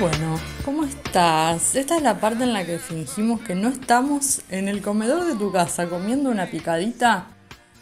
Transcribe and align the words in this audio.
Bueno, 0.00 0.40
¿cómo 0.64 0.84
estás? 0.84 1.76
Esta 1.76 1.96
es 1.96 2.02
la 2.02 2.18
parte 2.18 2.42
en 2.42 2.52
la 2.52 2.66
que 2.66 2.78
fingimos 2.78 3.40
que 3.42 3.54
no 3.54 3.68
estamos 3.68 4.42
en 4.50 4.66
el 4.66 4.82
comedor 4.82 5.24
de 5.24 5.34
tu 5.36 5.52
casa 5.52 5.88
comiendo 5.88 6.30
una 6.30 6.46
picadita 6.46 7.26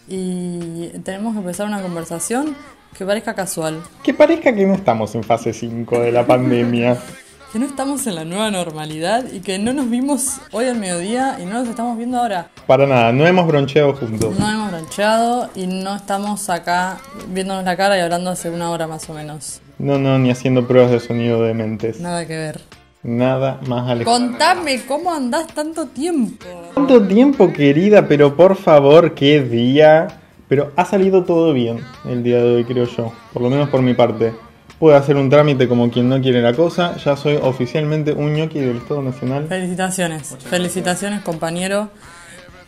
y 0.09 0.89
tenemos 1.05 1.33
que 1.33 1.41
empezar 1.41 1.67
una 1.67 1.81
conversación 1.81 2.55
que 2.97 3.07
parezca 3.07 3.35
casual. 3.35 3.83
Que 4.03 4.13
parezca 4.13 4.55
que 4.55 4.67
no 4.67 4.75
estamos 4.75 5.15
en 5.15 5.23
fase 5.23 5.53
5 5.55 6.01
de 6.01 6.13
la 6.13 6.27
pandemia. 6.27 6.99
que 7.53 7.59
no 7.59 7.67
estamos 7.67 8.07
en 8.07 8.15
la 8.15 8.25
nueva 8.25 8.51
normalidad 8.51 9.25
y 9.33 9.41
que 9.41 9.59
no 9.59 9.73
nos 9.73 9.91
vimos 9.91 10.41
hoy 10.53 10.67
al 10.67 10.77
mediodía 10.77 11.37
y 11.41 11.47
no 11.47 11.55
nos 11.55 11.69
estamos 11.69 11.99
viendo 11.99 12.19
ahora. 12.19 12.49
Para 12.67 12.87
nada, 12.87 13.13
no 13.13 13.27
hemos 13.27 13.47
broncheado 13.47 13.95
juntos. 13.95 14.39
No 14.39 14.49
hemos 14.49 14.71
broncheado 14.71 15.51
y 15.57 15.67
no 15.67 15.97
estamos 15.97 16.49
acá 16.49 16.99
viéndonos 17.29 17.65
la 17.65 17.77
cara 17.77 17.99
y 17.99 18.01
hablando 18.01 18.31
hace 18.31 18.51
una 18.51 18.71
hora 18.71 18.87
más 18.87 19.11
o 19.11 19.15
menos. 19.15 19.61
No, 19.79 19.99
no, 19.99 20.19
ni 20.19 20.31
haciendo 20.31 20.69
pruebas 20.69 20.93
de 20.93 21.01
sonido 21.01 21.43
de 21.43 21.55
mentes. 21.55 22.01
Nada 22.01 22.25
que 22.25 22.37
ver. 22.37 22.61
Nada 23.03 23.59
más 23.67 23.89
alejado. 23.91 24.17
Contame, 24.17 24.83
¿cómo 24.87 25.13
andás 25.13 25.49
tanto 25.49 25.87
tiempo? 25.87 26.45
Tanto 26.75 27.03
tiempo, 27.03 27.53
querida, 27.53 28.07
pero 28.07 28.37
por 28.37 28.57
favor, 28.57 29.15
qué 29.15 29.43
día. 29.43 30.07
Pero 30.47 30.73
ha 30.77 30.85
salido 30.85 31.25
todo 31.25 31.53
bien 31.53 31.81
el 32.05 32.23
día 32.23 32.39
de 32.39 32.57
hoy, 32.57 32.65
creo 32.65 32.85
yo. 32.85 33.13
Por 33.33 33.43
lo 33.43 33.51
menos 33.51 33.69
por 33.71 33.83
mi 33.83 33.95
parte. 33.95 34.35
Puedo 34.81 34.97
hacer 34.97 35.17
un 35.17 35.29
trámite 35.29 35.69
como 35.69 35.91
quien 35.91 36.09
no 36.09 36.23
quiere 36.23 36.41
la 36.41 36.55
cosa. 36.55 36.97
Ya 36.97 37.15
soy 37.15 37.37
oficialmente 37.37 38.15
un 38.15 38.33
ñoqui 38.33 38.61
del 38.61 38.79
Estado 38.79 39.03
Nacional. 39.03 39.47
Felicitaciones, 39.47 40.35
felicitaciones 40.49 41.21
compañero. 41.21 41.91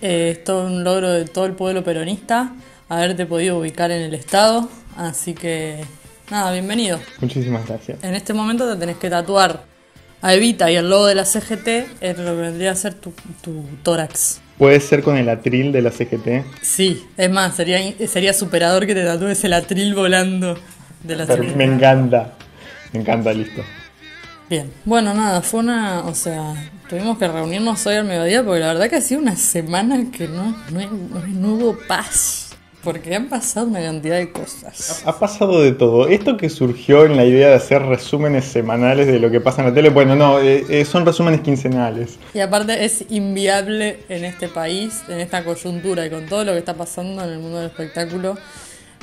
Eh, 0.02 0.32
es 0.32 0.44
todo 0.44 0.66
un 0.66 0.84
logro 0.84 1.10
de 1.10 1.24
todo 1.24 1.46
el 1.46 1.52
pueblo 1.54 1.82
peronista 1.82 2.52
haberte 2.90 3.24
podido 3.24 3.58
ubicar 3.58 3.90
en 3.90 4.02
el 4.02 4.12
Estado. 4.12 4.68
Así 4.94 5.32
que, 5.32 5.82
nada, 6.30 6.52
bienvenido. 6.52 7.00
Muchísimas 7.22 7.66
gracias. 7.66 8.04
En 8.04 8.14
este 8.14 8.34
momento 8.34 8.70
te 8.70 8.78
tenés 8.78 8.98
que 8.98 9.08
tatuar 9.08 9.64
a 10.20 10.34
Evita 10.34 10.70
y 10.70 10.76
el 10.76 10.90
logo 10.90 11.06
de 11.06 11.14
la 11.14 11.24
CGT 11.24 11.68
es 12.02 12.18
lo 12.18 12.34
que 12.34 12.40
vendría 12.42 12.72
a 12.72 12.76
ser 12.76 12.92
tu, 12.92 13.14
tu 13.40 13.64
tórax. 13.82 14.42
¿Puede 14.58 14.78
ser 14.80 15.02
con 15.02 15.16
el 15.16 15.30
atril 15.30 15.72
de 15.72 15.80
la 15.80 15.90
CGT? 15.90 16.44
Sí, 16.60 17.06
es 17.16 17.30
más, 17.30 17.56
sería, 17.56 17.78
sería 18.06 18.34
superador 18.34 18.86
que 18.86 18.94
te 18.94 19.02
tatúes 19.02 19.42
el 19.44 19.54
atril 19.54 19.94
volando 19.94 20.58
de 21.02 21.16
la 21.16 21.26
Pero 21.26 21.44
me 21.56 21.64
encanta. 21.64 22.32
Me 22.92 23.00
encanta, 23.00 23.32
listo. 23.32 23.62
Bien, 24.50 24.70
bueno, 24.84 25.14
nada, 25.14 25.40
fue 25.40 25.60
una, 25.60 26.00
o 26.04 26.14
sea, 26.14 26.54
tuvimos 26.88 27.16
que 27.16 27.26
reunirnos 27.26 27.86
hoy 27.86 27.94
al 27.94 28.04
mediodía 28.04 28.44
porque 28.44 28.60
la 28.60 28.66
verdad 28.68 28.90
que 28.90 28.96
ha 28.96 29.00
sido 29.00 29.20
una 29.22 29.34
semana 29.36 30.04
que 30.12 30.28
no, 30.28 30.54
no, 30.70 30.90
no- 31.28 31.52
hubo 31.54 31.78
paz, 31.88 32.50
porque 32.84 33.14
han 33.14 33.30
pasado 33.30 33.66
una 33.68 33.80
cantidad 33.80 34.16
de 34.18 34.30
cosas. 34.30 35.02
Ha 35.06 35.18
pasado 35.18 35.62
de 35.62 35.72
todo. 35.72 36.08
Esto 36.08 36.36
que 36.36 36.50
surgió 36.50 37.06
en 37.06 37.16
la 37.16 37.24
idea 37.24 37.48
de 37.48 37.54
hacer 37.54 37.80
resúmenes 37.82 38.44
semanales 38.44 39.06
de 39.06 39.20
lo 39.20 39.30
que 39.30 39.40
pasa 39.40 39.62
en 39.62 39.68
la 39.68 39.74
tele, 39.74 39.88
bueno, 39.88 40.16
no, 40.16 40.38
eh, 40.38 40.66
eh, 40.68 40.84
son 40.84 41.06
resúmenes 41.06 41.40
quincenales. 41.40 42.18
Y 42.34 42.40
aparte 42.40 42.84
es 42.84 43.06
inviable 43.08 44.00
en 44.10 44.26
este 44.26 44.48
país, 44.48 45.00
en 45.08 45.20
esta 45.20 45.44
coyuntura 45.44 46.04
y 46.04 46.10
con 46.10 46.26
todo 46.26 46.44
lo 46.44 46.52
que 46.52 46.58
está 46.58 46.74
pasando 46.74 47.24
en 47.24 47.30
el 47.30 47.38
mundo 47.38 47.56
del 47.58 47.70
espectáculo, 47.70 48.36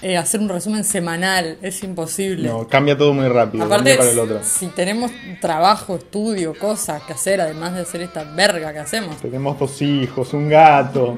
eh, 0.01 0.15
hacer 0.17 0.39
un 0.39 0.47
resumen 0.47 0.83
semanal, 0.83 1.57
es 1.61 1.83
imposible. 1.83 2.47
No, 2.47 2.67
cambia 2.67 2.97
todo 2.97 3.13
muy 3.13 3.27
rápido, 3.27 3.65
Aparte, 3.65 3.89
día 3.89 3.97
para 3.97 4.11
el 4.11 4.19
otro. 4.19 4.39
si 4.43 4.67
tenemos 4.67 5.11
trabajo, 5.41 5.97
estudio, 5.97 6.53
cosas 6.57 7.03
que 7.03 7.13
hacer, 7.13 7.41
además 7.41 7.75
de 7.75 7.81
hacer 7.81 8.01
esta 8.01 8.23
verga 8.23 8.71
que 8.71 8.79
hacemos. 8.79 9.17
Tenemos 9.17 9.59
dos 9.59 9.81
hijos, 9.81 10.33
un 10.33 10.47
gato. 10.47 11.17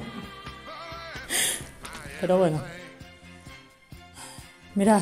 Pero 2.19 2.39
bueno. 2.39 2.61
Mirá, 4.73 5.01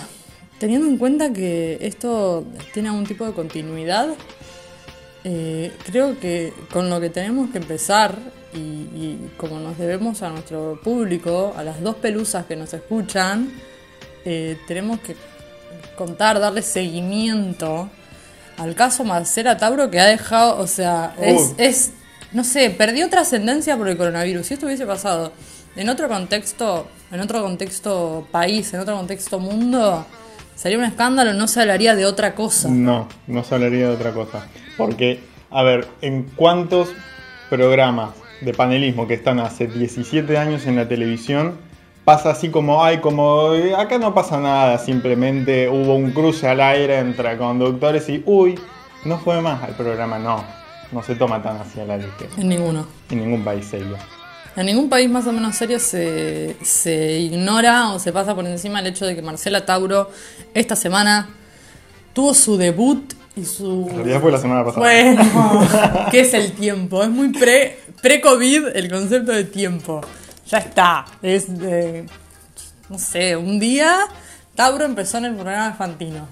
teniendo 0.58 0.88
en 0.88 0.98
cuenta 0.98 1.32
que 1.32 1.78
esto 1.82 2.46
tiene 2.74 2.90
algún 2.90 3.06
tipo 3.06 3.26
de 3.26 3.34
continuidad, 3.34 4.10
eh, 5.24 5.72
creo 5.86 6.20
que 6.20 6.54
con 6.74 6.90
lo 6.90 7.00
que 7.00 7.10
tenemos 7.10 7.50
que 7.52 7.60
empezar, 7.60 8.18
y, 8.54 8.58
y 8.58 9.32
como 9.38 9.60
nos 9.60 9.78
debemos 9.78 10.22
a 10.22 10.30
nuestro 10.32 10.80
público, 10.84 11.54
a 11.56 11.64
las 11.64 11.82
dos 11.82 11.96
pelusas 11.96 12.46
que 12.46 12.56
nos 12.56 12.74
escuchan, 12.74 13.52
eh, 14.26 14.58
tenemos 14.68 15.00
que 15.00 15.16
contar, 15.96 16.40
darle 16.40 16.62
seguimiento 16.62 17.90
al 18.58 18.76
caso 18.76 19.04
Marcela 19.04 19.58
Tauro 19.58 19.90
que 19.90 20.00
ha 20.00 20.06
dejado, 20.06 20.60
o 20.60 20.68
sea, 20.68 21.16
es, 21.22 21.54
es, 21.58 21.92
no 22.34 22.44
sé, 22.44 22.70
perdió 22.70 23.10
trascendencia 23.10 23.78
por 23.78 23.88
el 23.88 23.98
coronavirus. 23.98 24.48
Si 24.48 24.54
esto 24.54 24.66
hubiese 24.66 24.86
pasado 24.86 25.32
en 25.76 25.88
otro 25.88 26.10
contexto, 26.10 26.88
en 27.12 27.22
otro 27.22 27.42
contexto 27.42 28.28
país, 28.32 28.74
en 28.74 28.82
otro 28.82 28.98
contexto 28.98 29.40
mundo, 29.40 30.06
sería 30.56 30.78
un 30.78 30.84
escándalo, 30.84 31.34
no 31.34 31.48
se 31.48 31.62
hablaría 31.62 31.96
de 31.96 32.06
otra 32.06 32.36
cosa. 32.36 32.68
No, 32.70 33.08
no 33.28 33.44
se 33.46 33.56
hablaría 33.56 33.88
de 33.88 33.94
otra 33.94 34.12
cosa. 34.12 34.48
Porque, 34.76 35.22
a 35.52 35.64
ver, 35.64 35.88
¿en 36.02 36.24
cuántos 36.36 36.90
programas 37.50 38.12
de 38.42 38.54
panelismo 38.54 39.08
que 39.08 39.14
están 39.14 39.40
hace 39.40 39.68
17 39.68 40.38
años 40.38 40.66
en 40.68 40.76
la 40.76 40.88
televisión 40.88 41.58
pasa 42.10 42.32
así 42.32 42.50
como, 42.50 42.84
ay, 42.84 42.98
como 43.02 43.54
eh, 43.54 43.76
acá 43.76 44.00
no 44.00 44.16
pasa 44.16 44.40
nada, 44.40 44.80
simplemente 44.80 45.70
hubo 45.70 45.94
un 45.96 46.10
cruce 46.12 46.48
al 46.48 46.60
aire 46.60 46.98
entre 46.98 47.38
conductores 47.38 48.10
y, 48.10 48.24
uy, 48.26 48.60
no 49.06 49.20
fue 49.20 49.40
más 49.42 49.62
al 49.62 49.76
programa? 49.76 50.18
No, 50.18 50.44
no 50.92 51.04
se 51.04 51.14
toma 51.16 51.44
tan 51.44 51.58
hacia 51.58 51.86
la 51.86 51.98
ligera. 51.98 52.32
En 52.38 52.50
ninguno. 52.50 52.88
En 53.12 53.20
ningún 53.20 53.44
país 53.44 53.66
serio. 53.68 53.96
En 54.56 54.66
ningún 54.66 54.90
país 54.90 55.08
más 55.08 55.28
o 55.28 55.32
menos 55.32 55.56
serio 55.56 55.80
se, 55.80 56.56
se 56.64 57.20
ignora 57.20 57.92
o 57.92 58.00
se 58.00 58.12
pasa 58.12 58.34
por 58.34 58.46
encima 58.48 58.80
el 58.80 58.88
hecho 58.88 59.06
de 59.06 59.16
que 59.16 59.22
Marcela 59.22 59.64
Tauro 59.66 60.10
esta 60.56 60.76
semana 60.76 61.30
tuvo 62.14 62.34
su 62.34 62.58
debut 62.58 63.14
y 63.36 63.46
su... 63.46 63.88
En 63.92 63.98
realidad 63.98 64.20
fue 64.20 64.32
la 64.32 64.40
semana 64.40 64.66
pasada. 64.66 64.82
Bueno, 64.82 65.68
¿qué 66.12 66.22
es 66.22 66.34
el 66.34 66.54
tiempo? 66.54 67.04
Es 67.04 67.10
muy 67.10 67.30
pre- 67.30 67.78
pre-COVID 68.02 68.76
el 68.76 68.90
concepto 68.90 69.32
de 69.32 69.44
tiempo. 69.44 70.02
Ya 70.50 70.58
está. 70.58 71.06
Es 71.22 71.60
de, 71.60 72.06
no 72.90 72.98
sé, 72.98 73.38
un 73.38 73.60
día 73.60 74.00
Tauro 74.56 74.84
empezó 74.84 75.20
en 75.20 75.26
el 75.26 75.36
programa 75.36 75.70
de 75.70 75.74
Fantino. 75.76 76.28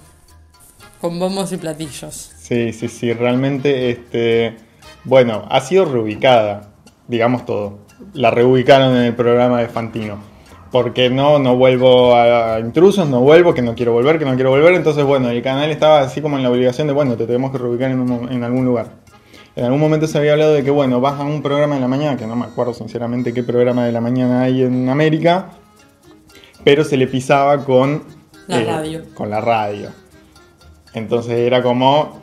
Con 0.99 1.19
bombos 1.19 1.51
y 1.53 1.57
platillos. 1.57 2.31
Sí, 2.37 2.73
sí, 2.73 2.87
sí, 2.87 3.13
realmente, 3.13 3.91
este, 3.91 4.57
bueno, 5.03 5.45
ha 5.49 5.61
sido 5.61 5.85
reubicada, 5.85 6.71
digamos 7.07 7.45
todo. 7.45 7.79
La 8.13 8.31
reubicaron 8.31 8.95
en 8.95 9.03
el 9.03 9.15
programa 9.15 9.59
de 9.59 9.67
Fantino. 9.67 10.17
Porque 10.71 11.09
no, 11.09 11.39
no 11.39 11.55
vuelvo 11.55 12.15
a 12.15 12.59
intrusos, 12.59 13.07
no 13.07 13.21
vuelvo, 13.21 13.53
que 13.53 13.61
no 13.61 13.75
quiero 13.75 13.93
volver, 13.93 14.19
que 14.19 14.25
no 14.25 14.33
quiero 14.33 14.49
volver. 14.49 14.73
Entonces, 14.73 15.05
bueno, 15.05 15.29
el 15.29 15.41
canal 15.41 15.69
estaba 15.69 16.01
así 16.01 16.21
como 16.21 16.35
en 16.37 16.43
la 16.43 16.49
obligación 16.49 16.87
de, 16.87 16.93
bueno, 16.93 17.15
te 17.15 17.27
tenemos 17.27 17.51
que 17.51 17.59
reubicar 17.59 17.91
en, 17.91 17.99
un 17.99 18.31
en 18.31 18.43
algún 18.43 18.65
lugar. 18.65 18.87
En 19.57 19.65
algún 19.65 19.79
momento 19.79 20.05
se 20.05 20.19
había 20.19 20.33
hablado 20.33 20.53
de 20.53 20.63
que, 20.63 20.69
bueno, 20.69 21.01
vas 21.01 21.19
a 21.19 21.23
un 21.23 21.41
programa 21.41 21.73
de 21.73 21.81
la 21.81 21.87
mañana, 21.87 22.15
que 22.15 22.27
no 22.27 22.35
me 22.35 22.45
acuerdo 22.45 22.75
sinceramente 22.75 23.33
qué 23.33 23.41
programa 23.41 23.85
de 23.87 23.91
la 23.91 23.99
mañana 23.99 24.43
hay 24.43 24.61
en 24.61 24.87
América, 24.87 25.47
pero 26.63 26.83
se 26.83 26.95
le 26.95 27.07
pisaba 27.07 27.65
con... 27.65 28.03
La 28.45 28.61
radio. 28.63 29.03
Con 29.15 29.31
la 29.31 29.41
radio. 29.41 29.89
Entonces 30.93 31.39
era 31.39 31.63
como. 31.63 32.21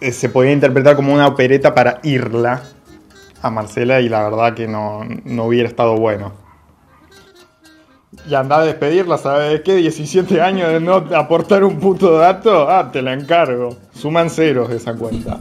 eh, 0.00 0.12
Se 0.12 0.28
podía 0.28 0.52
interpretar 0.52 0.94
como 0.94 1.12
una 1.12 1.26
opereta 1.26 1.74
para 1.74 1.98
irla 2.04 2.62
a 3.42 3.50
Marcela 3.50 4.00
y 4.00 4.08
la 4.08 4.22
verdad 4.22 4.54
que 4.54 4.68
no, 4.68 5.00
no 5.24 5.46
hubiera 5.46 5.68
estado 5.68 5.96
bueno. 5.96 6.32
Y 8.28 8.34
andar 8.36 8.60
a 8.60 8.64
despedirla, 8.66 9.18
¿sabes 9.18 9.62
qué? 9.62 9.74
17 9.74 10.40
años 10.40 10.68
de 10.68 10.78
no 10.78 10.94
aportar 10.94 11.64
un 11.64 11.80
puto 11.80 12.18
dato. 12.18 12.70
Ah, 12.70 12.88
te 12.92 13.02
la 13.02 13.14
encargo. 13.14 13.76
Suman 13.92 14.30
ceros 14.30 14.68
de 14.68 14.76
esa 14.76 14.94
cuenta. 14.94 15.40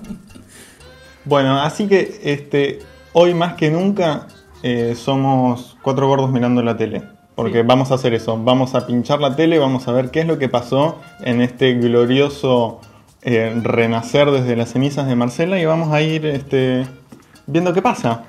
Bueno, 1.30 1.62
así 1.62 1.88
que 1.88 2.20
este, 2.24 2.80
hoy 3.14 3.36
más 3.36 3.54
que 3.54 3.70
nunca 3.70 4.26
eh, 4.64 4.96
somos 4.96 5.78
cuatro 5.84 6.08
gordos 6.08 6.32
mirando 6.32 6.64
la 6.64 6.76
tele. 6.76 7.04
Porque 7.36 7.62
vamos 7.62 7.92
a 7.92 7.94
hacer 7.94 8.16
eso, 8.16 8.36
vamos 8.44 8.74
a 8.74 8.88
pinchar 8.88 9.22
la 9.22 9.36
tele, 9.36 9.60
vamos 9.60 9.88
a 9.88 9.92
ver 9.92 10.10
qué 10.10 10.22
es 10.22 10.26
lo 10.26 10.40
que 10.40 10.50
pasó 10.50 10.98
en 11.22 11.40
este 11.42 11.76
glorioso 11.76 12.82
eh, 13.22 13.54
renacer 13.64 14.32
desde 14.32 14.56
las 14.56 14.72
cenizas 14.72 15.08
de 15.08 15.16
Marcela 15.16 15.60
y 15.60 15.66
vamos 15.66 15.94
a 15.94 16.02
ir 16.02 16.26
este, 16.26 16.88
viendo 17.46 17.74
qué 17.74 17.82
pasa. 17.84 18.24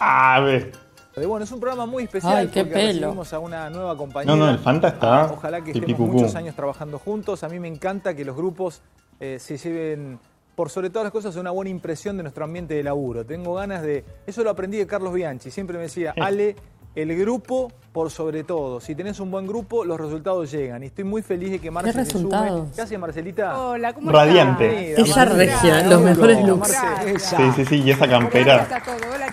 A 0.00 0.40
ver. 0.40 0.72
Bueno, 1.14 1.44
es 1.44 1.52
un 1.52 1.60
programa 1.60 1.84
muy 1.84 2.04
especial 2.04 2.34
Ay, 2.36 2.46
qué 2.48 2.60
porque 2.64 2.74
pelo. 2.74 2.92
recibimos 2.92 3.32
a 3.34 3.38
una 3.38 3.68
nueva 3.68 3.94
compañera. 3.96 4.34
No, 4.34 4.46
no, 4.46 4.50
el 4.50 4.58
Fanta 4.58 4.88
está 4.88 5.22
Ah, 5.24 5.30
Ojalá 5.34 5.62
que 5.62 5.72
estemos 5.72 5.98
muchos 6.00 6.34
años 6.34 6.54
trabajando 6.54 6.98
juntos. 6.98 7.44
A 7.44 7.48
mí 7.50 7.60
me 7.60 7.68
encanta 7.68 8.16
que 8.16 8.24
los 8.24 8.36
grupos 8.36 8.80
eh, 9.20 9.38
se 9.38 9.56
lleven, 9.58 10.18
por 10.56 10.70
sobre 10.70 10.88
todas 10.88 11.04
las 11.04 11.12
cosas, 11.12 11.36
una 11.36 11.50
buena 11.50 11.70
impresión 11.70 12.16
de 12.16 12.22
nuestro 12.22 12.44
ambiente 12.44 12.74
de 12.74 12.82
laburo. 12.82 13.24
Tengo 13.26 13.54
ganas 13.54 13.82
de... 13.82 14.04
Eso 14.26 14.42
lo 14.42 14.50
aprendí 14.50 14.78
de 14.78 14.86
Carlos 14.86 15.12
Bianchi. 15.12 15.50
Siempre 15.50 15.76
me 15.76 15.84
decía, 15.84 16.14
Ale, 16.20 16.56
el 16.96 17.16
grupo 17.16 17.70
por 17.92 18.10
sobre 18.10 18.44
todo. 18.44 18.78
Si 18.78 18.94
tenés 18.94 19.20
un 19.20 19.30
buen 19.30 19.46
grupo, 19.46 19.82
los 19.84 19.98
resultados 19.98 20.50
llegan. 20.50 20.82
Y 20.82 20.86
estoy 20.86 21.04
muy 21.04 21.22
feliz 21.22 21.50
de 21.50 21.58
que 21.60 21.70
Marce 21.70 21.92
se 21.92 22.04
sume. 22.04 22.24
resultados? 22.24 22.68
¿Qué 22.74 22.82
hace 22.82 22.98
Marcelita? 22.98 23.58
Hola, 23.58 23.94
¿cómo 23.94 24.10
Radiante. 24.12 24.90
estás? 24.92 25.08
Ella 25.08 25.24
regia, 25.24 25.82
los 25.84 26.02
mejores 26.02 26.44
looks. 26.44 26.68
Marce, 26.68 27.18
Sí, 27.18 27.36
sí, 27.56 27.64
sí, 27.64 27.82
y 27.82 27.90
esa 27.92 28.06
campera 28.06 28.66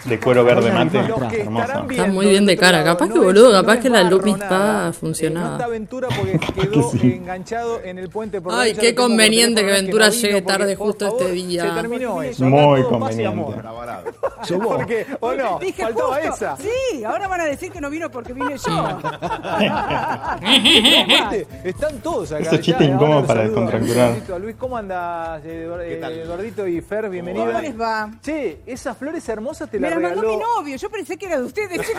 de 0.05 0.19
cuero 0.19 0.45
verde 0.45 0.71
mate, 0.71 0.97
hermosa. 0.99 1.85
Está 1.89 2.05
muy 2.07 2.27
bien 2.27 2.45
de 2.45 2.55
cara. 2.55 2.83
Capaz 2.85 3.09
que, 3.09 3.19
boludo, 3.19 3.51
capaz 3.51 3.79
que 3.79 3.89
la 3.89 4.03
nada. 4.03 4.49
pa 4.49 4.89
Eh, 4.89 4.93
funcionaba. 4.93 5.51
está 5.57 5.67
Ventura 5.67 6.07
porque 6.15 6.39
quedó 6.61 6.91
enganchado 7.01 7.81
en 7.83 7.97
el 7.97 8.09
puente 8.09 8.39
por 8.39 8.53
Ay, 8.53 8.75
qué 8.75 8.95
conveniente 8.95 9.65
que 9.65 9.71
Ventura 9.71 10.07
llegue 10.09 10.41
tarde 10.41 10.75
justo 10.77 11.05
favor, 11.07 11.21
este 11.23 11.33
día. 11.33 11.63
Se 11.67 11.81
terminó 11.81 12.21
eso. 12.21 12.45
Muy 12.45 12.81
conveniente. 12.83 13.55
Porque, 14.63 15.05
o 15.19 15.33
no, 15.33 15.59
Dije 15.59 15.83
faltaba 15.83 16.15
justo. 16.15 16.33
esa. 16.33 16.57
Sí, 16.57 17.03
ahora 17.03 17.27
van 17.27 17.41
a 17.41 17.45
decir 17.55 17.71
que 17.71 17.81
no 17.81 17.89
vino 17.89 18.09
porque 18.11 18.33
vine 18.33 18.55
yo. 18.57 18.63
Están 21.63 21.99
todos 22.01 22.31
acá. 22.31 22.41
Ese 22.43 22.59
chiste 22.61 22.85
incómodo 22.85 23.25
para 23.25 23.43
descontracturar. 23.43 24.15
A 24.33 24.39
Luis, 24.39 24.55
¿cómo 24.57 24.77
andas, 24.77 25.41
eh, 25.45 25.69
eh, 25.81 26.21
Eduardito 26.23 26.67
y 26.67 26.81
Fer? 26.81 27.09
Bienvenida. 27.09 27.45
¿Cómo 27.45 27.59
les 27.59 27.79
va? 27.79 28.09
Che, 28.21 28.61
esas 28.65 28.97
flores 28.97 29.27
hermosas 29.29 29.69
te 29.69 29.79
Me 29.79 29.89
las 29.89 29.99
las 29.99 30.11
mandó 30.11 30.21
regaló. 30.21 30.37
mi 30.37 30.43
novio, 30.43 30.75
yo 30.77 30.89
pensé 30.89 31.17
que 31.17 31.25
era 31.27 31.37
de 31.37 31.43
ustedes. 31.45 31.81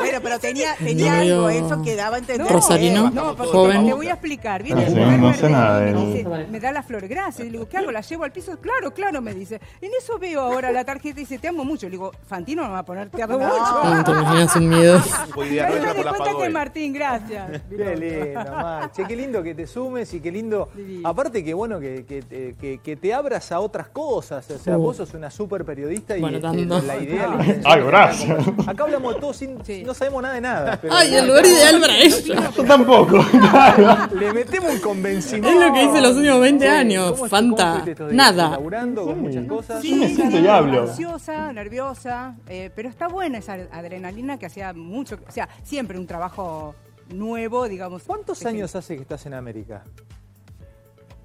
Bueno, 0.00 0.18
pero 0.22 0.38
tenía, 0.38 0.72
algo, 1.20 1.48
eso 1.50 1.82
que 1.82 1.94
daba 1.96 2.16
a 2.16 2.18
entender. 2.20 2.50
Rosarino, 2.50 3.10
No, 3.10 3.36
porque 3.36 3.52
joven. 3.52 3.86
te 3.86 3.92
voy 3.92 4.06
a 4.08 4.12
explicar. 4.12 4.62
Viene 4.62 4.86
Ah, 4.86 5.16
no 5.16 5.34
sé 5.34 5.50
nada 5.50 5.80
de 5.80 5.92
me 5.92 6.00
él. 6.02 6.14
dice, 6.14 6.28
Me 6.50 6.58
da 6.60 6.72
la 6.72 6.82
flor, 6.82 7.06
gracias. 7.06 7.40
Y 7.46 7.50
le 7.50 7.58
digo, 7.58 7.68
¿qué 7.68 7.76
hago? 7.76 7.90
¿La 7.92 8.00
llevo 8.00 8.24
al 8.24 8.32
piso? 8.32 8.58
Claro, 8.60 8.92
claro, 8.94 9.20
me 9.20 9.34
dice. 9.34 9.60
En 9.80 9.90
eso 9.98 10.18
veo 10.18 10.40
ahora 10.40 10.72
la 10.72 10.84
tarjeta 10.84 11.20
y 11.20 11.24
dice, 11.24 11.38
te 11.38 11.48
amo 11.48 11.64
mucho. 11.64 11.86
Le 11.86 11.92
digo, 11.92 12.12
Fantino 12.26 12.62
no 12.62 12.68
me 12.68 12.74
va 12.74 12.78
a 12.80 12.84
poner 12.84 13.10
te 13.10 13.22
amo 13.22 13.38
mucho. 13.38 13.82
Ah, 14.30 14.32
te 14.32 14.38
imaginas 14.42 14.56
un 14.56 14.68
miedo. 14.68 15.00
Fue 15.00 15.44
Me 15.46 15.52
idea 15.52 15.68
nuestra 15.68 15.90
di 15.90 15.96
por 15.96 16.04
la 16.04 16.10
cuenta 16.12 16.24
pagó 16.32 16.42
que. 16.42 16.48
Martín, 16.50 16.92
gracias. 16.92 17.50
Qué 17.68 17.96
lindo, 17.96 18.52
Mar. 18.52 18.92
Che, 18.92 19.04
qué 19.04 19.16
lindo 19.16 19.42
que 19.42 19.54
te 19.54 19.66
sumes 19.66 20.12
y 20.14 20.20
qué 20.20 20.30
lindo. 20.32 20.68
Divino. 20.74 21.08
Aparte 21.08 21.44
que 21.44 21.54
bueno 21.54 21.78
que, 21.80 22.04
que, 22.04 22.22
te- 22.22 22.54
que- 22.60 22.78
que 22.82 22.96
te 22.96 23.12
abras 23.14 23.50
a 23.52 23.60
otras 23.60 23.88
cosas. 23.88 24.48
O 24.50 24.58
sea, 24.58 24.76
Uh. 24.78 24.82
vos 24.82 24.96
sos 24.96 25.14
una 25.14 25.30
súper 25.30 25.64
periodista 25.64 26.16
y 26.16 26.20
Bueno, 26.20 26.38
eh, 26.38 26.40
tanto. 26.40 26.80
la 26.82 26.96
idea. 26.98 27.26
la 27.28 27.44
Ay, 27.64 27.82
gracias. 27.82 28.48
acá- 28.48 28.70
Acá 28.70 28.84
hablamos 28.84 29.14
de 29.14 29.20
todo 29.20 29.32
sin. 29.32 29.64
Sí. 29.64 29.82
No 29.84 29.94
sabemos 29.94 30.22
nada 30.22 30.34
de 30.34 30.40
nada. 30.40 30.78
pero- 30.80 30.94
Ay, 30.94 31.14
el 31.14 31.26
lugar 31.26 31.46
ideal 31.46 31.80
para 31.80 31.98
ella. 31.98 32.50
Yo 32.56 32.64
tampoco. 32.64 33.18
Le 34.14 34.32
metemos 34.32 34.72
un 34.72 34.80
convencimiento. 34.80 35.48
Es 35.48 35.66
lo 35.68 35.72
que 35.72 35.84
hice 35.84 36.00
los 36.00 36.16
únicos 36.16 36.40
20 36.40 36.64
Sí, 36.64 36.70
años, 36.70 37.12
¿cómo- 37.12 37.28
Fanta. 37.28 37.84
Nada. 38.10 38.50
Laburando 38.50 39.04
con 39.04 39.20
muchas 39.22 39.44
cosas. 39.46 39.82
Yo 39.82 39.96
me 39.96 40.08
siento 40.14 40.38
y 40.38 40.46
hablo. 40.46 40.82
Ansiosa, 40.82 41.52
nerviosa, 41.52 42.34
eh, 42.48 42.70
pero 42.74 42.88
está 42.88 43.08
buena 43.08 43.38
esa 43.38 43.54
adrenalina 43.72 44.19
que 44.38 44.46
hacía 44.46 44.72
mucho, 44.72 45.18
o 45.26 45.30
sea, 45.32 45.48
siempre 45.62 45.98
un 45.98 46.06
trabajo 46.06 46.74
nuevo, 47.08 47.68
digamos. 47.68 48.02
¿Cuántos 48.04 48.44
años 48.46 48.74
hace 48.76 48.96
que 48.96 49.02
estás 49.02 49.24
en 49.26 49.34
América? 49.34 49.84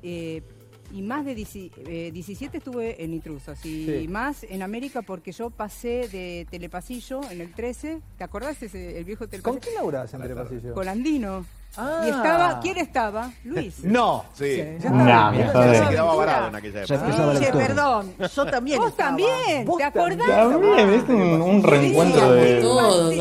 eh, 0.03 0.41
y 0.93 1.01
más 1.01 1.25
de 1.25 1.33
10 1.33 1.55
eh, 1.55 2.11
17 2.13 2.59
estuve 2.59 3.03
en 3.03 3.13
Intrusos 3.13 3.65
y 3.65 3.85
Sí. 4.03 4.07
más 4.07 4.43
en 4.43 4.61
América 4.61 5.01
porque 5.01 5.31
yo 5.31 5.49
pasé 5.49 6.07
de 6.07 6.45
Telepasillo 6.49 7.21
en 7.31 7.41
el 7.41 7.53
13, 7.53 8.01
¿te 8.17 8.23
acordás 8.23 8.61
ese, 8.61 8.97
el 8.99 9.03
viejo 9.03 9.21
¿Con 9.25 9.29
Telepasillo? 9.31 9.61
quién 9.61 9.75
laburás 9.75 10.13
en 10.13 10.21
Telepasillo? 10.21 10.73
Con 10.75 10.87
Andino. 10.87 11.43
Ah. 11.77 12.01
Y 12.05 12.09
estaba, 12.09 12.59
¿quién 12.61 12.77
estaba? 12.77 13.31
Luis. 13.43 13.75
No. 13.83 14.25
Sí. 14.33 14.63
Me 14.91 15.05
Ya 15.07 15.49
jodés. 15.53 15.79
Se 15.79 15.89
quedaba 15.89 16.15
varado 16.15 16.47
en 16.47 16.55
aquella 16.55 16.83
época. 16.83 17.39
Che, 17.39 17.51
perdón, 17.51 18.13
yo 18.35 18.45
también. 18.45 18.79
Vos 18.79 18.89
estaba. 18.89 19.09
también, 19.09 19.65
Vos 19.65 19.77
¿te 19.77 19.83
acordás? 19.83 20.27
También, 20.27 20.89
es 20.89 21.03
un, 21.09 21.41
un 21.41 21.63
reencuentro 21.63 22.31
de, 22.31 22.61
Todos 22.61 23.15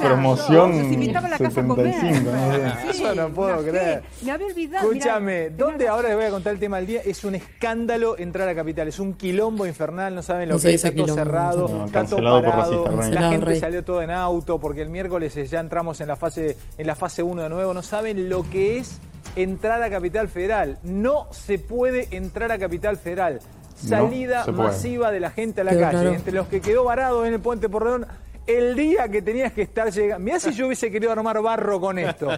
promoción 0.00 0.78
Nos 0.82 0.92
invitaba 0.92 1.26
a 1.26 1.30
la 1.30 1.38
casa 1.38 1.60
a 1.60 1.66
comer. 1.66 1.94
75, 1.94 3.14
no 3.14 3.28
no 3.28 3.34
puedo 3.34 3.58
fe. 3.58 3.70
creer. 3.70 4.02
Me 4.22 4.30
había 4.32 4.46
olvidado. 4.46 4.92
Escúchame, 4.92 5.50
¿dónde 5.50 5.88
ahora 5.88 6.08
les 6.08 6.16
voy 6.16 6.26
a 6.26 6.30
contar 6.30 6.52
el 6.52 6.58
tema 6.58 6.76
del 6.78 6.86
día? 6.86 7.00
Es 7.04 7.24
un 7.24 7.34
escándalo 7.34 8.18
entrar 8.18 8.48
a 8.48 8.54
Capital, 8.54 8.88
es 8.88 8.98
un 8.98 9.14
quilombo 9.14 9.66
infernal, 9.66 10.14
no 10.14 10.22
saben 10.22 10.48
lo 10.48 10.56
No 10.56 10.60
que 10.60 10.74
es, 10.74 10.84
está 10.84 10.94
todo 10.96 11.14
cerrado, 11.14 11.68
no. 11.68 11.86
está 11.86 12.04
todo 12.04 12.42
parado, 12.42 12.84
la 13.10 13.30
gente 13.30 13.56
salió 13.60 13.84
todo 13.84 14.02
en 14.02 14.10
auto 14.10 14.58
porque 14.58 14.82
el 14.82 14.90
miércoles 14.90 15.34
ya 15.50 15.60
entramos 15.60 16.00
en 16.00 16.08
la 16.08 16.16
fase 16.16 16.56
en 16.76 16.86
la 16.86 16.94
fase 16.94 17.22
1 17.22 17.42
de 17.42 17.48
nuevo, 17.48 17.61
no 17.62 17.82
saben 17.82 18.28
lo 18.28 18.48
que 18.48 18.78
es 18.78 18.98
entrar 19.36 19.82
a 19.82 19.90
Capital 19.90 20.28
Federal, 20.28 20.78
no 20.82 21.26
se 21.32 21.58
puede 21.58 22.08
entrar 22.10 22.52
a 22.52 22.58
Capital 22.58 22.96
Federal. 22.96 23.40
Salida 23.74 24.46
masiva 24.46 25.10
de 25.10 25.18
la 25.18 25.30
gente 25.30 25.62
a 25.62 25.64
la 25.64 25.72
calle, 25.72 25.90
claro. 25.90 26.12
entre 26.12 26.32
los 26.32 26.46
que 26.46 26.60
quedó 26.60 26.84
varado 26.84 27.26
en 27.26 27.34
el 27.34 27.40
puente 27.40 27.68
Porredón 27.68 28.06
el 28.46 28.74
día 28.76 29.08
que 29.08 29.22
tenías 29.22 29.52
que 29.52 29.62
estar 29.62 29.90
llegando. 29.90 30.24
Mirá 30.24 30.40
si 30.40 30.52
yo 30.52 30.66
hubiese 30.66 30.90
querido 30.90 31.12
armar 31.12 31.40
barro 31.42 31.80
con 31.80 31.98
esto. 31.98 32.28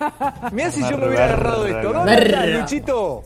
Mirá 0.52 0.70
si 0.70 0.82
yo 0.82 0.96
me 0.98 1.08
hubiera 1.08 1.24
agarrado 1.26 1.66
esto. 1.66 1.92
¿Dónde 1.92 2.14
estás, 2.14 2.48
Luchito? 2.48 3.24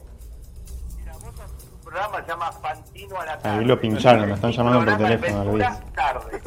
Programa 1.90 2.20
se 2.22 2.28
llama 2.30 2.52
Fantino 2.52 3.20
a 3.20 3.26
la 3.26 3.38
tarde. 3.38 3.58
Ahí 3.58 3.64
lo 3.64 3.80
pincharon, 3.80 4.28
me 4.28 4.34
están 4.34 4.52
llamando 4.52 4.84
por 4.84 4.96
teléfono, 4.96 5.44
lo 5.44 5.52
Ventura 5.52 5.80
vi. 5.84 5.92
tarde. 5.92 6.40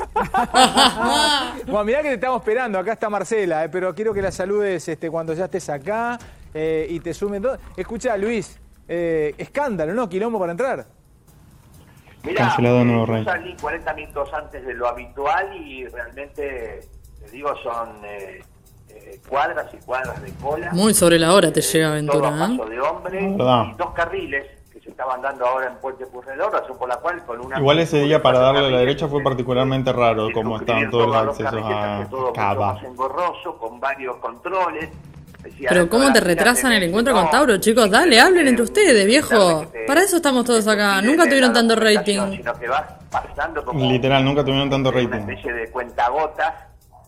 Bueno, 1.65 1.83
mirá 1.85 2.01
que 2.01 2.07
te 2.09 2.13
estamos 2.15 2.39
esperando. 2.41 2.79
Acá 2.79 2.93
está 2.93 3.09
Marcela, 3.09 3.65
eh, 3.65 3.69
pero 3.69 3.93
quiero 3.93 4.13
que 4.13 4.21
la 4.21 4.31
saludes 4.31 4.87
este, 4.87 5.09
cuando 5.11 5.33
ya 5.33 5.45
estés 5.45 5.69
acá 5.69 6.17
eh, 6.53 6.87
y 6.89 6.99
te 7.01 7.13
sumen. 7.13 7.41
todo. 7.41 7.57
Escucha, 7.75 8.15
Luis, 8.15 8.57
eh, 8.87 9.33
escándalo, 9.37 9.93
¿no? 9.93 10.07
Quilombo 10.07 10.39
para 10.39 10.51
entrar. 10.53 10.85
Mirá, 12.23 12.45
Cancelado 12.47 12.81
eh, 12.81 12.85
Nuevo 12.85 13.05
yo 13.07 13.13
Rey. 13.13 13.25
salí 13.25 13.55
40 13.59 13.93
minutos 13.95 14.29
antes 14.33 14.65
de 14.65 14.73
lo 14.75 14.87
habitual 14.87 15.57
y 15.57 15.85
realmente, 15.87 16.79
te 17.19 17.31
digo, 17.31 17.53
son 17.63 17.89
eh, 18.05 18.41
eh, 18.89 19.19
cuadras 19.27 19.73
y 19.73 19.77
cuadras 19.83 20.21
de 20.21 20.31
cola. 20.35 20.69
Muy 20.71 20.93
sobre 20.93 21.19
la 21.19 21.33
hora 21.33 21.51
te 21.51 21.59
Eh, 21.59 21.63
llega 21.63 21.89
Aventura, 21.89 22.29
todo 22.29 22.43
a 22.43 22.45
¿eh? 22.45 22.57
paso 22.57 22.69
de 22.69 22.79
hombre 22.79 23.27
Verdad. 23.35 23.65
y 23.69 23.73
dos 23.77 23.91
carriles 23.93 24.45
estaban 24.93 25.21
dando 25.21 25.45
ahora 25.45 25.67
en 25.67 25.75
Puente 25.77 26.05
Purredor, 26.05 26.51
razón 26.53 26.77
por 26.77 26.87
la 26.87 26.97
cual 26.97 27.23
con 27.25 27.43
una... 27.43 27.57
Igual 27.59 27.79
ese 27.79 28.03
día 28.03 28.21
para 28.21 28.39
darle 28.39 28.67
a 28.67 28.69
la 28.69 28.77
derecha 28.77 29.07
fue 29.07 29.21
particularmente 29.23 29.91
raro, 29.91 30.27
como 30.31 30.57
estaban 30.57 30.89
todos 30.89 31.07
los 31.07 31.15
accesos 31.15 31.61
a 31.65 32.07
Cava. 32.33 32.73
más 32.73 32.83
engorroso, 32.83 33.57
con 33.57 33.79
varios 33.79 34.15
controles. 34.17 34.89
Decía, 35.41 35.67
Pero 35.69 35.89
¿cómo 35.89 36.13
te 36.13 36.21
retrasan 36.21 36.71
el 36.71 36.83
encuentro 36.83 37.13
no, 37.13 37.21
con 37.21 37.29
Tauro, 37.31 37.57
chicos? 37.57 37.89
Dale, 37.89 38.17
hablen 38.19 38.47
entre 38.47 38.63
ustedes, 38.63 39.05
viejo. 39.05 39.65
Para 39.87 40.01
eso 40.01 40.15
estamos 40.17 40.45
todos 40.45 40.65
acá. 40.67 41.01
Nunca 41.01 41.23
tuvieron 41.25 41.51
tanto 41.51 41.75
rating. 41.75 42.37
Sino 42.37 42.53
que 42.57 42.67
vas 42.69 42.83
pasando 43.11 43.65
como 43.65 43.91
Literal, 43.91 44.23
nunca 44.23 44.41
tuvieron 44.45 44.69
tanto 44.69 44.89
una 44.89 45.01
rating. 45.01 45.19
especie 45.29 45.51
de 45.51 45.69
cuentagotas. 45.69 46.53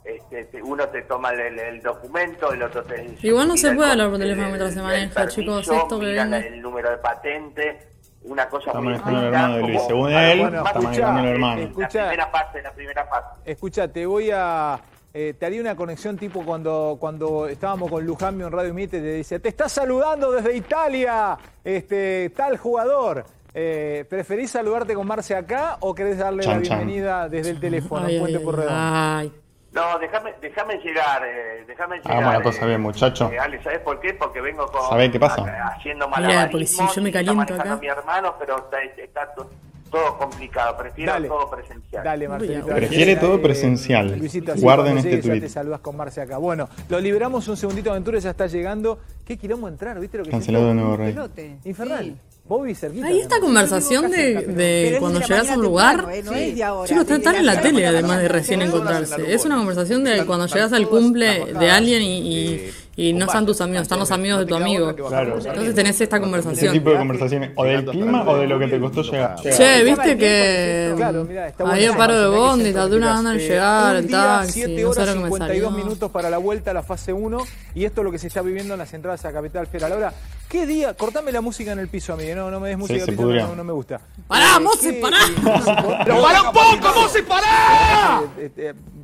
Este, 0.05 0.45
te- 0.45 0.61
uno 0.61 0.87
te 0.89 1.01
toma 1.01 1.31
el, 1.31 1.57
el 1.59 1.81
documento, 1.81 2.51
el 2.53 2.61
otro 2.61 2.83
te 2.83 3.01
dice- 3.01 3.27
Igual 3.27 3.47
no 3.47 3.57
se 3.57 3.73
puede 3.73 3.91
hablar 3.91 4.09
por 4.09 4.19
teléfono 4.19 4.43
el- 4.43 4.51
mientras 4.51 4.73
se 4.73 4.79
el 4.79 4.85
maneja, 4.85 5.13
permiso, 5.15 5.41
chicos, 5.41 5.67
esto 5.67 5.99
que 5.99 6.47
el 6.47 6.61
número 6.61 6.91
de 6.91 6.97
patente, 6.97 7.79
una 8.23 8.47
cosa 8.47 8.67
Está 8.67 8.79
muy 8.81 8.93
manejando 8.93 9.19
el 9.19 9.25
hermano 9.25 9.55
de 9.55 9.61
Luis. 9.63 9.81
Según 9.87 10.11
él, 10.11 10.37
lo 10.39 10.45
está 10.47 10.61
manejando 10.63 10.79
el 10.79 10.85
escuchá, 10.95 11.29
hermano. 11.31 11.55
La 11.61 11.67
Escuchá. 11.67 12.07
primera 12.07 12.31
parte, 12.31 12.61
la 12.61 12.71
primera 12.73 13.09
parte. 13.09 13.51
Escucha, 13.51 13.87
te 13.87 14.05
voy 14.05 14.29
a. 14.31 14.79
eh, 15.13 15.33
te 15.39 15.45
haría 15.45 15.61
una 15.61 15.75
conexión 15.75 16.17
tipo 16.17 16.43
cuando, 16.43 16.97
cuando 16.99 17.47
estábamos 17.47 17.89
con 17.89 18.05
Lujambio 18.05 18.47
en 18.47 18.51
Radio 18.53 18.73
Mite, 18.73 18.99
te 18.99 19.13
dice, 19.13 19.39
te 19.39 19.49
está 19.49 19.69
saludando 19.69 20.31
desde 20.31 20.55
Italia, 20.55 21.37
este, 21.63 22.31
tal 22.35 22.57
jugador. 22.57 23.25
Eh, 23.53 24.05
¿Preferís 24.09 24.51
saludarte 24.51 24.93
con 24.93 25.07
Marce 25.07 25.33
acá 25.33 25.77
o 25.79 25.95
querés 25.95 26.17
darle 26.17 26.43
la 26.43 26.51
chan. 26.51 26.61
bienvenida 26.61 27.29
desde 27.29 27.51
el 27.51 27.59
teléfono, 27.61 28.05
Ay, 28.07 28.15
en 28.15 28.19
Puente 28.21 28.37
ay, 28.39 28.43
Porredón? 28.43 28.73
ay. 28.75 29.31
No, 29.75 29.99
déjame, 29.99 30.33
déjame 30.41 30.77
llegar, 30.77 31.21
eh, 31.25 31.65
déjame 31.67 31.97
llegar. 31.97 32.11
Hagamos 32.13 32.33
la 32.35 32.41
cosa 32.43 32.63
eh, 32.63 32.67
bien, 32.69 32.81
muchacho. 32.81 33.29
eh, 33.31 33.37
Ale, 33.39 33.61
¿sabes 33.61 33.79
por 33.79 33.99
qué? 33.99 34.13
Porque 34.13 34.39
vengo 34.39 34.65
con... 34.67 34.81
¿Sabés 34.89 35.11
qué 35.11 35.19
pasa? 35.19 35.41
a- 35.43 35.67
Haciendo 35.75 36.07
Mira, 36.07 36.19
malabarismos. 36.21 36.51
porque 36.51 36.65
si 36.65 36.95
yo 36.95 37.03
me 37.03 37.11
caliento 37.11 37.53
acá. 37.55 37.75
mi 37.75 37.87
hermano, 37.87 38.35
pero 38.39 38.57
está, 38.57 38.81
está 38.81 39.33
to- 39.35 39.49
todo 39.91 40.17
complicado. 40.17 40.77
Prefiero 40.77 41.11
Dale. 41.11 41.27
todo 41.27 41.49
presencial. 41.49 42.03
Dale, 42.05 42.27
Marcelito. 42.29 42.67
Prefiere 42.67 43.15
todo 43.17 43.35
eh, 43.35 43.39
presencial. 43.39 44.17
Luisito, 44.17 44.53
así 44.53 44.61
Guarden 44.61 44.97
este 44.97 45.09
llegues 45.09 45.25
ya 45.25 45.31
tuit. 45.33 45.43
te 45.43 45.49
saludas 45.49 45.79
con 45.81 45.97
Marce 45.97 46.21
acá. 46.21 46.37
Bueno, 46.37 46.69
lo 46.89 46.99
liberamos 46.99 47.45
un 47.49 47.57
segundito, 47.57 47.91
Aventura 47.91 48.17
ya 48.19 48.29
está 48.29 48.47
llegando. 48.47 48.99
¿Qué 49.25 49.37
quilombo 49.37 49.67
entrar? 49.67 49.99
¿Viste 49.99 50.17
lo 50.17 50.23
que 50.23 50.29
es 50.29 50.35
Cancelado 50.35 50.69
de 50.69 50.73
nuevo 50.73 50.95
rey. 50.97 51.11
Pelote. 51.13 51.57
Infernal. 51.65 52.05
Sí. 52.05 52.17
Bobby 52.47 52.75
cerquita. 52.75 53.07
Hay 53.07 53.21
esta 53.21 53.39
conversación 53.39 54.11
de, 54.11 54.35
de 54.35 54.97
cuando 54.99 55.19
llegas 55.19 55.49
a 55.49 55.55
un 55.55 55.61
lugar. 55.63 55.95
temprano, 56.05 56.11
¿eh? 56.15 56.23
No 56.23 56.31
es 56.33 56.55
de 56.55 56.63
ahora, 56.63 56.87
Chicos, 56.87 57.07
de 57.07 57.15
están 57.15 57.35
en 57.37 57.45
la 57.47 57.53
la 57.55 57.61
tele 57.61 57.87
además 57.87 58.19
de 58.21 58.27
recién 58.27 58.61
encontrarse. 58.61 59.33
Es 59.33 59.45
una 59.45 59.57
conversación 59.57 60.03
de 60.03 60.25
cuando 60.25 60.45
llegas 60.45 60.71
al 60.73 60.87
cumple 60.87 61.53
de 61.59 61.69
alguien 61.71 62.03
y, 62.03 62.17
y- 62.19 62.71
y 62.97 63.11
no 63.13 63.25
están 63.25 63.45
tus 63.45 63.59
amigos, 63.61 63.81
están 63.83 63.99
los 63.99 64.11
amigos 64.11 64.39
de 64.39 64.45
tu 64.45 64.55
amigo. 64.55 64.95
Claro. 64.95 65.37
Entonces 65.37 65.75
tenés 65.75 65.99
esta 65.99 66.15
Ese 66.15 66.23
conversación. 66.23 66.73
tipo 66.73 66.89
de 66.91 66.97
conversaciones, 66.97 67.51
o 67.55 67.63
del 67.65 67.85
clima 67.85 68.23
o 68.29 68.37
de 68.37 68.47
lo 68.47 68.57
que 68.57 68.67
te 68.67 68.79
costó 68.79 69.01
llegar. 69.03 69.35
Che, 69.41 69.83
viste 69.83 70.17
que 70.17 70.93
Claro, 70.95 71.25
mirá, 71.25 71.47
está 71.47 71.69
había 71.69 71.95
paro 71.95 72.19
de 72.19 72.27
bondi, 72.37 72.65
se 72.65 72.73
tardó 72.73 72.95
una 72.97 73.13
banda 73.15 73.33
en 73.33 73.39
Eh, 73.39 73.47
llegar, 73.47 73.91
un 73.91 73.97
el 73.97 74.07
día, 74.07 74.17
taxi, 74.17 74.51
7 74.53 74.81
no 74.81 74.89
horas 74.89 74.95
sé 74.95 75.05
lo 75.05 75.11
que 75.11 75.23
me 75.23 75.25
52 75.29 75.71
salió. 75.71 75.83
minutos 75.85 76.11
para 76.11 76.29
la 76.29 76.37
vuelta 76.37 76.71
a 76.71 76.73
la 76.73 76.83
fase 76.83 77.11
1 77.13 77.37
y 77.75 77.83
esto 77.85 78.01
es 78.01 78.05
lo 78.05 78.11
que 78.11 78.19
se 78.19 78.27
está 78.27 78.41
viviendo 78.41 78.73
en 78.73 78.79
las 78.79 78.93
entradas 78.93 79.25
a 79.25 79.33
Capital 79.33 79.67
Federal. 79.67 79.91
Ahora, 79.91 80.13
¿qué 80.47 80.65
día? 80.65 80.93
Cortame 80.93 81.31
la 81.33 81.41
música 81.41 81.73
en 81.73 81.79
el 81.79 81.89
piso, 81.89 82.13
amigo. 82.13 82.33
No, 82.35 82.49
no 82.49 82.59
me 82.61 82.69
des 82.69 82.77
música 82.77 83.05
pudrió. 83.13 83.47
no, 83.47 83.55
no 83.57 83.63
me 83.65 83.73
gusta. 83.73 83.99
¡Pará, 84.27 84.55
Eh, 84.57 84.59
Mose, 84.61 84.93
¿qué- 84.95 85.01
pará! 85.01 85.17
¡Pero 86.05 86.21
para 86.21 86.41
un 86.43 86.53
poco, 86.53 87.01
Mose, 87.01 87.23
pará! 87.23 88.21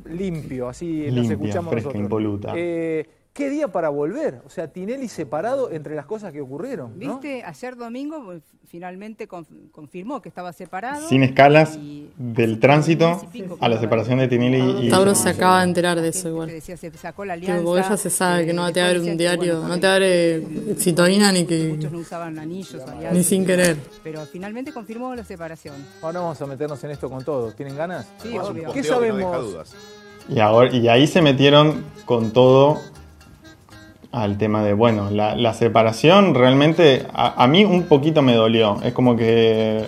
limpio, 0.06 0.68
así 0.68 1.06
nos 1.10 1.30
escuchamos 1.30 1.70
fresca, 1.72 1.88
nosotros. 1.88 1.94
impoluta. 2.02 2.52
Eh, 2.56 3.06
¿Qué 3.32 3.48
día 3.48 3.68
para 3.68 3.88
volver? 3.88 4.42
O 4.44 4.50
sea, 4.50 4.68
Tinelli 4.68 5.08
separado 5.08 5.70
entre 5.70 5.94
las 5.96 6.04
cosas 6.04 6.34
que 6.34 6.42
ocurrieron, 6.42 6.98
¿no? 6.98 7.14
¿Viste? 7.18 7.42
Ayer 7.42 7.76
domingo 7.76 8.34
finalmente 8.68 9.26
conf- 9.26 9.70
confirmó 9.70 10.20
que 10.20 10.28
estaba 10.28 10.52
separado. 10.52 11.08
Sin 11.08 11.22
escalas 11.22 11.76
y- 11.76 12.10
del 12.18 12.60
tránsito 12.60 13.22
que 13.32 13.48
a 13.58 13.68
la 13.70 13.80
separación 13.80 14.18
de 14.18 14.28
Tinelli 14.28 14.86
y... 14.86 14.90
Tauro 14.90 15.14
se 15.14 15.30
acaba 15.30 15.60
de 15.60 15.64
enterar 15.64 15.98
de 15.98 16.08
eso 16.08 16.24
que 16.24 16.28
igual. 16.28 16.48
decía, 16.50 16.76
se 16.76 16.90
sacó 16.90 17.24
la 17.24 17.32
alianza. 17.32 17.64
porque 17.64 17.80
ella 17.86 17.96
se 17.96 18.10
sabe 18.10 18.44
que 18.44 18.52
no 18.52 18.70
te 18.70 18.82
abre 18.82 19.00
un 19.00 19.06
que, 19.06 19.16
diario, 19.16 19.60
bueno, 19.60 19.68
no 19.76 19.80
te 19.80 19.86
abre 19.86 20.46
citoína 20.78 21.32
ni 21.32 21.46
que 21.46 21.68
Muchos 21.70 21.90
no 21.92 21.98
usaban 22.00 22.38
anillos, 22.38 22.82
alianzas. 22.82 23.12
ni 23.14 23.24
sin 23.24 23.46
querer. 23.46 23.78
Pero 24.04 24.26
finalmente 24.26 24.74
confirmó 24.74 25.14
la 25.14 25.24
separación. 25.24 25.76
Ahora 26.02 26.20
vamos 26.20 26.42
a 26.42 26.46
meternos 26.46 26.84
en 26.84 26.90
esto 26.90 27.08
con 27.08 27.24
todos. 27.24 27.56
¿Tienen 27.56 27.76
ganas? 27.78 28.06
Sí, 28.22 28.36
obvio. 28.36 28.72
¿Qué 28.74 28.80
Posteo 28.80 29.00
que 29.00 29.08
no 29.08 29.16
deja 29.16 29.30
sabemos? 29.30 29.52
dudas. 29.52 29.74
Y, 30.28 30.38
ahora, 30.38 30.70
y 30.70 30.86
ahí 30.88 31.06
se 31.06 31.22
metieron 31.22 31.82
con 32.04 32.30
todo 32.32 32.78
al 34.12 34.38
tema 34.38 34.62
de, 34.62 34.74
bueno, 34.74 35.10
la, 35.10 35.34
la 35.34 35.54
separación 35.54 36.34
realmente 36.34 37.06
a, 37.12 37.42
a 37.42 37.46
mí 37.46 37.64
un 37.64 37.84
poquito 37.84 38.22
me 38.22 38.34
dolió. 38.34 38.78
Es 38.82 38.92
como 38.92 39.16
que 39.16 39.84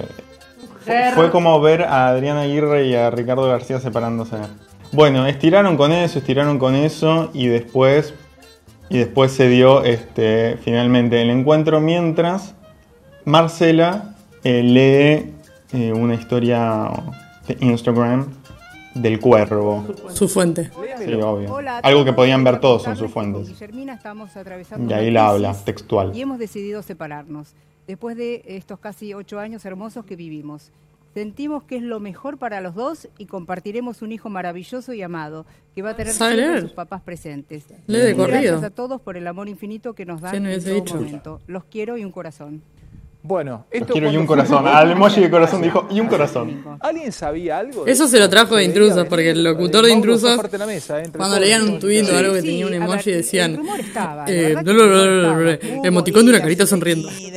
fue 1.15 1.31
como 1.31 1.61
ver 1.61 1.83
a 1.83 2.09
Adriana 2.09 2.43
Aguirre 2.43 2.87
y 2.87 2.95
a 2.95 3.11
Ricardo 3.11 3.49
García 3.49 3.81
separándose. 3.81 4.37
Bueno, 4.93 5.27
estiraron 5.27 5.77
con 5.77 5.93
eso, 5.93 6.19
estiraron 6.19 6.59
con 6.59 6.75
eso 6.75 7.31
y 7.33 7.47
después 7.47 8.15
y 8.91 8.99
después 8.99 9.33
se 9.33 9.49
dio 9.49 9.83
este 9.83 10.59
finalmente 10.63 11.23
el 11.23 11.31
encuentro 11.31 11.81
mientras 11.81 12.55
Marcela 13.25 14.15
eh, 14.45 14.63
lee 14.63 15.33
eh, 15.73 15.93
una 15.93 16.15
historia 16.15 16.91
de 17.49 17.57
Instagram 17.61 18.27
del 18.95 19.21
cuervo. 19.21 19.85
Su 20.13 20.29
fuente. 20.29 20.71
Sí, 20.99 21.13
obvio. 21.15 21.57
Algo 21.83 22.05
que 22.05 22.13
podían 22.13 22.45
ver 22.45 22.61
todos 22.61 22.87
en 22.87 22.97
sus 22.97 23.11
fuentes. 23.11 23.49
Guillermina 23.49 23.95
estamos 23.95 24.37
atravesando 24.37 24.91
Y 24.91 24.95
ahí 24.95 25.11
la 25.11 25.29
habla, 25.29 25.55
textual. 25.65 26.13
Y 26.17 26.23
hemos 26.23 26.39
decidido 26.39 26.83
separarnos. 26.83 27.55
Después 27.87 28.17
de 28.17 28.43
estos 28.47 28.79
casi 28.79 29.13
ocho 29.15 29.39
años 29.39 29.65
hermosos 29.65 30.05
que 30.05 30.17
vivimos. 30.17 30.71
Sentimos 31.13 31.63
que 31.63 31.77
es 31.77 31.83
lo 31.83 32.01
mejor 32.01 32.39
para 32.39 32.61
los 32.61 32.75
dos 32.75 33.09
y 33.19 33.27
compartiremos 33.27 34.03
un 34.03 34.11
hijo 34.11 34.31
maravilloso 34.31 34.93
y 34.95 35.03
amado 35.03 35.47
que 35.73 35.81
va 35.83 35.91
a 35.91 35.97
tener 35.97 36.13
¿Sabe 36.13 36.33
siempre 36.33 36.51
leer? 36.55 36.63
sus 36.63 36.73
papás 36.73 37.03
presentes. 37.03 37.67
Lee 37.87 37.99
de 37.99 38.17
corrido. 38.17 38.41
Gracias 38.41 38.63
a 38.65 38.71
todos 38.71 39.01
por 39.01 39.17
el 39.17 39.27
amor 39.29 39.49
infinito 39.49 39.93
que 39.95 40.07
nos 40.07 40.21
dan 40.21 40.33
¿Quién 40.33 40.47
en 40.47 40.65
todo 40.65 40.75
dicho? 40.75 40.95
momento. 40.97 41.41
Los 41.47 41.65
quiero 41.67 41.97
y 41.99 42.05
un 42.05 42.11
corazón. 42.11 42.63
Bueno, 43.27 43.65
Los 43.73 43.81
esto 43.81 43.93
quiero 43.95 44.13
y 44.13 44.19
un 44.19 44.27
corazón. 44.27 44.69
Al 44.69 44.91
emoji 44.91 45.23
de 45.23 45.31
corazón 45.31 45.63
dijo 45.63 45.89
y 45.91 45.99
un 45.99 46.09
corazón. 46.09 46.63
¿Alguien 46.79 47.11
sabía 47.11 47.57
algo? 47.57 47.87
Eso 47.87 48.07
se 48.07 48.19
lo 48.19 48.29
trajo 48.29 48.55
de 48.55 48.65
intrusos, 48.65 49.07
porque 49.09 49.31
el 49.31 49.43
locutor 49.43 49.87
de 49.87 49.93
intrusos, 49.93 50.39
eh, 50.39 51.11
Cuando 51.17 51.41
leían 51.41 51.63
un 51.63 51.79
tuit 51.79 52.07
o 52.11 52.19
algo 52.19 52.35
que 52.35 52.43
tenía 52.43 52.67
un 52.67 52.75
emoji 52.75 53.13
decían 53.13 53.59
eh, 54.27 54.57
emoticón 55.85 56.27
de 56.27 56.33
una 56.33 56.41
carita 56.43 56.67
sonriendo. 56.67 57.09
Sí, 57.25 57.33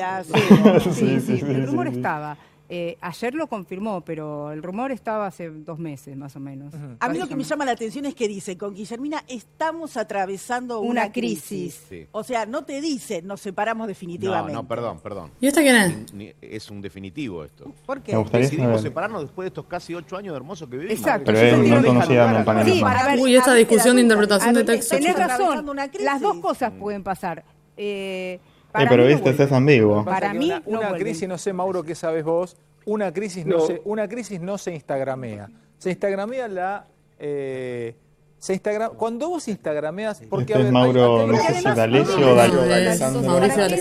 Sí, 0.84 0.92
sí, 0.94 1.20
sí, 1.22 1.38
sí, 1.40 1.46
el 1.48 1.68
rumor 1.68 1.88
sí, 1.88 1.94
sí. 1.94 1.98
estaba. 2.00 2.38
Eh, 2.70 2.98
ayer 3.00 3.34
lo 3.34 3.48
confirmó, 3.48 4.02
pero 4.02 4.52
el 4.52 4.62
rumor 4.62 4.92
estaba 4.92 5.26
hace 5.28 5.50
dos 5.50 5.80
meses 5.80 6.18
más 6.18 6.36
o 6.36 6.40
menos. 6.42 6.74
A 7.00 7.08
mí 7.08 7.18
lo 7.18 7.26
que 7.28 7.36
me 7.38 7.44
llama 7.46 7.64
la 7.64 7.72
atención 7.72 8.06
es 8.06 8.14
que 8.14 8.28
dice, 8.28 8.58
con 8.58 8.74
Guillermina 8.76 9.24
estamos 9.30 9.96
atravesando 9.96 10.82
una, 10.82 11.04
Una 11.04 11.12
crisis. 11.14 11.82
Sí. 11.88 12.08
O 12.12 12.24
sea, 12.26 12.46
no 12.46 12.66
te 12.66 12.82
dice, 12.82 13.22
nos 13.22 13.40
separamos 13.40 13.86
No, 13.86 13.88
definitivamente. 13.88 14.52
no, 14.54 14.68
perdón, 14.68 15.00
perdón. 15.00 15.32
¿Y 15.40 15.48
esta 15.48 15.62
quién 15.62 15.76
es? 15.78 16.14
Ni- 16.14 16.34
Es 16.42 16.70
un 16.70 16.82
definitivo 16.82 17.46
esto. 17.46 17.72
¿Por 17.86 18.02
qué? 18.02 18.12
Me 18.12 18.18
gustaría 18.18 18.46
Decidimos 18.48 18.72
saber. 18.78 18.84
separarnos 18.90 19.22
después 19.22 19.46
de 19.46 19.48
estos 19.48 19.66
casi 19.66 19.94
ocho 19.96 20.18
años 20.18 20.34
de 20.34 20.38
hermosos 20.38 20.68
que 20.70 20.76
vivimos. 20.78 21.00
Exacto. 21.00 21.32
Pero 21.32 21.58
lo 21.58 21.64
mismo. 21.64 21.84
conocida 21.86 22.28
montaña 22.34 22.66
Sí, 22.66 22.82
a 22.84 23.08
ver, 23.08 23.20
Uy, 23.20 23.36
esta 23.38 23.52
a 23.52 23.56
discusión 23.56 23.96
de 23.96 24.02
interpretación 24.02 24.54
de 24.56 24.62
A 24.62 24.66
texto. 24.66 24.96
Tenés 24.98 25.16
razón, 25.16 25.32
atravesando 25.32 25.72
una 25.72 25.88
crisis. 25.88 26.06
las 26.06 26.20
dos 26.20 26.38
cosas 26.40 26.74
pueden 26.78 27.02
pasar. 27.04 27.46
Eh, 27.78 28.40
para 28.72 28.86
Eh, 28.86 28.88
pero 28.90 29.04
mí 29.04 29.10
no 29.10 29.16
viste, 29.16 29.44
es 29.44 29.52
ambiguo. 29.52 30.06
Para 30.06 30.34
mí 30.34 30.46
una, 30.48 30.60
no 30.60 30.64
una 30.68 30.80
vuelven. 30.90 31.02
crisis, 31.02 31.28
no 31.28 31.38
sé, 31.38 31.54
Mauro, 31.54 31.84
qué 31.84 31.96
sabes 31.96 32.24
vos, 32.24 32.58
una 32.86 33.12
crisis 33.14 33.46
no, 33.46 33.58
No. 33.58 33.66
se, 33.66 33.82
una 33.86 34.08
crisis 34.08 34.40
no 34.42 34.58
se 34.58 34.74
instagramea. 34.74 35.50
Se 35.78 35.90
instagramea 35.90 36.48
la... 36.48 36.88
eh, 37.20 37.96
se 38.40 38.54
instagram, 38.54 38.92
cuando 38.96 39.30
vos 39.30 39.48
instagrameas... 39.48 40.22
Porque, 40.30 40.54
Este 40.54 40.68
es 40.68 40.72
Mauro, 40.72 41.26
no 41.26 41.38
sé 41.38 41.54
si 41.56 41.64
D'Alessio 41.64 42.20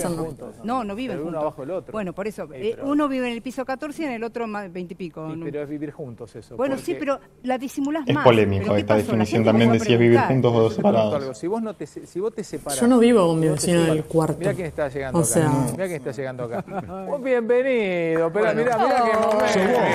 no 0.08 0.22
o 0.22 0.24
juntos. 0.24 0.54
No, 0.64 0.82
no 0.82 0.94
viven 0.94 1.18
Pero 1.18 1.28
uno 1.28 1.38
juntos. 1.38 1.42
abajo 1.42 1.60
del 1.62 1.70
otro. 1.72 1.92
Bueno, 1.92 2.14
por 2.14 2.26
eso, 2.26 2.46
Sí, 2.46 2.52
eh, 2.54 2.76
uno 2.82 3.06
vive 3.06 3.26
en 3.28 3.34
el 3.34 3.42
piso 3.42 3.66
14 3.66 4.02
y 4.02 4.06
en 4.06 4.12
el 4.12 4.24
otro 4.24 4.46
más 4.46 4.72
20 4.72 4.94
y 4.94 4.96
pico. 4.96 5.20
¿no? 5.28 5.44
pero 5.44 5.62
es 5.62 5.68
vivir 5.68 5.90
juntos 5.92 6.34
eso. 6.36 6.56
Bueno, 6.56 6.76
porque- 6.76 6.86
sí, 6.92 6.96
pero 6.98 7.20
la 7.42 7.58
disimulás 7.58 8.04
Es 8.08 8.14
más. 8.14 8.24
polémico 8.24 8.62
¿Pero 8.64 8.74
qué 8.76 8.80
esta 8.80 8.96
definición 8.96 9.44
también 9.44 9.72
de 9.72 9.80
si 9.80 9.92
es 9.92 9.98
vivir 9.98 10.20
juntos 10.20 10.50
o 10.50 10.54
pregunto 10.54 10.74
separados. 10.74 11.14
algo, 11.14 11.34
Si 11.34 11.46
vos, 11.46 11.62
no 11.62 11.74
te, 11.74 11.86
se- 11.86 12.06
si 12.06 12.18
vos 12.20 12.34
te 12.34 12.42
separas... 12.42 12.80
Yo 12.80 12.86
no 12.86 12.98
vivo 12.98 13.26
con 13.26 13.38
mi 13.38 13.48
vecino 13.48 13.80
en 13.84 13.90
el 13.90 14.04
cuarto. 14.04 14.38
Mirá 14.38 14.54
quién 14.54 14.66
está 14.68 14.88
llegando 14.88 15.18
O 15.18 15.22
acá. 15.22 15.50
Mirá 15.72 15.84
quién 15.86 15.96
está 15.98 16.10
llegando 16.12 16.44
acá. 16.44 16.64
Un 17.14 17.22
bienvenido. 17.22 18.32
Pero 18.32 18.54
mirá, 18.54 18.78
mirá 18.78 19.04
qué 19.04 19.18
momento. 19.18 19.86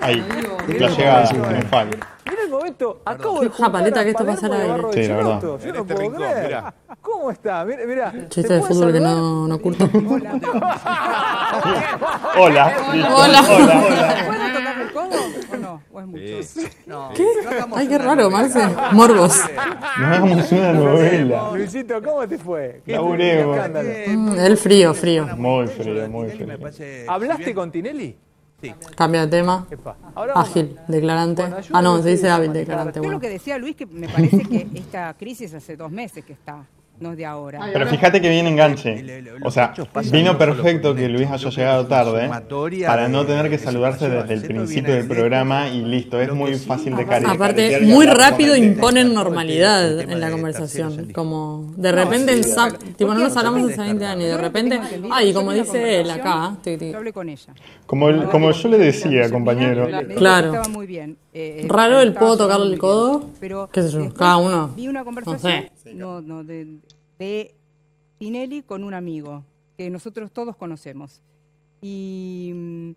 Ahí, 0.00 0.22
la 0.78 0.88
llegada 0.90 1.28
triunfal. 1.28 1.90
Mirá 2.28 2.42
el 2.42 2.50
momento, 2.50 3.00
acabo 3.04 3.40
de 3.40 3.48
juntar 3.48 3.86
a 3.98 4.04
que 4.04 4.10
esto 4.10 4.26
pasa 4.26 4.46
al 4.46 4.86
Sí, 4.92 5.06
la 5.06 5.16
verdad. 5.16 5.40
Yo 5.42 5.48
no 5.48 5.56
este 5.56 5.72
puedo 5.72 5.98
rincón, 6.00 6.22
creer. 6.22 6.44
mirá. 6.46 6.74
¿Cómo 7.00 7.30
está? 7.30 7.64
Mirá, 7.64 7.86
mirá. 7.86 8.12
Chiste 8.28 8.48
¿Se 8.48 8.54
de 8.54 8.62
fútbol 8.62 8.92
que 8.92 9.00
no, 9.00 9.46
no 9.46 9.58
curto. 9.60 9.88
Hola. 12.38 12.72
Hola. 13.14 13.42
¿Puedo 14.26 14.52
tocarme 14.52 14.82
el 14.82 14.92
codo 14.92 15.16
o 15.52 15.56
no? 15.56 15.82
¿O 15.92 16.00
es 16.00 16.06
mucho? 16.06 16.22
No. 16.86 17.10
¿Qué? 17.14 17.26
Ay, 17.74 17.88
qué 17.88 17.98
raro, 17.98 18.30
Marce. 18.30 18.60
Morbos. 18.92 19.40
No 19.98 20.06
hagamos 20.08 20.52
una 20.52 20.72
novela. 20.74 21.50
Luisito, 21.54 22.02
¿cómo 22.02 22.28
te 22.28 22.36
fue? 22.36 22.82
¿Qué 22.84 22.92
Laburemos. 22.92 23.56
Mm, 24.08 24.38
el 24.40 24.56
frío, 24.58 24.92
frío. 24.92 25.26
Muy 25.38 25.66
frío, 25.68 26.06
muy 26.10 26.28
frío. 26.28 26.58
¿Hablaste 27.08 27.54
con 27.54 27.70
Tinelli? 27.72 28.14
Cambia 28.96 29.22
de 29.22 29.26
tema. 29.28 29.66
Ahora 30.14 30.32
Ágil, 30.34 30.76
declarante. 30.88 31.42
Bueno, 31.42 31.56
Ah, 31.72 31.82
no, 31.82 32.02
se 32.02 32.08
dice 32.10 32.30
hábil, 32.30 32.52
declarante. 32.52 32.94
Yo 32.98 33.02
lo 33.02 33.08
Bueno. 33.08 33.20
que 33.20 33.28
decía 33.28 33.58
Luis, 33.58 33.76
que 33.76 33.86
me 33.86 34.08
parece 34.08 34.38
que 34.44 34.66
esta 34.74 35.14
crisis 35.14 35.52
hace 35.54 35.76
dos 35.76 35.90
meses 35.90 36.24
que 36.24 36.32
está, 36.32 36.64
no 37.00 37.12
es 37.12 37.16
de 37.16 37.26
ahora. 37.26 37.60
Pero 37.72 37.86
fíjate 37.86 38.20
que 38.20 38.28
viene 38.28 38.48
enganche. 38.50 39.22
O 39.42 39.50
sea, 39.50 39.74
vino 40.12 40.38
perfecto 40.38 40.94
que 40.94 41.08
Luis 41.08 41.28
haya 41.30 41.50
llegado 41.50 41.86
tarde 41.86 42.28
para 42.86 43.08
no 43.08 43.24
tener 43.26 43.50
que 43.50 43.58
saludarse 43.58 44.08
desde 44.08 44.34
el 44.34 44.42
principio 44.44 44.94
del 44.94 45.06
programa 45.08 45.68
y 45.68 45.82
listo, 45.84 46.20
es 46.20 46.32
muy 46.32 46.54
fácil 46.54 46.96
de 46.96 47.06
cari- 47.06 47.26
Aparte, 47.26 47.80
muy 47.82 48.06
rápido 48.06 48.56
imponen 48.56 49.12
normalidad 49.14 50.00
en 50.00 50.20
la 50.20 50.30
conversación. 50.30 51.12
Como 51.12 51.72
de 51.76 51.92
repente, 51.92 52.32
en 52.32 52.94
tipo, 52.96 53.12
no 53.14 53.20
nos 53.20 53.36
hablamos 53.36 53.70
hace 53.70 53.80
20 53.82 54.04
años 54.06 54.24
y 54.24 54.28
de 54.28 54.36
repente, 54.38 54.80
ay, 55.10 55.32
como 55.32 55.52
dice 55.52 56.00
él 56.00 56.10
acá. 56.10 56.56
Yo 56.64 56.98
hablé 56.98 57.12
con 57.12 57.28
ella. 57.28 57.52
Como, 57.86 58.08
el- 58.08 58.24
como 58.28 58.50
yo 58.52 58.68
le 58.68 58.78
decía, 58.78 59.30
compañero. 59.30 59.86
Claro. 60.16 60.46
Estaba 60.48 60.68
muy 60.68 60.86
bien. 60.86 61.16
Eh, 61.38 61.60
eh, 61.64 61.68
Raro 61.68 62.00
el 62.00 62.14
puedo 62.14 62.36
tocarle 62.36 62.72
el 62.72 62.78
codo. 62.78 63.30
Pero 63.40 63.68
qué 63.70 63.82
sé 63.82 63.90
yo, 63.90 64.12
cada 64.14 64.38
uno, 64.38 64.68
Vi 64.76 64.88
una 64.88 65.00
no 65.00 65.04
conversación 65.04 65.66
sé. 65.76 65.94
no, 65.94 66.20
no, 66.22 66.44
de, 66.44 66.78
de 67.18 67.54
Tinelli 68.18 68.62
con 68.62 68.82
un 68.84 68.94
amigo 68.94 69.44
que 69.76 69.90
nosotros 69.90 70.30
todos 70.32 70.56
conocemos. 70.56 71.20
Y 71.82 72.52
mm, 72.54 72.90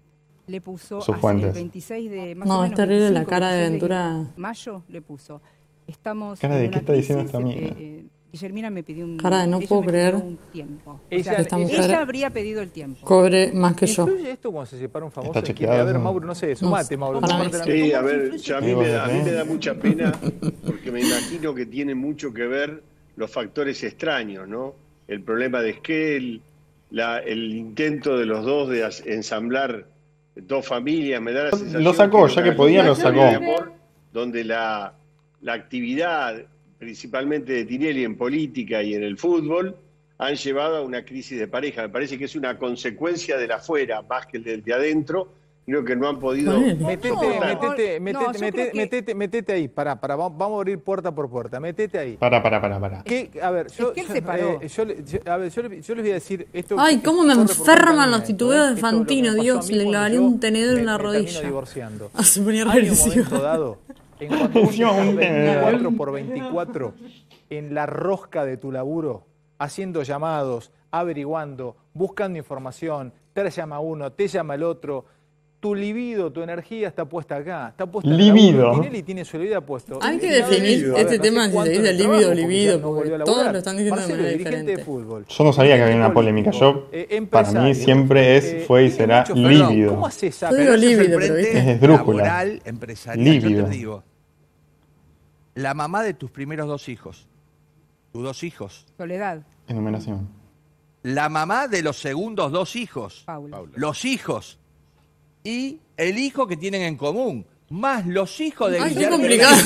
le 0.48 0.62
puso 0.62 1.01
Sus 1.01 1.10
hace 1.15 1.22
fuentes. 1.22 1.48
el 1.50 1.53
26 1.53 2.10
de 2.12 2.36
más 2.36 2.48
No, 2.48 2.60
o 2.60 2.63
es 2.63 2.69
menos 2.72 2.77
terrible 2.77 3.10
la 3.12 3.25
25, 3.25 3.29
cara 3.29 3.50
de 3.51 3.60
26 3.69 3.72
Ventura. 3.72 4.34
Mayo 4.38 4.84
le 4.88 5.01
puso. 5.01 5.41
Estamos 5.86 6.39
Cara 6.39 6.55
de, 6.55 6.69
¿qué 6.69 6.79
está 6.79 6.93
diciendo 6.93 7.24
crisis, 7.24 7.36
esta 7.36 7.39
mina? 7.46 7.67
eh, 7.67 7.75
eh, 7.77 8.05
Guillermina 8.32 8.70
me 8.70 8.84
pidió 8.84 9.06
un 9.06 9.18
Cara 9.18 9.48
no 9.48 9.58
ella 9.58 9.68
puedo 9.68 9.82
creer. 9.84 10.16
un 10.16 10.38
tiempo. 10.52 10.92
O 10.92 11.02
Ella- 11.10 11.24
sea, 11.24 11.34
Esta 11.42 11.58
ella- 11.58 11.66
mujer 11.68 11.80
ella 11.86 12.02
habría 12.02 12.30
pedido 12.30 12.62
el 12.62 12.70
tiempo. 12.70 13.06
cobre 13.06 13.52
más 13.54 13.76
que 13.76 13.88
yo. 13.88 14.04
¿Influye 14.08 14.32
esto 14.32 14.52
cuando 14.52 14.70
se 14.70 14.78
separa 14.78 15.06
un 15.06 15.12
famoso? 15.12 15.32
Está 15.40 15.44
chequeado, 15.48 15.82
A 15.82 15.84
ver, 15.84 15.96
¿no? 15.96 16.02
Mauro, 16.02 16.28
no 16.28 16.36
sé, 16.36 16.50
No, 16.50 16.56
sumate, 16.56 16.96
Mauro. 16.96 17.22
para 17.22 17.34
comparte 17.40 17.58
la- 17.58 17.64
Sí, 17.66 17.92
a 17.94 17.98
¿Cómo 17.98 18.08
ver, 18.10 18.38
ya 18.38 18.58
a 18.58 18.62
mí, 18.62 18.76
me 18.76 18.88
da, 18.88 19.06
a 19.06 19.08
mí 19.08 19.22
me 19.24 19.32
da 19.32 19.46
mucha 19.46 19.74
pena 19.76 20.12
porque 20.66 20.92
me 20.92 21.02
imagino 21.02 21.56
que 21.56 21.66
tiene 21.66 21.96
mucho 21.96 22.32
que 22.34 22.46
ver 22.46 22.84
los 23.16 23.32
factores 23.32 23.84
extraños, 23.84 24.48
¿no? 24.48 24.76
El 25.08 25.24
problema 25.24 25.62
de 25.62 25.72
Esquel, 25.72 26.42
la, 26.92 27.18
el 27.20 27.54
intento 27.56 28.16
de 28.18 28.26
los 28.28 28.46
dos 28.46 28.70
de 28.70 28.84
as- 28.84 29.04
ensamblar 29.08 29.88
dos 30.36 30.66
familias, 30.68 31.20
me 31.22 31.34
da 31.34 31.46
la 31.46 31.50
sensación 31.52 31.84
Lo 31.84 31.94
sacó, 31.94 32.28
ya 32.28 32.44
que 32.44 32.52
podía, 32.52 32.84
lo 32.84 32.94
de 32.96 33.02
sacó. 33.02 33.22
amor 33.24 33.74
donde 34.14 34.44
la, 34.44 34.94
la 35.42 35.54
actividad, 35.54 36.44
principalmente 36.80 37.52
de 37.54 37.66
Tinelli 37.66 38.04
en 38.06 38.16
política 38.16 38.82
y 38.82 38.96
en 38.96 39.04
el 39.04 39.18
fútbol, 39.18 39.76
han 40.18 40.36
llevado 40.36 40.78
a 40.78 40.82
una 40.82 41.04
crisis 41.06 41.38
de 41.38 41.48
pareja. 41.48 41.84
Me 41.84 41.90
parece 41.90 42.18
que 42.18 42.26
es 42.26 42.36
una 42.36 42.58
consecuencia 42.58 43.38
del 43.38 43.52
afuera 43.52 44.02
más 44.02 44.26
que 44.26 44.38
el 44.38 44.44
del 44.44 44.64
de 44.64 44.74
adentro. 44.74 45.34
Creo 45.66 45.86
que 45.86 45.96
no 45.96 46.10
han 46.10 46.18
podido. 46.18 46.60
Metete, 46.60 47.10
No, 47.10 47.22
metete, 47.22 48.00
no, 48.00 48.22
metete, 48.22 48.40
metete, 48.40 48.72
metete, 48.74 49.14
metete 49.16 49.54
ahí. 49.54 49.68
Pará, 49.68 50.00
pará, 50.02 50.16
vamos 50.16 50.42
a 50.42 50.56
abrir 50.56 50.80
puerta 50.80 51.14
por 51.14 51.30
puerta. 51.30 51.60
Metete 51.60 52.00
ahí. 52.00 52.18
Para, 52.18 52.42
para, 52.42 52.60
para, 52.60 52.80
para. 52.80 53.04
¿Qué? 53.04 53.30
A 53.40 53.52
ver, 53.52 53.68
yo, 53.78 53.90
Es 53.90 53.94
que 53.94 54.02
él 54.02 54.08
yo, 54.08 54.14
se 54.14 54.22
paró. 54.24 54.60
eh, 54.62 54.68
yo 54.68 54.86
le- 54.86 55.04
yo- 55.06 55.20
a 55.32 55.38
ver, 55.38 55.52
yo, 55.52 55.62
le- 55.62 55.82
yo 55.84 55.94
les 55.96 56.04
voy 56.04 56.12
a 56.12 56.14
decir 56.16 56.48
esto. 56.54 56.76
Ay, 56.80 57.02
cómo 57.06 57.24
me 57.24 57.34
enferman 57.34 58.10
los 58.10 58.22
mía, 58.22 58.28
titubeos 58.28 58.76
de 58.76 58.82
Fantino, 58.82 59.34
me 59.36 59.42
Dios, 59.44 59.70
a 59.70 59.72
le 59.74 59.84
yo 60.16 60.24
un 60.24 60.40
tenedor 60.40 60.74
en 60.74 60.80
me- 60.80 60.86
la 60.86 60.98
me 60.98 61.04
rodilla. 61.04 61.42
divorciando. 61.42 62.10
Se 62.24 62.42
ponía 62.42 62.64
Hay 62.64 62.68
un 62.68 62.74
rarísimo. 62.74 63.08
momento 63.08 63.40
dado 63.44 63.78
En 64.20 64.28
cuanto 64.28 64.60
vos 64.62 64.70
Encima 64.70 64.90
estás 64.92 65.08
un 65.08 65.16
tenedor. 65.20 65.64
24 65.72 65.92
por 65.98 66.12
24 66.12 66.94
en 67.50 67.74
la 67.74 67.86
rosca 67.86 68.46
de 68.46 68.58
tu 68.58 68.72
laburo, 68.72 69.26
haciendo 69.58 70.04
llamados, 70.04 70.72
averiguando, 70.92 71.76
buscando 71.94 72.38
información, 72.38 73.14
te 73.34 73.50
llama 73.50 73.80
uno, 73.80 74.12
te 74.12 74.28
llama 74.28 74.56
el 74.56 74.64
otro. 74.64 75.06
Tu 75.62 75.76
libido, 75.76 76.32
tu 76.32 76.42
energía 76.42 76.88
está 76.88 77.04
puesta 77.04 77.36
acá. 77.36 77.68
Está 77.72 77.86
puesta 77.86 78.10
en 78.10 78.18
el 78.18 78.28
Libido. 78.28 78.64
laburo. 78.64 78.82
Tinelli 78.82 79.04
tiene 79.04 79.26
su 79.26 79.38
libido 79.38 79.62
puesto. 79.66 80.00
Hay 80.02 80.18
que 80.18 80.32
definir 80.32 80.62
libido. 80.78 80.96
este 80.96 81.04
No 81.04 81.10
sé 81.10 81.20
tema 81.20 81.46
si 81.48 81.52
se 81.52 81.70
dice 81.70 81.90
en 81.90 81.98
libido, 81.98 82.28
porque 82.30 82.36
libido, 82.42 82.80
no 82.80 82.88
porque 82.96 83.10
todos 83.26 83.52
lo 83.52 83.58
están 83.58 83.76
diciendo 83.76 83.96
de 83.96 84.02
Marcelo, 84.02 84.18
manera 84.20 84.30
dirigente 84.38 84.56
de 84.58 84.62
diferente. 84.78 84.84
fútbol. 84.86 85.26
Yo 85.28 85.44
no 85.44 85.52
sabía 85.52 85.76
que 85.76 85.84
había 85.84 85.96
una 85.98 86.14
polémica. 86.14 86.52
Yo, 86.52 86.88
eh, 86.94 87.28
para 87.30 87.52
mí, 87.62 87.76
siempre 87.76 88.38
es, 88.38 88.46
eh, 88.46 88.64
fue 88.66 88.86
y 88.86 88.90
será 88.92 89.26
lívido. 89.36 89.90
¿Cómo 89.96 90.08
hace 90.08 90.28
esa? 90.28 90.50
Yo 90.50 90.56
Pero 90.56 90.78
digo 90.78 90.88
lívido, 90.96 91.20
pero 91.20 91.34
frente 91.34 91.58
Es 91.60 91.68
esdrújula. 91.68 92.24
laboral, 92.24 92.62
empresarial. 92.64 93.40
Yo 93.42 93.66
te 93.66 93.70
digo, 93.72 94.04
la 95.62 95.74
mamá 95.74 96.04
de 96.04 96.13
tus 96.13 96.32
primeros 96.32 96.68
dos 96.68 96.88
hijos, 96.89 97.28
tus 98.12 98.24
dos 98.24 98.44
hijos, 98.44 98.86
Soledad, 98.98 99.42
Enumeración. 99.68 100.28
la 101.04 101.30
mamá 101.30 101.68
de 101.68 101.82
los 101.82 101.98
segundos 101.98 102.51
dos 102.51 102.75
hijos, 102.75 103.24
Paula. 103.25 103.62
los 103.75 104.06
hijos 104.06 104.58
y 105.44 105.80
el 105.98 106.18
hijo 106.18 106.48
que 106.48 106.58
tienen 106.58 106.82
en 106.84 106.96
común, 106.98 107.46
más 107.70 108.06
los 108.08 108.39
hijos 108.39 108.72
de 108.72 108.80
Ay, 108.80 108.89
qué 108.94 108.96
Guillermo 108.96 109.18
complicado. 109.18 109.56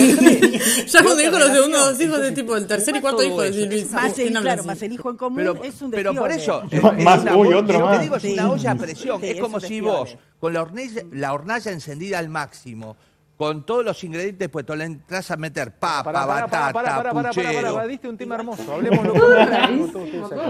Ya 0.88 1.02
cuando 1.04 1.16
¿Qué 1.18 1.24
dijo 1.30 1.40
los 1.40 1.52
segundos 1.52 1.86
dos 1.86 2.02
hijos, 2.02 2.02
Entonces, 2.02 2.30
es 2.30 2.36
tipo 2.36 2.56
el 2.58 2.68
tercer 2.68 2.96
y 2.98 3.02
cuarto 3.02 3.24
hijo 3.24 3.42
de 3.42 3.50
eso. 3.50 3.66
Luis. 3.70 3.92
Más 3.92 4.06
el, 4.20 4.24
¿Quién 4.26 4.38
habla 4.38 4.54
claro, 4.54 4.64
más 4.68 4.82
el 4.82 4.92
hijo 4.94 5.10
en 5.10 5.18
común 5.18 5.38
Pero, 5.38 5.64
es 5.64 5.82
un 5.82 5.92
pero 5.92 6.14
por 6.14 6.32
eso, 6.32 6.64
es- 6.70 6.74
es 6.74 7.04
Más, 7.04 7.22
una 7.22 7.38
uy, 7.38 7.48
olla- 7.48 7.58
otro 7.60 7.80
yo 7.80 7.86
más. 7.86 7.98
te 7.98 8.04
digo, 8.04 8.16
es 8.18 8.24
una 8.26 8.52
olla 8.52 8.72
a 8.72 8.76
presión. 8.76 9.22
Sí, 9.22 9.28
es 9.28 9.36
es 9.36 9.42
como 9.42 9.56
un 9.56 9.62
si 9.62 9.80
vos, 9.82 10.18
con 10.40 10.54
la 10.54 10.62
hornalla, 10.64 11.02
la 11.12 11.34
hornalla 11.34 11.72
encendida 11.72 12.20
al 12.20 12.28
máximo, 12.30 12.98
con 13.36 13.66
todos 13.66 13.84
los 13.84 14.02
ingredientes 14.04 14.48
puestos, 14.48 14.78
le 14.78 14.86
entras 14.86 15.30
a 15.32 15.36
meter 15.38 15.72
papa, 15.72 16.04
Pará, 16.04 16.20
pará, 16.28 16.42
batata, 16.46 16.74
pará, 16.74 17.14
pará, 17.14 17.30
puchero. 17.32 17.88
diste 17.88 18.08
un 18.08 18.18
tema 18.18 18.36
hermoso. 18.36 18.72
Hablemoslo 18.74 19.14
acá. 19.42 19.70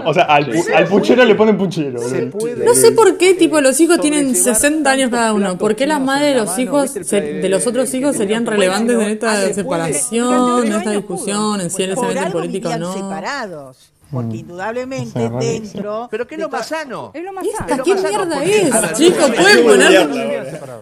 O 0.04 0.14
sea, 0.14 0.24
al, 0.24 0.46
pu- 0.52 0.72
al 0.74 0.86
puchero 0.86 1.24
le 1.24 1.34
ponen 1.34 1.56
puchero. 1.56 1.98
Se 2.00 2.26
boludo. 2.26 2.38
puede- 2.38 2.64
No 2.64 2.74
sé 2.74 2.92
por 2.92 3.16
qué, 3.16 3.34
tipo, 3.34 3.60
los 3.60 3.80
hijos 3.80 3.98
tienen 4.00 4.28
sobrellevar 4.34 4.54
60 4.56 4.90
años 4.90 5.10
cada 5.10 5.32
uno. 5.32 5.56
¿Por 5.58 5.74
qué 5.74 5.86
las 5.86 6.00
madres 6.00 6.34
de 6.34 6.40
los 6.40 6.58
hijos, 6.58 6.82
¿Viste 6.94 6.98
el 7.00 7.04
se- 7.06 7.20
pla- 7.22 7.40
de 7.40 7.48
los 7.48 7.66
otros 7.66 7.92
hijos 7.94 8.12
que 8.12 8.18
serían 8.18 8.46
relevantes 8.46 8.94
en 8.96 9.08
esta 9.08 9.32
ah, 9.32 9.52
separación, 9.52 10.66
en 10.66 10.72
esta 10.74 10.90
discusión, 10.90 11.60
en 11.62 11.70
si 11.70 11.82
él 11.84 11.94
se 11.96 12.02
mete 12.06 12.20
en 12.20 12.32
política 12.32 12.68
o 12.74 12.78
no? 12.78 12.92
separados. 12.94 13.90
Porque 14.12 14.36
indudablemente 14.36 15.28
dentro. 15.40 16.06
Pero 16.08 16.24
¿qué 16.28 16.36
es 16.36 16.40
lo 16.42 16.48
más 16.48 16.68
sano? 16.68 17.10
Es 17.14 17.24
lo 17.24 17.32
más 17.32 17.44
¿Esta 17.44 17.66
sano. 17.68 17.82
qué 17.82 17.94
mierda 17.96 18.44
es? 18.44 18.92
Chicos, 18.92 19.30
pueden 19.30 19.64
poner 19.64 20.33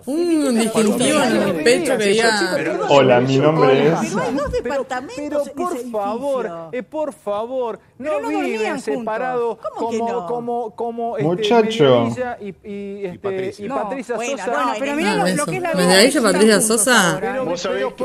un 0.07 0.59
distintivo 0.59 1.23
en 1.23 1.57
mi 1.57 1.63
pecho 1.65 1.97
que 1.99 2.05
diga... 2.05 2.53
Pero- 2.55 2.87
Hola, 2.89 3.21
mi 3.21 3.39
nombre 3.39 3.69
Pero 3.73 3.95
es. 3.95 4.01
hay 4.01 4.11
dos 4.11 4.23
Pero, 4.27 4.49
departamentos 4.63 5.51
pero 5.55 5.69
por 5.69 5.91
favor, 5.91 6.51
eh, 6.73 6.83
por 6.83 7.13
favor, 7.13 7.79
no, 7.99 8.11
Pero 8.17 8.29
viven 8.41 8.81
separados 8.81 9.59
¿Cómo 9.77 9.91
que 9.91 9.99
como, 9.99 10.13
no? 10.13 10.27
como, 10.27 10.71
como 10.77 11.17
este, 11.17 11.29
Muchacho. 11.29 12.09
Y, 12.41 12.49
y, 12.69 13.05
este, 13.07 13.19
Patricia. 13.19 13.69
Sosa. 14.03 14.47
no, 14.47 14.53
Bueno, 14.53 14.73
pero 14.79 14.97
mira 14.97 15.13
el- 15.31 15.37
lo, 15.37 15.47
que 15.47 15.57
es 15.57 15.63
la 15.63 15.69
Desde 15.71 15.83
vida. 15.87 15.97
ahí 15.99 16.11
ya 16.11 16.21
Patricia 16.23 16.57
juntos 16.59 16.67
Sosa-. 16.67 17.17
Pero- 17.21 17.33
pero 17.33 17.45
¿por 17.45 17.59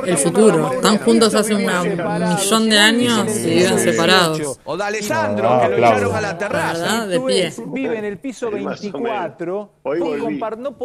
que- 0.03 0.11
El 0.11 0.17
futuro. 0.17 0.71
Están 0.73 0.97
juntos 0.99 1.35
hace 1.35 1.55
un 1.55 1.65
millón 1.65 2.69
de 2.69 2.77
años 2.79 3.25
viven 3.25 3.27
y 3.27 3.31
en 3.31 3.49
el 3.49 3.55
viven 3.55 3.79
separados. 3.79 4.37
18, 4.37 4.59
O 4.65 4.77
de 4.77 4.83
Alessandro, 4.83 5.59
que 5.61 5.69
lo 5.69 5.77
echaron 5.77 6.15
a 6.15 6.21
la 6.21 6.37
terraza. 6.37 7.07
de 7.07 7.19
pie. 7.19 7.53
Vive 7.67 7.97
en 7.97 8.05
el 8.05 8.17
piso 8.19 8.49
Sí, 8.49 8.55
más 8.63 8.79
o 8.79 8.81
24. 8.81 9.69
Hoy 9.83 9.99
no 9.99 10.05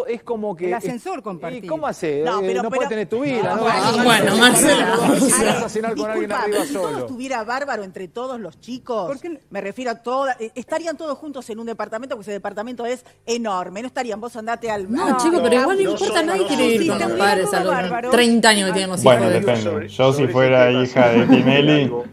es 0.07 0.23
como 0.23 0.54
que. 0.57 0.71
Ascensor 1.06 1.52
¿Y 1.52 1.66
cómo 1.66 1.87
hace? 1.87 2.23
No, 2.25 2.40
Eh, 2.40 2.44
pero- 2.47 2.62
no 2.62 2.68
pero- 2.71 2.76
puede 2.78 2.88
tener 2.88 3.09
tu 3.09 3.21
vida, 3.23 3.54
¿no? 3.56 3.66
Ah, 3.66 3.92
No, 3.97 4.04
bueno, 4.04 4.30
no, 4.30 4.37
Marcelo, 4.38 4.87
no, 4.87 5.02
o 5.02 5.06
no, 5.09 5.21
sea. 5.21 5.54
vas 5.54 5.62
a 5.64 5.68
cenar 5.68 5.97
con 5.97 6.11
alguien 6.11 6.28
Disculpa, 6.30 6.42
arriba 6.44 6.64
si 6.66 6.73
todo 6.75 6.99
estuviera 6.99 7.44
bárbaro 7.44 7.82
entre 7.82 8.09
todos 8.09 8.40
los 8.40 8.61
chicos, 8.61 9.06
¿Por 9.09 9.21
qué 9.21 9.40
me 9.50 9.61
refiero 9.61 9.90
a 9.90 9.94
todas, 9.97 10.40
eh, 10.40 10.52
estarían 10.54 10.97
todos 10.97 11.18
juntos 11.18 11.49
en 11.50 11.59
un 11.59 11.66
departamento, 11.66 12.14
porque 12.14 12.23
ese 12.30 12.32
departamento 12.32 12.87
es 12.87 13.04
enorme, 13.26 13.82
no 13.82 13.88
estarían, 13.88 14.21
vos 14.21 14.37
andate 14.37 14.71
al... 14.71 14.90
No, 14.90 15.16
chicos, 15.18 15.40
pero 15.42 15.61
igual 15.61 15.76
no 15.82 15.90
importa, 15.90 16.14
son- 16.18 16.26
nadie 16.26 16.47
quiere 16.47 16.66
ir 16.66 16.88
con 16.88 16.99
los 17.00 17.12
padres 17.12 17.47
a 17.49 17.62
todo 17.62 17.73
los 17.73 17.75
bárbaro. 17.82 18.11
30 18.11 18.49
años 18.49 18.66
que 18.68 18.73
tienen 18.73 18.90
los 18.90 19.02
Bueno, 19.02 19.30
hijos. 19.30 19.47
depende. 19.47 19.88
Yo, 19.88 20.12
si 20.12 20.26
fuera 20.28 20.71
hija 20.71 21.09
de 21.09 21.26
Tinelli, 21.26 21.86
no 21.86 22.04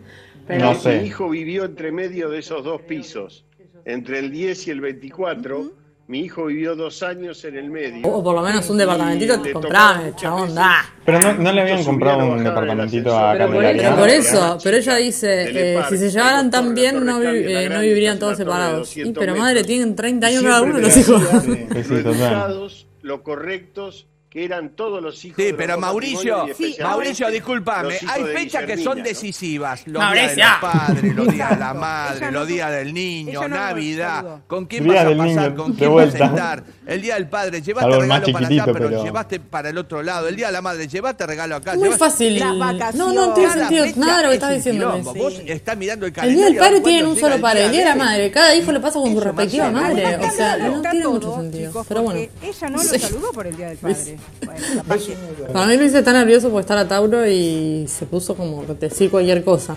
Mi 0.73 0.75
sé. 0.79 1.05
hijo 1.05 1.29
vivió 1.29 1.65
entre 1.65 1.91
medio 1.91 2.29
de 2.29 2.39
esos 2.39 2.63
dos 2.63 2.81
pisos, 2.81 3.45
entre 3.85 4.19
el 4.19 4.31
10 4.31 4.67
y 4.67 4.71
el 4.71 4.81
24. 4.81 5.71
Mi 6.09 6.21
hijo 6.21 6.45
vivió 6.45 6.75
dos 6.75 7.03
años 7.03 7.45
en 7.45 7.55
el 7.55 7.69
medio. 7.69 8.07
O 8.07 8.23
por 8.23 8.33
lo 8.33 8.41
menos 8.41 8.67
un 8.67 8.79
departamentito 8.79 9.39
te 9.43 9.53
muchas 9.53 10.15
chabón, 10.15 10.55
da. 10.55 10.91
Pero 11.05 11.19
no, 11.19 11.33
no 11.35 11.51
le 11.53 11.61
habían 11.61 11.83
comprado 11.83 12.31
un 12.31 12.43
departamentito 12.43 13.15
a 13.15 13.37
Candelaria. 13.37 13.83
pero 13.83 13.95
por 13.95 14.09
eso, 14.09 14.57
pero 14.63 14.77
ella 14.77 14.95
dice, 14.95 15.75
eh, 15.75 15.83
si 15.87 15.99
se 15.99 16.09
llevaran 16.09 16.49
tan 16.49 16.73
bien 16.73 17.05
no, 17.05 17.21
eh, 17.21 17.69
no 17.69 17.81
vivirían 17.81 18.17
todos 18.17 18.37
separados. 18.37 18.97
Y 18.97 19.01
200 19.01 19.21
pero 19.23 19.35
madre, 19.35 19.63
tienen 19.63 19.95
30 19.95 20.31
Y 20.31 20.33
años 20.33 20.43
cada 20.45 20.61
uno 20.63 20.79
los 20.79 20.97
hijos. 20.97 21.21
decían 21.21 21.67
Sí, 21.75 21.83
sí, 21.83 21.89
lo 21.93 22.03
total. 22.03 22.13
educados, 22.15 22.87
lo 23.03 23.21
correctos, 23.21 24.07
que 24.29 24.45
eran 24.45 24.69
todos 24.75 25.01
los 25.01 25.25
hijos 25.25 25.37
Sí, 25.37 25.43
de 25.45 25.53
pero 25.55 25.79
Mauricio, 25.79 26.45
Mauricio, 26.83 27.31
discúlpame, 27.31 27.95
hay 28.07 28.23
fechas 28.25 28.63
que 28.65 28.77
son 28.77 29.01
decisivas. 29.01 29.81
Los 29.87 30.03
Mauricio. 30.03 30.35
días 30.35 30.37
de 30.61 30.67
los 30.67 30.71
padres, 30.73 31.15
los 31.15 31.27
días 31.33 31.49
de 31.49 31.55
la 31.57 31.73
madre, 31.73 32.31
los 32.31 32.47
días 32.47 32.71
del 32.71 32.93
niño, 32.93 33.41
no 33.41 33.47
lo 33.47 33.55
Navidad. 33.55 34.41
¿Con 34.45 34.67
quién 34.67 34.87
vas 34.87 34.97
a 34.99 35.03
pasar? 35.05 35.17
niño, 35.25 35.55
¿Con 35.55 35.73
quién 35.73 35.95
vas 35.95 36.13
a 36.13 36.25
estar? 36.25 36.63
El 36.85 37.01
día 37.01 37.15
del 37.15 37.27
padre, 37.27 37.61
llevaste 37.61 37.87
Algo 37.89 38.01
regalo 38.01 38.31
para 38.33 38.47
allá, 38.47 38.65
pero, 38.65 38.89
pero- 38.89 39.03
llevaste 39.03 39.39
para 39.39 39.69
el 39.69 39.77
otro 39.79 40.03
lado. 40.03 40.27
El 40.27 40.35
día 40.35 40.47
de 40.47 40.53
la 40.53 40.61
madre, 40.61 40.87
llevaste 40.87 41.25
regalo 41.25 41.55
acá. 41.55 41.73
Muy 41.75 41.83
llevaste- 41.89 41.97
fácil. 41.99 42.39
Las 42.39 42.95
No, 42.95 43.11
no 43.13 43.33
tiene 43.33 43.51
sentido 43.53 43.85
nada 43.95 44.17
de 44.17 44.23
lo 44.23 44.29
que 44.29 44.35
estás 44.35 44.55
diciendo. 44.55 44.99
Vos 45.15 45.41
estás 45.45 45.75
mirando 45.77 46.05
el 46.05 46.09
El 46.11 46.15
calendario. 46.15 46.49
día 46.51 46.53
del 46.53 46.57
padre 46.69 46.81
tienen 46.81 47.05
cuándo 47.05 47.15
un 47.15 47.19
solo 47.31 47.41
padre, 47.41 47.65
el 47.65 47.71
día 47.71 47.79
de 47.79 47.85
la 47.87 47.95
madre, 47.95 48.31
cada 48.31 48.55
hijo 48.55 48.71
le 48.71 48.79
pasa 48.79 48.99
con 48.99 49.11
su 49.11 49.19
respectiva 49.21 49.71
madre. 49.71 50.17
O 50.17 50.31
sea, 50.31 50.57
no 50.57 50.81
tiene 50.81 51.07
mucho 51.07 51.35
sentido. 51.35 51.85
Pero 51.87 52.03
bueno. 52.03 52.19
ella 52.43 52.69
no 52.69 52.77
lo 52.77 52.83
saludó 52.83 53.31
por 53.31 53.47
el 53.47 53.57
Día 53.57 53.69
del 53.69 53.77
Padre. 53.77 54.18
Bueno, 54.45 54.61
que- 55.47 55.53
Para 55.53 55.67
mí 55.67 55.77
Luis 55.77 55.93
está 55.93 56.13
nervioso 56.13 56.49
porque 56.49 56.61
está 56.61 56.75
la 56.75 56.87
Tauro 56.87 57.27
y 57.27 57.85
se 57.87 58.05
puso 58.05 58.35
como 58.35 58.65
que 58.65 58.73
decir 58.73 59.09
cualquier 59.11 59.43
cosa. 59.43 59.75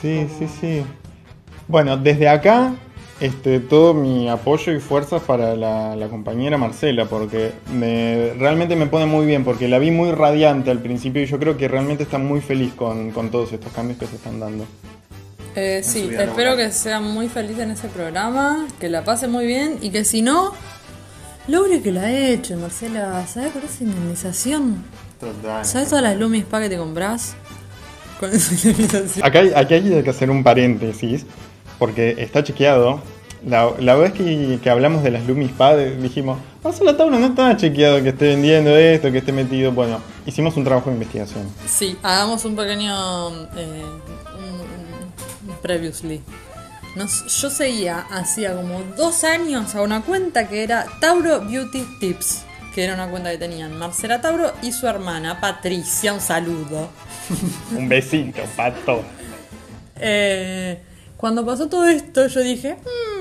Sí, 0.00 0.26
sí, 0.38 0.46
sí. 0.60 0.82
Bueno, 1.66 1.96
desde 1.96 2.28
acá, 2.28 2.72
este, 3.20 3.58
todo 3.60 3.94
mi 3.94 4.28
apoyo 4.28 4.72
y 4.72 4.78
fuerzas 4.80 5.20
para 5.22 5.56
la, 5.56 5.96
la 5.96 6.08
compañera 6.08 6.56
Marcela, 6.56 7.04
porque 7.06 7.52
me, 7.74 8.32
realmente 8.38 8.76
me 8.76 8.86
pone 8.86 9.06
muy 9.06 9.26
bien, 9.26 9.44
porque 9.44 9.66
la 9.68 9.78
vi 9.78 9.90
muy 9.90 10.12
radiante 10.12 10.70
al 10.70 10.78
principio 10.78 11.22
y 11.22 11.26
yo 11.26 11.38
creo 11.38 11.56
que 11.56 11.66
realmente 11.68 12.04
está 12.04 12.18
muy 12.18 12.40
feliz 12.40 12.72
con, 12.74 13.10
con 13.10 13.30
todos 13.30 13.52
estos 13.52 13.72
cambios 13.72 13.98
que 13.98 14.06
se 14.06 14.16
están 14.16 14.38
dando. 14.40 14.64
Eh, 15.56 15.80
sí, 15.82 16.08
espero 16.16 16.56
que 16.56 16.70
sea 16.70 17.00
muy 17.00 17.28
feliz 17.28 17.58
en 17.58 17.72
ese 17.72 17.88
programa, 17.88 18.68
que 18.78 18.88
la 18.88 19.02
pase 19.02 19.26
muy 19.26 19.44
bien 19.46 19.78
y 19.82 19.90
que 19.90 20.04
si 20.04 20.22
no, 20.22 20.52
logre 21.48 21.80
que 21.82 21.90
la 21.92 22.10
eche, 22.12 22.54
Marcela. 22.56 23.26
¿Sabes 23.26 23.50
por 23.52 23.64
esa 23.64 23.84
indemnización? 23.84 24.84
Total. 25.18 25.64
¿Sabes 25.64 25.88
todas 25.88 26.04
las 26.04 26.16
Lumis 26.16 26.44
Pa 26.44 26.60
que 26.60 26.68
te 26.68 26.76
compras? 26.78 27.34
Con 28.20 28.30
esa 28.32 28.54
indemnización. 28.54 29.26
Acá, 29.26 29.40
hay- 29.40 29.52
aquí 29.54 29.74
hay 29.74 30.02
que 30.02 30.10
hacer 30.10 30.30
un 30.30 30.42
paréntesis, 30.44 31.26
porque 31.78 32.14
está 32.18 32.42
chequeado. 32.44 33.00
La, 33.46 33.70
la 33.78 33.94
vez 33.94 34.12
que, 34.12 34.58
que 34.60 34.68
hablamos 34.70 35.04
de 35.04 35.12
las 35.12 35.24
Lumis 35.24 35.52
Pad, 35.52 35.76
dijimos, 36.02 36.38
Marcelo 36.64 36.96
Tauro 36.96 37.20
no 37.20 37.26
está 37.26 37.56
chequeado 37.56 38.02
que 38.02 38.08
esté 38.08 38.26
vendiendo 38.30 38.76
esto, 38.76 39.12
que 39.12 39.18
esté 39.18 39.30
metido. 39.32 39.70
Bueno, 39.70 40.00
hicimos 40.26 40.56
un 40.56 40.64
trabajo 40.64 40.90
de 40.90 40.94
investigación. 40.96 41.44
Sí, 41.68 41.96
hagamos 42.02 42.44
un 42.44 42.56
pequeño. 42.56 42.92
eh, 43.56 43.82
un- 44.38 45.50
un 45.50 45.56
previously. 45.62 46.20
Nos- 46.96 47.26
yo 47.40 47.50
seguía 47.50 48.00
hacía 48.10 48.54
como 48.54 48.82
dos 48.96 49.24
años 49.24 49.74
a 49.74 49.82
una 49.82 50.02
cuenta 50.02 50.48
que 50.48 50.62
era 50.62 50.86
Tauro 51.00 51.40
Beauty 51.42 51.86
Tips, 52.00 52.42
que 52.74 52.84
era 52.84 52.94
una 52.94 53.08
cuenta 53.08 53.30
que 53.30 53.38
tenían 53.38 53.76
Marcela 53.76 54.20
Tauro 54.20 54.52
y 54.62 54.72
su 54.72 54.86
hermana 54.88 55.40
Patricia. 55.40 56.12
Un 56.12 56.20
saludo. 56.20 56.90
Un 57.76 57.88
besito, 57.88 58.42
pato. 58.56 59.04
Eh, 60.00 60.80
cuando 61.16 61.44
pasó 61.44 61.68
todo 61.68 61.86
esto, 61.88 62.26
yo 62.28 62.40
dije, 62.40 62.76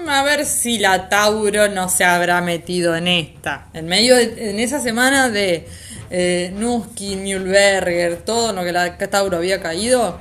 "Mm, 0.05 0.09
a 0.09 0.23
ver 0.23 0.45
si 0.45 0.77
la 0.79 1.09
Tauro 1.09 1.67
no 1.69 1.89
se 1.89 2.03
habrá 2.03 2.41
metido 2.41 2.95
en 2.95 3.07
esta. 3.07 3.67
En 3.73 3.87
medio 3.87 4.15
de, 4.15 4.51
en 4.51 4.59
esa 4.59 4.79
semana 4.79 5.29
de 5.29 5.67
eh, 6.09 6.53
Nuskin, 6.55 7.21
Mühlberger, 7.23 8.17
todo 8.23 8.53
lo 8.53 8.63
que 8.63 8.71
la 8.71 8.97
Tauro 8.97 9.37
había 9.37 9.59
caído, 9.61 10.19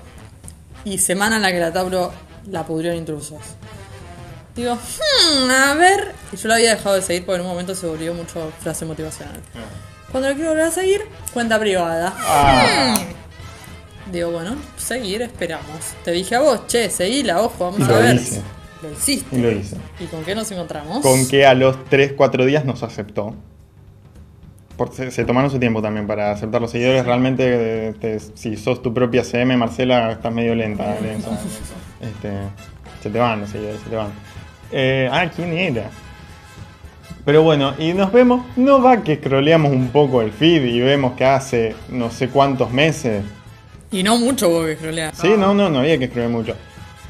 y 0.85 0.99
semana 0.99 1.37
en 1.37 1.43
la 1.43 1.53
que 1.53 1.61
la 1.61 1.73
Tauro 1.73 2.13
la 2.51 2.65
pudrió 2.65 2.93
en 2.93 2.99
intrusos. 2.99 3.39
Digo, 4.55 4.75
"Hmm, 4.75 5.51
a 5.51 5.75
ver. 5.75 6.13
Y 6.33 6.37
yo 6.37 6.49
la 6.49 6.55
había 6.57 6.71
dejado 6.77 6.95
de 6.97 7.03
seguir 7.03 7.27
porque 7.27 7.41
en 7.41 7.47
un 7.47 7.53
momento 7.53 7.75
se 7.75 7.87
volvió 7.87 8.15
mucho 8.15 8.51
frase 8.61 8.85
motivacional. 8.87 9.41
Cuando 10.11 10.29
la 10.31 10.35
quiero 10.35 10.51
volver 10.51 10.65
a 10.67 10.71
seguir, 10.71 11.03
cuenta 11.35 11.59
privada. 11.59 12.11
Hmm. 12.11 14.13
Digo, 14.13 14.31
bueno, 14.31 14.55
seguir, 14.77 15.21
esperamos. 15.23 15.67
Te 16.05 16.13
dije 16.13 16.37
a 16.37 16.41
vos, 16.41 16.67
che, 16.69 16.89
seguila, 16.91 17.43
ojo, 17.43 17.65
vamos 17.65 17.81
Y 17.81 17.83
a 17.83 17.87
lo 17.89 17.99
ver. 17.99 18.15
hice. 18.15 18.41
Lo 18.83 18.93
hiciste. 18.93 19.37
Y 19.37 19.41
lo 19.41 19.51
hice. 19.51 19.77
¿Y 20.01 20.05
con 20.05 20.23
qué 20.25 20.35
nos 20.35 20.51
encontramos? 20.53 21.03
Con 21.03 21.27
que 21.27 21.45
a 21.45 21.55
los 21.55 21.77
3-4 21.91 22.45
días 22.47 22.65
nos 22.65 22.83
aceptó. 22.83 23.35
por- 24.77 24.95
se, 24.95 25.11
se 25.11 25.25
tomaron 25.25 25.51
su 25.51 25.59
tiempo 25.59 25.81
también 25.81 26.07
para 26.07 26.31
aceptar 26.33 26.61
los 26.61 26.71
seguidores. 26.71 27.05
Realmente, 27.07 27.89
este, 27.89 28.21
si 28.35 28.57
sos 28.59 28.83
tu 28.83 28.93
propia 28.93 29.25
CM, 29.25 29.57
Marcela, 29.57 30.13
estás 30.13 30.31
medio 30.33 30.55
lenta 30.55 30.97
en 30.99 31.07
eso. 31.07 31.31
Este, 32.01 32.33
se 33.03 33.11
te 33.11 33.19
van 33.19 33.41
los 33.41 33.51
seguidores, 33.51 33.81
se 33.81 33.91
te 33.91 33.97
van. 33.97 34.11
Eh, 34.73 35.09
ah, 35.11 35.31
¿quién 35.35 35.53
era? 35.53 35.91
Pero 37.25 37.43
bueno, 37.43 37.75
y 37.79 37.93
nos 37.93 38.13
vemos. 38.13 38.45
No 38.57 38.81
va 38.81 39.03
que 39.03 39.17
scrolleamos 39.17 39.73
un 39.73 39.89
poco 39.89 40.23
el 40.23 40.33
feed 40.33 40.65
y 40.65 40.81
vemos 40.81 41.15
que 41.15 41.25
hace 41.25 41.75
no 41.89 42.11
sé 42.11 42.29
cuántos 42.29 42.71
meses. 42.71 43.25
Y 43.91 44.03
no 44.03 44.17
mucho 44.17 44.49
vos 44.49 44.67
que 44.67 44.77
scrollear. 44.77 45.15
Sí, 45.15 45.29
no, 45.37 45.55
no, 45.55 45.69
no 45.69 45.81
había 45.81 45.99
que 45.99 46.05
escribir 46.05 46.31
mucho. 46.31 46.55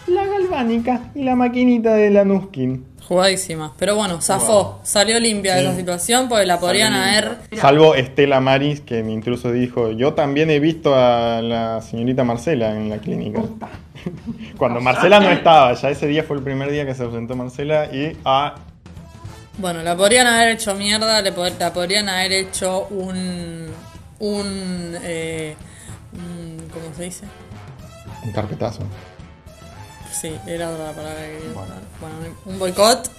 La 0.07 0.25
galvánica 0.25 1.11
y 1.14 1.22
la 1.22 1.37
maquinita 1.37 1.94
de 1.94 2.11
la 2.11 2.25
Nuskin. 2.25 2.85
Jugadísima. 3.07 3.72
Pero 3.79 3.94
bueno, 3.94 4.20
zafó. 4.20 4.81
Salió 4.83 5.20
limpia 5.20 5.55
de 5.55 5.62
esa 5.62 5.77
situación 5.77 6.29
porque 6.29 6.46
la 6.46 6.59
podrían 6.59 6.92
haber. 6.92 7.38
Salvo 7.53 7.94
Estela 7.94 8.40
Maris, 8.40 8.81
que 8.81 8.99
incluso 8.99 9.53
dijo, 9.53 9.92
yo 9.92 10.14
también 10.14 10.51
he 10.51 10.61
visto 10.61 10.94
a 10.94 11.40
la 11.42 11.83
señorita 11.83 12.25
Marcela 12.25 12.75
en 12.75 12.88
la 12.88 12.99
clínica. 12.99 13.42
Cuando 14.59 14.81
Marcela 14.81 15.21
no 15.21 15.31
estaba, 15.31 15.75
ya 15.75 15.90
ese 15.90 16.07
día 16.07 16.23
fue 16.25 16.37
el 16.37 16.42
primer 16.42 16.71
día 16.71 16.87
que 16.87 16.95
se 16.95 17.03
ausentó 17.03 17.35
Marcela 17.37 17.87
y 17.87 18.16
ah, 18.25 18.55
Bueno, 19.59 19.83
la 19.83 19.97
podrían 19.97 20.27
haber 20.27 20.49
hecho 20.51 20.75
mierda, 20.75 21.21
le 21.23 21.35
pod- 21.35 21.59
la 21.59 21.73
podrían 21.73 22.09
haber 22.09 22.33
hecho 22.33 22.87
un. 22.88 23.66
un. 24.19 24.97
Eh, 25.03 25.55
un- 26.12 26.69
¿Cómo 26.73 26.95
se 26.97 27.05
dice? 27.05 27.25
un 28.25 28.33
carpetazo. 28.33 28.81
Sí, 30.12 30.33
era 30.47 30.71
otra 30.71 30.92
palabra 30.92 31.21
que 31.27 31.33
quería 31.38 31.51
usar. 31.51 31.66
Bueno, 32.01 32.16
un 32.47 32.59
boicot. 32.59 33.11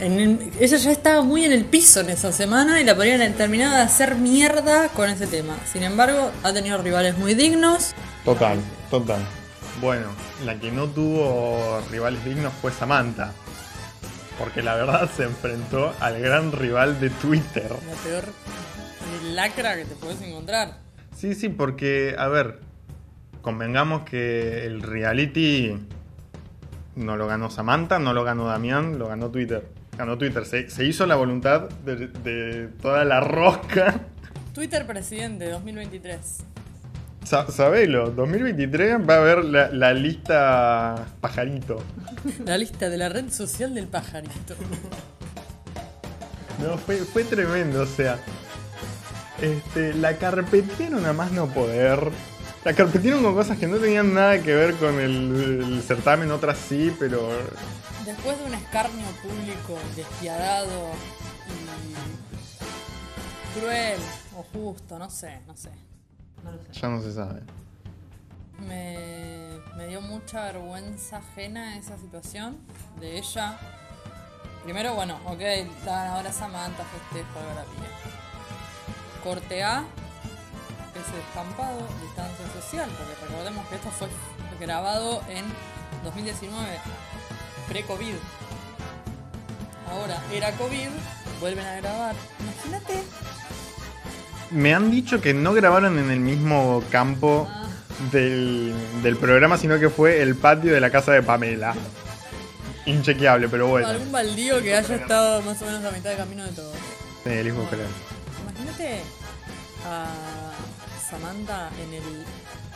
En 0.00 0.18
el- 0.18 0.50
ella 0.58 0.76
ya 0.76 0.90
estaba 0.90 1.22
muy 1.22 1.44
en 1.44 1.52
el 1.52 1.64
piso 1.64 2.00
en 2.00 2.10
esa 2.10 2.32
semana 2.32 2.80
y 2.80 2.84
la 2.84 2.96
podrían 2.96 3.20
haber 3.20 3.34
terminado 3.36 3.76
de 3.76 3.82
hacer 3.82 4.16
mierda 4.16 4.88
con 4.88 5.08
ese 5.08 5.26
tema. 5.28 5.54
Sin 5.70 5.82
embargo, 5.84 6.30
ha 6.42 6.52
tenido 6.52 6.78
rivales 6.78 7.16
muy 7.18 7.34
dignos. 7.34 7.92
Total, 8.24 8.58
total. 8.90 9.20
Bueno, 9.80 10.08
la 10.44 10.58
que 10.58 10.70
no 10.70 10.88
tuvo 10.88 11.80
rivales 11.90 12.24
dignos 12.24 12.52
fue 12.60 12.72
Samantha. 12.72 13.32
Porque 14.38 14.62
la 14.62 14.74
verdad 14.74 15.10
se 15.14 15.24
enfrentó 15.24 15.94
al 16.00 16.20
gran 16.20 16.52
rival 16.52 17.00
de 17.00 17.10
Twitter. 17.10 17.70
La 17.70 17.94
peor 18.02 18.24
lacra 19.34 19.76
que 19.76 19.84
te 19.84 19.94
puedes 19.94 20.20
encontrar. 20.22 20.78
Sí, 21.16 21.34
sí, 21.34 21.48
porque, 21.50 22.14
a 22.18 22.28
ver, 22.28 22.60
convengamos 23.42 24.02
que 24.02 24.64
el 24.66 24.82
reality 24.82 25.78
no 26.96 27.16
lo 27.16 27.26
ganó 27.26 27.50
Samantha, 27.50 27.98
no 27.98 28.14
lo 28.14 28.24
ganó 28.24 28.46
Damián, 28.46 28.98
lo 28.98 29.08
ganó 29.08 29.30
Twitter. 29.30 29.68
Ganó 29.96 30.16
Twitter. 30.16 30.46
Se, 30.46 30.70
se 30.70 30.84
hizo 30.84 31.06
la 31.06 31.16
voluntad 31.16 31.68
de, 31.84 32.08
de 32.08 32.68
toda 32.80 33.04
la 33.04 33.20
rosca. 33.20 34.00
Twitter 34.54 34.86
presidente 34.86 35.48
2023. 35.50 36.44
Sa- 37.24 37.50
sabelo, 37.50 38.10
2023 38.10 39.08
va 39.08 39.14
a 39.14 39.18
haber 39.18 39.44
la, 39.44 39.68
la 39.70 39.92
lista 39.92 41.06
pajarito. 41.20 41.82
La 42.44 42.58
lista 42.58 42.88
de 42.88 42.98
la 42.98 43.08
red 43.08 43.30
social 43.30 43.74
del 43.74 43.86
pajarito. 43.86 44.54
No, 46.62 46.76
fue, 46.78 46.96
fue 46.98 47.24
tremendo, 47.24 47.82
o 47.82 47.86
sea. 47.86 48.18
Este, 49.40 49.94
la 49.94 50.16
carpetearon 50.16 51.04
a 51.06 51.12
más 51.12 51.32
no 51.32 51.46
poder. 51.46 52.10
La 52.64 52.74
carpetearon 52.74 53.22
con 53.22 53.34
cosas 53.34 53.58
que 53.58 53.66
no 53.66 53.78
tenían 53.78 54.12
nada 54.12 54.42
que 54.42 54.54
ver 54.54 54.74
con 54.74 55.00
el, 55.00 55.62
el 55.62 55.82
certamen, 55.82 56.30
otras 56.30 56.58
sí, 56.58 56.94
pero 56.98 57.30
Después 58.04 58.38
de 58.38 58.44
un 58.44 58.54
escarnio 58.54 59.06
público 59.22 59.78
despiadado 59.96 60.90
y 61.48 63.58
cruel 63.60 63.98
o 64.36 64.42
justo, 64.52 64.98
no 64.98 65.08
sé, 65.08 65.40
no 65.46 65.56
sé. 65.56 65.70
No 66.44 66.52
lo 66.52 66.58
sé. 66.58 66.72
ya 66.72 66.88
no 66.88 67.00
se 67.02 67.12
sabe. 67.12 67.42
Me, 68.58 69.58
me 69.76 69.86
dio 69.86 70.00
mucha 70.00 70.44
vergüenza 70.44 71.18
ajena 71.18 71.76
esa 71.76 71.96
situación 71.98 72.58
de 73.00 73.18
ella. 73.18 73.58
Primero, 74.64 74.94
bueno, 74.94 75.18
ok, 75.24 75.40
estaban 75.40 76.08
ahora 76.08 76.32
Samantha, 76.32 76.84
festejo, 76.84 77.38
algarabía. 77.38 77.88
Corte 79.24 79.62
A, 79.64 79.84
ese 80.94 81.16
descampado, 81.16 81.80
distancia 82.02 82.46
social, 82.60 82.90
porque 82.96 83.14
recordemos 83.26 83.66
que 83.68 83.74
esto 83.76 83.90
fue 83.90 84.08
grabado 84.58 85.22
en 85.28 85.44
2019, 86.04 86.78
pre-COVID. 87.68 88.14
Ahora 89.90 90.22
era 90.32 90.52
COVID, 90.52 90.88
vuelven 91.40 91.66
a 91.66 91.76
grabar. 91.76 92.14
Imagínate 92.40 93.02
Me 94.50 94.74
han 94.74 94.90
dicho 94.90 95.20
que 95.20 95.32
no 95.32 95.52
grabaron 95.52 95.98
en 95.98 96.10
el 96.10 96.20
mismo 96.20 96.82
campo 96.90 97.48
del, 98.12 98.74
del 99.02 99.16
programa, 99.16 99.58
sino 99.58 99.78
que 99.78 99.90
fue 99.90 100.22
el 100.22 100.34
patio 100.34 100.72
de 100.72 100.80
la 100.80 100.90
casa 100.90 101.12
de 101.12 101.22
Pamela. 101.22 101.74
Inchequeable, 102.86 103.48
pero 103.48 103.68
bueno. 103.68 103.86
algún 103.88 104.10
baldío 104.10 104.60
que 104.62 104.74
haya 104.74 104.96
estado 104.96 105.42
más 105.42 105.60
o 105.62 105.66
menos 105.66 105.84
a 105.84 105.90
mitad 105.90 106.10
de 106.10 106.16
camino 106.16 106.44
de 106.44 106.52
todo. 106.52 106.72
Sí, 107.24 107.30
elijo 107.30 107.62
creer. 107.68 107.86
Imagínate 108.42 109.02
a 109.86 110.06
Samantha 111.08 111.70
en 111.82 111.94
el 111.94 112.24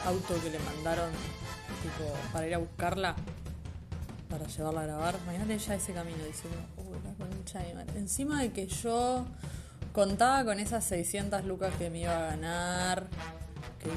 auto 0.06 0.34
que 0.42 0.50
le 0.50 0.58
mandaron 0.60 1.10
tipo 1.82 2.12
para 2.32 2.46
ir 2.46 2.54
a 2.54 2.58
buscarla 2.58 3.16
para 4.28 4.46
llevarla 4.46 4.80
a 4.80 4.84
grabar. 4.84 5.16
Imagínate 5.24 5.58
ya 5.58 5.74
ese 5.74 5.92
camino 5.92 6.24
diciendo, 6.24 6.58
uy, 6.76 6.98
la 7.04 7.14
concha 7.14 7.60
de 7.60 7.68
mi 7.68 7.74
madre". 7.74 7.98
Encima 7.98 8.42
de 8.42 8.52
que 8.52 8.66
yo 8.66 9.26
contaba 9.94 10.44
con 10.44 10.59
esas 10.61 10.85
600 10.85 11.44
lucas 11.44 11.72
que 11.78 11.88
me 11.88 12.00
iba 12.00 12.14
a 12.16 12.30
ganar, 12.33 13.04
que 13.80 13.88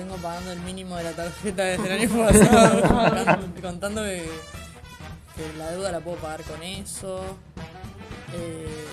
vengo 0.00 0.14
pagando 0.16 0.52
el 0.52 0.60
mínimo 0.60 0.96
de 0.96 1.04
la 1.04 1.12
tarjeta 1.12 1.64
desde 1.64 1.86
el 1.96 2.02
año 2.02 2.26
pasado, 2.26 2.82
contando- 2.82 3.60
contando 3.62 4.02
que, 4.04 4.28
que 5.34 5.58
la 5.58 5.70
deuda 5.70 5.90
la 5.92 6.00
puedo 6.00 6.18
pagar 6.18 6.42
con 6.42 6.62
eso. 6.62 7.38
Eh, 8.34 8.84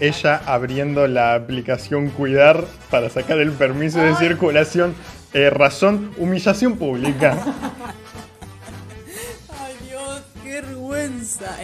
Ella 0.00 0.40
abriendo 0.46 1.06
la 1.06 1.34
aplicación 1.34 2.08
Cuidar 2.10 2.64
para 2.90 3.08
sacar 3.10 3.38
el 3.38 3.52
permiso 3.52 4.00
de 4.00 4.14
circulación. 4.16 4.94
Eh, 5.34 5.50
razón, 5.50 6.12
humillación 6.16 6.76
pública. 6.78 7.36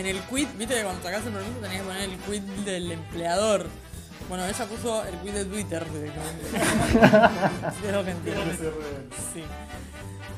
En 0.05 0.17
el 0.17 0.23
quit, 0.25 0.55
viste 0.59 0.75
que 0.75 0.83
cuando 0.83 1.03
sacas 1.03 1.25
el 1.25 1.33
permiso 1.33 1.61
tenés 1.63 1.79
que 1.81 1.87
poner 1.87 2.03
el 2.11 2.17
quit 2.19 2.43
del 2.67 2.93
empleador. 2.93 3.67
Bueno, 4.29 4.45
ella 4.47 4.65
puso 4.67 5.03
el 5.05 5.15
quit 5.21 5.33
de 5.33 5.45
Twitter 5.47 5.87
directamente. 5.91 7.87
De 7.87 7.93
lo 7.93 8.05
que 8.05 8.11
entiendo. 8.19 8.43
Sí. 9.33 9.43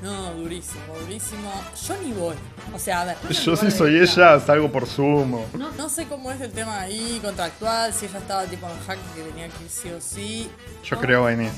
No, 0.03 0.35
durísimo, 0.35 0.95
durísimo. 1.01 1.51
Yo 1.89 1.97
ni 2.03 2.13
voy. 2.13 2.37
O 2.73 2.79
sea, 2.79 3.01
a 3.01 3.05
ver. 3.07 3.17
Yo 3.29 3.57
si 3.57 3.71
soy 3.73 3.99
ella, 3.99 4.39
salgo 4.39 4.71
por 4.71 4.87
sumo. 4.87 5.45
No, 5.55 5.73
no 5.73 5.89
sé 5.89 6.07
cómo 6.07 6.31
es 6.31 6.41
el 6.41 6.53
tema 6.53 6.81
ahí 6.83 7.19
contractual, 7.21 7.93
si 7.93 8.07
ella 8.07 8.19
estaba 8.19 8.45
tipo 8.45 8.69
en 8.69 8.79
hack 8.87 8.99
que 9.17 9.23
tenía 9.23 9.49
que 9.49 9.65
ir 9.65 9.71
sí 9.71 9.89
o 9.91 10.01
sí. 10.01 10.49
Yo 10.85 10.95
No, 10.97 11.03
creo 11.03 11.29
en 11.29 11.41
eso. 11.41 11.57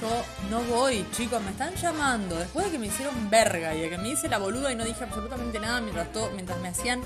Yo 0.00 0.08
no 0.50 0.62
voy, 0.64 1.06
chicos, 1.12 1.40
me 1.42 1.50
están 1.50 1.74
llamando. 1.76 2.34
Después 2.36 2.66
de 2.66 2.72
que 2.72 2.78
me 2.78 2.86
hicieron 2.86 3.30
verga 3.30 3.72
y 3.74 3.82
de 3.82 3.90
que 3.90 3.98
me 3.98 4.08
hice 4.08 4.28
la 4.28 4.38
boluda 4.38 4.72
y 4.72 4.74
no 4.74 4.84
dije 4.84 5.04
absolutamente 5.04 5.60
nada 5.60 5.80
mientras, 5.80 6.10
todo, 6.12 6.30
mientras 6.32 6.58
me 6.60 6.68
hacían 6.68 7.00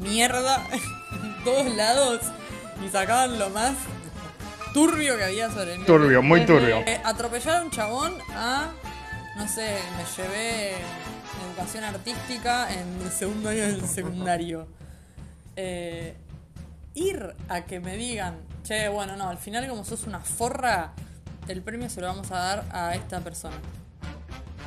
mierda 0.00 0.66
en 1.22 1.44
todos 1.44 1.74
lados 1.74 2.20
y 2.84 2.88
sacaban 2.88 3.38
lo 3.38 3.50
más 3.50 3.74
turbio 4.72 5.16
que 5.16 5.24
había 5.24 5.50
sobre 5.50 5.78
mí. 5.78 5.84
Turbio, 5.84 6.22
muy 6.22 6.44
turbio. 6.46 6.78
Eh, 6.86 7.00
atropellar 7.04 7.56
a 7.56 7.62
un 7.62 7.70
chabón 7.70 8.14
a, 8.30 8.70
no 9.36 9.48
sé, 9.48 9.78
me 9.96 10.04
llevé 10.22 10.74
educación 11.48 11.84
artística 11.84 12.72
en 12.72 13.02
el 13.02 13.10
segundo 13.10 13.50
año 13.50 13.62
del 13.62 13.86
secundario. 13.86 14.66
Eh, 15.56 16.16
ir 16.94 17.34
a 17.48 17.62
que 17.62 17.80
me 17.80 17.96
digan, 17.96 18.38
che, 18.62 18.88
bueno, 18.88 19.16
no, 19.16 19.28
al 19.28 19.38
final 19.38 19.68
como 19.68 19.84
sos 19.84 20.06
una 20.06 20.20
forra, 20.20 20.92
el 21.48 21.62
premio 21.62 21.90
se 21.90 22.00
lo 22.00 22.06
vamos 22.06 22.30
a 22.30 22.38
dar 22.38 22.64
a 22.72 22.94
esta 22.94 23.20
persona. 23.20 23.56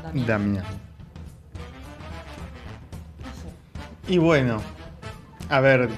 Damián. 0.04 0.28
Damián. 0.28 0.66
Y 4.08 4.18
bueno, 4.18 4.62
a 5.50 5.60
ver, 5.60 5.90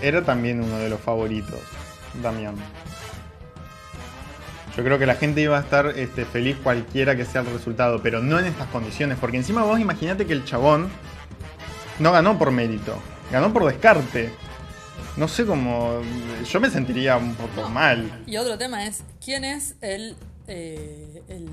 era 0.00 0.24
también 0.24 0.62
uno 0.62 0.78
de 0.78 0.88
los 0.88 1.00
favoritos, 1.00 1.60
Damián. 2.22 2.56
Yo 4.76 4.84
creo 4.84 4.98
que 4.98 5.06
la 5.06 5.16
gente 5.16 5.40
iba 5.40 5.58
a 5.58 5.60
estar 5.60 5.86
este, 5.98 6.24
feliz 6.24 6.56
cualquiera 6.62 7.16
que 7.16 7.24
sea 7.24 7.40
el 7.40 7.48
resultado, 7.48 8.00
pero 8.02 8.20
no 8.20 8.38
en 8.38 8.46
estas 8.46 8.68
condiciones, 8.68 9.18
porque 9.18 9.36
encima 9.36 9.64
vos 9.64 9.80
imaginate 9.80 10.26
que 10.26 10.32
el 10.32 10.44
chabón 10.44 10.88
no 11.98 12.12
ganó 12.12 12.38
por 12.38 12.50
mérito, 12.50 12.96
ganó 13.30 13.52
por 13.52 13.66
descarte. 13.66 14.32
No 15.16 15.26
sé 15.26 15.44
cómo. 15.44 16.00
Yo 16.48 16.60
me 16.60 16.70
sentiría 16.70 17.16
un 17.16 17.34
poco 17.34 17.68
mal. 17.68 18.22
Y 18.26 18.36
otro 18.36 18.56
tema 18.56 18.86
es, 18.86 19.02
¿quién 19.22 19.44
es 19.44 19.74
el, 19.80 20.16
eh, 20.46 21.22
el, 21.28 21.48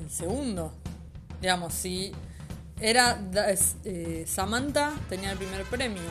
el 0.00 0.10
segundo? 0.10 0.74
Digamos, 1.40 1.72
si 1.72 2.12
era 2.80 3.20
eh, 3.84 4.24
Samantha, 4.26 4.92
tenía 5.08 5.30
el 5.30 5.38
primer 5.38 5.62
premio. 5.64 6.02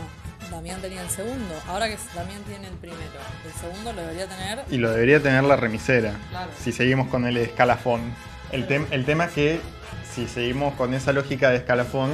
Damián 0.51 0.81
tenía 0.81 1.01
el 1.01 1.09
segundo. 1.09 1.53
Ahora 1.67 1.87
que 1.87 1.97
Damián 2.15 2.41
tiene 2.43 2.67
el 2.67 2.73
primero, 2.75 3.01
el 3.45 3.53
segundo 3.59 3.93
lo 3.93 4.01
debería 4.01 4.27
tener. 4.27 4.63
Y 4.69 4.77
lo 4.77 4.91
debería 4.91 5.21
tener 5.21 5.43
la 5.43 5.55
remisera. 5.55 6.13
Claro. 6.29 6.51
Si 6.59 6.71
seguimos 6.71 7.07
con 7.07 7.25
el 7.25 7.37
escalafón. 7.37 8.01
El, 8.51 8.67
tem- 8.67 8.87
el 8.91 9.05
tema 9.05 9.25
es 9.25 9.31
que 9.31 9.61
si 10.13 10.27
seguimos 10.27 10.73
con 10.75 10.93
esa 10.93 11.11
lógica 11.13 11.49
de 11.49 11.57
escalafón, 11.57 12.11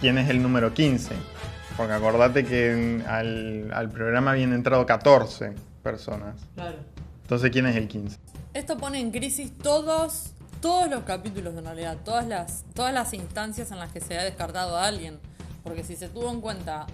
¿quién 0.00 0.18
es 0.18 0.28
el 0.30 0.40
número 0.42 0.72
15? 0.72 1.14
Porque 1.76 1.92
acordate 1.92 2.44
que 2.44 2.72
en- 2.72 3.04
al, 3.06 3.70
al 3.72 3.90
programa 3.90 4.32
habían 4.32 4.52
entrado 4.52 4.86
14 4.86 5.52
personas. 5.82 6.36
Claro. 6.54 6.76
Entonces, 7.22 7.50
¿quién 7.50 7.66
es 7.66 7.76
el 7.76 7.88
15? 7.88 8.18
Esto 8.54 8.78
pone 8.78 8.98
en 9.00 9.10
crisis 9.10 9.52
todos, 9.58 10.30
todos 10.60 10.88
los 10.90 11.02
capítulos 11.04 11.54
en 11.56 11.64
realidad, 11.64 11.98
todas 12.04 12.26
las, 12.26 12.64
todas 12.74 12.92
las 12.94 13.12
instancias 13.12 13.70
en 13.70 13.78
las 13.78 13.92
que 13.92 14.00
se 14.00 14.18
ha 14.18 14.22
descartado 14.24 14.76
a 14.78 14.86
alguien. 14.86 15.18
Porque 15.62 15.84
si 15.84 15.96
se 15.96 16.08
tuvo 16.08 16.30
en 16.30 16.40
cuenta 16.40 16.86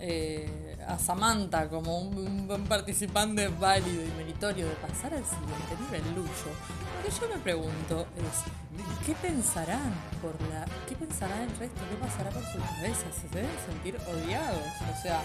eh, 0.00 0.76
a 0.86 0.98
Samantha 0.98 1.68
como 1.68 1.98
un, 1.98 2.50
un 2.50 2.64
participante 2.64 3.48
válido 3.48 4.04
y 4.04 4.08
meritorio 4.16 4.68
de 4.68 4.74
pasar 4.74 5.14
al 5.14 5.24
siguiente 5.24 5.74
nivel, 5.80 6.14
Lucho, 6.14 6.50
lo 6.96 7.08
que 7.08 7.20
yo 7.20 7.34
me 7.34 7.40
pregunto 7.40 8.06
es, 8.16 9.06
¿qué 9.06 9.14
pensarán 9.14 9.94
por 10.20 10.34
la, 10.48 10.64
qué 10.88 10.94
pensará 10.94 11.42
el 11.42 11.50
resto? 11.56 11.80
¿Qué 11.90 11.96
pasará 11.96 12.30
por 12.30 12.44
su 12.44 12.58
cabeza? 12.58 13.06
Si 13.12 13.28
se 13.28 13.34
deben 13.34 13.50
sentir 13.66 13.96
odiados, 14.08 14.62
o 14.96 15.02
sea, 15.02 15.22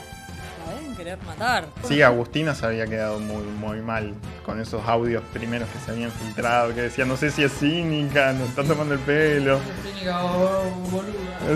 la 0.65 0.73
deben 0.75 0.95
querer 0.95 1.17
matar. 1.23 1.67
Sí, 1.87 2.01
Agustina 2.01 2.53
se 2.55 2.65
había 2.65 2.85
quedado 2.87 3.19
muy, 3.19 3.43
muy 3.43 3.81
mal 3.81 4.13
con 4.45 4.59
esos 4.61 4.85
audios 4.87 5.23
primeros 5.33 5.67
que 5.69 5.79
se 5.79 5.91
habían 5.91 6.11
filtrado, 6.11 6.73
que 6.73 6.81
decían, 6.81 7.07
no 7.07 7.17
sé 7.17 7.31
si 7.31 7.43
es 7.43 7.51
cínica, 7.57 8.33
nos 8.33 8.49
está 8.49 8.63
tomando 8.63 8.93
el 8.93 8.99
pelo. 9.01 9.59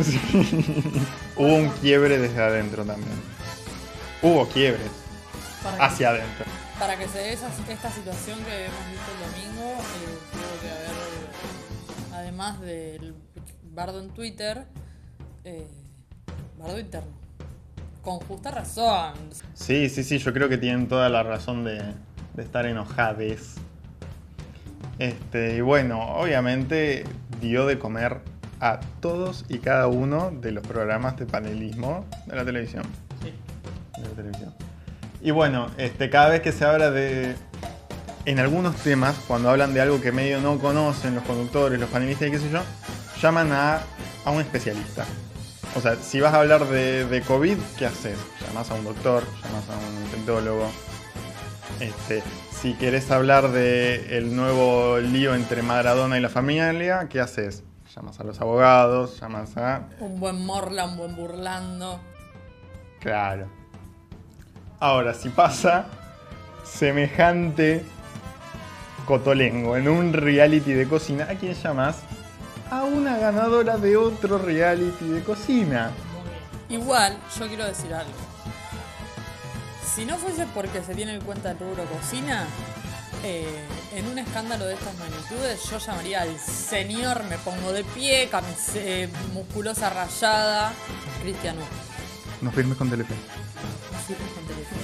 Sí. 0.03 0.19
Hubo 1.35 1.55
un 1.55 1.69
quiebre 1.81 2.17
desde 2.17 2.41
adentro 2.41 2.83
también. 2.85 3.13
Hubo 4.21 4.47
quiebres 4.47 4.81
que- 5.61 5.81
hacia 5.83 6.09
adentro. 6.09 6.45
Para 6.79 6.97
que 6.97 7.07
se 7.07 7.19
dé 7.19 7.33
esa- 7.33 7.47
esta 7.69 7.89
situación 7.91 8.39
que 8.43 8.65
hemos 8.65 8.91
visto 8.91 9.11
el 9.13 9.31
domingo, 9.31 9.71
eh, 9.71 10.17
tuvo 10.31 10.61
que 10.61 10.69
haber, 10.71 12.21
además 12.21 12.59
del 12.61 13.15
bardo 13.63 13.99
en 13.99 14.09
Twitter, 14.09 14.65
eh, 15.43 15.67
bardo 16.57 16.79
interno. 16.79 17.11
Con 18.05 18.19
justa 18.19 18.51
razón. 18.51 19.13
Sí, 19.55 19.89
sí, 19.89 20.03
sí, 20.03 20.19
yo 20.19 20.31
creo 20.31 20.47
que 20.47 20.59
tienen 20.59 20.87
toda 20.87 21.09
la 21.09 21.23
razón 21.23 21.63
de, 21.63 21.81
de 22.35 22.43
estar 22.43 22.67
enojades. 22.67 23.55
Este, 24.99 25.57
y 25.57 25.61
bueno, 25.61 26.01
obviamente 26.15 27.03
dio 27.41 27.65
de 27.65 27.79
comer 27.79 28.19
a 28.61 28.79
todos 29.01 29.45
y 29.49 29.57
cada 29.57 29.87
uno 29.87 30.31
de 30.31 30.51
los 30.51 30.65
programas 30.65 31.17
de 31.17 31.25
panelismo 31.25 32.05
de 32.27 32.35
la 32.35 32.45
televisión. 32.45 32.83
De 33.97 34.01
la 34.07 34.15
televisión. 34.15 34.53
Y 35.21 35.31
bueno, 35.31 35.71
este, 35.77 36.11
cada 36.11 36.29
vez 36.29 36.41
que 36.41 36.51
se 36.51 36.63
habla 36.63 36.91
de. 36.91 37.35
En 38.25 38.39
algunos 38.39 38.75
temas, 38.77 39.15
cuando 39.27 39.49
hablan 39.49 39.73
de 39.73 39.81
algo 39.81 39.99
que 39.99 40.11
medio 40.11 40.41
no 40.41 40.59
conocen 40.59 41.15
los 41.15 41.23
conductores, 41.23 41.79
los 41.79 41.89
panelistas 41.89 42.27
y 42.27 42.31
qué 42.31 42.39
sé 42.39 42.49
yo, 42.51 42.61
llaman 43.21 43.51
a, 43.51 43.81
a 44.23 44.31
un 44.31 44.41
especialista. 44.41 45.05
O 45.75 45.81
sea, 45.81 45.97
si 45.97 46.21
vas 46.21 46.33
a 46.33 46.39
hablar 46.39 46.65
de, 46.67 47.05
de 47.05 47.21
COVID, 47.21 47.57
¿qué 47.77 47.85
haces? 47.85 48.17
Llamas 48.47 48.71
a 48.71 48.75
un 48.75 48.85
doctor, 48.85 49.23
llamas 49.43 49.69
a 49.69 49.77
un 49.77 50.03
infectólogo. 50.03 50.69
Este, 51.81 52.23
si 52.49 52.73
querés 52.75 53.11
hablar 53.11 53.49
de 53.49 54.17
el 54.17 54.33
nuevo 54.33 54.99
lío 54.99 55.35
entre 55.35 55.61
Maradona 55.61 56.17
y 56.17 56.21
la 56.21 56.29
familia, 56.29 57.07
¿qué 57.09 57.19
haces? 57.19 57.63
Llamas 57.93 58.19
a 58.21 58.23
los 58.23 58.39
abogados, 58.39 59.19
llamas 59.19 59.57
a 59.57 59.89
Un 59.99 60.17
buen 60.19 60.45
morla, 60.45 60.85
un 60.85 60.95
buen 60.95 61.15
burlando. 61.15 61.99
Claro. 63.01 63.47
Ahora, 64.79 65.13
si 65.13 65.27
pasa 65.27 65.87
semejante 66.63 67.83
cotolengo 69.05 69.75
en 69.75 69.89
un 69.89 70.13
reality 70.13 70.71
de 70.71 70.87
cocina, 70.87 71.27
¿a 71.29 71.35
quién 71.35 71.53
llamas? 71.53 71.97
A 72.71 72.83
una 72.83 73.17
ganadora 73.17 73.77
de 73.77 73.95
otro 73.95 74.37
reality 74.37 75.05
de 75.07 75.23
cocina. 75.23 75.91
Igual, 76.69 77.17
yo 77.39 77.47
quiero 77.47 77.65
decir 77.65 77.93
algo. 77.93 78.11
Si 79.95 80.05
no 80.05 80.17
fuese 80.17 80.45
porque 80.47 80.81
se 80.83 80.93
tiene 80.95 81.13
en 81.15 81.21
cuenta 81.21 81.51
el 81.51 81.59
rubro 81.59 81.85
cocina, 81.85 82.45
eh, 83.23 83.63
en 83.93 84.07
un 84.07 84.17
escándalo 84.19 84.65
de 84.65 84.73
estas 84.73 84.93
magnitudes 84.97 85.63
yo 85.69 85.77
llamaría 85.77 86.21
al 86.23 86.37
señor, 86.39 87.23
me 87.25 87.37
pongo 87.37 87.71
de 87.71 87.83
pie, 87.83 88.29
eh, 88.75 89.09
musculosa 89.33 89.89
rayada, 89.89 90.73
Cristiano. 91.21 91.61
No 92.41 92.51
firmes 92.51 92.77
con 92.77 92.89
Telefe. 92.89 93.13
Así 93.95 94.13
es 94.13 94.19
con 94.33 94.45
Telefe. 94.45 94.75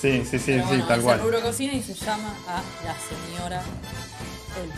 Sí, 0.00 0.24
sí, 0.24 0.38
sí, 0.38 0.52
Pero 0.52 0.62
sí, 0.62 0.68
bueno, 0.68 0.86
tal 0.86 1.02
cual. 1.02 1.18
el 1.18 1.24
rubro 1.24 1.40
cocina 1.42 1.72
y 1.72 1.82
se 1.82 1.94
llama 1.94 2.32
a 2.48 2.62
la 2.84 2.94
señora 2.94 3.60
Elba. 4.56 4.74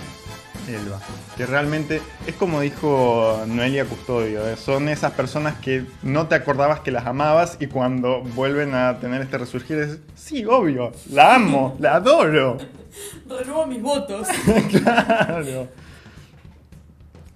Elba. 0.68 1.00
Que 1.36 1.46
realmente 1.46 2.00
es 2.26 2.34
como 2.34 2.60
dijo 2.60 3.42
Noelia 3.46 3.84
Custodio, 3.84 4.46
¿eh? 4.48 4.56
son 4.56 4.88
esas 4.88 5.12
personas 5.12 5.56
que 5.58 5.84
no 6.02 6.26
te 6.28 6.34
acordabas 6.34 6.80
que 6.80 6.90
las 6.90 7.06
amabas 7.06 7.56
y 7.60 7.66
cuando 7.66 8.20
vuelven 8.22 8.74
a 8.74 8.98
tener 9.00 9.22
este 9.22 9.38
resurgir 9.38 9.78
es, 9.78 9.98
sí, 10.14 10.44
obvio, 10.44 10.92
la 11.10 11.34
amo, 11.36 11.76
la 11.80 11.94
adoro. 11.96 12.58
Renuevo 13.28 13.66
mis 13.66 13.80
votos. 13.82 14.26
claro. 14.70 15.68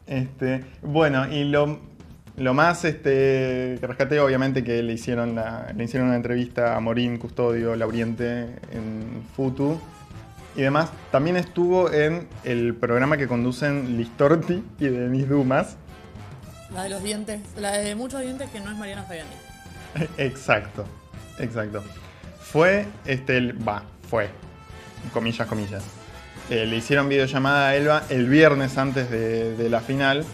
Este, 0.06 0.64
bueno, 0.82 1.32
y 1.32 1.44
lo, 1.44 1.78
lo 2.36 2.54
más 2.54 2.84
este, 2.84 3.78
que 3.80 3.86
rescaté, 3.86 4.20
obviamente, 4.20 4.62
que 4.64 4.82
le 4.82 4.92
hicieron, 4.92 5.34
la- 5.34 5.72
le 5.76 5.84
hicieron 5.84 6.08
una 6.08 6.16
entrevista 6.16 6.76
a 6.76 6.80
Morín 6.80 7.18
Custodio 7.18 7.76
Lauriente 7.76 8.56
en 8.72 9.22
Futu 9.36 9.78
y 10.56 10.62
demás. 10.62 10.90
También 11.10 11.36
estuvo 11.36 11.90
en 11.92 12.28
el 12.44 12.74
programa 12.74 13.16
que 13.16 13.26
conducen 13.28 13.96
Listorti 13.96 14.62
y 14.78 14.86
Denis 14.86 15.28
Dumas. 15.28 15.76
La 16.72 16.84
de 16.84 16.88
los 16.90 17.02
dientes, 17.02 17.40
la 17.56 17.72
de 17.72 17.94
muchos 17.94 18.20
dientes 18.22 18.48
que 18.50 18.60
no 18.60 18.70
es 18.70 18.76
Mariana 18.76 19.02
Fabiani. 19.04 19.30
exacto, 20.18 20.84
exacto. 21.38 21.82
Fue, 22.40 22.86
este, 23.04 23.36
el- 23.38 23.66
va, 23.68 23.82
fue, 24.08 24.28
comillas, 25.12 25.46
comillas. 25.46 25.82
Eh, 26.50 26.66
le 26.66 26.76
hicieron 26.76 27.08
videollamada 27.08 27.68
a 27.68 27.76
Elba 27.76 28.02
el 28.10 28.28
viernes 28.28 28.76
antes 28.76 29.10
de, 29.10 29.56
de 29.56 29.70
la 29.70 29.80
final 29.80 30.24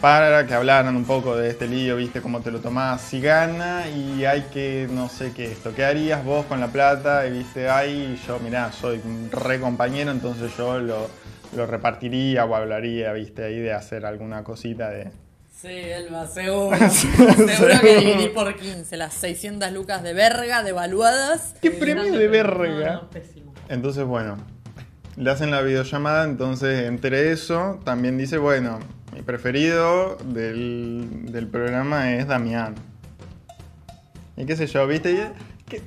para 0.00 0.46
que 0.46 0.54
hablaran 0.54 0.96
un 0.96 1.04
poco 1.04 1.36
de 1.36 1.50
este 1.50 1.66
lío, 1.66 1.96
viste 1.96 2.20
cómo 2.20 2.40
te 2.40 2.50
lo 2.50 2.60
tomás, 2.60 3.00
si 3.00 3.20
gana 3.20 3.88
y 3.88 4.24
hay 4.24 4.42
que, 4.52 4.88
no 4.90 5.08
sé 5.08 5.32
qué 5.32 5.52
esto, 5.52 5.74
¿qué 5.74 5.84
harías 5.84 6.24
vos 6.24 6.44
con 6.46 6.60
la 6.60 6.68
plata? 6.68 7.26
Y 7.26 7.32
viste, 7.32 7.68
ay, 7.68 8.20
yo, 8.26 8.38
mirá, 8.40 8.70
soy 8.72 9.00
un 9.04 9.30
re 9.30 9.60
compañero, 9.60 10.10
entonces 10.10 10.52
yo 10.56 10.78
lo, 10.78 11.08
lo 11.56 11.66
repartiría 11.66 12.44
o 12.44 12.54
hablaría, 12.54 13.12
viste, 13.12 13.44
ahí 13.44 13.58
de 13.58 13.72
hacer 13.72 14.04
alguna 14.04 14.44
cosita 14.44 14.90
de... 14.90 15.10
Sí, 15.50 15.68
Elba, 15.70 16.26
seguro. 16.26 16.76
seguro 16.90 17.80
que 17.80 17.96
dividí 17.96 18.28
por 18.28 18.54
15 18.54 18.96
las 18.98 19.14
600 19.14 19.72
lucas 19.72 20.02
de 20.02 20.12
verga 20.12 20.62
devaluadas. 20.62 21.54
¿Qué 21.62 21.70
premio 21.70 22.12
de 22.12 22.28
verga? 22.28 22.94
No, 22.94 23.02
no, 23.02 23.10
pésimo. 23.10 23.54
Entonces, 23.70 24.04
bueno, 24.04 24.36
le 25.16 25.30
hacen 25.30 25.50
la 25.50 25.62
videollamada, 25.62 26.24
entonces 26.24 26.86
entre 26.86 27.32
eso 27.32 27.80
también 27.84 28.18
dice, 28.18 28.36
bueno, 28.36 28.80
mi 29.14 29.22
preferido 29.22 30.16
del, 30.24 31.26
del 31.30 31.46
programa 31.46 32.12
es 32.12 32.26
Damián. 32.26 32.74
Y 34.36 34.44
qué 34.44 34.56
sé 34.56 34.66
yo, 34.66 34.86
¿viste? 34.88 35.12
Y, 35.12 35.64
que 35.70 35.82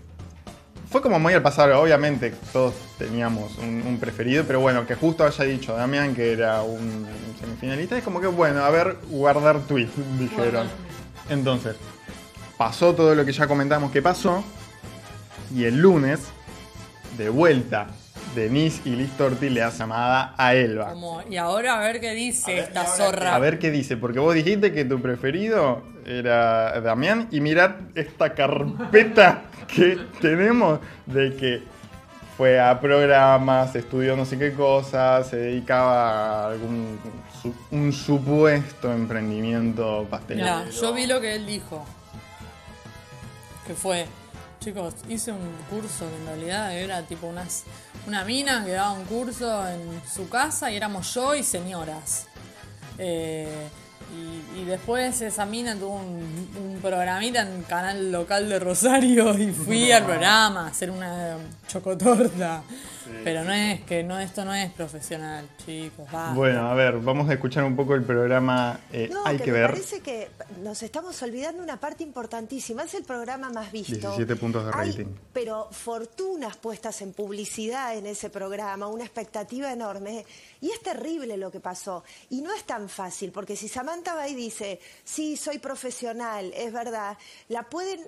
fue 0.89 1.01
como 1.01 1.19
muy 1.19 1.33
al 1.33 1.41
pasar, 1.41 1.71
obviamente 1.73 2.33
todos 2.53 2.73
teníamos 2.97 3.57
un, 3.57 3.83
un 3.85 3.99
preferido, 3.99 4.45
pero 4.47 4.61
bueno, 4.61 4.87
que 4.87 4.95
justo 4.95 5.25
haya 5.25 5.43
dicho 5.43 5.75
Damián 5.75 6.15
que 6.15 6.31
era 6.31 6.61
un 6.63 7.05
semifinalista, 7.39 7.97
es 7.97 8.03
como 8.03 8.21
que 8.21 8.27
bueno, 8.27 8.63
a 8.63 8.69
ver, 8.69 8.97
guardar 9.09 9.59
tweet, 9.67 9.89
dijeron. 10.19 10.67
Entonces, 11.29 11.75
pasó 12.57 12.95
todo 12.95 13.13
lo 13.13 13.25
que 13.25 13.33
ya 13.33 13.45
comentamos 13.45 13.91
que 13.91 14.01
pasó, 14.01 14.41
y 15.53 15.65
el 15.65 15.81
lunes, 15.81 16.21
de 17.17 17.29
vuelta, 17.29 17.87
Denise 18.35 18.81
y 18.85 18.91
Liz 18.95 19.11
Torti 19.17 19.49
le 19.49 19.63
hace 19.63 19.79
llamada 19.79 20.33
a 20.37 20.53
Elba. 20.53 20.89
Como, 20.91 21.21
y 21.29 21.37
ahora 21.37 21.77
a 21.77 21.79
ver 21.79 21.99
qué 21.99 22.11
dice 22.13 22.59
esta 22.59 22.85
zorra. 22.85 23.35
A 23.35 23.39
ver 23.39 23.57
qué 23.59 23.71
dice, 23.71 23.97
porque 23.97 24.19
vos 24.19 24.33
dijiste 24.35 24.71
que 24.71 24.85
tu 24.85 25.01
preferido 25.01 25.83
era 26.05 26.79
Damián 26.81 27.27
y 27.31 27.41
mirad 27.41 27.71
esta 27.95 28.33
carpeta 28.33 29.41
que 29.67 29.97
tenemos 30.21 30.79
de 31.05 31.35
que 31.35 31.63
fue 32.37 32.59
a 32.59 32.79
programas, 32.79 33.75
estudió 33.75 34.15
no 34.15 34.23
sé 34.23 34.37
qué 34.37 34.53
cosas, 34.53 35.27
se 35.27 35.37
dedicaba 35.37 36.43
a 36.43 36.51
algún 36.51 36.99
su- 37.41 37.55
un 37.71 37.91
supuesto 37.91 38.93
emprendimiento 38.93 40.05
pastelero. 40.09 40.45
Mirá, 40.59 40.69
yo 40.69 40.93
vi 40.93 41.07
lo 41.07 41.19
que 41.19 41.33
él 41.35 41.47
dijo. 41.47 41.83
Que 43.65 43.73
fue, 43.73 44.05
chicos, 44.67 44.95
hice 45.07 45.31
un 45.31 45.39
curso 45.69 46.05
que 46.09 46.15
en 46.17 46.25
realidad 46.25 46.77
era 46.77 47.01
tipo 47.03 47.27
unas, 47.27 47.63
una 48.05 48.25
mina 48.25 48.65
que 48.65 48.71
daba 48.71 48.91
un 48.91 49.05
curso 49.05 49.65
en 49.65 50.01
su 50.13 50.27
casa 50.27 50.69
y 50.71 50.75
éramos 50.75 51.13
yo 51.13 51.35
y 51.35 51.43
señoras. 51.43 52.27
Eh, 52.97 53.67
Y, 54.09 54.61
y 54.61 54.63
después 54.63 55.21
esa 55.21 55.45
mina 55.45 55.75
tuvo 55.75 55.95
un, 55.95 56.49
un 56.57 56.79
programita 56.81 57.41
en 57.41 57.63
canal 57.63 58.09
local 58.09 58.47
de 58.47 58.57
Rosario 58.57 59.37
y 59.37 59.51
fui 59.51 59.91
al 59.91 60.05
programa 60.11 60.61
a 60.65 60.67
hacer 60.67 60.89
una 60.91 61.37
chocotorta. 61.67 62.63
Pero 63.23 63.43
no 63.43 63.51
es 63.53 63.81
que 63.81 64.03
no 64.03 64.19
esto 64.19 64.45
no 64.45 64.53
es 64.53 64.71
profesional, 64.71 65.47
chicos. 65.65 66.07
Bueno, 66.33 66.67
a 66.69 66.73
ver, 66.73 66.99
vamos 66.99 67.29
a 67.29 67.33
escuchar 67.33 67.63
un 67.63 67.75
poco 67.75 67.95
el 67.95 68.03
programa 68.03 68.79
eh, 68.91 69.09
No, 69.11 69.25
Hay 69.25 69.37
que, 69.37 69.43
que 69.45 69.51
me 69.51 69.59
ver. 69.59 69.69
parece 69.71 70.01
que 70.01 70.29
nos 70.61 70.81
estamos 70.83 71.21
olvidando 71.21 71.61
una 71.63 71.79
parte 71.79 72.03
importantísima. 72.03 72.83
Es 72.83 72.93
el 72.93 73.03
programa 73.03 73.49
más 73.49 73.71
visto. 73.71 73.97
17 73.97 74.35
puntos 74.37 74.65
de 74.65 74.71
Hay, 74.73 74.91
rating. 74.91 75.07
pero 75.33 75.67
fortunas 75.71 76.57
puestas 76.57 77.01
en 77.01 77.13
publicidad 77.13 77.95
en 77.97 78.05
ese 78.05 78.29
programa, 78.29 78.87
una 78.87 79.03
expectativa 79.03 79.71
enorme. 79.71 80.25
Y 80.61 80.71
es 80.71 80.81
terrible 80.81 81.37
lo 81.37 81.51
que 81.51 81.59
pasó. 81.59 82.03
Y 82.29 82.41
no 82.41 82.53
es 82.53 82.63
tan 82.63 82.89
fácil, 82.89 83.31
porque 83.31 83.55
si 83.55 83.67
Samantha 83.67 84.15
va 84.15 84.27
y 84.27 84.35
dice, 84.35 84.79
sí, 85.03 85.37
soy 85.37 85.59
profesional, 85.59 86.51
es 86.55 86.71
verdad, 86.71 87.17
la 87.49 87.63
pueden... 87.63 88.01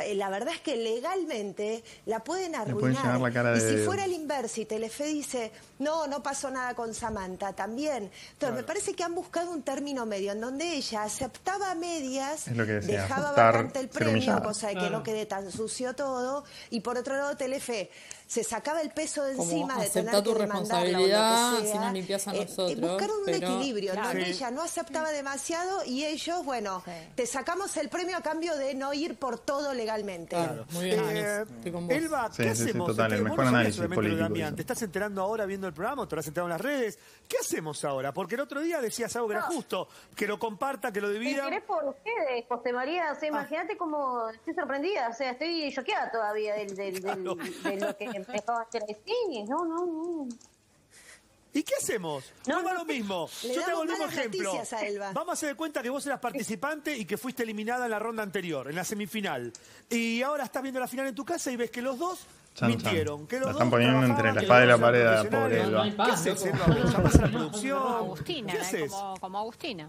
eh, 0.00 0.14
La 0.14 0.28
verdad 0.30 0.54
es 0.54 0.60
que 0.60 0.76
legalmente 0.76 1.82
la 2.06 2.22
pueden 2.24 2.54
arruinar. 2.54 2.80
pueden 2.80 2.96
llenar 2.96 3.20
la 3.20 3.30
cara 3.32 3.56
y 3.56 3.60
si 3.60 3.76
fuera 3.84 4.04
el 4.04 4.12
inverso 4.12 4.60
y 4.60 4.64
Telefe 4.64 5.04
dice, 5.06 5.52
no, 5.78 6.06
no 6.06 6.22
pasó 6.22 6.50
nada 6.50 6.74
con 6.74 6.94
Samantha, 6.94 7.52
también. 7.52 8.10
Entonces, 8.32 8.56
me 8.56 8.62
parece 8.62 8.94
que 8.94 9.02
han 9.04 9.14
buscado 9.14 9.50
un 9.50 9.62
término 9.62 10.06
medio 10.06 10.32
en 10.32 10.40
donde 10.40 10.74
ella 10.74 11.02
aceptaba 11.04 11.74
medias, 11.74 12.48
Es 12.48 12.56
lo 12.56 12.66
que 12.66 12.72
decía, 12.72 13.02
dejaba 13.02 13.26
aceptar 13.26 13.54
vacante 13.54 13.78
el 13.80 13.88
premio, 13.88 14.42
cosa 14.42 14.68
de 14.68 14.74
que 14.74 14.80
Claro. 14.80 14.98
no 14.98 15.02
quede 15.02 15.26
tan 15.26 15.50
sucio 15.52 15.94
todo. 15.94 16.44
Y 16.70 16.80
por 16.80 16.96
otro 16.98 17.16
lado, 17.16 17.36
Telefe 17.36 17.90
se 18.30 18.44
sacaba 18.44 18.80
el 18.80 18.90
peso 18.90 19.24
de 19.24 19.34
Como 19.34 19.50
encima 19.50 19.76
de 19.82 19.90
tener 19.90 20.14
tu 20.22 20.22
que 20.22 20.38
lo 20.38 20.46
responsabilidad, 20.46 21.58
que 21.58 21.62
sea. 21.64 21.72
si 21.72 21.78
no 21.78 21.92
limpias 21.92 22.28
a 22.28 22.32
Eh, 22.32 22.36
eh, 22.36 22.44
nosotros, 22.48 22.80
buscaron 22.80 23.16
un 23.18 23.24
pero- 23.24 23.46
equilibrio, 23.48 23.92
Claro. 23.92 24.20
Sí. 24.20 24.30
ella 24.30 24.50
no 24.52 24.62
aceptaba 24.62 25.10
demasiado 25.10 25.84
y 25.84 26.04
ellos, 26.04 26.44
bueno, 26.44 26.82
te 27.16 27.26
sacamos 27.26 27.76
el 27.76 27.88
premio 27.88 28.16
a 28.16 28.20
cambio 28.20 28.56
de 28.56 28.74
no 28.76 28.92
ir 28.94 29.16
por 29.18 29.40
todo 29.40 29.74
legalmente. 29.74 30.36
Claro, 30.36 30.64
muy 30.70 30.84
bien, 30.84 31.00
Eh, 31.00 31.02
Ángeles, 31.02 31.48
estoy 31.56 31.72
con 31.72 31.86
vos. 31.88 31.96
Elba, 31.96 32.30
¿qué 32.36 32.42
Sí, 32.44 32.50
sí, 32.50 32.56
sí, 32.56 32.62
hacemos? 32.70 32.86
total, 32.90 33.12
el 33.14 33.22
mejor 33.24 33.44
análisis 33.46 33.80
de. 33.80 34.52
¿Te 34.54 34.60
estás 34.62 34.82
enterando 34.82 35.22
ahora 35.22 35.44
viendo 35.46 35.66
el 35.66 35.72
programa 35.72 36.06
te 36.06 36.14
lo 36.14 36.20
has 36.20 36.26
enterado 36.28 36.46
en 36.46 36.52
las 36.52 36.60
redes? 36.60 36.98
¿Qué 37.26 37.36
hacemos 37.38 37.84
ahora? 37.84 38.12
Porque 38.14 38.36
el 38.36 38.42
otro 38.42 38.60
día 38.60 38.80
decías 38.80 39.14
algo 39.16 39.26
que 39.28 39.34
era 39.34 39.42
justo, 39.42 39.88
que 40.14 40.28
lo 40.28 40.38
comparta, 40.38 40.92
que 40.92 41.00
lo 41.00 41.08
Me 41.08 41.14
divida. 41.14 41.42
enteré 41.44 41.62
por 41.62 41.84
ustedes, 41.84 42.44
José 42.48 42.72
María. 42.72 43.10
O 43.12 43.18
sea, 43.18 43.28
imagínate 43.28 43.76
cómo 43.76 44.28
estoy 44.28 44.54
sorprendida. 44.54 45.08
O 45.08 45.14
sea, 45.14 45.32
estoy 45.32 45.72
choqueada 45.74 46.10
todavía 46.12 46.54
del, 46.54 46.76
del, 46.76 47.00
del- 47.02 47.24
de 47.64 47.76
lo 47.80 47.96
que 47.96 48.19
decir. 48.24 49.48
No, 49.48 49.64
no, 49.64 49.86
no. 49.86 50.28
¿Y 51.52 51.64
qué 51.64 51.74
hacemos? 51.80 52.24
No, 52.46 52.60
es 52.60 52.74
lo 52.74 52.84
mismo. 52.84 53.28
Le 53.42 53.54
Yo 53.54 53.64
te 53.64 53.70
hago 53.72 53.82
el 53.82 53.88
mismo 53.88 54.04
ejemplo. 54.06 54.52
a 54.52 54.86
Elba. 54.86 55.10
Vamos 55.12 55.30
a 55.30 55.32
hacer 55.32 55.48
de 55.48 55.54
cuenta 55.56 55.82
que 55.82 55.90
vos 55.90 56.06
eras 56.06 56.20
participante 56.20 56.96
y 56.96 57.04
que 57.04 57.16
fuiste 57.18 57.42
eliminada 57.42 57.86
en 57.86 57.90
la 57.90 57.98
ronda 57.98 58.22
anterior, 58.22 58.68
en 58.68 58.76
la 58.76 58.84
semifinal. 58.84 59.52
Y 59.88 60.22
ahora 60.22 60.44
estás 60.44 60.62
viendo 60.62 60.78
la 60.78 60.86
final 60.86 61.08
en 61.08 61.14
tu 61.14 61.24
casa 61.24 61.50
y 61.50 61.56
ves 61.56 61.70
que 61.72 61.82
los 61.82 61.98
dos 61.98 62.20
Chan, 62.54 62.68
mintieron. 62.68 63.18
chan. 63.20 63.26
Que 63.26 63.36
los 63.40 63.46
La 63.46 63.52
están 63.52 63.68
dos 63.68 63.78
poniendo 63.78 64.06
entre 64.06 64.32
la 64.32 64.40
espada 64.42 64.64
y 64.64 64.68
la 64.68 64.78
pared 64.78 65.06
a 65.06 65.24
pobre. 65.24 65.60
Elba. 65.62 65.86
No 65.86 66.04
¿Qué 66.04 66.12
haces. 66.12 66.44
Elba? 66.44 66.66
¿Ya 66.92 67.02
pasa 67.02 67.22
la 67.22 67.28
producción? 67.30 67.82
Como 67.82 67.96
Agustina, 67.96 68.52
¿Qué 68.52 68.58
¿eh? 68.58 68.60
haces? 68.60 68.90
como, 68.92 69.16
como 69.20 69.38
Agustina. 69.38 69.88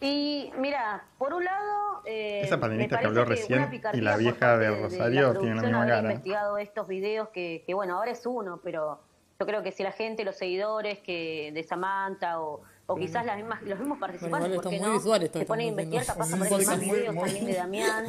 Y 0.00 0.52
mira, 0.58 1.04
por 1.18 1.32
un 1.34 1.44
lado. 1.44 2.02
Eh, 2.04 2.42
Esa 2.44 2.60
panelista 2.60 2.98
que 3.00 3.06
habló 3.06 3.24
recién 3.24 3.68
y 3.94 4.00
la 4.00 4.16
vieja 4.16 4.56
de 4.58 4.82
Rosario 4.82 5.32
tienen 5.38 5.56
la 5.56 5.62
misma 5.62 5.86
cara. 5.86 6.00
investigado 6.02 6.58
estos 6.58 6.86
videos 6.86 7.28
que, 7.30 7.64
que, 7.66 7.74
bueno, 7.74 7.96
ahora 7.98 8.10
es 8.12 8.24
uno, 8.26 8.60
pero 8.62 9.00
yo 9.40 9.46
creo 9.46 9.62
que 9.62 9.72
si 9.72 9.82
la 9.82 9.92
gente, 9.92 10.24
los 10.24 10.36
seguidores 10.36 10.98
que 11.00 11.50
de 11.52 11.62
Samantha 11.64 12.40
o, 12.40 12.60
o 12.86 12.94
quizás 12.96 13.26
las 13.26 13.36
mismas, 13.36 13.60
los 13.62 13.78
mismos 13.78 13.98
participantes, 13.98 14.48
igual 14.48 14.62
¿por 14.62 14.70
qué 14.70 14.76
está 14.76 14.86
muy 14.86 14.92
no? 14.94 14.98
visual 15.02 15.22
esto 15.24 15.38
se 15.40 15.44
ponen 15.46 15.66
a 15.66 15.70
investigar, 15.70 16.06
capaz 16.06 16.32
aparecen 16.32 16.66
más 16.66 16.80
videos 16.80 17.14
muy- 17.14 17.24
también 17.24 17.46
de 17.46 17.54
Damián. 17.56 18.04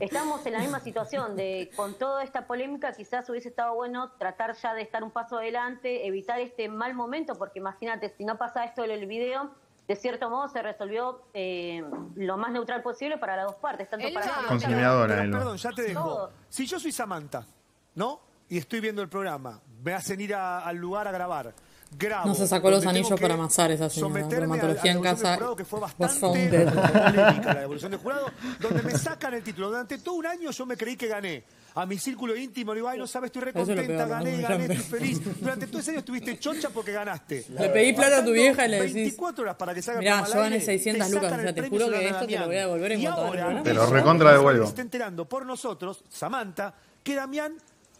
Estamos 0.00 0.46
en 0.46 0.52
la 0.54 0.58
misma 0.60 0.80
situación 0.80 1.36
de, 1.36 1.70
con 1.76 1.94
toda 1.98 2.24
esta 2.24 2.46
polémica, 2.46 2.92
quizás 2.92 3.28
hubiese 3.28 3.48
estado 3.50 3.74
bueno 3.74 4.12
tratar 4.18 4.54
ya 4.54 4.72
de 4.72 4.80
estar 4.82 5.04
un 5.04 5.10
paso 5.10 5.36
adelante, 5.38 6.06
evitar 6.06 6.40
este 6.40 6.68
mal 6.70 6.94
momento, 6.94 7.34
porque 7.34 7.58
imagínate, 7.58 8.08
si 8.16 8.24
no 8.24 8.38
pasa 8.38 8.64
esto 8.64 8.82
del 8.82 9.06
video, 9.06 9.50
de 9.86 9.96
cierto 9.96 10.30
modo 10.30 10.48
se 10.48 10.62
resolvió 10.62 11.22
eh, 11.34 11.84
lo 12.16 12.36
más 12.36 12.50
neutral 12.52 12.82
posible 12.82 13.18
para 13.18 13.36
las 13.36 13.46
dos 13.46 13.56
partes, 13.56 13.88
tanto 13.90 14.06
para 14.12 14.26
Samantha 14.26 14.48
Conciliadora, 14.48 15.08
Pero, 15.14 15.22
Elba. 15.24 15.38
perdón, 15.38 15.56
ya 15.58 15.70
te 15.72 15.82
dejo. 15.82 16.30
Si 16.48 16.66
yo 16.66 16.80
soy 16.80 16.92
Samantha, 16.92 17.46
¿no? 17.94 18.20
Y 18.48 18.58
estoy 18.58 18.80
viendo 18.80 19.02
el 19.02 19.08
programa, 19.08 19.60
me 19.82 19.92
hacen 19.94 20.20
ir 20.20 20.34
a- 20.34 20.60
al 20.60 20.76
lugar 20.76 21.08
a 21.08 21.12
grabar. 21.12 21.52
Grabo, 21.96 22.26
No 22.28 22.34
se 22.34 22.46
sacó 22.48 22.70
los 22.70 22.84
anillos 22.86 23.20
para 23.20 23.34
amasar 23.34 23.70
esa 23.70 23.88
señora. 23.88 24.08
someterme 24.22 24.36
a- 24.36 24.40
Dermatología 24.56 24.90
a 24.90 24.94
la 24.94 24.98
en 24.98 25.04
casa 25.04 25.28
del 25.30 25.36
jurado, 25.38 25.56
que 25.56 25.64
fue 25.64 25.80
bastante 25.80 26.64
la 26.64 27.54
devolución 27.60 27.90
del 27.92 28.00
jurado, 28.00 28.26
donde 28.60 28.82
me 28.82 28.92
sacan 28.98 29.34
el 29.34 29.42
título. 29.44 29.68
Durante 29.68 29.98
todo 29.98 30.14
un 30.16 30.26
año 30.26 30.50
yo 30.50 30.66
me 30.66 30.76
creí 30.76 30.96
que 30.96 31.06
gané. 31.08 31.44
A 31.76 31.86
mi 31.86 31.98
círculo 31.98 32.36
íntimo 32.36 32.72
le 32.72 32.78
digo, 32.78 32.88
ay, 32.88 32.98
no 32.98 33.06
sabes, 33.06 33.28
estoy 33.28 33.42
recontenta, 33.42 34.06
gané, 34.06 34.36
no, 34.38 34.48
gané, 34.48 34.64
estoy 34.74 34.76
feliz. 35.00 35.40
Durante 35.40 35.66
todo 35.66 35.80
ese 35.80 35.90
año 35.90 35.98
estuviste 36.00 36.38
chocha 36.38 36.70
porque 36.70 36.92
ganaste. 36.92 37.46
Le 37.48 37.68
pedí 37.70 37.92
plata 37.92 38.18
a 38.18 38.24
tu 38.24 38.30
vieja 38.32 38.64
y 38.66 38.68
le 38.70 38.76
decís, 38.80 38.94
24 38.94 39.42
horas 39.42 39.56
para 39.56 39.74
que 39.74 39.82
salga 39.82 40.00
Mirá, 40.00 40.24
yo 40.24 40.34
gané 40.34 40.56
aire, 40.56 40.60
600 40.64 41.08
te 41.08 41.14
lucas, 41.14 41.32
o 41.32 41.42
sea, 41.42 41.54
te 41.54 41.68
juro 41.68 41.90
que 41.90 42.08
esto 42.08 42.26
te 42.26 42.38
lo 42.38 42.46
voy 42.46 42.56
a 42.56 42.60
devolver 42.60 42.92
en 42.92 43.00
Y 43.00 43.04
cuanto 43.04 43.20
ahora. 43.22 43.62
Te 43.62 43.74
lo 43.74 43.86
recontra 43.86 44.32
devuelvo. 44.32 44.64
Se 44.64 44.68
está 44.68 44.82
enterando 44.82 45.28
por 45.28 45.44
nosotros, 45.44 46.04
Samantha, 46.08 46.74
que 47.02 47.16
Damián 47.16 47.56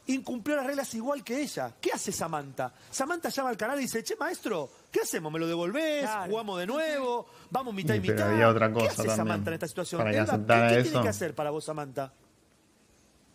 incumplió 0.06 0.56
las 0.56 0.66
reglas 0.66 0.94
igual 0.94 1.24
que 1.24 1.40
ella. 1.40 1.72
¿Qué 1.80 1.90
hace 1.92 2.12
Samantha? 2.12 2.72
Samantha 2.90 3.30
llama 3.30 3.50
al 3.50 3.56
canal 3.56 3.78
y 3.78 3.82
dice, 3.82 4.04
che, 4.04 4.14
maestro, 4.16 4.70
¿qué 4.92 5.00
hacemos? 5.00 5.32
¿Me 5.32 5.38
lo 5.40 5.48
devolvés? 5.48 6.08
¿Jugamos 6.28 6.60
de 6.60 6.66
nuevo? 6.66 7.26
¿Vamos 7.50 7.74
mitad 7.74 7.94
y, 7.94 7.98
Y 7.98 8.00
pero 8.02 8.12
mitad? 8.14 8.30
había 8.30 8.48
otra 8.48 8.68
¿Qué 8.68 8.74
cosa 8.74 8.86
hace 8.86 8.96
también, 8.98 9.16
Samantha 9.16 9.50
en 9.50 9.54
esta 9.54 9.66
situación? 9.66 9.98
para 9.98 10.10
que 10.12 10.18
¿qué, 10.18 10.24
qué 10.24 10.80
eso. 10.80 10.90
tiene 10.90 11.02
que 11.02 11.08
hacer 11.08 11.34
para 11.34 11.50
vos, 11.50 11.64
Samantha? 11.64 12.12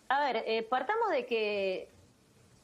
A 0.09 0.23
ver, 0.25 0.43
eh, 0.47 0.63
partamos 0.63 1.09
de 1.11 1.25
que 1.27 1.89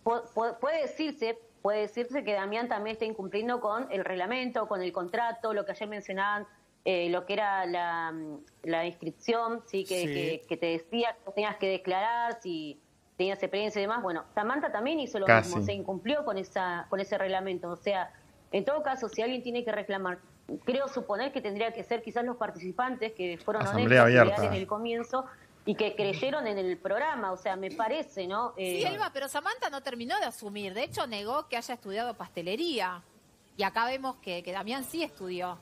pu- 0.03 0.23
pu- 0.33 0.57
puede 0.57 0.81
decirse, 0.81 1.37
puede 1.61 1.81
decirse 1.81 2.23
que 2.23 2.33
Damián 2.33 2.67
también 2.67 2.95
está 2.95 3.05
incumpliendo 3.05 3.59
con 3.61 3.87
el 3.91 4.03
reglamento, 4.03 4.67
con 4.67 4.81
el 4.81 4.91
contrato, 4.91 5.53
lo 5.53 5.63
que 5.65 5.71
ayer 5.71 5.87
mencionaban, 5.87 6.47
eh, 6.85 7.09
lo 7.09 7.25
que 7.25 7.33
era 7.33 7.65
la, 7.67 8.11
mm, 8.11 8.37
la 8.63 8.85
inscripción, 8.85 9.61
sí, 9.67 9.85
que, 9.85 10.01
Sí. 10.01 10.07
que- 10.13 10.43
que 10.47 10.57
te 10.57 10.65
decía 10.67 11.15
que 11.23 11.31
tenías 11.31 11.55
que 11.57 11.67
declarar 11.69 12.39
si 12.41 12.79
tenías 13.17 13.41
experiencia 13.41 13.79
y 13.79 13.83
demás. 13.83 14.01
Bueno, 14.01 14.25
Samantha 14.33 14.71
también 14.71 14.99
hizo 14.99 15.19
lo 15.19 15.25
Casi. 15.27 15.49
mismo, 15.49 15.63
se 15.63 15.73
incumplió 15.73 16.25
con 16.25 16.37
esa, 16.37 16.87
con 16.89 16.99
ese 16.99 17.17
reglamento. 17.17 17.69
O 17.69 17.75
sea, 17.75 18.11
en 18.51 18.65
todo 18.65 18.81
caso, 18.83 19.07
si 19.07 19.21
alguien 19.21 19.41
tiene 19.43 19.63
que 19.63 19.71
reclamar, 19.71 20.17
creo 20.63 20.87
suponer 20.87 21.31
que 21.31 21.41
tendría 21.41 21.71
que 21.73 21.83
ser 21.83 22.01
quizás 22.03 22.23
los 22.25 22.37
participantes 22.37 23.13
que 23.13 23.37
fueron 23.37 23.63
Asamblea 23.63 24.03
honestos 24.03 24.23
abierta. 24.29 24.45
en 24.47 24.53
el 24.61 24.67
comienzo 24.67 25.25
y 25.65 25.73
que 25.75 25.95
creyeron 25.95 26.45
en 26.47 26.57
el 26.59 26.77
programa, 26.77 27.31
o 27.31 27.37
sea, 27.37 27.55
me 27.55 27.71
parece, 27.71 28.27
¿no? 28.27 28.53
Sí, 28.55 28.63
Eh, 28.83 28.87
Elba, 28.87 29.09
pero 29.11 29.27
Samantha 29.27 29.69
no 29.69 29.81
terminó 29.81 30.17
de 30.19 30.25
asumir. 30.25 30.73
De 30.73 30.83
hecho, 30.83 31.07
negó 31.07 31.47
que 31.49 31.57
haya 31.57 31.73
estudiado 31.73 32.13
pastelería. 32.15 33.01
Y 33.57 33.63
acá 33.63 33.85
vemos 33.85 34.17
que, 34.17 34.43
que 34.43 34.51
Damián 34.51 34.83
sí 34.83 35.01
estudió. 35.01 35.57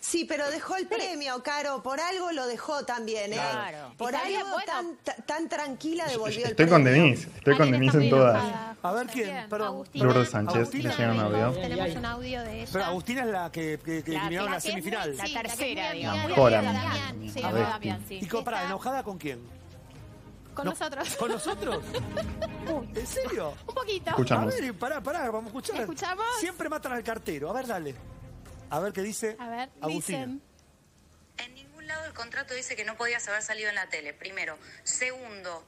Sí, 0.00 0.24
pero 0.24 0.50
dejó 0.50 0.76
el 0.76 0.86
premio, 0.86 1.42
Caro. 1.42 1.82
Por 1.82 2.00
algo 2.00 2.32
lo 2.32 2.46
dejó 2.46 2.84
también, 2.84 3.32
¿eh? 3.32 3.36
Claro. 3.36 3.92
Por 3.96 4.14
algo 4.14 4.38
bueno. 4.50 4.64
tan, 4.66 4.96
ta- 5.02 5.16
tan 5.24 5.48
tranquila 5.48 6.06
devolvió 6.06 6.44
el 6.44 6.50
Estoy 6.50 6.54
premio. 6.66 6.74
con 6.74 6.84
Denise, 6.84 7.28
estoy 7.36 7.56
con 7.56 7.70
Denise 7.70 7.98
en 8.04 8.10
todas. 8.10 8.42
A 8.82 8.92
ver 8.92 9.06
quién, 9.06 9.48
perdón. 9.48 9.86
Lourdes 9.94 10.28
Sánchez, 10.28 10.56
Agustina. 10.56 10.90
le 10.90 10.96
llega 10.96 11.12
un 11.12 11.20
audio. 11.20 11.52
Tenemos 11.60 11.96
un 11.96 12.04
audio 12.04 12.42
de 12.42 12.60
ella. 12.62 12.70
Pero 12.72 12.84
Agustina 12.84 13.20
es 13.24 13.28
la 13.30 13.52
que, 13.52 13.78
que, 13.84 14.02
que 14.04 14.12
La 14.12 14.18
eliminaron 14.20 14.50
la 14.50 14.56
la 14.56 14.62
que 14.62 14.68
es 14.68 14.74
muy- 14.74 14.82
semifinal. 14.82 15.16
sí, 15.26 15.32
la 15.32 15.42
tercera, 15.42 15.92
digamos. 15.92 16.26
Mejora, 16.28 16.62
Damián, 16.62 17.18
mi- 17.20 17.30
sí. 17.30 17.40
Damián, 17.40 18.04
sí. 18.08 18.20
¿Y 18.22 18.26
pará, 18.42 18.64
enojada 18.64 19.02
con 19.02 19.18
quién? 19.18 19.40
Con 20.54 20.66
No. 20.66 20.70
nosotros. 20.70 21.16
¿Con 21.16 21.30
nosotros? 21.32 21.82
¿En 22.94 23.06
serio? 23.06 23.54
Un 23.66 23.74
poquito. 23.74 24.10
Escuchamos. 24.10 24.54
A 24.54 24.60
ver, 24.60 24.74
pará, 24.74 25.00
pará, 25.02 25.22
vamos 25.30 25.44
a 25.44 25.46
escuchar. 25.48 25.80
¿Escuchamos? 25.80 26.24
Siempre 26.38 26.68
matan 26.68 26.92
al 26.92 27.02
cartero. 27.02 27.50
A 27.50 27.52
ver, 27.54 27.66
dale. 27.66 27.94
A 28.74 28.80
ver 28.80 28.92
qué 28.92 29.02
dice 29.02 29.36
A 29.38 29.48
ver, 29.48 29.68
Agustina. 29.80 30.18
dicen. 30.18 30.42
En 31.38 31.54
ningún 31.54 31.86
lado 31.86 32.06
el 32.06 32.12
contrato 32.12 32.54
dice 32.54 32.74
que 32.74 32.84
no 32.84 32.96
podías 32.96 33.28
haber 33.28 33.40
salido 33.42 33.68
en 33.68 33.76
la 33.76 33.88
tele, 33.88 34.12
primero. 34.12 34.58
Segundo, 34.82 35.64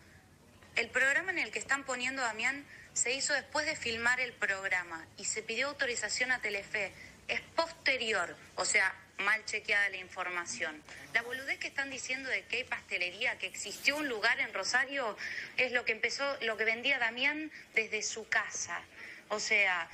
el 0.74 0.88
programa 0.90 1.30
en 1.30 1.38
el 1.38 1.52
que 1.52 1.60
están 1.60 1.84
poniendo 1.84 2.22
a 2.22 2.24
Damián 2.24 2.66
se 2.94 3.12
hizo 3.14 3.32
después 3.32 3.64
de 3.64 3.76
filmar 3.76 4.18
el 4.18 4.32
programa 4.32 5.06
y 5.18 5.24
se 5.24 5.44
pidió 5.44 5.68
autorización 5.68 6.32
a 6.32 6.40
Telefe. 6.40 6.92
Es 7.28 7.40
posterior, 7.54 8.36
o 8.56 8.64
sea, 8.64 8.92
mal 9.18 9.44
chequeada 9.44 9.88
la 9.90 9.98
información. 9.98 10.82
La 11.14 11.22
boludez 11.22 11.60
que 11.60 11.68
están 11.68 11.90
diciendo 11.90 12.28
de 12.28 12.42
que 12.46 12.56
hay 12.56 12.64
pastelería, 12.64 13.38
que 13.38 13.46
existió 13.46 13.98
un 13.98 14.08
lugar 14.08 14.40
en 14.40 14.52
Rosario, 14.52 15.16
es 15.56 15.70
lo 15.70 15.84
que 15.84 15.92
empezó, 15.92 16.24
lo 16.42 16.56
que 16.56 16.64
vendía 16.64 16.98
Damián 16.98 17.52
desde 17.76 18.02
su 18.02 18.28
casa. 18.28 18.80
O 19.28 19.38
sea, 19.40 19.88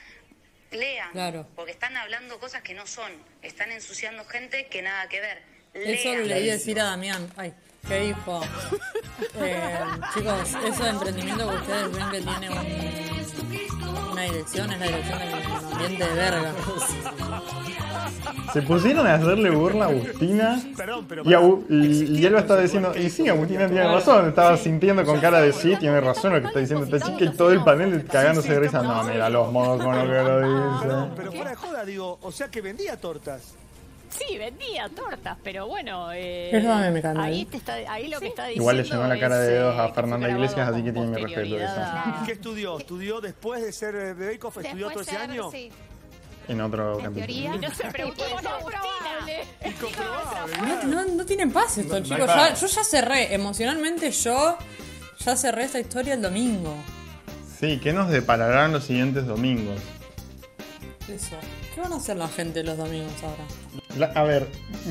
lean, 0.73 1.11
Claro. 1.13 1.47
porque 1.55 1.73
están 1.73 1.97
hablando 1.97 2.39
cosas 2.41 2.63
que 2.63 2.75
no 2.75 2.87
son, 2.87 3.11
están 3.43 3.71
ensuciando 3.73 4.25
gente 4.25 4.67
que 4.67 4.83
nada 4.83 5.09
que 5.09 5.21
ver. 5.21 5.43
Eso 5.75 6.11
Lean. 6.11 6.29
le 6.29 6.35
leí 6.35 6.47
decir 6.49 6.79
a 6.81 6.85
Damián. 6.85 7.33
Ay, 7.37 7.53
¿qué 7.89 8.01
dijo? 8.01 8.41
Eh, 9.37 9.79
chicos, 10.15 10.51
eso 10.67 10.85
de 10.85 10.91
emprendimiento 10.91 11.49
que 11.49 11.57
ustedes 11.57 11.93
ven 11.93 12.11
que 12.11 12.21
tiene 12.21 12.51
un- 12.51 13.22
una 14.13 14.23
dirección, 14.23 14.73
es 14.73 14.79
la 14.81 14.87
dirección 14.87 15.19
del 15.19 15.35
ambiente 15.35 16.05
de 16.09 16.15
verga. 16.15 16.53
Se 18.53 18.63
pusieron 18.63 19.07
a 19.07 19.15
hacerle 19.15 19.51
burla 19.51 19.87
a 19.87 19.89
Agustina. 19.89 20.61
Perdón, 20.77 21.07
pero. 21.09 21.23
Y, 21.25 21.29
Agu- 21.29 21.65
y, 21.71 22.19
y 22.21 22.27
Elba 22.27 22.41
estaba 22.41 22.61
diciendo, 22.61 22.93
y 22.97 23.09
sí, 23.09 23.29
Agustina 23.29 23.67
tiene 23.67 23.85
razón, 23.85 24.29
estaba 24.29 24.57
sintiendo 24.59 25.05
con 25.05 25.19
cara 25.21 25.41
de 25.41 25.53
sí, 25.53 25.75
tiene 25.77 26.01
razón 26.01 26.35
lo 26.35 26.41
que 26.41 26.49
está 26.49 26.61
diciendo 26.61 26.85
esta 26.85 27.01
chica 27.01 27.25
y 27.25 27.31
todo 27.37 27.51
el 27.51 27.65
panel 27.65 28.05
cagándose 28.05 28.53
de 28.53 28.61
risa. 28.61 28.83
No, 28.83 29.03
mira 29.05 29.29
los 29.31 29.51
modos 29.51 29.83
con 29.83 29.97
lo 29.97 30.05
que 30.05 30.23
lo 30.23 30.39
dice. 30.41 31.13
Pero 31.17 31.33
fuera 31.33 31.51
de 31.51 31.57
joda, 31.57 31.85
digo, 31.85 32.19
o 32.21 32.31
sea 32.31 32.49
que 32.49 32.61
vendía 32.61 32.97
tortas. 33.01 33.55
Sí, 34.19 34.37
vendía 34.39 34.89
tortas, 34.89 35.37
pero 35.43 35.67
bueno. 35.67 36.13
Eh, 36.13 36.51
ahí, 37.17 37.45
te 37.47 37.57
está, 37.57 37.75
ahí 37.89 38.09
lo 38.09 38.21
que 38.21 38.29
está 38.29 38.47
diciendo. 38.47 38.63
Igual 38.63 38.77
le 38.77 38.83
llenó 38.85 39.07
la 39.09 39.19
cara 39.19 39.39
de 39.39 39.49
dedos 39.49 39.79
a 39.79 39.87
eh, 39.87 39.93
Fernanda 39.95 40.29
Iglesias, 40.31 40.69
así 40.69 40.83
que 40.83 40.93
tiene 40.93 41.07
mi 41.09 41.23
respeto 41.23 41.57
eso. 41.59 42.25
¿Qué 42.27 42.33
estudió? 42.33 42.79
¿Estudió 42.79 43.21
después 43.21 43.63
de 43.63 43.73
ser 43.73 43.95
eh, 43.95 44.15
de 44.15 44.27
Bake 44.33 44.45
Off? 44.47 44.59
¿Estudió 44.59 44.91
todo 44.91 45.01
ese 45.01 45.17
año? 45.17 45.51
En 46.49 46.61
otro 46.61 46.99
En 47.01 47.15
teoría. 47.15 47.55
Y 47.55 47.59
no 47.59 47.71
se 47.71 47.85
preguntó. 47.89 48.25
No, 50.61 50.83
no, 50.85 51.05
no 51.15 51.25
tienen 51.27 51.53
paz 51.53 51.79
No- 51.79 51.85
no 51.95 52.01
chicos. 52.03 52.27
Ya- 52.27 52.55
yo 52.55 52.67
ya 52.67 52.85
cerré, 52.85 53.35
emocionalmente 53.35 54.11
yo 54.11 54.59
ya 55.25 55.37
cerré 55.37 55.65
esta 55.65 55.79
historia 55.79 56.15
el 56.15 56.23
domingo. 56.23 56.75
Sí, 57.61 57.79
¿qué 57.81 57.93
nos 57.93 58.11
depararán 58.11 58.73
los 58.73 58.85
siguientes 58.85 59.25
domingos? 59.27 59.81
Eso. 61.09 61.37
¿Qué 61.75 61.81
van 61.81 61.93
a 61.93 61.97
hacer 61.97 62.17
la 62.17 62.29
gente 62.29 62.63
los 62.63 62.77
domingos 62.77 63.13
ahora? 63.23 63.45
La- 63.99 64.21
a 64.21 64.23
ver, 64.25 64.47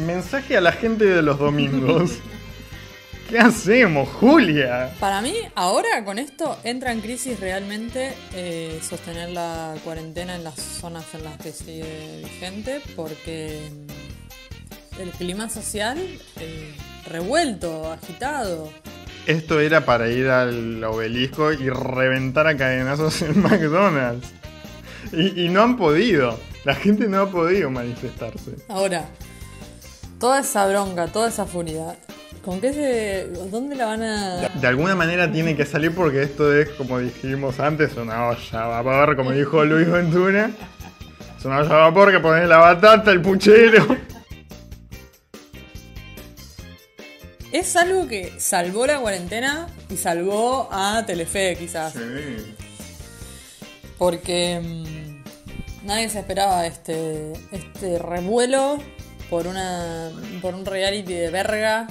mensaje 0.06 0.58
a 0.58 0.62
la 0.62 0.72
gente 0.72 1.06
de 1.06 1.22
los 1.22 1.38
domingos. 1.40 2.12
¿Qué 3.30 3.40
hacemos, 3.40 4.10
Julia? 4.10 4.94
Para 5.00 5.22
mí, 5.22 5.34
ahora 5.56 6.04
con 6.04 6.20
esto 6.20 6.58
entra 6.66 6.92
en 6.92 7.00
crisis 7.00 7.40
realmente 7.40 8.14
eh, 8.34 8.80
sostener 8.82 9.30
la 9.30 9.76
cuarentena 9.86 10.36
en 10.36 10.44
las 10.44 10.56
zonas 10.56 11.06
en 11.14 11.24
las 11.24 11.38
que 11.38 11.54
sigue 11.54 12.22
vigente 12.24 12.82
porque 12.96 13.70
mm, 13.72 15.02
el 15.02 15.12
clima 15.12 15.50
social 15.50 15.98
eh, 16.42 16.74
revuelto, 17.08 17.90
agitado. 17.94 18.70
Esto 19.28 19.60
era 19.62 19.86
para 19.86 20.10
ir 20.10 20.28
al 20.28 20.84
obelisco 20.84 21.54
y 21.54 21.70
reventar 21.70 22.48
a 22.48 22.58
cadenazos 22.58 23.22
en 23.22 23.40
McDonald's. 23.44 24.28
Y, 25.14 25.46
y 25.46 25.50
no 25.50 25.62
han 25.62 25.78
podido. 25.78 26.38
La 26.64 26.76
gente 26.76 27.08
no 27.08 27.22
ha 27.22 27.30
podido 27.30 27.70
manifestarse. 27.72 28.52
Ahora, 28.68 29.06
toda 30.20 30.42
esa 30.42 30.68
bronca, 30.68 31.08
toda 31.08 31.30
esa 31.30 31.46
furia, 31.46 31.96
¿con 32.46 32.62
qué 32.62 32.74
se. 32.74 33.28
¿Dónde 33.50 33.76
la 33.76 33.86
van 33.86 34.04
a.? 34.04 34.50
De 34.50 34.68
alguna 34.68 34.96
manera 34.96 35.32
tiene 35.32 35.56
que 35.56 35.66
salir 35.66 35.94
porque 35.94 36.22
esto 36.22 36.56
es, 36.56 36.70
como 36.70 37.00
dijimos 37.00 37.60
antes, 37.60 37.98
una 37.98 38.28
olla 38.28 38.64
a 38.64 38.82
vapor, 38.82 39.16
como 39.16 39.32
dijo 39.32 39.66
Luis 39.66 39.90
Ventura. 39.90 40.52
Es 41.38 41.46
una 41.46 41.60
olla 41.62 41.72
a 41.72 41.90
vapor 41.90 42.12
que 42.12 42.20
pones 42.20 42.48
la 42.48 42.58
batata, 42.58 43.12
el 43.12 43.22
puchero. 43.22 43.98
Es 47.52 47.76
algo 47.76 48.08
que 48.08 48.32
salvó 48.38 48.86
la 48.88 49.00
cuarentena 49.00 49.68
y 49.90 49.98
salvó 49.98 50.70
a 50.72 51.04
Telefe, 51.06 51.58
quizás. 51.60 51.96
Porque 53.98 54.62
mm, 54.64 55.01
nadie 55.84 56.10
se 56.10 56.20
esperaba 56.20 56.66
este, 56.66 57.34
este 57.52 58.00
revuelo 58.00 58.80
por, 59.30 59.48
una, 59.48 60.12
por 60.42 60.56
un 60.56 60.66
reality 60.66 61.14
de 61.14 61.30
verga, 61.30 61.88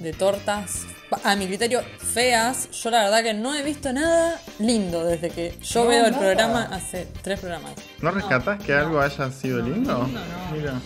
de 0.00 0.12
tortas. 0.12 0.82
A 1.24 1.36
mi 1.36 1.46
criterio, 1.46 1.82
feas. 1.98 2.70
Yo 2.70 2.90
la 2.90 3.04
verdad 3.04 3.22
que 3.22 3.34
no 3.34 3.54
he 3.54 3.62
visto 3.62 3.92
nada 3.92 4.40
lindo 4.58 5.04
desde 5.04 5.28
que 5.28 5.54
yo 5.62 5.84
No, 5.84 5.90
veo 5.90 6.06
el 6.06 6.14
programa 6.14 6.62
hace 6.72 7.06
tres 7.22 7.38
programas. 7.38 7.74
¿No 8.00 8.10
rescatás 8.10 8.62
que 8.62 8.72
algo 8.72 8.98
haya 8.98 9.30
sido 9.30 9.60
lindo? 9.60 10.08
Mira. 10.52 10.80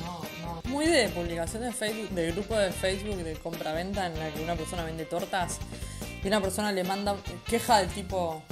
Muy 0.65 0.87
de 0.87 1.09
publicación 1.11 1.63
de 1.63 1.73
Facebook, 1.73 2.11
de 2.11 2.33
grupo 2.33 2.57
de 2.57 2.73
Facebook 2.73 3.19
de 3.19 3.35
compra-venta 3.35 4.07
en 4.07 4.19
la 4.19 4.31
que 4.31 4.43
una 4.43 4.57
persona 4.57 4.83
vende 4.83 5.05
tortas 5.05 5.59
y 6.25 6.27
una 6.27 6.41
persona 6.41 6.73
le 6.73 6.83
manda 6.83 7.15
queja 7.47 7.79
del 7.79 7.89
tipo 7.91 8.43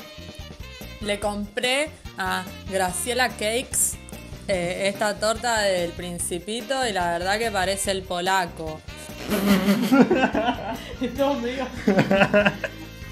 le 1.05 1.20
compré 1.20 1.90
a 2.18 2.44
Graciela 2.70 3.28
Cakes 3.28 3.94
eh, 4.48 4.90
esta 4.92 5.14
torta 5.18 5.61
del 5.62 5.90
principito 5.92 6.86
y 6.86 6.92
la 6.92 7.12
verdad 7.12 7.38
que 7.38 7.50
parece 7.50 7.90
el 7.92 8.02
polaco. 8.02 8.80
todo 11.16 11.34
medio. 11.34 11.66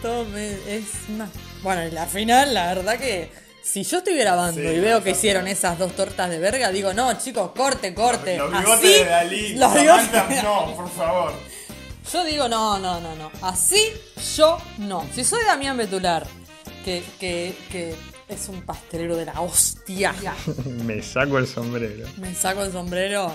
Todo 0.02 0.24
me- 0.26 0.52
es 0.76 0.84
una. 1.08 1.28
Bueno, 1.62 1.86
y 1.86 1.90
la 1.90 2.06
final, 2.06 2.54
la 2.54 2.74
verdad 2.74 2.98
que 2.98 3.30
si 3.62 3.84
yo 3.84 3.98
estoy 3.98 4.16
grabando 4.16 4.60
Sí, 4.60 4.66
y 4.66 4.80
veo 4.80 5.02
que 5.02 5.10
hicieron 5.10 5.46
esas 5.46 5.78
dos 5.78 5.94
tortas 5.94 6.28
de 6.30 6.38
verga, 6.38 6.70
digo, 6.70 6.92
no, 6.92 7.12
chicos, 7.18 7.52
corte, 7.56 7.94
corte. 7.94 8.36
Los 8.36 8.52
Así, 8.52 8.62
bigotes 8.64 8.82
de 8.82 9.04
Dalí. 9.04 9.54
los 9.54 9.72
bigotes- 9.72 10.42
no, 10.42 10.74
por 10.76 10.90
favor. 10.90 11.32
Yo 12.12 12.24
digo, 12.24 12.48
no, 12.48 12.78
no, 12.80 13.00
no, 13.00 13.14
no. 13.14 13.30
Así 13.42 13.92
yo 14.36 14.58
no. 14.78 15.06
Si 15.14 15.22
soy 15.24 15.44
Damián 15.44 15.76
Betular, 15.76 16.26
que, 16.84 17.02
que, 17.18 17.54
que 17.70 17.94
es 18.28 18.48
un 18.48 18.62
pastelero 18.62 19.16
de 19.16 19.26
la 19.26 19.40
hostia, 19.40 20.14
Me 20.84 21.02
saco 21.02 21.38
el 21.38 21.46
sombrero. 21.46 22.06
me 22.18 22.34
saco 22.34 22.62
el 22.62 22.72
sombrero. 22.72 23.32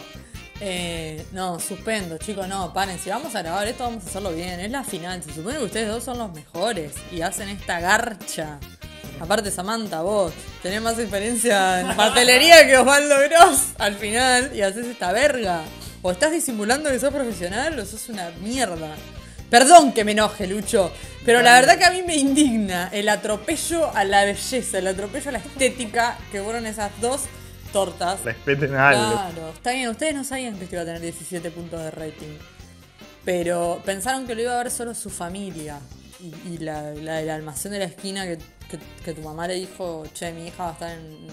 Eh, 0.60 1.24
no, 1.34 1.60
suspendo, 1.60 2.18
chicos, 2.18 2.48
no, 2.48 2.74
paren. 2.74 2.98
Si 2.98 3.10
vamos 3.10 3.36
a 3.36 3.42
grabar 3.44 3.68
esto, 3.68 3.84
vamos 3.84 4.04
a 4.06 4.08
hacerlo 4.08 4.32
bien. 4.32 4.60
Es 4.60 4.72
la 4.72 4.84
final. 4.84 5.22
Se 5.22 5.34
supone 5.34 5.58
que 5.58 5.64
ustedes 5.66 5.88
dos 5.88 6.04
son 6.04 6.18
los 6.18 6.34
mejores 6.34 6.94
y 7.12 7.22
hacen 7.22 7.50
esta 7.50 7.80
garcha. 7.80 8.60
Aparte, 9.20 9.52
Samantha, 9.52 10.02
vos 10.02 10.34
tenés 10.64 10.82
más 10.82 10.98
experiencia 10.98 11.82
en 11.82 11.88
pastelería 11.96 12.66
que 12.66 12.78
Osvaldo 12.78 13.16
Gross 13.30 13.74
al 13.78 13.96
final 13.96 14.52
y 14.56 14.62
haces 14.62 14.88
esta 14.88 15.12
verga. 15.12 15.62
O 16.02 16.12
estás 16.12 16.32
disimulando 16.32 16.90
que 16.90 17.00
sos 17.00 17.14
profesional 17.14 17.78
o 17.80 17.86
sos 17.86 18.10
una 18.10 18.30
mierda. 18.42 18.96
Perdón 19.50 19.94
que 19.94 20.04
me 20.04 20.12
enoje, 20.12 20.46
Lucho, 20.48 20.92
pero 21.26 21.42
la 21.42 21.54
verdad 21.56 21.78
que 21.78 21.86
a 21.86 21.92
mí 21.92 22.02
me 22.06 22.16
indigna 22.16 22.90
el 22.92 23.08
atropello 23.08 23.96
a 23.96 24.04
la 24.04 24.26
belleza, 24.26 24.78
el 24.80 24.88
atropello 24.88 25.30
a 25.30 25.32
la 25.34 25.38
estética 25.40 26.18
que 26.32 26.42
fueron 26.42 26.66
esas 26.66 26.92
dos 27.00 27.22
tortas. 27.72 28.24
Respeten 28.24 28.76
a 28.76 28.90
algo. 28.90 29.12
Claro, 29.14 29.50
está 29.56 29.72
bien, 29.72 29.90
ustedes 29.90 30.14
no 30.16 30.24
sabían 30.26 30.58
que 30.58 30.66
esto 30.66 30.76
iba 30.76 30.82
a 30.84 30.86
tener 30.86 31.02
17 31.02 31.50
puntos 31.52 31.82
de 31.82 31.92
rating. 31.92 32.38
Pero 33.24 33.82
pensaron 33.86 34.26
que 34.28 34.36
lo 34.36 34.42
iba 34.42 34.54
a 34.54 34.64
ver 34.64 34.72
solo 34.72 34.94
su 34.94 35.10
familia. 35.10 35.80
Y, 36.20 36.54
y 36.54 36.58
la, 36.60 36.82
la 36.96 37.16
del 37.18 37.30
almacén 37.30 37.72
de 37.74 37.80
la 37.80 37.86
esquina 37.86 38.26
que, 38.26 38.38
que- 38.70 38.80
que 39.06 39.14
tu 39.14 39.22
mamá 39.22 39.48
le 39.48 39.54
dijo, 39.56 40.04
che, 40.14 40.32
mi 40.32 40.48
hija 40.48 40.64
va 40.64 40.70
a 40.70 40.74
estar 40.74 40.90
en... 40.92 41.28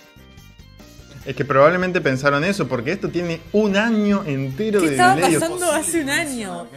Es 1.25 1.35
que 1.35 1.45
probablemente 1.45 2.01
pensaron 2.03 2.45
eso, 2.45 2.69
porque 2.69 2.93
esto 2.93 3.09
tiene 3.09 3.41
un 3.53 3.77
año 3.79 4.25
entero 4.27 4.81
¿Qué 4.81 4.87
de 4.89 4.93
estaba 4.93 5.15
delay. 5.15 5.35
pasando 5.35 5.73
hace 5.73 6.03
un 6.03 6.11
año? 6.11 6.69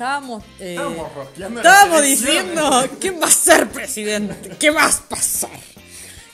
Estábamos, 0.00 0.42
eh, 0.58 0.78
Estábamos 1.36 2.02
diciendo, 2.02 2.88
¿quién 2.98 3.20
va 3.20 3.26
a 3.26 3.30
ser 3.30 3.68
presidente? 3.68 4.56
¿Qué 4.58 4.70
va 4.70 4.86
a 4.86 4.90
pasar? 4.90 5.50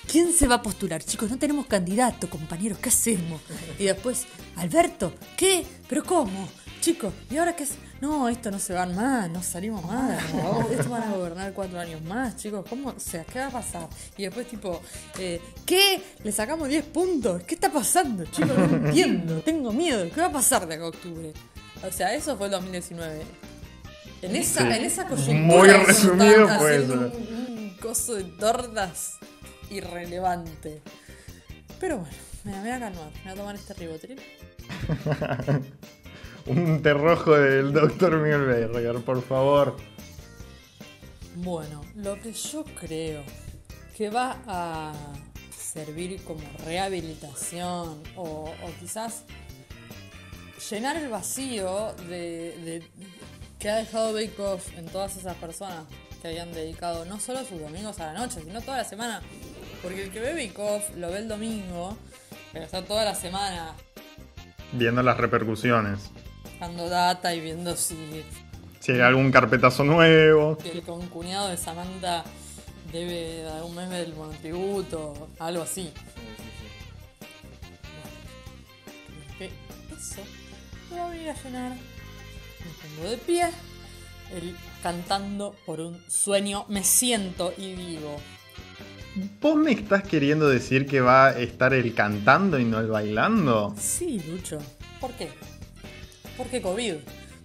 ¿Quién 0.07 0.33
se 0.33 0.47
va 0.47 0.55
a 0.55 0.63
postular? 0.63 1.03
Chicos, 1.03 1.29
no 1.29 1.37
tenemos 1.37 1.67
candidato, 1.67 2.31
compañeros, 2.31 2.79
¿qué 2.79 2.91
hacemos? 2.91 3.41
Y 3.77 3.87
después, 3.87 4.27
Alberto, 4.55 5.15
¿qué? 5.37 5.67
¿Pero 5.89 6.05
cómo? 6.05 6.49
Chicos, 6.81 7.13
¿y 7.29 7.39
ahora 7.39 7.57
qué 7.57 7.65
es? 7.65 7.73
No, 8.01 8.29
esto 8.29 8.53
no 8.53 8.61
se 8.61 8.73
van 8.73 8.95
más, 8.95 9.29
no 9.31 9.43
salimos 9.43 9.85
más. 9.85 10.33
¿no? 10.33 10.65
Esto 10.71 10.89
van 10.89 11.03
a 11.03 11.11
gobernar 11.11 11.53
cuatro 11.53 11.81
años 11.81 12.01
más, 12.03 12.37
chicos. 12.37 12.65
¿Cómo? 12.71 12.91
O 12.91 13.01
sea, 13.01 13.25
¿qué 13.25 13.41
va 13.41 13.47
a 13.47 13.51
pasar? 13.51 13.89
Y 14.17 14.23
después, 14.23 14.47
tipo, 14.47 14.81
eh, 15.19 15.41
¿qué? 15.65 16.01
Le 16.23 16.31
sacamos 16.31 16.69
10 16.69 16.85
puntos. 16.85 17.43
¿Qué 17.43 17.57
está 17.57 17.73
pasando, 17.73 18.27
chicos? 18.27 18.57
No 18.57 18.77
entiendo. 18.87 19.41
Tengo 19.41 19.73
miedo. 19.73 20.09
¿Qué 20.15 20.21
va 20.21 20.29
a 20.29 20.33
pasar 20.33 20.69
de 20.69 20.77
acá 20.77 20.85
a 20.85 20.89
octubre? 20.91 21.33
O 21.85 21.91
sea, 21.91 22.15
eso 22.15 22.37
fue 22.37 22.47
el 22.47 22.53
2019. 22.53 23.25
En 24.23 24.35
esa, 24.37 24.61
Sí. 24.61 24.67
en 24.79 24.85
esa 24.85 25.07
coyuntura. 25.07 25.39
Muy 25.39 25.69
resumido 25.69 26.69
eso. 26.69 26.93
Un, 26.95 27.59
un 27.59 27.77
coso 27.81 28.15
de 28.15 28.25
tortas 28.25 29.19
irrelevante. 29.71 30.83
Pero 31.79 31.99
bueno, 31.99 32.17
me 32.45 32.61
voy 32.61 32.71
a 32.71 32.79
calmar. 32.81 33.11
Me 33.17 33.23
voy 33.25 33.33
a 33.33 33.35
tomar 33.37 33.55
este 33.57 33.75
ribotril. 33.75 34.21
Un 36.47 36.81
té 36.83 36.93
rojo 36.95 37.33
del 37.37 37.73
Dr. 37.73 38.19
Milberger, 38.19 38.97
por 39.05 39.21
favor. 39.23 39.77
Bueno, 41.35 41.85
lo 41.97 42.21
que 42.23 42.33
yo 42.33 42.65
creo 42.81 43.23
que 43.97 44.11
va 44.11 44.39
a 44.47 44.93
servir 45.59 46.23
como 46.23 46.41
rehabilitación 46.65 48.01
o, 48.17 48.23
o 48.51 48.71
quizás 48.81 49.25
llenar 50.71 50.97
el 50.97 51.09
vacío 51.09 51.95
de, 52.09 52.57
de- 52.65 52.89
que 53.59 53.71
ha 53.71 53.77
dejado 53.77 54.13
Bake 54.13 54.39
Off 54.41 54.77
en 54.77 54.87
todas 54.87 55.17
esas 55.17 55.35
personas 55.37 55.85
que 56.21 56.29
habían 56.29 56.53
dedicado 56.53 57.05
no 57.05 57.19
solo 57.21 57.41
sus 57.45 57.61
domingos 57.61 57.99
a 58.01 58.13
la 58.13 58.21
noche, 58.21 58.41
sino 58.43 58.61
toda 58.61 58.79
la 58.79 58.85
semana. 58.85 59.23
Porque 59.83 60.05
el 60.05 60.11
que 60.11 60.21
ve 60.21 60.33
Bake 60.33 60.59
Off 60.61 60.95
lo 60.97 61.11
ve 61.11 61.19
el 61.19 61.29
domingo, 61.29 61.97
pero 62.53 62.65
está 62.65 62.83
toda 62.85 63.05
la 63.05 63.15
semana 63.15 63.75
Viendo 64.73 65.03
las 65.03 65.17
repercusiones. 65.17 66.11
dando 66.61 66.89
data 66.89 67.35
y 67.35 67.41
viendo 67.41 67.77
si 67.77 68.25
Si 68.81 68.93
hay 68.93 69.01
algún 69.01 69.31
carpetazo 69.31 69.85
nuevo. 69.85 70.57
que 70.59 70.73
el 70.73 70.83
concuñado 70.83 71.49
de 71.49 71.57
Samantha 71.57 72.25
debe 72.93 73.47
algún 73.49 73.75
mes 73.77 73.91
del 73.91 74.15
monotributo, 74.15 75.29
algo 75.39 75.63
así. 75.63 75.93
Bueno, 79.39 79.39
que 79.39 79.47
eso 79.95 80.23
lo 80.95 81.09
venir 81.11 81.31
a 81.31 81.35
llenar. 81.43 81.73
Me 82.67 82.89
pongo 82.89 83.11
de 83.11 83.17
pie, 83.19 83.45
el 84.35 84.57
cantando 84.83 85.55
por 85.65 85.81
un 85.81 86.03
sueño, 86.09 86.65
me 86.69 86.83
siento 86.83 87.55
y 87.57 87.75
digo, 87.75 88.17
¿Vos 89.41 89.57
me 89.57 89.73
estás 89.73 90.03
queriendo 90.03 90.47
decir 90.47 90.87
que 90.87 91.01
va 91.01 91.29
a 91.29 91.39
estar 91.39 91.73
el 91.73 91.95
cantando 91.95 92.59
y 92.59 92.67
no 92.67 92.81
el 92.81 92.89
bailando? 92.89 93.75
Sí, 93.81 94.21
Lucho. 94.29 94.59
¿Por 95.01 95.13
qué? 95.13 95.31
Porque 96.37 96.61
COVID. 96.61 96.97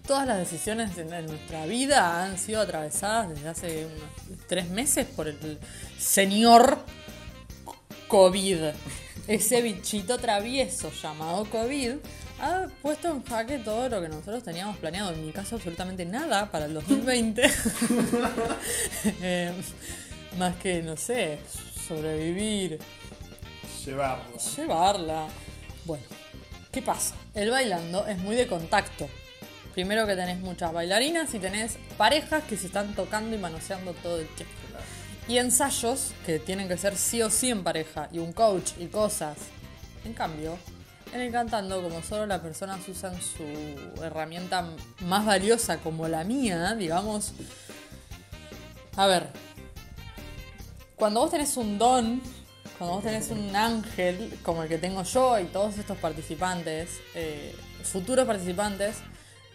Todas 0.05 0.27
las 0.27 0.39
decisiones 0.39 0.97
en 0.97 1.27
nuestra 1.27 1.65
vida 1.67 2.25
han 2.25 2.37
sido 2.37 2.59
atravesadas 2.59 3.29
desde 3.29 3.47
hace 3.47 3.85
unos 3.85 4.39
tres 4.47 4.69
meses 4.69 5.05
por 5.05 5.29
el 5.29 5.59
señor 5.97 6.79
COVID. 8.09 8.73
Ese 9.27 9.61
bichito 9.61 10.17
travieso 10.17 10.91
llamado 10.91 11.45
COVID 11.45 11.91
ha 12.41 12.67
puesto 12.81 13.09
en 13.09 13.23
jaque 13.23 13.59
todo 13.59 13.87
lo 13.87 14.01
que 14.01 14.09
nosotros 14.09 14.43
teníamos 14.43 14.77
planeado. 14.77 15.13
En 15.13 15.25
mi 15.25 15.31
caso, 15.31 15.55
absolutamente 15.55 16.05
nada 16.05 16.49
para 16.51 16.65
el 16.65 16.73
2020. 16.73 17.49
Eh, 19.23 19.51
más 20.37 20.55
que, 20.57 20.81
no 20.81 20.97
sé, 20.97 21.39
sobrevivir. 21.87 22.79
Llevarla. 23.85 24.37
Llevarla. 24.55 25.27
Bueno, 25.85 26.03
¿qué 26.71 26.81
pasa? 26.81 27.15
El 27.33 27.49
bailando 27.49 28.05
es 28.07 28.17
muy 28.17 28.35
de 28.35 28.47
contacto. 28.47 29.07
Primero 29.73 30.05
que 30.05 30.15
tenés 30.15 30.39
muchas 30.39 30.73
bailarinas 30.73 31.33
y 31.33 31.39
tenés 31.39 31.77
parejas 31.97 32.43
que 32.43 32.57
se 32.57 32.67
están 32.67 32.93
tocando 32.95 33.35
y 33.35 33.39
manoseando 33.39 33.93
todo 33.93 34.19
el 34.19 34.27
tiempo. 34.27 34.53
Y 35.27 35.37
ensayos 35.37 36.13
que 36.25 36.39
tienen 36.39 36.67
que 36.67 36.77
ser 36.77 36.97
sí 36.97 37.21
o 37.21 37.29
sí 37.29 37.49
en 37.49 37.63
pareja. 37.63 38.09
Y 38.11 38.19
un 38.19 38.33
coach 38.33 38.71
y 38.79 38.87
cosas. 38.87 39.37
En 40.03 40.13
cambio, 40.13 40.57
en 41.13 41.21
el 41.21 41.31
cantando, 41.31 41.81
como 41.81 42.01
solo 42.01 42.25
las 42.25 42.39
personas 42.39 42.87
usan 42.87 43.13
su 43.21 43.43
herramienta 44.03 44.65
más 45.01 45.25
valiosa 45.25 45.77
como 45.77 46.07
la 46.07 46.23
mía, 46.23 46.73
digamos. 46.75 47.33
A 48.95 49.07
ver, 49.07 49.27
cuando 50.95 51.19
vos 51.21 51.31
tenés 51.31 51.57
un 51.57 51.77
don, 51.77 52.21
cuando 52.77 52.95
vos 52.95 53.03
tenés 53.03 53.29
un 53.29 53.55
ángel 53.55 54.37
como 54.43 54.63
el 54.63 54.69
que 54.69 54.77
tengo 54.77 55.03
yo 55.03 55.39
y 55.39 55.45
todos 55.45 55.77
estos 55.77 55.97
participantes, 55.97 56.89
eh, 57.15 57.55
futuros 57.83 58.25
participantes 58.25 58.97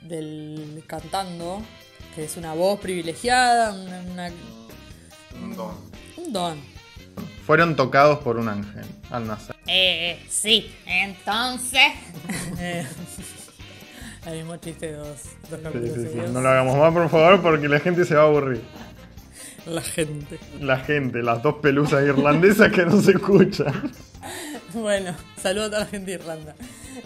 del 0.03 0.85
cantando, 0.87 1.63
que 2.15 2.25
es 2.25 2.37
una 2.37 2.55
voz 2.55 2.79
privilegiada, 2.81 3.73
una, 3.73 4.01
una- 4.01 4.31
Un 5.43 5.57
don. 5.57 5.75
un 6.19 6.33
don. 6.33 6.61
Fueron 7.47 7.77
tocados 7.77 8.19
por 8.21 8.37
un 8.37 8.49
ángel 8.49 8.85
al 9.11 9.27
nacer. 9.27 9.56
Eh, 9.67 10.25
sí, 10.29 10.73
entonces. 10.87 11.83
Eh, 12.59 12.87
el 14.27 14.39
mismo 14.39 14.57
chiste 14.57 14.87
de 14.89 14.93
dos, 14.95 15.19
dos 15.51 15.59
Sí, 15.59 15.62
capítulos 15.62 15.95
sí, 15.95 16.01
sí. 16.03 16.07
seguidos. 16.09 16.31
No 16.31 16.41
lo 16.41 16.49
hagamos 16.49 16.77
más, 16.77 16.93
por 16.93 17.09
favor, 17.09 17.43
porque 17.43 17.69
la 17.69 17.79
gente 17.81 18.05
se 18.05 18.14
va 18.14 18.23
a 18.23 18.27
aburrir. 18.27 18.62
La 19.67 19.83
gente. 19.83 20.39
La 20.61 20.79
gente, 20.79 21.23
las 21.23 21.43
dos 21.43 21.57
pelusas 21.57 22.05
irlandesas 22.05 22.73
que 22.73 22.85
no 22.87 23.01
se 23.01 23.12
escuchan. 23.12 23.93
Bueno, 24.75 25.14
saludo 25.41 25.64
a 25.67 25.71
toda 25.71 25.81
la 25.81 25.87
gente 25.87 26.11
de 26.11 26.19
Irlanda. 26.19 26.55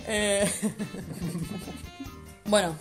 Eh, 0.08 0.50
bueno, 2.46 2.74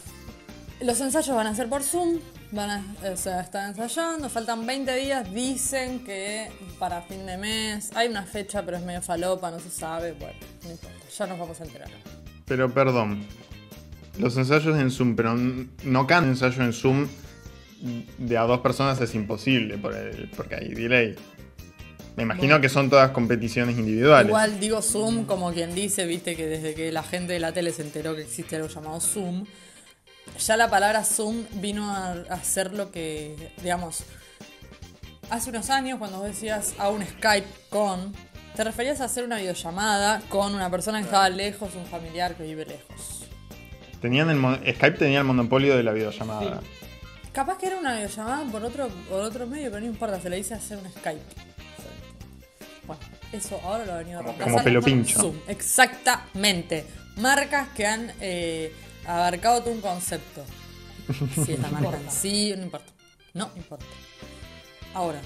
los 0.82 1.00
ensayos 1.02 1.36
van 1.36 1.48
a 1.48 1.54
ser 1.56 1.70
por 1.70 1.84
Zoom. 1.84 2.18
Van 2.52 2.70
a, 2.70 2.84
o 3.12 3.16
sea, 3.16 3.41
están 3.41 3.70
ensayando, 3.70 4.28
faltan 4.28 4.66
20 4.66 4.95
días, 4.95 5.32
dicen 5.34 6.00
que 6.04 6.50
para 6.80 7.02
fin 7.04 7.26
de 7.28 7.38
mes. 7.38 7.91
Hay 7.95 8.08
una 8.08 8.24
fecha, 8.24 8.64
pero 8.66 8.78
es 8.78 8.84
medio 8.84 9.02
falopa, 9.04 9.52
no 9.52 9.60
se 9.60 9.70
sabe. 9.70 10.14
Bueno, 10.14 10.34
no 10.64 10.72
importa, 10.72 10.97
ya 11.16 11.28
nos 11.28 11.38
vamos 11.39 11.62
a 11.62 11.64
enterar. 11.66 11.89
Pero 12.45 12.74
perdón. 12.74 13.24
Los 14.18 14.36
ensayos 14.36 14.78
en 14.80 14.89
Zoom, 14.91 15.16
pero 15.16 15.36
no 15.36 16.08
cada 16.08 16.26
ensayo 16.28 16.64
en 16.64 16.74
Zoom 16.74 17.08
de 18.18 18.38
a 18.38 18.41
dos 18.41 18.60
personas 18.62 19.00
es 19.00 19.14
imposible 19.16 19.78
por 19.78 19.95
el- 19.95 20.30
porque 20.36 20.56
hay 20.56 20.70
delay. 20.74 21.16
Me 22.18 22.24
imagino 22.24 22.60
que 22.60 22.68
son 22.68 22.89
todas 22.89 23.12
competiciones 23.12 23.78
individuales. 23.78 24.28
Igual 24.28 24.60
digo 24.60 24.82
Zoom 24.82 25.24
como 25.26 25.54
quien 25.54 25.74
dice, 25.74 26.06
viste 26.06 26.36
que 26.36 26.47
desde 26.47 26.74
que 26.74 26.91
la 26.91 27.04
gente 27.04 27.32
de 27.32 27.39
la 27.39 27.54
tele 27.54 27.72
se 27.72 27.84
enteró 27.84 28.14
que 28.16 28.24
existe 28.24 28.58
algo 28.58 28.68
llamado 28.68 29.00
Zoom, 29.00 29.45
ya 30.40 30.58
la 30.58 30.70
palabra 30.70 31.04
Zoom 31.04 31.46
vino 31.54 31.94
a, 31.94 32.44
ser 32.44 32.74
lo 32.74 32.92
que, 32.92 33.54
digamos, 33.62 34.04
hace 35.30 35.50
unos 35.50 35.70
años 35.70 36.00
cuando 36.00 36.20
vos 36.20 36.28
decías 36.28 36.74
a 36.78 36.90
un 36.90 37.06
Skype 37.06 37.48
con, 37.70 38.14
te 38.56 38.64
referías 38.64 39.02
a 39.02 39.06
hacer 39.06 39.24
una 39.24 39.38
videollamada 39.38 40.22
con 40.30 40.56
una 40.56 40.70
persona 40.70 41.00
que 41.00 41.06
estaba 41.06 41.30
lejos, 41.30 41.76
un 41.76 41.86
familiar 41.86 42.36
que 42.36 42.44
vive 42.44 42.66
lejos. 42.66 43.26
Tenían 44.02 44.30
el 44.30 44.76
Skype 44.76 44.98
tenía 44.98 45.20
el 45.20 45.26
monopolio 45.26 45.76
de 45.76 45.84
la 45.84 45.92
videollamada. 45.92 46.62
Capaz 47.34 47.58
que 47.58 47.68
era 47.68 47.78
una 47.78 47.96
videollamada 47.96 48.46
por 48.46 48.64
otro, 48.64 48.88
por 49.10 49.22
otro 49.22 49.46
medio, 49.46 49.70
pero 49.70 49.82
no 49.82 49.88
importa, 49.88 50.20
se 50.20 50.30
le 50.30 50.38
dice 50.38 50.54
hacer 50.54 50.78
un 50.78 50.90
Skype. 50.90 51.22
Bueno, 52.88 53.02
eso 53.34 53.60
ahora 53.64 53.86
lo 53.86 53.94
ha 53.94 53.98
venido 53.98 54.22
a 54.22 54.24
Como- 54.24 54.64
pelo 54.64 54.82
pincho. 54.82 55.20
Zoom. 55.20 55.36
Exactamente. 55.48 56.86
Marcas 57.18 57.68
que 57.76 57.86
han 57.86 58.12
eh, 58.22 58.74
abarcado 59.16 59.62
todo 59.62 59.74
un 59.74 59.82
concepto. 59.82 60.43
Si 61.45 61.53
es 61.53 61.60
la 61.60 61.70
marca 61.70 61.97
en 61.99 62.12
sí, 62.12 62.53
no 62.55 62.64
importa. 62.64 62.91
No 63.34 63.49
importa. 63.55 63.86
Ahora, 64.93 65.20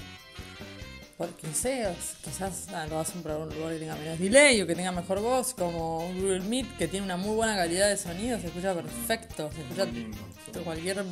porque 1.18 1.46
no 1.46 1.54
sé, 1.54 1.86
os- 1.86 2.16
quizás 2.24 2.68
ah, 2.74 2.86
lo 2.86 2.98
hacen 3.00 3.22
por 3.22 3.32
un 3.32 3.48
lugar 3.54 3.72
que 3.74 3.78
tenga 3.80 3.96
menos 3.96 4.18
delay 4.18 4.60
o 4.62 4.66
que 4.66 4.74
tenga 4.74 4.92
mejor 4.92 5.20
voz, 5.20 5.54
como 5.54 6.00
Google 6.14 6.40
Meet, 6.40 6.76
que 6.78 6.88
tiene 6.88 7.04
una 7.04 7.16
muy 7.16 7.34
buena 7.36 7.54
calidad 7.56 7.88
de 7.88 7.96
sonido, 7.96 8.38
se 8.40 8.46
escucha 8.48 8.74
perfecto, 8.74 9.50
se 9.54 9.60
escucha 9.62 10.60
cualquier 10.64 11.04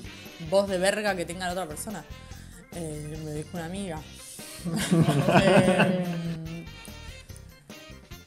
voz 0.50 0.68
de 0.68 0.78
verga 0.78 1.14
que 1.14 1.24
tenga 1.26 1.46
la 1.46 1.52
otra 1.52 1.66
persona. 1.68 2.04
Eh, 2.74 3.20
me 3.24 3.32
dijo 3.32 3.48
una 3.54 3.66
amiga. 3.66 4.00
Eh, 5.42 6.64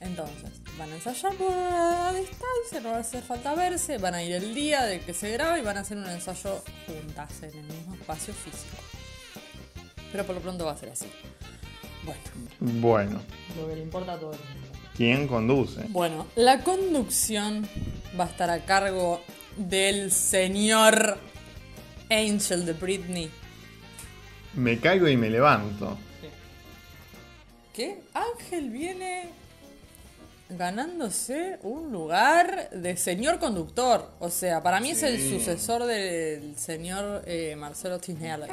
entonces, 0.01 0.51
van 0.77 0.91
a 0.91 0.95
ensayar 0.95 1.33
por 1.35 1.51
a 1.53 2.11
distancia, 2.13 2.81
no 2.81 2.89
va 2.91 2.97
a 2.97 2.99
hacer 2.99 3.23
falta 3.23 3.55
verse, 3.55 3.97
van 3.97 4.13
a 4.15 4.23
ir 4.23 4.33
el 4.33 4.53
día 4.53 4.83
de 4.83 4.99
que 4.99 5.13
se 5.13 5.31
graba 5.31 5.57
y 5.57 5.61
van 5.61 5.77
a 5.77 5.81
hacer 5.81 5.97
un 5.97 6.07
ensayo 6.09 6.61
juntas 6.85 7.43
en 7.43 7.59
el 7.59 7.65
mismo 7.65 7.95
espacio 7.95 8.33
físico. 8.33 8.77
Pero 10.11 10.25
por 10.25 10.35
lo 10.35 10.41
pronto 10.41 10.65
va 10.65 10.71
a 10.71 10.77
ser 10.77 10.89
así. 10.89 11.07
Bueno, 12.03 12.21
Bueno, 12.59 13.21
lo 13.57 13.67
que 13.67 13.75
le 13.75 13.81
importa 13.81 14.13
a 14.13 14.19
todo 14.19 14.33
el 14.33 14.39
mundo. 14.39 14.67
¿quién 14.95 15.27
conduce? 15.27 15.81
Bueno, 15.89 16.27
la 16.35 16.63
conducción 16.63 17.67
va 18.17 18.25
a 18.25 18.27
estar 18.27 18.49
a 18.49 18.63
cargo 18.65 19.21
del 19.57 20.11
señor 20.11 21.17
Angel 22.09 22.65
de 22.65 22.73
Britney. 22.73 23.31
Me 24.53 24.79
caigo 24.79 25.07
y 25.07 25.17
me 25.17 25.29
levanto. 25.29 25.97
¿Qué? 27.73 28.01
Ángel 28.13 28.69
viene 28.69 29.31
ganándose 30.49 31.57
un 31.63 31.91
lugar 31.91 32.69
de 32.71 32.97
señor 32.97 33.39
conductor. 33.39 34.09
O 34.19 34.29
sea, 34.29 34.61
para 34.61 34.79
mí 34.79 34.91
es 34.91 35.03
el 35.03 35.17
Sí. 35.17 35.37
sucesor 35.39 35.83
del 35.85 36.55
señor 36.57 37.23
eh, 37.25 37.55
Marcelo 37.57 37.99
Tinelli. 37.99 38.47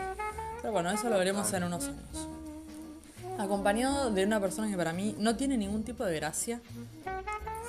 Pero 0.61 0.73
bueno, 0.73 0.91
eso 0.91 1.09
lo 1.11 1.19
veremos 1.19 1.53
en 1.53 1.65
unos 1.65 1.85
años. 1.85 2.29
Acompañado 3.39 4.11
de 4.11 4.25
una 4.25 4.41
persona 4.41 4.71
que 4.71 4.77
para 4.77 4.93
mí 4.93 5.17
no 5.19 5.37
tiene 5.37 5.57
ningún 5.57 5.83
tipo 5.85 6.05
de 6.05 6.17
gracia. 6.17 6.61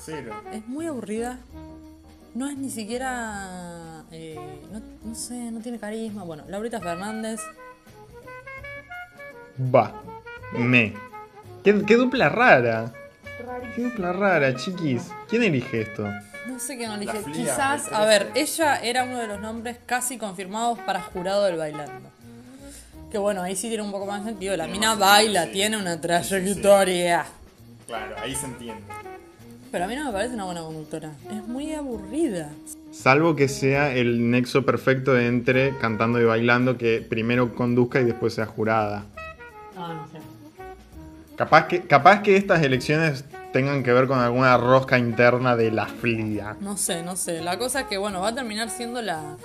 Cero. 0.02 0.34
Es 0.52 0.68
muy 0.68 0.86
aburrida. 0.86 1.40
No 2.36 2.48
es 2.50 2.58
ni 2.58 2.70
siquiera. 2.70 4.04
eh, 4.12 4.38
no, 4.72 4.82
no 5.10 5.16
sé, 5.16 5.52
no 5.52 5.60
tiene 5.62 5.80
carisma. 5.80 6.24
Bueno, 6.24 6.44
Laurita 6.48 6.80
Fernández. 6.80 7.40
Va. 9.74 10.02
Me. 10.58 10.94
¿Qué, 11.64 11.84
qué 11.86 11.96
dupla 11.96 12.30
rara. 12.30 12.92
Qué 13.76 13.84
dupla 13.84 14.14
rara, 14.14 14.56
chiquis. 14.56 15.12
¿Quién 15.28 15.44
elige 15.44 15.82
esto? 15.82 16.08
No 16.48 16.60
sé 16.60 16.78
qué 16.78 16.88
no 16.88 16.96
elige. 16.96 17.24
Quizás, 17.32 17.92
a 17.92 18.06
ver, 18.06 18.32
ella 18.36 18.78
era 18.78 19.04
uno 19.04 19.20
de 19.20 19.28
los 19.28 19.40
nombres 19.40 19.78
casi 19.86 20.18
confirmados 20.18 20.80
para 20.80 21.02
jurado 21.02 21.46
del 21.46 21.58
bailando. 21.58 22.10
Que 23.12 23.18
bueno, 23.18 23.42
ahí 23.42 23.56
sí 23.56 23.68
tiene 23.68 23.84
un 23.84 23.92
poco 23.92 24.06
más 24.06 24.24
sentido. 24.24 24.58
La 24.58 24.68
mina 24.68 24.96
baila, 24.96 25.52
tiene 25.52 25.78
una 25.78 26.00
trayectoria. 26.02 27.26
Claro, 27.88 28.16
ahí 28.22 28.36
se 28.36 28.46
entiende. 28.46 28.82
Pero 29.72 29.86
a 29.86 29.88
mí 29.88 29.96
no 29.96 30.06
me 30.06 30.12
parece 30.12 30.36
una 30.36 30.46
buena 30.46 30.62
conductora. 30.62 31.12
Es 31.30 31.48
muy 31.48 31.74
aburrida. 31.74 32.50
Salvo 32.92 33.36
que 33.36 33.48
sea 33.48 33.92
el 33.92 34.30
nexo 34.30 34.66
perfecto 34.66 35.18
entre 35.18 35.76
cantando 35.78 36.22
y 36.22 36.26
bailando, 36.26 36.78
que 36.78 37.06
primero 37.08 37.56
conduzca 37.56 38.00
y 38.00 38.04
después 38.04 38.36
sea 38.36 38.46
jurada. 38.46 39.06
Ah, 39.76 39.94
no 39.94 40.08
sé. 40.12 40.23
Capaz 41.36 41.68
que, 41.68 41.82
capaz 41.82 42.22
que 42.22 42.38
estas 42.38 42.62
elecciones 42.62 43.26
tengan 43.52 43.84
que 43.84 43.92
ver 43.92 44.08
con 44.08 44.20
alguna 44.20 44.58
rosca 44.58 44.98
interna 44.98 45.56
de 45.56 45.72
la 45.72 45.88
flia. 45.88 46.58
No 46.60 46.78
sé, 46.78 47.04
no 47.04 47.16
sé. 47.16 47.42
La 47.42 47.58
cosa 47.58 47.82
es 47.82 47.88
que, 47.88 47.98
bueno, 47.98 48.22
va 48.22 48.30
a 48.30 48.36
terminar 48.36 48.70
siendo 48.70 49.02
la, 49.02 49.38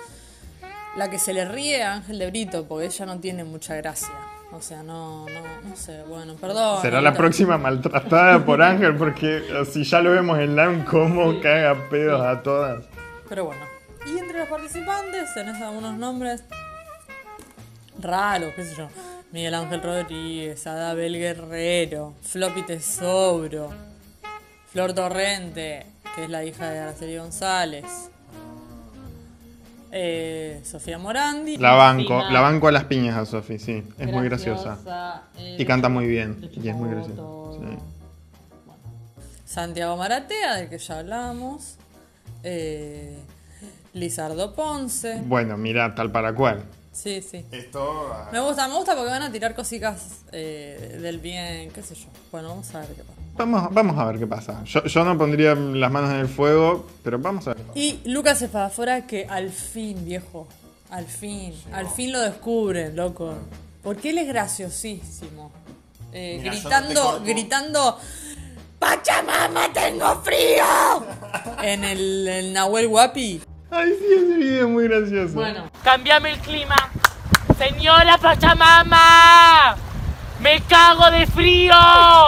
la 0.95 1.09
que 1.09 1.17
se 1.17 1.33
le 1.33 1.45
ríe 1.45 1.83
a 1.83 1.93
Ángel 1.93 2.19
de 2.19 2.29
Brito, 2.29 2.65
porque 2.67 2.85
ella 2.87 3.05
no 3.05 3.19
tiene 3.19 3.43
mucha 3.43 3.75
gracia. 3.75 4.13
O 4.51 4.61
sea, 4.61 4.81
no, 4.81 5.25
no, 5.27 5.69
no 5.69 5.75
sé, 5.75 6.01
bueno, 6.07 6.33
perdón. 6.33 6.81
Será 6.81 7.01
la 7.01 7.13
próxima 7.13 7.59
maltratada 7.59 8.43
por 8.43 8.63
Ángel 8.63 8.95
porque 8.95 9.43
si 9.71 9.83
ya 9.83 10.01
lo 10.01 10.11
vemos 10.11 10.39
en 10.39 10.55
LAN 10.55 10.85
cómo 10.85 11.39
caga 11.39 11.75
pedos 11.89 12.19
a 12.19 12.41
todas. 12.41 12.83
Pero 13.27 13.45
bueno. 13.45 13.61
Y 14.07 14.17
entre 14.17 14.39
los 14.39 14.47
participantes 14.47 15.33
tenés 15.35 15.61
algunos 15.61 15.95
nombres 15.97 16.43
raros, 17.99 18.51
qué 18.55 18.65
sé 18.65 18.75
yo. 18.75 18.87
Miguel 19.31 19.53
Ángel 19.53 19.81
Rodríguez, 19.81 20.65
Adabel 20.65 21.13
Guerrero, 21.17 22.13
Floppy 22.21 22.63
Tesobro, 22.63 23.69
Flor 24.71 24.93
Torrente, 24.93 25.85
que 26.15 26.23
es 26.23 26.29
la 26.29 26.43
hija 26.43 26.69
de 26.71 26.79
Araceli 26.79 27.17
González. 27.17 27.85
eh, 29.91 30.61
Sofía 30.63 30.97
Morandi. 30.97 31.57
La 31.57 31.73
banco, 31.73 32.03
Cristina 32.05 32.31
la 32.31 32.41
banco 32.41 32.67
a 32.67 32.71
las 32.71 32.83
piñas 32.85 33.17
a 33.17 33.25
Sofi, 33.25 33.57
sí. 33.59 33.83
Es 33.97 34.07
muy 34.11 34.25
Graciosa, 34.25 35.23
eh, 35.37 35.55
Y 35.59 35.65
canta 35.65 35.89
muy 35.89 36.07
bien. 36.07 36.49
Y 36.53 36.67
es 36.69 36.75
muy 36.75 36.89
graciosa. 36.89 37.21
sí. 37.53 37.77
Santiago 39.45 39.97
Maratea, 39.97 40.55
del 40.57 40.69
que 40.69 40.77
ya 40.77 40.99
hablamos. 40.99 41.75
eh, 42.43 43.17
Lizardo 43.93 44.53
Ponce. 44.53 45.21
Bueno, 45.25 45.57
mira, 45.57 45.93
tal 45.95 46.11
para 46.11 46.33
cual. 46.33 46.63
Sí, 47.01 47.21
sí. 47.21 47.45
Esto. 47.49 48.13
Me 48.33 48.41
gusta, 48.41 48.67
me 48.67 48.75
gusta 48.75 48.93
porque 48.93 49.09
van 49.09 49.21
a 49.21 49.31
tirar 49.31 49.55
cositas 49.55 50.23
eh, 50.33 50.97
del 51.01 51.19
bien, 51.19 51.71
qué 51.71 51.81
sé 51.81 51.95
yo. 51.95 52.07
Bueno, 52.29 52.49
vamos 52.49 52.75
a 52.75 52.79
ver 52.79 52.89
qué 52.89 53.03
pasa. 53.03 53.21
Vamos, 53.37 53.73
vamos 53.73 53.97
a 53.97 54.05
ver 54.05 54.19
qué 54.19 54.27
pasa. 54.27 54.63
Yo, 54.65 54.83
yo 54.83 55.05
no 55.05 55.17
pondría 55.17 55.55
las 55.55 55.89
manos 55.89 56.09
en 56.09 56.17
el 56.17 56.27
fuego, 56.27 56.85
pero 57.01 57.17
vamos 57.17 57.47
a 57.47 57.53
ver. 57.53 57.63
Y 57.73 58.01
Lucas 58.03 58.41
Espadafora 58.41 59.07
que 59.07 59.25
al 59.29 59.49
fin, 59.49 60.03
viejo, 60.03 60.49
al 60.89 61.05
fin, 61.05 61.53
al 61.71 61.87
fin 61.87 62.11
lo 62.11 62.19
descubren, 62.19 62.97
loco. 62.97 63.33
Porque 63.81 64.09
él 64.09 64.17
es 64.17 64.27
graciosísimo. 64.27 65.51
Eh, 66.11 66.39
Mira, 66.41 66.51
gritando, 66.51 67.21
gritando, 67.23 67.97
¡Pachamama, 68.77 69.71
tengo 69.71 70.21
frío! 70.21 71.05
en 71.63 71.85
el, 71.85 72.27
el 72.27 72.53
Nahuel 72.53 72.89
Guapi. 72.89 73.41
Ay, 73.71 73.95
sí, 73.99 74.05
ese 74.13 74.37
video 74.37 74.65
es 74.65 74.71
muy 74.71 74.87
gracioso. 74.87 75.33
Bueno. 75.35 75.69
Cambiame 75.83 76.31
el 76.31 76.39
clima. 76.39 76.75
Señora 77.57 78.17
Pachamama. 78.17 79.75
Me 80.41 80.61
cago 80.61 81.11
de 81.11 81.27
frío. 81.27 81.73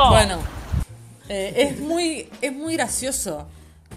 Bueno, 0.10 0.40
eh, 1.30 1.54
es 1.56 1.80
muy 1.80 2.30
es 2.42 2.54
muy 2.54 2.76
gracioso. 2.76 3.48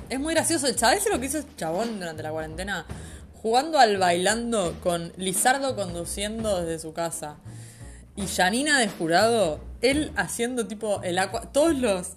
Es 0.08 0.18
muy 0.18 0.32
gracioso. 0.32 0.66
¿Sabes 0.76 1.04
lo 1.10 1.20
que 1.20 1.26
hizo 1.26 1.38
este 1.38 1.54
chabón 1.56 1.98
durante 1.98 2.22
la 2.22 2.30
cuarentena? 2.30 2.86
Jugando 3.42 3.78
al 3.78 3.98
bailando 3.98 4.78
con 4.82 5.12
Lizardo 5.16 5.76
conduciendo 5.76 6.62
desde 6.62 6.78
su 6.78 6.94
casa. 6.94 7.36
Y 8.16 8.26
Janina 8.26 8.78
de 8.78 8.88
jurado, 8.88 9.60
él 9.82 10.12
haciendo 10.16 10.66
tipo 10.66 11.02
el 11.02 11.18
aqua, 11.18 11.42
todos 11.52 11.76
los 11.76 12.12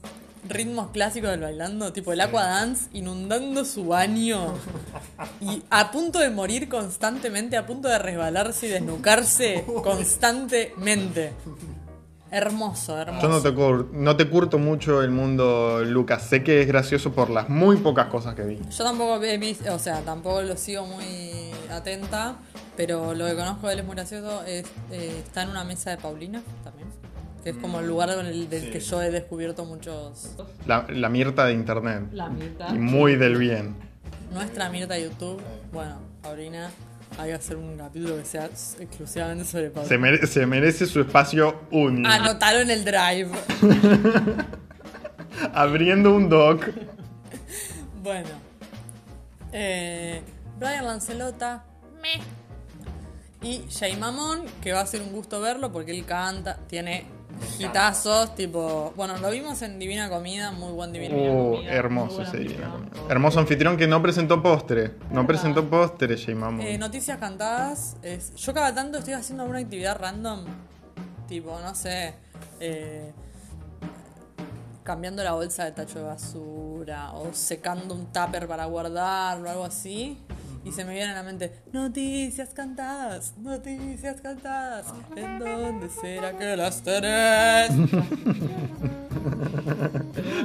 ritmos 0.50 0.92
clásicos 0.92 1.30
del 1.32 1.42
bailando, 1.42 1.94
tipo 1.94 2.14
el 2.14 2.22
aqua 2.22 2.44
dance, 2.46 2.88
inundando 2.94 3.66
su 3.66 3.86
baño 3.88 4.54
y 5.42 5.62
a 5.70 5.92
punto 5.92 6.20
de 6.20 6.30
morir 6.30 6.70
constantemente, 6.70 7.58
a 7.58 7.66
punto 7.66 7.88
de 7.88 8.00
resbalarse 8.00 8.68
y 8.68 8.70
desnucarse 8.70 9.66
constantemente. 9.84 11.34
Hermoso, 12.30 12.98
hermoso. 13.00 13.26
Yo 13.26 13.30
no 13.34 13.42
te, 13.42 13.54
cur- 13.56 13.90
no 13.94 14.18
te 14.18 14.30
curto 14.30 14.58
mucho 14.60 15.02
el 15.02 15.12
mundo, 15.12 15.82
Lucas. 15.86 16.24
Sé 16.24 16.44
que 16.44 16.60
es 16.62 16.68
gracioso 16.68 17.14
por 17.14 17.30
las 17.30 17.48
muy 17.48 17.78
pocas 17.78 18.08
cosas 18.08 18.36
que 18.36 18.44
vi. 18.44 18.60
Yo 18.70 18.84
tampoco 18.84 19.24
he 19.24 19.38
visto, 19.38 19.74
o 19.74 19.80
sea, 19.80 20.02
tampoco 20.02 20.42
lo 20.42 20.58
sigo 20.58 20.86
muy 20.86 21.52
atenta, 21.72 22.36
pero 22.76 23.14
lo 23.14 23.26
que 23.28 23.34
conozco 23.36 23.68
de 23.68 23.74
él 23.74 23.80
es 23.80 23.86
muy 23.86 23.96
gracioso. 23.96 24.44
Es, 24.44 24.66
eh, 24.92 25.22
está 25.26 25.44
en 25.44 25.52
una 25.52 25.64
mesa 25.64 25.92
de 25.92 25.98
Paulina 25.98 26.42
también, 26.66 26.87
que 27.48 27.52
es 27.52 27.58
como 27.62 27.80
el 27.80 27.88
lugar 27.88 28.10
del, 28.10 28.50
del 28.50 28.62
Sí. 28.64 28.70
que 28.72 28.82
yo 28.82 29.02
he 29.02 29.10
descubierto 29.10 29.64
muchos. 29.64 30.36
La, 30.66 30.86
la 30.90 31.08
Mirta 31.08 31.46
de 31.46 31.54
internet. 31.54 32.04
La 32.12 32.28
Mirta. 32.28 32.68
Y 32.76 32.78
muy 32.78 33.16
del 33.16 33.38
bien. 33.38 33.74
Nuestra 34.34 34.70
Mirta 34.70 34.96
de 34.96 35.04
YouTube, 35.04 35.42
bueno, 35.72 35.98
Paulina, 36.22 36.70
hay 37.18 37.30
que 37.30 37.36
hacer 37.36 37.56
un 37.56 37.78
capítulo 37.78 38.18
que 38.18 38.26
sea 38.26 38.48
exclusivamente 38.48 39.46
sobre 39.46 39.70
Paulina. 39.70 39.88
Se, 39.88 39.98
mere- 39.98 40.28
se 40.28 40.46
merece 40.46 40.86
su 40.88 41.00
espacio 41.00 41.62
único. 41.72 42.10
Anotalo 42.10 42.60
en 42.60 42.70
el 42.70 42.84
drive. 42.84 43.30
Abriendo 45.54 46.14
un 46.14 46.28
doc. 46.28 46.66
Bueno. 48.04 48.30
Eh, 49.54 50.22
Brian 50.60 50.86
Lancelota. 50.86 51.64
Me. 52.02 52.20
Y 53.48 53.64
Jay 53.72 53.96
Mamón, 53.96 54.44
que 54.62 54.74
va 54.74 54.82
a 54.82 54.86
ser 54.86 55.02
un 55.02 55.14
gusto 55.14 55.40
verlo 55.40 55.72
porque 55.72 55.92
él 55.98 56.06
canta, 56.06 56.58
tiene 56.68 57.06
hitazos, 57.60 58.34
tipo. 58.36 58.94
Bueno, 58.96 59.18
lo 59.18 59.30
vimos 59.32 59.62
en 59.62 59.80
Divina 59.80 60.10
Comida, 60.10 60.52
muy 60.52 60.72
buen 60.72 60.92
Divina 60.92 61.16
Uh, 61.16 61.54
Comida. 61.56 61.72
hermoso 61.72 62.22
ese 62.22 62.38
día. 62.40 62.72
Hermoso 63.10 63.40
anfitrión 63.40 63.78
que 63.78 63.88
no 63.88 64.02
presentó 64.02 64.42
postre. 64.42 64.94
No 65.12 65.26
presentó 65.28 65.68
postre, 65.70 66.16
J. 66.18 66.32
Eh, 66.64 66.78
noticias 66.78 67.18
cantadas. 67.18 67.98
Es, 68.02 68.36
yo 68.36 68.54
cada 68.54 68.74
tanto 68.74 68.98
estoy 69.00 69.14
haciendo 69.14 69.44
alguna 69.44 69.60
actividad 69.60 69.98
random. 70.00 70.46
Tipo, 71.28 71.60
no 71.60 71.76
sé. 71.76 72.14
eh, 72.60 73.12
cambiando 74.84 75.22
la 75.24 75.34
bolsa 75.34 75.66
de 75.66 75.74
tacho 75.74 76.00
de 76.00 76.06
basura. 76.06 77.12
O 77.14 77.34
secando 77.34 77.94
un 77.94 78.06
tupper 78.08 78.48
para 78.48 78.66
guardarlo, 78.66 79.50
algo 79.50 79.66
así. 79.66 80.18
Y 80.64 80.72
se 80.72 80.84
me 80.86 80.94
viene 80.94 81.12
a 81.12 81.16
la 81.16 81.24
mente, 81.24 81.62
noticias 81.72 82.50
cantadas, 82.54 83.38
noticias 83.38 84.22
cantadas. 84.22 84.88
¿En 85.16 85.40
dónde 85.40 85.90
será 85.90 86.38
que 86.38 86.56
las 86.58 86.82
tenés? 86.84 87.72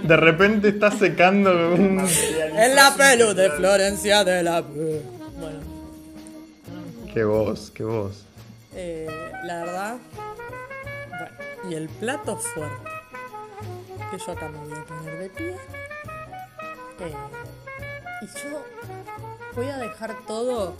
De 0.02 0.16
repente 0.16 0.68
está 0.68 0.90
secando 0.90 1.74
un. 1.74 2.00
en 2.00 2.74
la 2.74 2.94
pelu 2.96 3.34
de 3.34 3.50
Florencia 3.50 4.24
de 4.24 4.42
la... 4.42 4.60
Bueno, 4.62 5.60
Qué 7.12 7.24
voz, 7.24 7.70
qué 7.70 7.84
voz. 7.84 8.24
Eh, 8.74 9.06
la 9.44 9.64
verdad. 9.64 9.96
Bueno, 11.08 11.70
y 11.70 11.74
el 11.74 11.88
plato 11.88 12.36
fuerte. 12.38 12.90
Que 14.10 14.18
yo 14.18 14.32
acá 14.32 14.48
me 14.48 14.58
voy 14.58 14.72
a 14.78 14.84
poner 14.84 15.18
de 15.18 15.28
pie. 15.28 15.56
Eh, 17.00 17.14
y 18.22 18.26
yo 18.26 18.64
voy 19.54 19.68
a 19.68 19.78
dejar 19.78 20.16
todo 20.26 20.74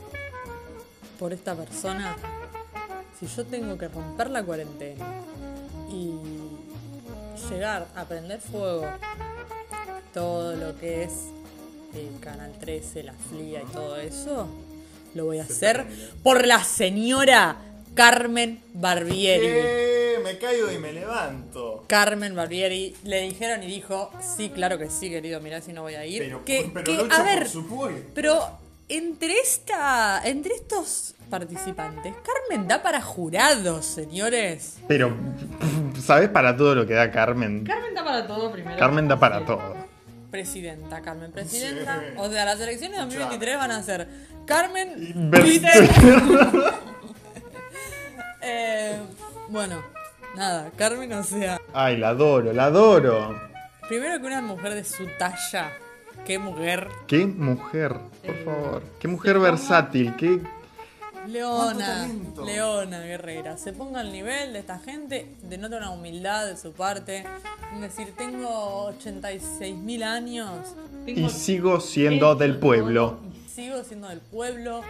por 1.18 1.33
esta 1.33 1.55
persona. 1.55 2.16
Si 3.18 3.27
yo 3.27 3.45
tengo 3.45 3.79
que 3.79 3.89
romper 3.89 4.31
la 4.31 4.43
cuarentena 4.43 5.05
y 5.91 6.12
llegar 7.51 7.87
a 7.95 8.05
prender 8.05 8.41
fuego 8.41 8.87
todo 10.12 10.57
lo 10.57 10.77
que 10.79 11.05
es 11.05 11.12
el 11.95 12.18
Canal 12.20 12.53
13, 12.59 13.03
la 13.05 13.12
FLIA 13.12 13.62
y 13.62 13.66
todo 13.73 13.97
eso, 13.97 14.49
lo 15.14 15.27
voy 15.27 15.39
a 15.39 15.43
hacer 15.43 15.87
por 16.23 16.47
la 16.47 16.64
señora 16.64 17.57
Carmen 17.95 18.61
Barbieri. 18.73 20.23
Me 20.25 20.39
caigo 20.39 20.70
y 20.70 20.79
me 20.79 20.93
levanto. 20.93 21.85
Carmen 21.89 22.35
Barbieri 22.35 22.95
le 23.05 23.20
dijeron 23.23 23.62
y 23.62 23.66
dijo, 23.66 24.11
sí, 24.20 24.51
claro 24.51 24.79
que 24.79 24.89
sí, 24.89 25.11
querido, 25.11 25.41
mirá 25.41 25.61
si 25.61 25.73
no 25.73 25.83
voy 25.83 25.95
a 25.95 26.07
ir. 26.07 26.23
Pero- 26.23 26.45
que, 26.45 26.70
pero 26.73 27.09
que, 27.09 27.14
a 27.14 27.23
ver, 27.23 27.49
pero 28.14 28.41
entre 28.97 29.38
esta, 29.38 30.20
entre 30.24 30.55
estos 30.55 31.14
participantes, 31.30 32.14
Carmen 32.22 32.68
da 32.68 32.82
para 32.82 33.01
jurados, 33.01 33.86
señores. 33.86 34.78
Pero, 34.86 35.16
¿sabes 36.01 36.28
para 36.28 36.57
todo 36.57 36.74
lo 36.74 36.86
que 36.86 36.93
da 36.93 37.11
Carmen? 37.11 37.64
Carmen 37.64 37.95
da 37.95 38.05
para 38.05 38.26
todo 38.26 38.53
primero. 38.53 38.78
Carmen 38.78 39.09
da 39.09 39.18
para 39.18 39.45
todo. 39.45 39.74
Presidenta, 40.30 41.01
Carmen, 41.01 41.32
presidenta. 41.32 42.03
O 42.16 42.30
sea, 42.30 42.45
las 42.45 42.61
elecciones 42.61 42.99
de 42.99 43.05
2023 43.05 43.57
van 43.57 43.70
a 43.70 43.82
ser 43.82 44.09
Carmen, 44.47 45.30
Twitter. 45.30 45.88
Eh, 48.45 48.99
bueno, 49.51 49.80
nada, 50.34 50.68
Carmen, 50.76 51.12
o 51.12 51.22
sea, 51.22 51.61
Ay, 51.72 51.97
la 51.97 52.09
adoro, 52.09 52.53
la 52.53 52.64
adoro. 52.64 53.40
primero 53.88 54.18
que 54.20 54.26
una 54.26 54.40
mujer 54.43 54.74
de 54.74 54.82
su 54.82 55.07
talla, 55.16 55.70
qué 56.27 56.39
mujer, 56.39 56.89
Qué 57.07 57.27
mujer, 57.27 57.93
por 58.25 58.31
Eh, 58.35 58.43
favor. 58.45 58.83
Qué 59.01 59.09
mujer 59.09 59.39
versátil, 59.39 60.14
qué. 60.16 60.41
Leona, 61.27 62.09
Leona 62.45 62.99
Guerrera, 63.01 63.57
se 63.57 63.73
ponga 63.73 64.01
al 64.01 64.11
nivel 64.12 64.53
de 64.53 64.59
esta 64.59 64.81
gente, 64.81 65.37
denota 65.43 65.77
una 65.77 65.91
humildad 65.91 66.47
de 66.47 66.57
su 66.57 66.73
parte, 66.73 67.25
es 67.75 67.81
decir, 67.81 68.12
tengo 68.16 68.87
86 68.87 69.77
mil 69.77 70.03
años, 70.03 70.75
Y 71.07 71.29
sigo 71.31 71.79
siendo 71.81 72.35
del 72.35 72.59
pueblo. 72.59 73.18
sigo 73.55 73.85
siendo 73.85 74.09
del 74.09 74.20
pueblo 74.20 74.81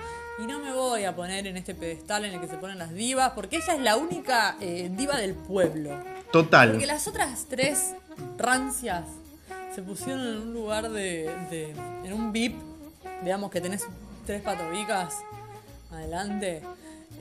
y 0.43 0.47
no 0.47 0.59
me 0.61 0.73
voy 0.73 1.05
a 1.05 1.15
poner 1.15 1.47
en 1.47 1.59
este 1.59 1.75
pedestal 1.75 2.25
en 2.25 2.33
el 2.35 2.41
que 2.41 2.49
se 2.49 2.57
ponen 2.57 2.79
las 2.79 2.95
divas, 2.95 3.33
porque 3.35 3.57
ella 3.57 3.75
es 3.75 3.81
la 3.83 3.97
única 3.97 4.57
eh, 4.61 4.91
diva 4.97 5.19
del 5.19 5.35
pueblo. 5.35 5.91
Total. 6.33 6.71
Porque 6.71 6.87
las 6.87 7.07
otras 7.09 7.45
tres 7.51 7.93
rancias 8.39 9.05
se 9.75 9.83
pusieron 9.83 10.21
en 10.27 10.37
un 10.43 10.53
lugar 10.55 10.91
de, 10.91 11.31
de- 11.51 11.75
en 12.05 12.13
un 12.13 12.33
VIP, 12.33 12.57
digamos 13.23 13.51
que 13.51 13.61
tenés 13.61 13.85
tres 14.27 14.43
patobicas 14.43 15.15
adelante. 15.91 16.63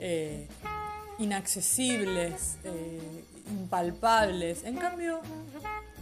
eh, 0.00 0.48
inaccesibles, 1.18 2.56
eh, 2.64 3.24
impalpables. 3.50 4.64
En 4.64 4.76
cambio, 4.76 5.20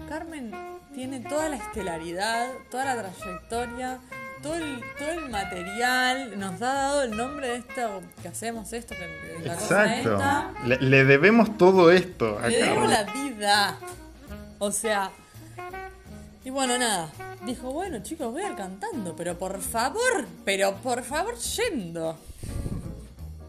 Carmen 0.09 0.53
tiene 0.95 1.21
toda 1.21 1.49
la 1.49 1.57
estelaridad, 1.57 2.49
toda 2.71 2.85
la 2.87 3.03
trayectoria, 3.03 3.99
todo 4.43 4.55
el, 4.55 4.81
todo 4.99 5.11
el 5.11 5.29
material. 5.29 6.39
Nos 6.39 6.63
ha 6.63 6.73
dado 6.75 7.03
el 7.03 7.17
nombre 7.17 7.49
de 7.49 7.57
esto 7.57 8.01
que 8.23 8.29
hacemos, 8.29 8.73
esto, 8.73 8.95
que 8.95 9.47
la 9.47 9.55
cosa 9.55 9.85
Exacto. 9.97 10.15
esta. 10.17 10.53
Le, 10.67 10.77
le 10.79 11.05
debemos 11.05 11.59
todo 11.59 11.91
esto 11.91 12.39
a 12.39 12.49
Le 12.49 12.61
Carmen. 12.61 12.91
la 12.91 13.03
vida. 13.05 13.77
O 14.59 14.71
sea. 14.73 15.11
Y 16.45 16.51
bueno, 16.51 16.79
nada. 16.79 17.11
Dijo, 17.45 17.71
bueno, 17.73 18.03
chicos, 18.03 18.33
voy 18.33 18.43
a 18.43 18.51
ir 18.51 18.57
cantando, 18.57 19.15
pero 19.15 19.39
por 19.39 19.61
favor, 19.61 20.27
pero 20.45 20.75
por 20.77 21.03
favor, 21.03 21.35
yendo. 21.37 22.17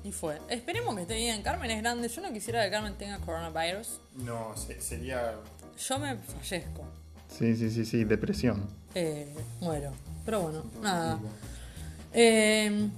Y 0.04 0.12
fue. 0.12 0.40
Esperemos 0.50 0.96
que 0.96 1.04
esté 1.04 1.16
bien. 1.16 1.42
Carmen 1.42 1.72
es 1.72 1.82
grande. 1.82 2.08
Yo 2.10 2.22
no 2.22 2.34
quisiera 2.34 2.64
que 2.66 2.72
Carmen 2.72 2.96
tenga 2.98 3.18
coronavirus. 3.20 4.00
No, 4.16 4.56
se- 4.58 4.82
sería. 4.82 5.36
Yo 5.88 6.00
me 6.00 6.16
fallezco. 6.18 6.84
Sí, 7.30 7.56
sí, 7.56 7.70
sí, 7.72 7.86
sí, 7.86 8.04
depresión. 8.04 8.68
Eh, 8.94 9.34
muero. 9.62 9.94
Pero 10.26 10.42
bueno, 10.42 10.64
nada. 10.82 11.18
Eh, 12.14 12.90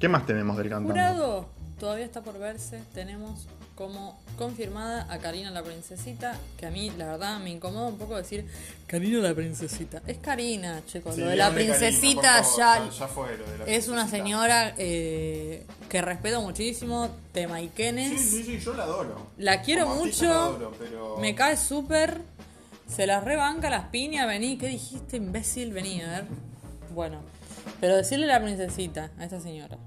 ¿Qué 0.00 0.08
más 0.08 0.26
tenemos 0.26 0.56
del 0.56 0.68
cantante? 0.68 0.90
Jurado 0.92 1.46
todavía 1.78 2.04
está 2.04 2.20
por 2.22 2.36
verse. 2.38 2.82
Tenemos 2.94 3.46
como 3.80 4.20
confirmada 4.36 5.06
a 5.10 5.18
Karina 5.20 5.50
la 5.50 5.62
princesita. 5.62 6.36
Que 6.58 6.66
a 6.66 6.70
mí, 6.70 6.92
la 6.98 7.06
verdad, 7.06 7.40
me 7.40 7.48
incomoda 7.48 7.86
un 7.86 7.96
poco 7.96 8.14
decir 8.18 8.44
Karina 8.86 9.20
la 9.20 9.34
princesita. 9.34 10.02
Es 10.06 10.18
Karina, 10.18 10.82
chicos. 10.86 11.14
Sí, 11.14 11.22
lo 11.22 11.28
de 11.30 11.36
la 11.36 11.48
Karina, 11.50 11.74
princesita 11.78 12.44
favor, 12.44 12.58
ya, 12.58 12.90
ya- 12.90 13.08
fue 13.08 13.38
lo 13.38 13.46
de 13.50 13.58
la 13.58 13.64
es 13.64 13.88
una 13.88 14.06
señora 14.06 14.74
eh, 14.76 15.64
que 15.88 16.02
respeto 16.02 16.42
muchísimo. 16.42 17.08
Tema 17.32 17.62
Ikenes. 17.62 18.20
Sí, 18.20 18.28
sí, 18.28 18.44
sí, 18.44 18.58
yo 18.58 18.74
la 18.74 18.82
adoro. 18.82 19.28
La 19.38 19.62
quiero 19.62 19.84
Como 19.84 19.94
mucho. 20.04 20.08
artista 20.08 20.26
la 20.26 20.44
adoro, 20.44 20.72
pero- 20.78 21.16
Me 21.16 21.34
cae 21.34 21.56
súper. 21.56 22.20
Se 22.86 23.06
las 23.06 23.24
rebanca 23.24 23.70
las 23.70 23.86
piñas. 23.86 24.26
Vení, 24.26 24.58
¿qué 24.58 24.66
dijiste, 24.66 25.16
imbécil? 25.16 25.72
Vení, 25.72 26.02
a 26.02 26.08
ver. 26.08 26.24
Bueno. 26.92 27.20
Pero 27.80 27.96
decirle 27.96 28.26
la 28.26 28.42
princesita 28.42 29.10
a 29.18 29.24
esta 29.24 29.40
señora. 29.40 29.78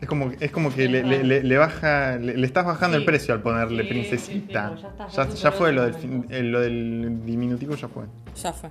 Es 0.00 0.08
como, 0.08 0.30
es 0.40 0.50
como 0.50 0.72
que 0.74 0.88
le, 0.88 1.02
le- 1.02 1.22
le- 1.24 1.42
le 1.42 1.56
baja, 1.58 2.16
le, 2.16 2.36
le 2.36 2.46
estás 2.46 2.64
bajando 2.64 2.96
Sí. 2.96 3.00
el 3.02 3.04
precio 3.06 3.34
al 3.34 3.42
ponerle 3.42 3.82
Sí, 3.82 3.88
princesita. 3.90 4.70
sí, 4.76 4.82
sí, 4.82 4.88
ya 4.98 5.08
ya 5.08 5.28
ya, 5.28 5.34
ya 5.34 5.52
fue 5.52 5.72
lo 5.72 5.82
del, 5.82 5.94
fin- 5.94 6.26
eh, 6.30 6.42
lo 6.42 6.60
del 6.60 7.20
diminutivo, 7.26 7.74
ya 7.76 7.88
fue. 7.88 8.04
Ya 8.42 8.52
fue. 8.52 8.70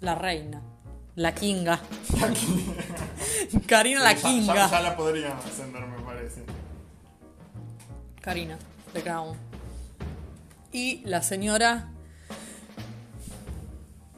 La 0.00 0.14
reina. 0.16 0.60
La 1.14 1.32
kinga. 1.32 1.78
Karina 3.68 4.02
la 4.02 4.14
kinga. 4.16 4.80
la 4.80 4.96
podrían 4.96 5.32
ascender, 5.38 5.86
me 5.86 6.02
parece. 6.04 6.42
Karina, 8.20 8.56
de 8.92 9.00
Crown. 9.02 9.36
Y 10.72 11.02
la 11.04 11.22
señora. 11.22 11.88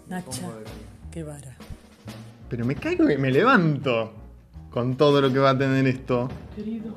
Nacha 0.09 0.49
Guevara. 1.13 1.57
Pero 2.49 2.65
me 2.65 2.77
caigo 2.77 3.11
y 3.11 3.19
me 3.19 3.31
levanto 3.31 4.15
con 4.77 4.95
todo 4.95 5.23
lo 5.23 5.33
que 5.33 5.39
va 5.39 5.51
a 5.51 5.57
tener 5.59 5.87
esto. 5.87 6.29
Querido. 6.55 6.93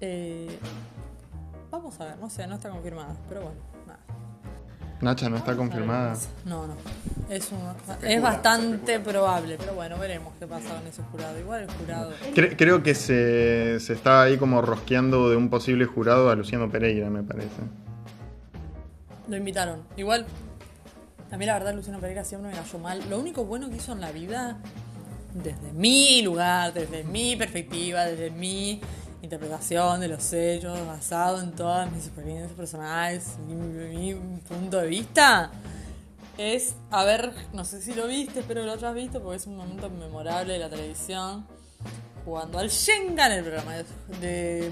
Eh, 0.00 0.58
vamos 1.70 2.00
a 2.00 2.06
ver, 2.06 2.18
no 2.18 2.28
sé, 2.28 2.44
no 2.48 2.56
está 2.56 2.70
confirmada, 2.70 3.14
pero 3.28 3.42
bueno, 3.42 3.56
nada. 3.86 4.00
Nacha 5.00 5.28
no 5.30 5.36
está 5.36 5.54
confirmada. 5.56 6.16
No, 6.44 6.66
no. 6.66 6.74
Es, 7.30 7.52
un- 7.52 7.60
especula, 7.76 8.10
es 8.10 8.20
bastante 8.20 8.98
probable, 8.98 9.56
pero 9.60 9.74
bueno, 9.74 9.96
veremos 9.96 10.32
qué 10.40 10.48
pasa 10.48 10.74
con 10.74 10.84
ese 10.88 11.02
jurado. 11.04 11.38
Igual 11.38 11.62
el 11.62 11.70
jurado. 11.70 12.10
Cre- 12.34 12.56
creo 12.58 12.82
que 12.82 12.96
se, 12.96 13.78
se 13.78 13.92
estaba 13.92 14.24
ahí 14.24 14.36
como 14.36 14.60
rosqueando 14.60 15.30
de 15.30 15.36
un 15.36 15.48
posible 15.50 15.84
jurado 15.84 16.30
a 16.30 16.34
Luciano 16.34 16.68
Pereira, 16.68 17.10
me 17.10 17.22
parece. 17.22 17.60
Lo 19.28 19.36
invitaron. 19.36 19.82
Igual, 19.96 20.26
a 21.30 21.36
mí 21.36 21.46
la 21.46 21.52
verdad 21.54 21.74
Luciano 21.76 22.00
Pereira 22.00 22.24
siempre 22.24 22.50
me 22.50 22.56
cayó 22.56 22.78
mal. 22.80 23.08
Lo 23.08 23.20
único 23.20 23.44
bueno 23.44 23.70
que 23.70 23.76
hizo 23.76 23.92
en 23.92 24.00
la 24.00 24.10
vida, 24.10 24.58
desde 25.34 25.72
mi 25.72 26.22
lugar, 26.22 26.72
desde 26.72 27.04
mi 27.04 27.36
perspectiva, 27.36 28.04
desde 28.04 28.30
mi 28.30 28.80
interpretación 29.20 30.00
de 30.00 30.08
los 30.08 30.22
sellos, 30.22 30.86
basado 30.86 31.40
en 31.40 31.52
todas 31.52 31.90
mis 31.90 32.06
experiencias 32.06 32.52
personales 32.52 33.36
mi, 33.48 33.54
mi 33.54 34.14
punto 34.40 34.78
de 34.78 34.86
vista, 34.86 35.50
es, 36.38 36.74
a 36.90 37.04
ver, 37.04 37.32
no 37.52 37.64
sé 37.64 37.80
si 37.80 37.94
lo 37.94 38.06
viste, 38.06 38.40
espero 38.40 38.60
que 38.60 38.66
lo 38.66 38.72
hayas 38.72 38.94
visto 38.94 39.22
porque 39.22 39.36
es 39.36 39.46
un 39.46 39.56
momento 39.56 39.88
memorable 39.90 40.52
de 40.52 40.58
la 40.58 40.68
televisión, 40.68 41.46
jugando 42.24 42.58
al 42.58 42.68
Shenga 42.68 43.26
en 43.26 43.32
el 43.32 43.44
programa 43.44 43.72
de, 43.74 43.84
de 44.20 44.70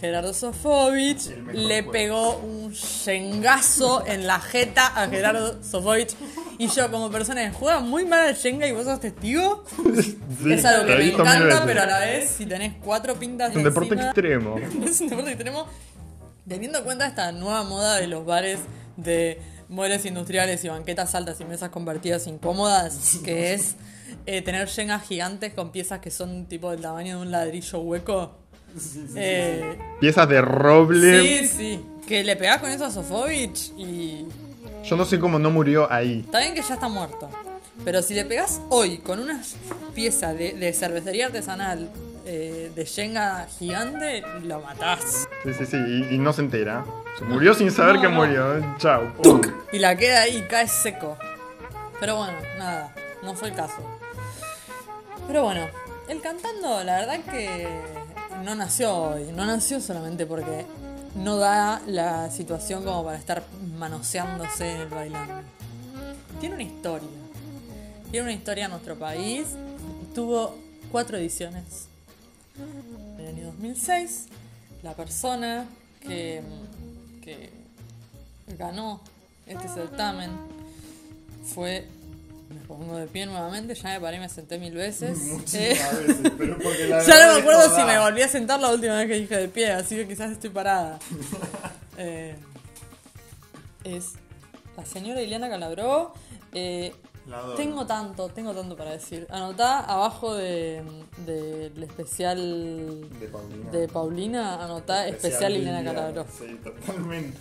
Gerardo 0.00 0.34
Sofovich, 0.34 1.28
le 1.52 1.82
juego. 1.82 1.92
pegó 1.92 2.36
un 2.38 2.72
Shengazo 2.72 4.06
en 4.06 4.26
la 4.26 4.40
jeta 4.40 4.86
a 4.86 5.08
Gerardo 5.08 5.62
Sofovich 5.62 6.14
y 6.58 6.68
yo 6.68 6.90
como 6.90 7.10
persona 7.10 7.42
que 7.48 7.50
juega 7.56 7.80
muy 7.80 8.04
mal 8.04 8.28
al 8.28 8.34
Shenga 8.34 8.66
y 8.66 8.72
vos 8.72 8.84
sos 8.84 9.00
testigo, 9.00 9.64
es 10.48 10.64
algo 10.64 10.86
que 10.86 10.94
me 10.96 11.08
encanta, 11.12 11.62
pero 11.66 11.82
a 11.82 11.86
la 11.86 11.98
vez 12.00 12.30
si 12.30 12.46
tenés 12.46 12.74
cuatro 12.82 13.14
pintas 13.16 13.50
Es 13.50 13.56
un 13.56 13.62
de 13.64 13.70
deporte 13.70 13.94
encima- 13.94 14.04
extremo. 14.10 14.56
es 14.86 15.00
un 15.00 15.08
deporte 15.08 15.30
extremo. 15.32 15.66
Teniendo 16.46 16.78
en 16.78 16.84
cuenta 16.84 17.06
esta 17.06 17.32
nueva 17.32 17.62
moda 17.64 17.96
de 17.96 18.06
los 18.06 18.24
bares 18.26 18.58
de 18.96 19.40
muebles 19.68 20.04
industriales 20.04 20.62
y 20.64 20.68
banquetas 20.68 21.14
altas 21.14 21.40
y 21.40 21.44
mesas 21.44 21.70
convertidas 21.70 22.26
incómodas, 22.26 23.18
que 23.24 23.54
es 23.54 23.76
eh, 24.26 24.42
tener 24.42 24.68
yengas 24.68 25.02
gigantes 25.08 25.54
con 25.54 25.72
piezas 25.72 26.00
que 26.00 26.10
son 26.10 26.46
tipo 26.46 26.70
del 26.70 26.80
tamaño 26.82 27.16
de 27.16 27.22
un 27.22 27.30
ladrillo 27.30 27.78
hueco. 27.80 28.38
Eh, 29.16 29.78
Piezas 30.00 30.28
de 30.28 30.40
roble. 30.42 31.20
sí, 31.40 31.48
sí. 31.48 31.80
Que 32.06 32.22
le 32.24 32.36
pegás 32.36 32.58
con 32.60 32.70
eso 32.70 32.84
a 32.84 32.90
Sofovich 32.90 33.72
y. 33.78 34.26
Yo 34.84 34.96
no 34.96 35.04
sé 35.04 35.18
cómo 35.18 35.38
no 35.38 35.50
murió 35.50 35.90
ahí. 35.90 36.22
Está 36.24 36.40
bien 36.40 36.54
que 36.54 36.62
ya 36.62 36.74
está 36.74 36.88
muerto. 36.88 37.28
Pero 37.84 38.02
si 38.02 38.14
le 38.14 38.24
pegás 38.24 38.60
hoy 38.70 38.98
con 38.98 39.18
una 39.18 39.42
pieza 39.94 40.32
de, 40.32 40.52
de 40.52 40.72
cervecería 40.72 41.26
artesanal 41.26 41.90
eh, 42.26 42.70
de 42.74 42.84
yenga 42.84 43.46
gigante, 43.58 44.22
lo 44.44 44.60
matás. 44.60 45.28
Sí, 45.42 45.52
sí, 45.54 45.66
sí. 45.66 45.76
Y, 45.76 46.14
y 46.14 46.18
no 46.18 46.32
se 46.32 46.42
entera. 46.42 46.84
Se 47.18 47.24
murió 47.24 47.54
sin 47.54 47.70
saber 47.70 47.96
No, 47.96 48.00
que 48.02 48.08
no. 48.08 48.14
murió. 48.14 48.76
Chao. 48.78 49.12
Y 49.72 49.78
la 49.78 49.96
queda 49.96 50.20
ahí 50.22 50.42
cae 50.48 50.68
seco. 50.68 51.16
Pero 52.00 52.16
bueno, 52.16 52.34
nada, 52.58 52.94
no 53.22 53.34
fue 53.34 53.48
el 53.48 53.54
caso. 53.54 53.76
Pero 55.26 55.42
bueno, 55.44 55.66
el 56.08 56.20
cantando, 56.20 56.84
la 56.84 57.00
verdad 57.00 57.20
que 57.30 57.66
no 58.44 58.54
nació 58.54 58.94
hoy. 58.94 59.24
No 59.34 59.44
nació 59.46 59.80
solamente 59.80 60.26
porque 60.26 60.64
no 61.14 61.36
da 61.36 61.80
la 61.86 62.30
situación 62.30 62.84
como 62.84 63.04
para 63.04 63.18
estar 63.18 63.44
manoseándose 63.78 64.72
en 64.72 64.80
el 64.82 64.88
bailando. 64.88 65.42
Tiene 66.40 66.56
una 66.56 66.64
historia. 66.64 67.08
Tiene 68.10 68.26
una 68.26 68.34
historia 68.34 68.64
en 68.64 68.70
nuestro 68.72 68.98
país. 68.98 69.48
Tuvo 70.14 70.56
cuatro 70.90 71.16
ediciones. 71.16 71.86
En 73.18 73.20
el 73.20 73.34
año 73.34 73.46
2006, 73.46 74.26
la 74.82 74.94
persona 74.94 75.66
que, 76.00 76.42
que 77.22 77.50
ganó 78.58 79.00
este 79.46 79.68
certamen 79.68 80.30
fue. 81.54 81.86
Me 82.50 82.60
pongo 82.66 82.96
de 82.96 83.06
pie 83.06 83.26
nuevamente, 83.26 83.74
ya 83.74 83.88
me 83.90 84.00
paré 84.00 84.18
y 84.18 84.20
me 84.20 84.28
senté 84.28 84.58
mil 84.58 84.74
veces. 84.74 85.18
Eh, 85.54 85.78
veces, 85.78 86.32
pero 86.38 86.56
porque 86.58 86.86
la 86.88 87.02
ya 87.06 87.26
no 87.26 87.34
me 87.34 87.40
acuerdo 87.40 87.74
si 87.74 87.82
me 87.84 87.98
volví 87.98 88.22
a 88.22 88.28
sentar 88.28 88.60
la 88.60 88.70
última 88.72 88.94
vez 88.96 89.06
que 89.08 89.14
dije 89.14 89.36
de 89.36 89.48
pie, 89.48 89.70
así 89.72 89.96
que 89.96 90.06
quizás 90.08 90.30
estoy 90.30 90.50
parada. 90.50 90.98
Eh, 91.96 92.34
es 93.84 94.14
la 94.76 94.84
señora 94.84 95.22
Ileana 95.22 95.48
Calabró. 95.48 96.12
Eh, 96.52 96.92
tengo 97.56 97.86
tanto, 97.86 98.28
tengo 98.30 98.52
tanto 98.52 98.76
para 98.76 98.90
decir. 98.90 99.28
Anotá 99.30 99.78
abajo 99.78 100.34
de- 100.34 100.82
del 101.24 101.80
especial 101.84 103.08
De 103.20 103.28
Paulina. 103.28 103.70
de 103.70 103.88
Paulina, 103.88 104.64
anotá 104.64 105.06
especial, 105.06 105.52
Ileana 105.54 105.84
Calabró. 105.84 106.26
Sí, 106.36 106.58
totalmente. 106.64 107.38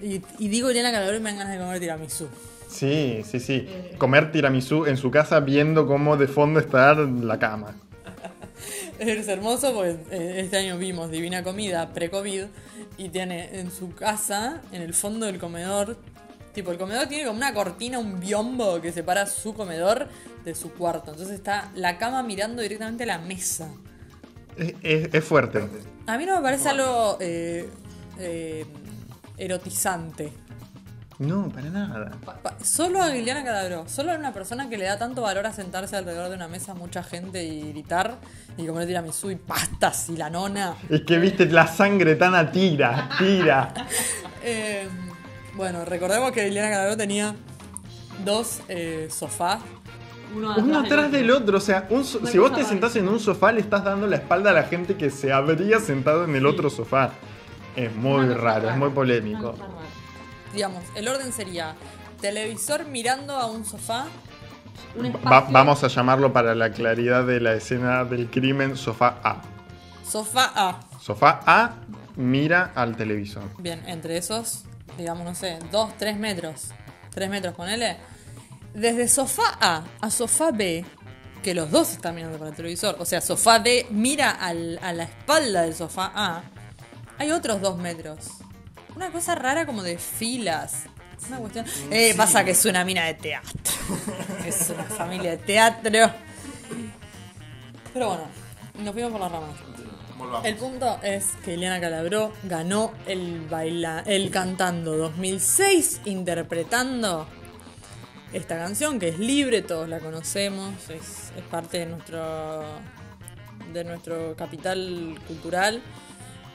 Y, 0.00 0.22
y 0.38 0.48
digo 0.48 0.70
Ileana 0.70 0.92
Calabró 0.92 1.16
y 1.16 1.20
me 1.20 1.30
dan 1.30 1.38
ganas 1.40 1.54
de 1.54 1.58
comer 1.58 1.80
tiramisú. 1.80 2.28
Sí, 2.72 3.22
sí, 3.28 3.38
sí. 3.40 3.68
Comer 3.98 4.32
tiramisú 4.32 4.86
en 4.86 4.96
su 4.96 5.10
casa 5.10 5.40
viendo 5.40 5.86
cómo 5.86 6.16
de 6.16 6.26
fondo 6.28 6.58
está 6.60 6.94
la 6.94 7.38
cama. 7.38 7.74
Es 8.98 9.26
hermoso 9.28 9.72
porque 9.74 9.96
eh, 10.12 10.40
este 10.44 10.56
año 10.58 10.78
vimos 10.78 11.10
Divina 11.10 11.42
Comida 11.42 11.92
pre-COVID 11.92 12.44
y 12.98 13.08
tiene 13.08 13.58
en 13.58 13.70
su 13.72 13.92
casa, 13.94 14.60
en 14.70 14.82
el 14.82 14.94
fondo 14.94 15.26
del 15.26 15.38
comedor, 15.38 15.96
tipo 16.54 16.70
el 16.70 16.78
comedor 16.78 17.08
tiene 17.08 17.24
como 17.24 17.38
una 17.38 17.52
cortina, 17.52 17.98
un 17.98 18.20
biombo 18.20 18.80
que 18.80 18.92
separa 18.92 19.26
su 19.26 19.54
comedor 19.54 20.06
de 20.44 20.54
su 20.54 20.72
cuarto. 20.72 21.10
Entonces 21.10 21.34
está 21.34 21.72
la 21.74 21.98
cama 21.98 22.22
mirando 22.22 22.62
directamente 22.62 23.02
a 23.02 23.06
la 23.06 23.18
mesa. 23.18 23.68
Es, 24.56 24.74
es- 24.82 25.12
es 25.14 25.24
fuerte. 25.24 25.64
A 26.06 26.16
mí 26.18 26.24
no 26.26 26.36
me 26.36 26.42
parece 26.42 26.68
algo 26.68 27.16
eh, 27.20 27.68
eh, 28.20 28.64
erotizante. 29.36 30.32
No, 31.18 31.48
para 31.50 31.68
nada. 31.70 32.12
Pa- 32.24 32.54
Solo 32.64 33.00
a 33.02 33.08
Liliana 33.08 33.44
Calabró, 33.44 33.88
solo 33.88 34.12
a 34.12 34.16
una 34.16 34.32
persona 34.32 34.68
que 34.68 34.76
le 34.78 34.84
da 34.86 34.98
tanto 34.98 35.22
valor 35.22 35.46
a 35.46 35.52
sentarse 35.52 35.96
alrededor 35.96 36.30
de 36.30 36.36
una 36.36 36.48
mesa 36.48 36.72
a 36.72 36.74
mucha 36.74 37.02
gente 37.02 37.44
y 37.44 37.70
gritar 37.72 38.16
y 38.56 38.66
comer 38.66 38.86
tiramisú 38.86 39.30
y 39.30 39.36
pastas 39.36 40.08
y 40.08 40.16
la 40.16 40.30
nona. 40.30 40.74
Es 40.88 41.02
que 41.02 41.18
viste 41.18 41.46
la 41.46 41.66
sangre 41.66 42.16
tan 42.16 42.34
a 42.34 42.50
tira, 42.50 43.08
tira. 43.18 43.72
Eh, 44.44 44.88
bueno, 45.54 45.84
recordemos 45.84 46.32
que 46.32 46.42
Liliana 46.44 46.68
Calabró 46.70 46.96
tenía 46.96 47.34
dos 48.24 48.60
eh, 48.68 49.06
sofás. 49.08 49.60
Uno 50.34 50.54
Uno 50.56 50.78
atrás 50.80 51.12
del 51.12 51.30
otro, 51.30 51.58
o 51.58 51.60
sea, 51.60 51.86
un 51.90 52.04
so- 52.04 52.26
si 52.26 52.38
vos 52.38 52.52
te 52.52 52.64
sentás 52.64 52.96
en 52.96 53.06
un 53.06 53.20
sofá, 53.20 53.52
le 53.52 53.60
estás 53.60 53.84
dando 53.84 54.06
la 54.08 54.16
espalda 54.16 54.50
a 54.50 54.52
la 54.54 54.64
gente 54.64 54.96
que 54.96 55.10
se 55.10 55.32
habría 55.32 55.78
sentado 55.78 56.24
en 56.24 56.34
el 56.34 56.46
otro 56.46 56.70
sofá. 56.70 57.10
Es 57.76 57.94
muy 57.94 58.26
raro, 58.34 58.68
es 58.70 58.76
muy 58.76 58.86
una 58.86 58.94
polémico. 58.94 59.54
Digamos, 60.52 60.82
el 60.94 61.08
orden 61.08 61.32
sería 61.32 61.74
televisor 62.20 62.84
mirando 62.86 63.36
a 63.36 63.46
un 63.46 63.64
sofá, 63.64 64.06
un 64.94 65.06
espacio, 65.06 65.30
Va- 65.30 65.46
vamos 65.50 65.82
a 65.84 65.88
llamarlo 65.88 66.32
para 66.32 66.54
la 66.54 66.70
claridad 66.72 67.24
de 67.26 67.40
la 67.40 67.54
escena 67.54 68.04
del 68.04 68.28
crimen, 68.30 68.76
sofá 68.76 69.18
A. 69.24 69.42
sofá 70.08 70.52
A. 70.54 70.80
Sofá 71.00 71.40
A 71.46 71.72
mira 72.16 72.72
al 72.74 72.96
televisor. 72.96 73.44
Bien, 73.58 73.82
entre 73.86 74.16
esos, 74.18 74.64
digamos, 74.98 75.24
no 75.24 75.34
sé, 75.34 75.58
dos, 75.70 75.96
tres 75.98 76.16
metros. 76.18 76.68
Tres 77.10 77.28
metros, 77.30 77.54
ponele. 77.54 77.96
Desde 78.74 79.08
sofá 79.08 79.56
A 79.60 79.82
a 80.00 80.10
sofá 80.10 80.50
B, 80.52 80.84
que 81.42 81.54
los 81.54 81.70
dos 81.70 81.92
están 81.92 82.14
mirando 82.14 82.38
para 82.38 82.50
el 82.50 82.56
televisor, 82.56 82.96
o 82.98 83.04
sea, 83.04 83.20
sofá 83.20 83.58
D 83.58 83.86
mira 83.90 84.30
al- 84.30 84.78
a 84.82 84.92
la 84.92 85.04
espalda 85.04 85.62
del 85.62 85.74
sofá 85.74 86.12
A, 86.14 86.42
hay 87.18 87.30
otros 87.32 87.60
dos 87.60 87.76
metros. 87.78 88.28
Una 88.96 89.10
cosa 89.10 89.34
rara 89.34 89.66
como 89.66 89.82
de 89.82 89.98
filas. 89.98 90.84
Es 91.20 91.28
una 91.28 91.38
cuestión. 91.38 91.66
Eh, 91.90 92.10
Sí. 92.12 92.16
pasa 92.16 92.44
que 92.44 92.50
es 92.52 92.64
una 92.64 92.84
mina 92.84 93.04
de 93.04 93.14
teatro. 93.14 93.50
es 94.46 94.70
una 94.70 94.84
familia 94.84 95.32
de 95.32 95.36
teatro. 95.38 95.90
Pero 97.92 98.08
bueno, 98.08 98.24
nos 98.78 98.92
fuimos 98.92 99.12
por 99.12 99.20
las 99.20 99.32
ramas. 99.32 99.50
Volvamos. 100.18 100.46
El 100.46 100.56
punto 100.56 100.98
es 101.02 101.26
que 101.44 101.54
Eliana 101.54 101.80
Calabró 101.80 102.32
ganó 102.44 102.92
el 103.06 103.46
baila, 103.48 104.02
el 104.06 104.30
cantando 104.30 104.96
2006 104.96 106.02
interpretando 106.04 107.26
esta 108.32 108.56
canción 108.56 108.98
que 108.98 109.08
es 109.08 109.18
libre, 109.18 109.62
todos 109.62 109.88
la 109.88 109.98
conocemos, 109.98 110.74
es, 110.90 111.32
es 111.36 111.42
parte 111.50 111.78
de 111.80 111.86
nuestro 111.86 112.62
de 113.72 113.84
nuestro 113.84 114.34
capital 114.36 115.18
cultural. 115.26 115.82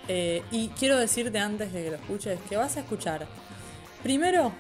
Eh, 0.08 0.43
y 0.51 0.70
quiero 0.70 0.97
decirte 0.97 1.39
antes 1.39 1.74
de 1.74 1.84
que 1.84 1.89
lo 1.91 1.95
escuches 1.97 2.39
que 2.47 2.55
vas 2.55 2.78
a 2.78 2.80
escuchar 2.80 3.28
primero 4.03 4.53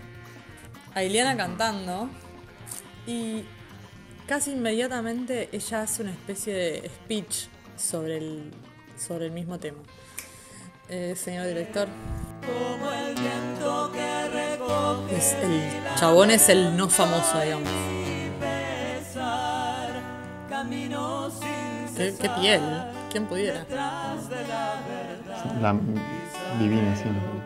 a 0.93 1.03
Ileana 1.03 1.37
cantando 1.37 2.09
y 3.05 3.45
casi 4.27 4.51
inmediatamente 4.51 5.47
ella 5.53 5.83
hace 5.83 6.01
una 6.01 6.11
especie 6.11 6.53
de 6.53 6.89
speech 6.89 7.47
sobre 7.77 8.17
el, 8.17 8.51
sobre 8.97 9.27
el 9.27 9.31
mismo 9.31 9.57
tema. 9.57 9.79
Eh, 10.89 11.15
señor 11.15 11.47
director. 11.47 11.87
Es 15.11 15.33
el 15.33 15.61
chabón 15.95 16.31
es 16.31 16.49
el 16.49 16.75
no 16.75 16.89
famoso, 16.89 17.39
digamos. 17.41 17.69
Qué, 21.95 22.15
qué 22.21 22.29
piel, 22.39 22.61
¿quién 23.11 23.25
pudiera? 23.25 23.65
La 25.61 25.75
divina 26.59 26.95
siempre. 26.95 27.37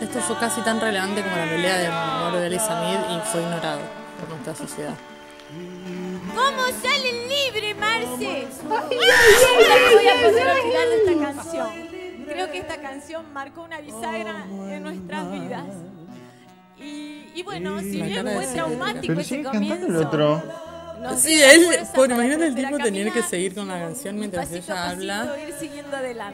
Esto 0.00 0.20
fue 0.20 0.36
casi 0.36 0.60
tan 0.62 0.80
relevante 0.80 1.22
como 1.22 1.36
la 1.36 1.44
pelea 1.44 1.78
de 1.78 1.88
Moro 2.24 2.40
de 2.40 2.58
Samid 2.58 2.98
y 3.16 3.20
fue 3.30 3.42
ignorado 3.42 3.80
por 4.18 4.28
nuestra 4.30 4.54
sociedad. 4.54 4.94
¿Cómo 6.34 6.62
sale 6.82 7.28
libre, 7.28 7.74
Marce? 7.74 8.48
No 8.64 8.68
voy 8.68 10.08
a 10.08 10.28
poder 10.28 10.48
olvidar 10.48 10.88
de 10.88 10.96
esta 11.04 11.32
canción. 11.32 11.68
Creo 12.26 12.50
que 12.50 12.58
esta 12.58 12.80
canción 12.80 13.32
marcó 13.32 13.62
una 13.62 13.80
bisagra 13.80 14.44
en 14.70 14.82
nuestras 14.82 15.30
vidas. 15.30 15.64
Y, 16.78 17.30
y 17.34 17.42
bueno, 17.44 17.78
si 17.78 18.02
bien 18.02 18.26
fue 18.26 18.46
traumático 18.46 19.06
Pero 19.06 19.20
ese 19.20 19.28
sigue 19.28 19.42
cantando 19.44 19.74
el 19.74 19.80
comienzo, 19.82 20.08
otro. 20.08 20.71
Sí, 21.16 21.40
él, 21.42 21.66
por 21.94 22.10
imagínate 22.10 22.46
el 22.46 22.54
tipo 22.54 22.78
tener 22.78 23.12
que 23.12 23.22
seguir 23.22 23.54
con 23.54 23.68
la 23.68 23.78
canción 23.78 24.18
mientras 24.18 24.48
pasito 24.48 24.72
ella 24.72 24.82
pasito, 24.82 25.02
habla 25.02 25.36
ir 25.38 25.52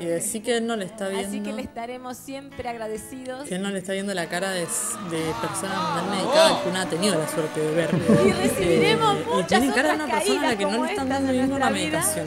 y 0.01 0.07
decir 0.07 0.43
que 0.43 0.57
él 0.57 0.67
no 0.67 0.77
le 0.77 0.85
está 0.85 1.09
viendo. 1.09 1.29
Así 1.29 1.41
que 1.41 1.53
le 1.53 1.63
estaremos 1.63 2.17
siempre 2.17 2.69
agradecidos. 2.69 3.49
Que 3.49 3.57
él 3.57 3.63
no 3.63 3.71
le 3.71 3.79
está 3.79 3.93
viendo 3.93 4.15
la 4.15 4.27
cara 4.27 4.51
de, 4.51 4.61
de 4.61 5.35
persona 5.41 5.75
mal 5.75 6.11
medicada 6.11 6.63
que 6.63 6.69
uno 6.69 6.79
ha 6.81 6.87
tenido 6.87 7.19
la 7.19 7.29
suerte 7.29 7.61
de 7.61 7.75
ver. 7.75 7.91
Y 8.27 8.33
recibiremos 8.33 9.17
Eh, 9.17 9.25
y 9.25 9.35
muchas 9.35 9.61
tiene 9.61 9.75
cara 9.75 9.89
de 9.89 9.95
otras 9.95 10.09
una 10.09 10.19
persona 10.19 10.41
a 10.41 10.51
la 10.51 10.59
que 10.59 10.65
no 10.65 10.85
le 10.85 10.91
están 10.91 11.09
dando 11.09 11.33
bien 11.33 11.59
la 11.59 11.71
medicación. 11.71 12.27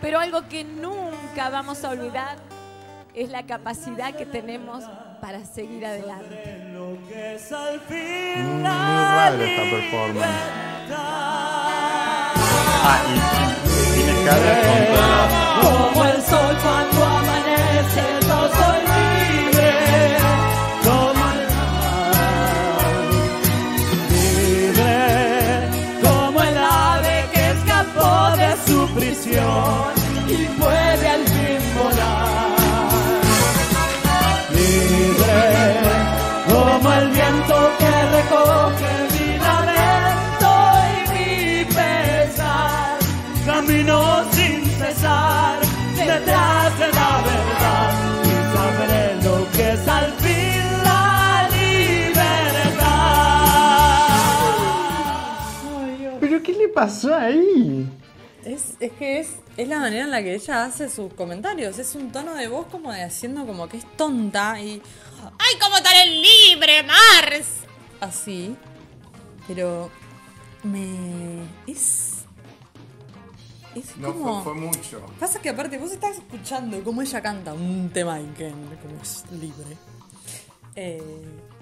Pero 0.00 0.18
algo 0.18 0.48
que 0.48 0.64
nunca 0.64 1.50
vamos 1.50 1.82
a 1.84 1.90
olvidar 1.90 2.36
es 3.14 3.30
la 3.30 3.46
capacidad 3.46 4.14
que 4.14 4.26
tenemos 4.26 4.84
para 5.20 5.44
seguir 5.44 5.84
adelante. 5.84 6.58
Mm, 8.36 8.62
Muy 8.62 8.62
rara 8.62 9.44
esta 9.44 9.62
performance. 9.70 10.26
Ah, 12.88 13.02
y, 13.08 13.10
y 13.68 13.94
tiene 13.94 14.14
cara 14.24 14.52
contra. 14.66 15.06
Como 15.62 16.04
el 16.04 16.22
sol 16.22 16.54
cuando 16.62 16.95
pasó 56.76 57.12
ahí? 57.14 57.90
Es, 58.44 58.74
es 58.78 58.92
que 58.92 59.18
es, 59.18 59.30
es 59.56 59.66
la 59.66 59.80
manera 59.80 60.04
en 60.04 60.10
la 60.12 60.22
que 60.22 60.34
ella 60.34 60.64
hace 60.64 60.88
sus 60.88 61.12
comentarios. 61.14 61.78
Es 61.80 61.96
un 61.96 62.12
tono 62.12 62.34
de 62.34 62.46
voz 62.46 62.66
como 62.66 62.92
de 62.92 63.02
haciendo 63.02 63.44
como 63.44 63.68
que 63.68 63.78
es 63.78 63.96
tonta 63.96 64.60
y. 64.60 64.80
¡Ay, 65.38 65.54
cómo 65.60 65.76
estar 65.78 65.92
el 66.06 66.22
libre, 66.22 66.84
Mars! 66.84 67.46
Así. 68.00 68.54
Pero. 69.48 69.90
Me. 70.62 71.42
Es. 71.66 72.12
Es 73.74 73.96
No, 73.96 74.12
como. 74.12 74.44
fue, 74.44 74.52
fue 74.54 74.62
mucho. 74.62 75.04
Pasa 75.18 75.40
que 75.42 75.48
aparte 75.48 75.78
vos 75.78 75.90
estás 75.90 76.16
escuchando 76.16 76.82
cómo 76.84 77.02
ella 77.02 77.20
canta 77.20 77.52
un 77.52 77.90
tema 77.92 78.20
en 78.20 78.32
que 78.34 78.50
como 78.50 79.02
es 79.02 79.24
libre. 79.32 79.76
Eh, 80.76 81.02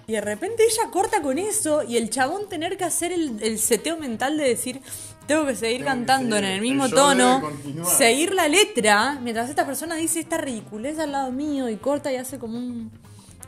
y 0.07 0.12
de 0.12 0.20
repente 0.20 0.62
ella 0.64 0.90
corta 0.90 1.22
con 1.22 1.38
eso 1.38 1.82
y 1.82 1.96
el 1.96 2.11
chabón 2.11 2.48
tener 2.48 2.76
que 2.76 2.84
hacer 2.84 3.12
el, 3.12 3.42
el 3.42 3.59
seteo 3.59 3.96
mental 3.96 4.36
de 4.36 4.48
decir, 4.48 4.80
tengo 5.26 5.46
que 5.46 5.57
seguir 5.57 5.84
cantando 5.84 6.36
en 6.36 6.44
el 6.44 6.61
mismo 6.61 6.86
el 6.86 6.90
tono, 6.90 7.40
continuar". 7.40 7.86
seguir 7.86 8.34
la 8.34 8.48
letra, 8.48 9.18
mientras 9.22 9.48
esta 9.48 9.64
persona 9.64 9.94
dice 9.96 10.20
esta 10.20 10.38
ridiculez 10.38 10.98
al 10.98 11.12
lado 11.12 11.32
mío 11.32 11.68
y 11.68 11.76
corta 11.76 12.12
y 12.12 12.16
hace 12.16 12.38
como 12.38 12.59
un 12.59 12.90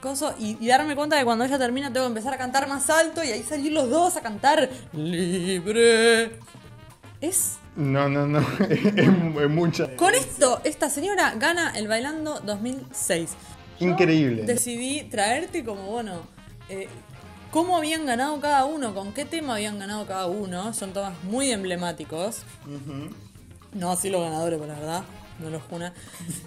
coso 0.01 0.35
y, 0.39 0.57
y 0.61 0.69
darme 0.69 0.95
cuenta 0.97 1.17
de 1.17 1.25
cuando 1.25 1.45
ella 1.45 1.59
termina 1.59 1.93
tengo 1.93 2.07
que 2.07 2.11
empezar 2.11 2.33
a 2.35 2.39
cantar 2.39 2.69
más 2.69 2.89
alto 2.91 3.23
y 3.25 3.29
ahí 3.29 3.43
salir 3.43 3.73
los 3.73 3.91
dos 3.91 4.17
a 4.17 4.23
cantar 4.23 4.71
libre. 4.93 6.39
Es 7.21 7.57
No, 7.77 8.09
no, 8.09 8.27
no. 8.27 8.41
es, 8.71 9.51
mucha. 9.51 9.97
con 9.97 10.15
esto, 10.15 10.61
esta 10.65 10.89
señora 10.89 11.35
gana 11.39 11.73
el 11.77 11.89
Bailando 11.89 12.41
2006. 12.41 13.31
Yo 13.81 13.89
Increíble. 13.89 14.45
Decidí 14.45 15.03
traerte 15.05 15.63
como, 15.65 15.91
bueno, 15.91 16.23
eh, 16.69 16.89
cómo 17.51 17.77
habían 17.77 18.07
ganado 18.07 18.41
cada 18.41 18.65
uno, 18.65 18.95
con 18.95 19.13
qué 19.13 19.25
tema 19.25 19.55
habían 19.55 19.79
ganado 19.79 20.07
cada 20.07 20.27
uno. 20.27 20.73
Son 20.75 20.93
temas 20.93 21.15
muy 21.25 21.51
emblemáticos. 21.51 22.43
No 23.73 23.93
así 23.93 24.11
los 24.11 24.23
ganadores, 24.23 24.59
por 24.59 24.69
la 24.69 24.75
verdad. 24.75 25.03
No 25.39 25.51
los 25.51 25.63
juna. 25.65 25.93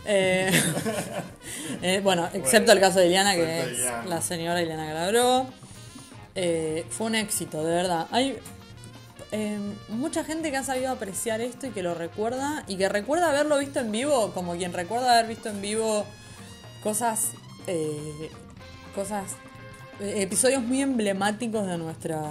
Eh, 0.05 0.51
eh, 1.81 2.01
bueno, 2.03 2.27
excepto 2.33 2.71
el 2.71 2.79
caso 2.79 2.99
de 2.99 3.07
Iliana, 3.07 3.35
que 3.35 3.61
es 3.61 3.67
Iliana. 3.79 4.05
la 4.05 4.21
señora 4.21 4.61
Iliana 4.61 4.87
Calabró. 4.87 5.47
Eh, 6.35 6.85
fue 6.89 7.07
un 7.07 7.15
éxito, 7.15 7.63
de 7.63 7.75
verdad. 7.75 8.07
Hay 8.11 8.39
eh, 9.31 9.59
mucha 9.89 10.23
gente 10.23 10.49
que 10.49 10.57
ha 10.57 10.63
sabido 10.63 10.91
apreciar 10.91 11.39
esto 11.41 11.67
y 11.67 11.71
que 11.71 11.83
lo 11.83 11.93
recuerda 11.93 12.63
y 12.67 12.77
que 12.77 12.89
recuerda 12.89 13.29
haberlo 13.29 13.59
visto 13.59 13.79
en 13.79 13.91
vivo, 13.91 14.31
como 14.33 14.55
quien 14.55 14.73
recuerda 14.73 15.13
haber 15.13 15.27
visto 15.27 15.49
en 15.49 15.61
vivo 15.61 16.05
cosas, 16.81 17.31
eh, 17.67 18.31
cosas 18.95 19.33
episodios 19.99 20.63
muy 20.63 20.81
emblemáticos 20.81 21.65
de 21.67 21.77
nuestra, 21.77 22.21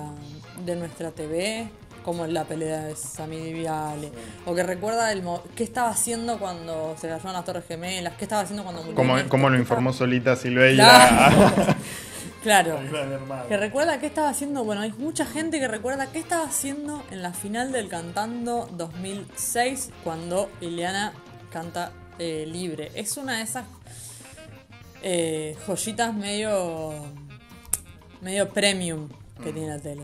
de 0.64 0.76
nuestra 0.76 1.10
TV, 1.10 1.68
como 2.04 2.26
la 2.26 2.44
pelea 2.44 2.84
de 2.84 2.96
Sami 2.96 3.52
Viale, 3.52 4.10
o 4.46 4.54
que 4.54 4.62
recuerda 4.62 5.12
el 5.12 5.22
mo- 5.22 5.42
qué 5.54 5.64
estaba 5.64 5.90
haciendo 5.90 6.38
cuando 6.38 6.96
se 6.98 7.08
cayeron 7.08 7.34
las 7.34 7.44
Torres 7.44 7.64
Gemelas, 7.68 8.14
qué 8.14 8.24
estaba 8.24 8.42
haciendo 8.42 8.62
cuando 8.64 8.82
murió 8.82 8.96
Como, 8.96 9.16
como 9.28 9.50
lo 9.50 9.58
informó 9.58 9.92
Solita 9.92 10.34
Silveira. 10.36 11.30
Claro. 12.42 12.78
Que 13.48 13.56
recuerda 13.56 13.98
qué 13.98 14.06
estaba 14.06 14.28
haciendo. 14.30 14.64
Bueno, 14.64 14.80
hay 14.80 14.92
mucha 14.92 15.26
gente 15.26 15.58
que 15.58 15.66
recuerda 15.68 16.06
qué 16.12 16.18
estaba 16.20 16.44
haciendo 16.44 17.02
en 17.10 17.20
la 17.20 17.32
final 17.32 17.72
del 17.72 17.88
Cantando 17.88 18.70
2006 18.72 19.90
cuando 20.04 20.48
Ileana 20.60 21.12
canta 21.52 21.92
eh, 22.18 22.46
libre. 22.46 22.90
Es 22.94 23.16
una 23.16 23.38
de 23.38 23.42
esas 23.42 23.64
eh, 25.02 25.56
joyitas 25.66 26.14
medio. 26.14 26.92
Medio 28.20 28.48
premium 28.48 29.08
que 29.42 29.52
tiene 29.52 29.68
la 29.68 29.78
tele. 29.78 30.02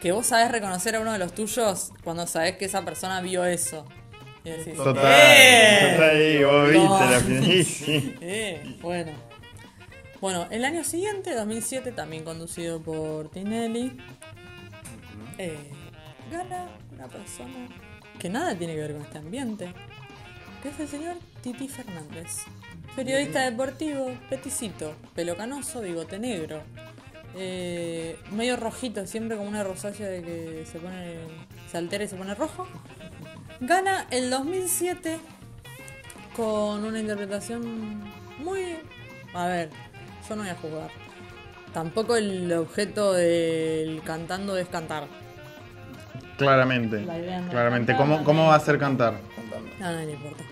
Que 0.00 0.12
vos 0.12 0.26
sabés 0.26 0.50
reconocer 0.50 0.96
a 0.96 1.00
uno 1.00 1.12
de 1.12 1.18
los 1.18 1.34
tuyos 1.34 1.92
cuando 2.02 2.26
sabés 2.26 2.56
que 2.56 2.64
esa 2.64 2.84
persona 2.84 3.20
vio 3.20 3.44
eso. 3.44 3.86
Y 4.44 4.50
decís, 4.50 4.74
Total, 4.74 5.04
¡Eh! 5.06 5.92
total, 5.92 6.44
vos 6.46 6.70
viste 6.70 7.10
la 7.10 7.20
final. 7.20 7.64
Sí. 7.64 8.16
Eh, 8.20 8.76
bueno. 8.80 9.12
Bueno, 10.20 10.46
el 10.50 10.64
año 10.64 10.84
siguiente, 10.84 11.34
2007, 11.34 11.92
también 11.92 12.22
conducido 12.24 12.80
por 12.80 13.28
Tinelli, 13.30 13.96
eh, 15.38 15.58
gana 16.30 16.68
una 16.92 17.08
persona 17.08 17.68
que 18.20 18.28
nada 18.30 18.54
tiene 18.54 18.74
que 18.74 18.80
ver 18.80 18.92
con 18.92 19.02
este 19.02 19.18
ambiente, 19.18 19.74
que 20.62 20.68
es 20.68 20.78
el 20.78 20.88
señor 20.88 21.16
Titi 21.42 21.66
Fernández. 21.68 22.44
Periodista 22.94 23.40
deportivo, 23.40 24.12
peticito, 24.28 24.94
pelo 25.14 25.36
canoso, 25.36 25.80
bigote 25.80 26.20
negro, 26.20 26.62
eh, 27.34 28.18
medio 28.30 28.56
rojito, 28.56 29.06
siempre 29.06 29.36
como 29.36 29.48
una 29.48 29.64
rosácea 29.64 30.08
de 30.08 30.22
que 30.22 30.66
se 30.70 30.78
pone, 30.78 31.16
se 31.70 31.78
altera 31.78 32.04
y 32.04 32.08
se 32.08 32.16
pone 32.16 32.34
rojo. 32.34 32.66
Gana 33.60 34.06
el 34.10 34.30
2007 34.30 35.18
con 36.36 36.84
una 36.84 36.98
interpretación 36.98 38.02
muy... 38.38 38.78
A 39.34 39.46
ver, 39.46 39.70
yo 40.28 40.36
no 40.36 40.42
voy 40.42 40.50
a 40.50 40.56
jugar. 40.56 40.90
Tampoco 41.72 42.16
el 42.16 42.52
objeto 42.52 43.12
del 43.12 44.02
cantando 44.04 44.56
es 44.56 44.68
cantar. 44.68 45.06
Claramente. 46.36 47.00
No 47.00 47.50
Claramente. 47.50 47.92
cantar, 47.92 47.96
¿Cómo, 47.96 48.24
¿Cómo 48.24 48.46
va 48.48 48.56
a 48.56 48.60
ser 48.60 48.78
cantar? 48.78 49.14
A 49.80 49.84
nadie 49.84 50.06
le 50.06 50.12
importa. 50.12 50.44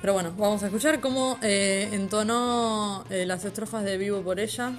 Pero 0.00 0.12
bueno, 0.14 0.32
vamos 0.38 0.62
a 0.62 0.66
escuchar 0.66 1.00
cómo 1.00 1.38
eh, 1.42 1.88
entonó 1.92 3.04
eh, 3.10 3.26
las 3.26 3.44
estrofas 3.44 3.84
de 3.84 3.98
Vivo 3.98 4.22
por 4.22 4.38
ella 4.38 4.72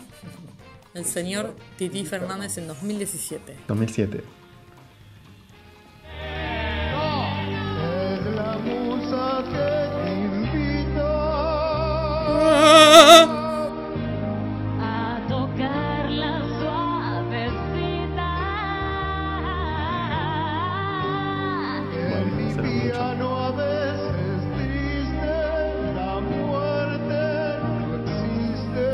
el 0.97 1.05
señor 1.05 1.55
Titi 1.77 2.03
Fernández 2.05 2.57
en 2.57 2.67
2017. 2.67 3.55
2007. 3.67 4.17
Es 4.17 4.23
la 8.35 8.57
musa 8.57 9.43
que 9.45 10.03
te 10.03 10.13
invito 10.13 11.07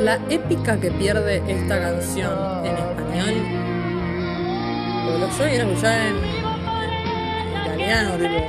La 0.04 0.20
épica 0.30 0.80
que 0.80 0.92
pierde 0.92 1.42
esta 1.48 1.80
canción 1.80 2.66
en 2.66 2.76
español. 2.76 3.34
Porque 5.06 5.20
lo 5.20 5.30
yo 5.30 5.38
quiero 5.38 5.70
escuchar 5.70 6.08
en, 6.08 6.16
italiano, 7.62 8.18
tipo. 8.18 8.40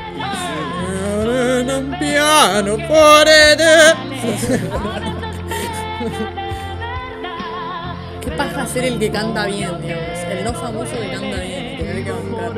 ¿Qué 8.21 8.31
pasa 8.33 8.67
ser 8.67 8.85
el 8.85 8.99
que 8.99 9.11
canta 9.11 9.47
bien, 9.47 9.81
digamos? 9.81 10.19
El 10.29 10.45
no 10.45 10.53
famoso 10.53 10.95
que 10.97 11.11
canta 11.11 11.41
bien 11.41 11.65
que 12.05 12.11
bancar. 12.11 12.53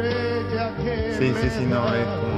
Sí, 1.19 1.35
sí, 1.41 1.51
sí, 1.51 1.67
no, 1.67 1.95
es 1.95 2.07
como. 2.07 2.37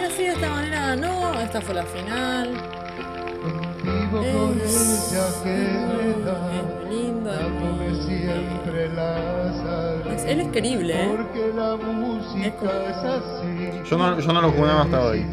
Y 0.00 0.04
así 0.04 0.22
de 0.24 0.32
esta 0.32 0.48
manera 0.50 0.80
ganó. 0.88 1.40
Esta 1.40 1.60
fue 1.60 1.74
la 1.74 1.84
final. 1.84 2.50
Es 6.52 6.90
lindo. 6.90 7.30
es- 10.14 10.24
él 10.24 10.40
es 10.40 10.48
querible, 10.48 10.94
¿eh? 10.94 11.06
Yo 13.88 13.98
no, 13.98 14.18
yo 14.18 14.32
no 14.32 14.42
lo 14.42 14.50
jugué 14.50 14.70
hasta 14.70 15.00
hoy. 15.02 15.26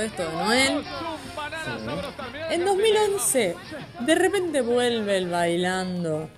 Esto 0.00 0.22
de 0.28 0.32
Noel. 0.32 0.84
En 2.50 2.64
2011, 2.64 3.56
de 4.06 4.14
repente 4.14 4.60
vuelve 4.62 5.18
el 5.18 5.28
bailando. 5.28 6.28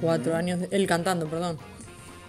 Cuatro 0.00 0.34
años, 0.34 0.60
de- 0.60 0.68
el 0.70 0.86
cantando, 0.86 1.26
perdón. 1.28 1.58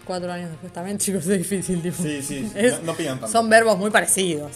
Cuatro 0.05 0.31
años 0.31 0.49
después 0.49 0.71
también, 0.73 0.97
chicos, 0.99 1.25
es 1.27 1.37
difícil. 1.37 1.81
Tipo. 1.81 2.01
Sí, 2.01 2.21
sí, 2.21 2.51
Es- 2.55 2.79
no- 2.79 2.87
no 2.87 2.93
pidan 2.95 3.19
tanto. 3.19 3.31
Son 3.31 3.49
verbos 3.49 3.77
muy 3.77 3.89
parecidos. 3.91 4.51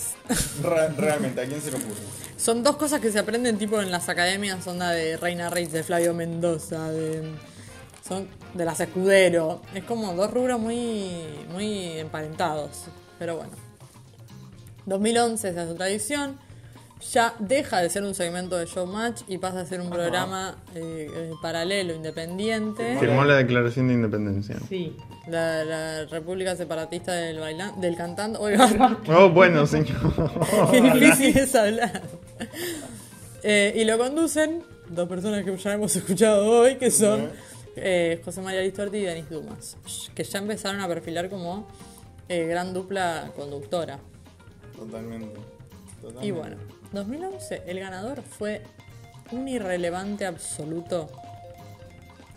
realmente, 0.98 1.42
¿a 1.42 1.46
quién 1.46 1.62
se 1.62 1.72
le 1.72 1.78
ocurre? 1.78 1.96
Son 2.38 2.64
dos 2.64 2.76
cosas 2.78 3.00
que 3.02 3.12
se 3.12 3.20
aprenden 3.20 3.60
tipo 3.60 3.80
en 3.82 3.92
las 3.92 4.10
academias, 4.10 4.66
onda 4.66 4.90
de 4.90 5.16
Reina 5.16 5.50
Reis, 5.52 5.72
de 5.72 5.84
Flavio 5.84 6.16
Mendoza, 6.16 6.90
de 6.92 7.22
son 8.08 8.28
de 8.56 8.66
las 8.66 8.80
Escudero. 8.80 9.62
Es 9.76 9.84
como 9.84 10.12
dos 10.16 10.32
rubros 10.32 10.60
muy 10.60 11.12
muy 11.54 12.00
emparentados, 12.00 12.86
pero 13.20 13.36
bueno. 13.38 13.52
2011 14.86 15.50
esa 15.50 15.64
es 15.64 15.70
otra 15.70 15.90
edición. 15.90 16.38
ya 17.12 17.34
deja 17.40 17.80
de 17.82 17.90
ser 17.90 18.04
un 18.04 18.14
segmento 18.14 18.58
de 18.58 18.66
Showmatch 18.68 19.22
y 19.28 19.38
pasa 19.40 19.62
a 19.62 19.66
ser 19.66 19.82
un 19.82 19.90
programa 19.90 20.58
eh, 20.76 21.08
eh, 21.12 21.32
paralelo, 21.42 21.94
independiente. 21.96 22.98
Firmó 23.00 23.24
la 23.26 23.38
declaración 23.38 23.88
de 23.88 23.96
independencia. 23.96 24.58
Sí. 24.70 24.96
La, 25.28 25.64
la 25.66 26.06
República 26.06 26.56
Separatista 26.56 27.14
del 27.14 27.40
bailan 27.40 27.80
del 27.82 27.96
cantante. 27.96 28.38
Oiga, 28.40 28.68
Oh, 29.08 29.30
bueno, 29.30 29.66
señor. 29.66 29.98
qué 30.72 30.82
difícil 30.82 31.38
es 31.38 31.56
hablar. 31.56 32.02
Eh, 33.44 33.74
y 33.76 33.84
lo 33.86 33.98
conducen 33.98 34.64
dos 34.90 35.08
personas 35.10 35.44
que 35.44 35.56
ya 35.58 35.74
hemos 35.74 35.96
escuchado 35.96 36.46
hoy, 36.46 36.76
que 36.76 36.92
son 36.92 37.30
eh, 37.76 38.22
José 38.24 38.42
María 38.42 38.62
Listorti 38.62 38.98
y 38.98 39.02
Denis 39.06 39.30
Dumas, 39.30 39.78
que 40.14 40.24
ya 40.24 40.38
empezaron 40.40 40.82
a 40.82 40.88
perfilar 40.88 41.30
como 41.30 41.68
eh, 42.30 42.46
gran 42.46 42.74
dupla 42.74 43.32
conductora. 43.36 44.00
Totalmente. 44.86 45.40
Y 46.22 46.32
bueno, 46.32 46.58
2011, 46.92 47.64
el 47.68 47.80
ganador 47.80 48.22
fue 48.24 48.64
un 49.32 49.48
irrelevante 49.48 50.26
absoluto. 50.26 51.10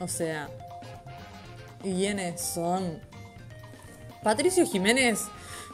O 0.01 0.07
sea, 0.09 0.49
¿quiénes 1.83 2.41
son? 2.41 3.01
Patricio 4.23 4.67
Jiménez, 4.67 5.21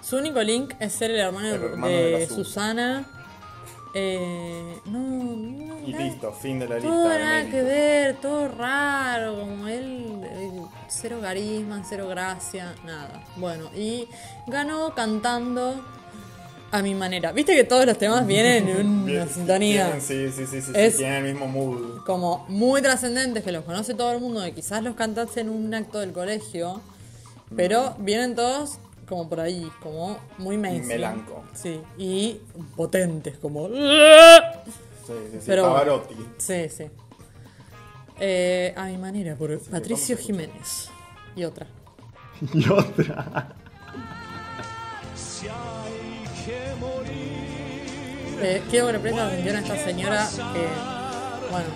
su 0.03 0.17
único 0.19 0.41
link 0.43 0.75
es 0.81 0.93
ser 0.93 1.11
el 1.11 1.19
hermano, 1.19 1.49
El 1.49 1.63
hermano 1.63 1.87
de. 1.93 2.27
Susana. 2.29 3.09
Eh, 3.93 4.77
no, 4.85 4.99
no, 5.01 5.79
Y 5.81 5.91
nada- 5.93 6.05
listo, 6.05 6.33
fin 6.33 6.61
de 6.61 6.69
la 6.69 6.77
lista. 6.77 6.89
todo 6.89 7.09
nada 7.09 7.51
que 7.51 7.63
ver, 7.63 8.17
todo 8.21 8.47
raro, 8.47 9.41
como 9.41 9.67
él, 9.67 10.23
cero 10.87 11.19
carisma, 11.21 11.83
cero 11.85 12.07
gracia, 12.07 12.73
nada. 12.85 13.25
Bueno, 13.35 13.69
y 13.75 14.07
ganó 14.47 14.95
cantando 14.95 15.85
a 16.73 16.83
mi 16.83 16.95
manera. 16.95 17.33
Viste 17.33 17.55
que 17.55 17.65
todos 17.65 17.85
los 17.87 17.99
temas 17.99 18.27
vienen 18.27 18.69
en 18.69 18.87
una 18.87 19.27
sintonía. 19.27 20.01
Sí, 20.01 20.31
sí, 20.31 20.47
sí, 20.47 20.47
sí, 20.47 20.63
sí, 20.63 20.73
Es- 20.75 20.97
tienen 20.97 21.25
el 21.27 21.33
mismo 21.33 21.49
mood. 21.49 22.05
como 22.07 22.45
muy 22.49 22.81
trascendentes 22.83 23.43
que 23.45 23.53
los 23.53 23.65
conoce 23.65 23.95
todo 23.95 24.13
el 24.13 24.21
mundo, 24.21 24.43
que 24.43 24.53
quizás 24.53 24.83
los 24.83 24.95
cantaste 24.95 25.41
en 25.41 25.49
un 25.49 25.73
acto 25.75 25.99
del 25.99 26.13
colegio, 26.13 26.81
pero 27.57 27.95
vienen 27.99 28.35
todos 28.37 28.79
como 29.09 29.29
por 29.29 29.41
ahí, 29.41 29.69
como 29.83 30.19
muy 30.39 30.57
mainstream. 30.57 31.01
Melanco. 31.01 31.43
Sí, 31.55 31.81
y 31.99 32.41
potentes, 32.77 33.37
como... 33.39 33.67
Sí, 33.69 33.75
sí, 35.07 35.13
sí, 35.33 35.45
Pero 35.47 35.65
Pavarotti. 35.65 36.15
Sí, 36.39 36.69
sí. 36.69 36.85
Eh, 38.21 38.73
a 38.77 38.85
mi 38.85 38.97
manera, 38.99 39.35
por 39.35 39.59
Patricio 39.63 40.17
Jiménez. 40.17 40.91
Y 41.35 41.43
otra. 41.45 41.67
Y 42.55 42.69
otra. 42.71 43.55
Eh, 48.43 48.63
quiero 48.71 48.87
que 48.87 48.93
le 48.95 49.21
atención 49.21 49.57
a 49.57 49.61
esta 49.61 49.77
señora 49.77 50.29
que, 50.55 50.67
bueno, 51.51 51.67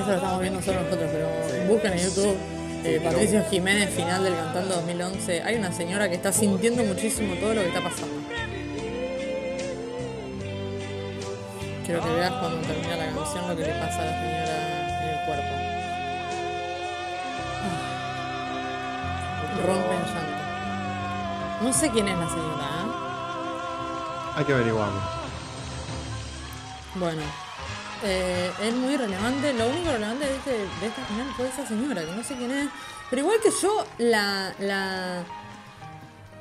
eso 0.00 0.06
lo 0.06 0.14
estamos 0.14 0.40
viendo 0.40 0.62
solo 0.62 0.80
nosotros, 0.82 1.10
pero 1.12 1.28
busquen 1.68 1.92
en 1.92 1.98
YouTube 1.98 2.36
eh, 2.84 3.00
Patricio 3.02 3.44
Jiménez, 3.48 3.90
final 3.90 4.24
del 4.24 4.34
Cantando 4.34 4.74
2011. 4.76 5.42
Hay 5.42 5.54
una 5.54 5.70
señora 5.70 6.08
que 6.08 6.16
está 6.16 6.32
sintiendo 6.32 6.82
muchísimo 6.82 7.34
todo 7.36 7.54
lo 7.54 7.60
que 7.60 7.68
está 7.68 7.80
pasando. 7.80 8.14
Quiero 11.86 12.02
que 12.02 12.10
veas 12.10 12.32
cuando 12.32 12.58
termina 12.66 12.96
la 12.96 13.12
canción 13.12 13.48
lo 13.48 13.56
que 13.56 13.62
le 13.62 13.72
pasa 13.74 14.02
a 14.02 14.04
la 14.04 14.20
señora 14.20 15.02
en 15.02 15.08
el 15.08 15.24
cuerpo. 15.26 15.54
Ah. 17.62 17.78
Rompe 19.66 19.94
en 19.94 20.02
llanto. 20.14 20.42
No 21.62 21.72
sé 21.72 21.90
quién 21.90 22.08
es 22.08 22.18
la 22.18 22.28
señora, 22.28 22.64
¿eh? 22.64 22.88
Hay 24.34 24.44
que 24.44 24.52
averiguarlo. 24.54 25.21
Bueno, 26.94 27.22
eh, 28.04 28.50
es 28.62 28.74
muy 28.74 28.96
relevante. 28.96 29.52
Lo 29.54 29.68
único 29.68 29.90
relevante 29.92 30.26
de, 30.26 30.36
este, 30.36 30.50
de 30.50 30.86
esta 30.86 31.02
final 31.06 31.26
fue 31.36 31.48
esa 31.48 31.66
señora, 31.66 32.02
que 32.04 32.12
no 32.12 32.22
sé 32.22 32.34
quién 32.36 32.50
es. 32.50 32.68
Pero 33.10 33.22
igual 33.22 33.38
que 33.42 33.50
yo, 33.62 33.84
la, 33.98 34.52
la, 34.58 35.22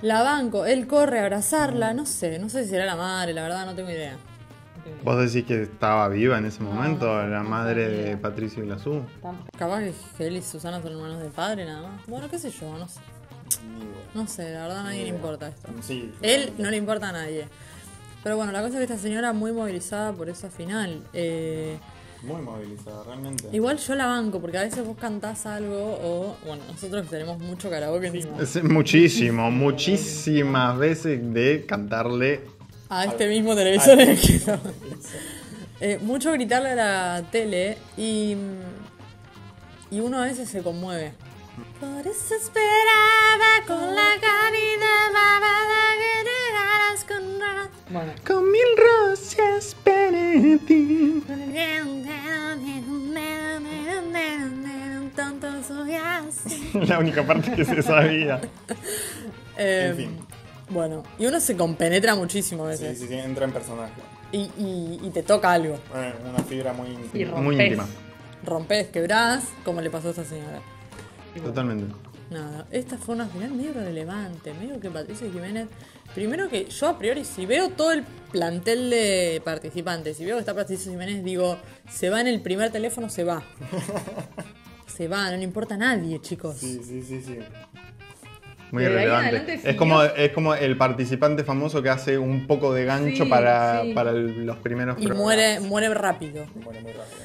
la 0.01 0.23
banco. 0.23 0.65
Él 0.65 0.87
corre 0.87 1.19
a 1.19 1.23
abrazarla. 1.23 1.93
No 1.93 2.05
sé, 2.05 2.39
no 2.39 2.49
sé 2.49 2.63
si 2.63 2.69
será 2.71 2.85
la 2.85 2.95
madre, 2.95 3.33
la 3.33 3.43
verdad, 3.43 3.65
no 3.65 3.75
tengo 3.75 3.89
idea. 3.89 4.17
¿Vos 5.03 5.17
decís 5.19 5.45
que 5.47 5.63
estaba 5.63 6.07
viva 6.09 6.37
en 6.39 6.45
ese 6.45 6.61
momento 6.63 7.21
la 7.27 7.43
madre 7.43 7.87
de 7.87 8.17
Patricio 8.17 8.63
Glasú? 8.63 9.03
Capaz 9.57 9.79
que- 9.79 9.93
que 10.17 10.27
él 10.27 10.37
y 10.37 10.41
Susana 10.41 10.81
son 10.81 10.91
hermanos 10.93 11.21
de 11.21 11.29
padre, 11.29 11.65
nada 11.65 11.87
más. 11.87 12.05
Bueno, 12.07 12.27
qué 12.29 12.39
sé 12.39 12.49
yo, 12.49 12.77
no 12.77 12.87
sé. 12.87 12.99
No 14.15 14.27
sé, 14.27 14.51
la 14.51 14.61
verdad 14.63 14.79
a 14.79 14.83
nadie 14.83 15.03
le 15.03 15.09
importa 15.09 15.49
esto. 15.49 15.69
Sí. 15.81 16.11
Él 16.21 16.53
no 16.57 16.69
le 16.71 16.77
importa 16.77 17.09
a 17.09 17.11
nadie. 17.11 17.47
Pero 18.23 18.37
bueno, 18.37 18.51
la 18.51 18.61
cosa 18.61 18.73
es 18.73 18.87
que 18.87 18.93
esta 18.93 18.97
señora 18.97 19.33
muy 19.33 19.51
movilizada 19.51 20.13
por 20.13 20.29
esa 20.29 20.49
final. 20.49 21.01
Eh, 21.13 21.77
Muy 22.23 22.41
movilizada, 22.41 23.03
realmente. 23.03 23.45
Igual 23.51 23.77
yo 23.77 23.95
la 23.95 24.05
banco, 24.05 24.39
porque 24.39 24.59
a 24.59 24.61
veces 24.61 24.85
vos 24.85 24.95
cantás 24.97 25.45
algo 25.47 25.99
o, 26.03 26.35
bueno, 26.45 26.63
nosotros 26.71 27.07
tenemos 27.09 27.39
mucho 27.39 27.69
karaoke 27.69 28.07
encima. 28.07 28.37
Es 28.39 28.63
muchísimo, 28.63 29.49
muchísimas 29.49 30.77
veces 30.77 31.33
de 31.33 31.65
cantarle. 31.67 32.41
A 32.89 33.05
este 33.05 33.27
mismo 33.27 33.55
televisor 33.55 33.99
en 34.01 34.09
el 34.11 34.19
que. 34.19 34.39
Eh, 35.83 35.97
mucho 35.99 36.31
gritarle 36.31 36.69
a 36.69 36.75
la 36.75 37.23
tele 37.31 37.75
y, 37.97 38.35
y 39.89 39.99
uno 39.99 40.19
a 40.19 40.25
veces 40.25 40.47
se 40.47 40.61
conmueve. 40.61 41.13
Por 41.79 42.07
eso 42.07 42.35
esperaba 42.35 43.65
con 43.67 43.95
la 43.95 44.11
caridad 44.21 45.11
babada 45.13 45.93
que 45.99 46.13
llegaras 46.29 47.03
con 47.05 47.39
ra- 47.39 47.69
Bueno. 47.89 48.13
Con 48.25 48.51
mil 48.51 48.61
rosas 48.77 49.75
para 49.83 50.57
ti. 50.65 51.23
Tanto 55.15 55.47
soy 55.67 55.95
así. 55.95 56.71
La 56.73 56.99
única 56.99 57.25
parte 57.25 57.51
que 57.53 57.65
se 57.65 57.81
sabía. 57.81 58.39
Eh, 59.57 59.87
En 59.91 59.97
fin. 59.97 60.17
Bueno, 60.69 61.03
y 61.19 61.25
uno 61.27 61.39
se 61.41 61.55
compenetra 61.57 62.15
muchísimo 62.15 62.65
a 62.65 62.75
Sí, 62.75 62.83
veces. 62.85 62.99
sí, 62.99 63.07
sí, 63.09 63.13
entra 63.15 63.43
en 63.45 63.51
personaje. 63.51 63.91
Y, 64.31 64.43
y- 64.57 64.99
y 65.03 65.09
te 65.11 65.21
toca 65.21 65.51
algo. 65.51 65.75
Eh, 65.93 66.13
Una 66.27 66.39
fibra 66.39 66.71
muy 66.73 66.87
Y 66.87 66.93
íntima. 66.93 67.31
rompes. 67.31 67.43
Muy 67.43 67.61
íntima. 67.61 67.85
Rompes, 68.43 68.87
quebrás, 68.87 69.43
como 69.65 69.81
le 69.81 69.89
pasó 69.91 70.07
a 70.07 70.11
esta 70.11 70.23
señora. 70.23 70.61
Totalmente. 71.39 71.93
Nada, 72.29 72.65
esta 72.71 72.97
fue 72.97 73.15
una 73.15 73.25
final 73.27 73.51
medio 73.51 73.73
relevante, 73.73 74.53
medio 74.53 74.79
que 74.79 74.89
Patricio 74.89 75.31
Jiménez. 75.31 75.67
Primero 76.15 76.49
que 76.49 76.65
yo 76.65 76.87
a 76.87 76.97
priori, 76.97 77.23
si 77.25 77.45
veo 77.45 77.69
todo 77.69 77.91
el 77.91 78.03
plantel 78.31 78.89
de 78.89 79.41
participantes, 79.43 80.17
si 80.17 80.25
veo 80.25 80.35
que 80.35 80.41
está 80.41 80.53
Patricio 80.53 80.91
Jiménez, 80.91 81.23
digo, 81.23 81.57
se 81.89 82.09
va 82.09 82.21
en 82.21 82.27
el 82.27 82.41
primer 82.41 82.71
teléfono, 82.71 83.09
se 83.09 83.23
va. 83.23 83.43
se 84.87 85.07
va, 85.07 85.29
no 85.31 85.37
le 85.37 85.43
importa 85.43 85.75
a 85.75 85.77
nadie, 85.77 86.19
chicos. 86.21 86.57
Sí, 86.57 86.81
sí, 86.83 87.01
sí, 87.01 87.21
sí. 87.21 87.37
Muy 88.71 88.85
relevante. 88.85 89.59
Es 89.65 89.75
como, 89.75 90.01
es 90.01 90.31
como 90.31 90.55
el 90.55 90.77
participante 90.77 91.43
famoso 91.43 91.81
que 91.81 91.89
hace 91.89 92.17
un 92.17 92.47
poco 92.47 92.73
de 92.73 92.85
gancho 92.85 93.25
Sí, 93.25 93.29
para, 93.29 93.81
sí. 93.83 93.93
para 93.93 94.11
el- 94.11 94.45
los 94.45 94.57
primeros 94.57 94.95
Y 94.97 95.07
programas. 95.07 95.23
muere, 95.23 95.59
muere 95.59 95.93
rápido. 95.93 96.45
Muere 96.63 96.79
muy 96.81 96.91
rápido. 96.93 97.21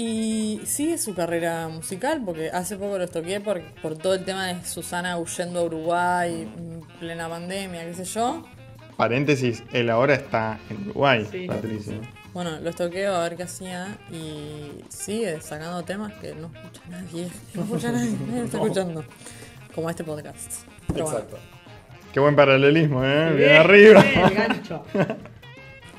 Y 0.00 0.60
sigue 0.64 0.96
su 0.96 1.12
carrera 1.12 1.66
musical, 1.66 2.22
porque 2.24 2.50
hace 2.50 2.76
poco 2.76 2.98
los 2.98 3.10
toqué 3.10 3.40
por, 3.40 3.60
por 3.82 3.98
todo 3.98 4.14
el 4.14 4.24
tema 4.24 4.46
de 4.46 4.64
Susana 4.64 5.18
huyendo 5.18 5.58
a 5.58 5.62
Uruguay, 5.64 6.48
en 6.56 6.82
plena 7.00 7.28
pandemia, 7.28 7.84
qué 7.84 7.94
sé 7.94 8.04
yo. 8.04 8.46
Paréntesis, 8.96 9.64
él 9.72 9.90
ahora 9.90 10.14
está 10.14 10.60
en 10.70 10.82
Uruguay, 10.90 11.26
Sí. 11.28 11.46
Patricio. 11.48 11.94
Bueno, 12.32 12.60
los 12.60 12.76
toqué 12.76 13.06
a 13.08 13.18
ver 13.22 13.36
qué 13.36 13.42
hacía 13.42 13.98
y 14.12 14.84
sigue 14.88 15.40
sacando 15.40 15.82
temas 15.82 16.12
que 16.20 16.32
no 16.32 16.46
escucha 16.54 16.82
nadie. 16.88 17.28
No 17.54 17.62
escucha 17.64 17.90
nadie, 17.90 18.10
nadie 18.28 18.38
lo 18.38 18.44
está 18.44 18.58
No. 18.58 18.64
escuchando. 18.66 19.04
Como 19.74 19.90
este 19.90 20.04
podcast. 20.04 20.52
Pero 20.92 21.06
bueno. 21.06 21.18
Exacto. 21.18 21.38
Qué 22.12 22.20
buen 22.20 22.36
paralelismo, 22.36 23.04
¿eh? 23.04 23.32
Bien, 23.32 23.36
Bien, 23.36 23.56
arriba. 23.56 24.02
bien, 24.02 24.20
el 24.26 24.34
gancho. 24.34 24.84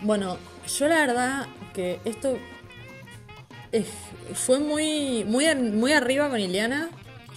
Bueno, 0.02 0.38
yo 0.78 0.88
la 0.88 0.96
verdad 0.96 1.48
que 1.74 2.00
esto 2.06 2.38
eh, 3.72 3.86
fue 4.34 4.60
muy, 4.60 5.24
muy, 5.26 5.54
muy 5.56 5.94
arriba 5.94 6.30
con 6.30 6.40
Iliana. 6.40 6.90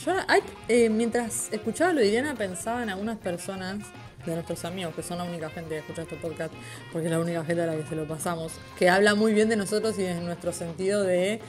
Yo, 0.04 0.12
ay, 0.28 0.40
eh, 0.68 0.88
mientras 0.88 1.52
escuchaba 1.52 1.92
lo 1.92 2.00
de 2.00 2.08
Iliana 2.08 2.34
pensaba 2.34 2.82
en 2.82 2.90
algunas 2.90 3.18
personas 3.18 3.78
de 4.24 4.34
nuestros 4.34 4.64
amigos, 4.64 4.94
que 4.94 5.02
son 5.02 5.18
la 5.18 5.24
única 5.24 5.50
gente 5.50 5.70
que 5.70 5.78
escucha 5.78 6.02
este 6.02 6.16
podcast, 6.16 6.52
porque 6.92 7.06
es 7.06 7.12
la 7.12 7.18
única 7.18 7.44
gente 7.44 7.62
a 7.62 7.66
la 7.66 7.76
que 7.76 7.86
se 7.86 7.96
lo 7.96 8.06
pasamos, 8.06 8.52
que 8.78 8.88
habla 8.88 9.14
muy 9.14 9.32
bien 9.32 9.48
de 9.48 9.56
nosotros 9.56 9.98
y 9.98 10.02
de 10.02 10.14
nuestro 10.20 10.52
sentido 10.52 11.02
de 11.02 11.40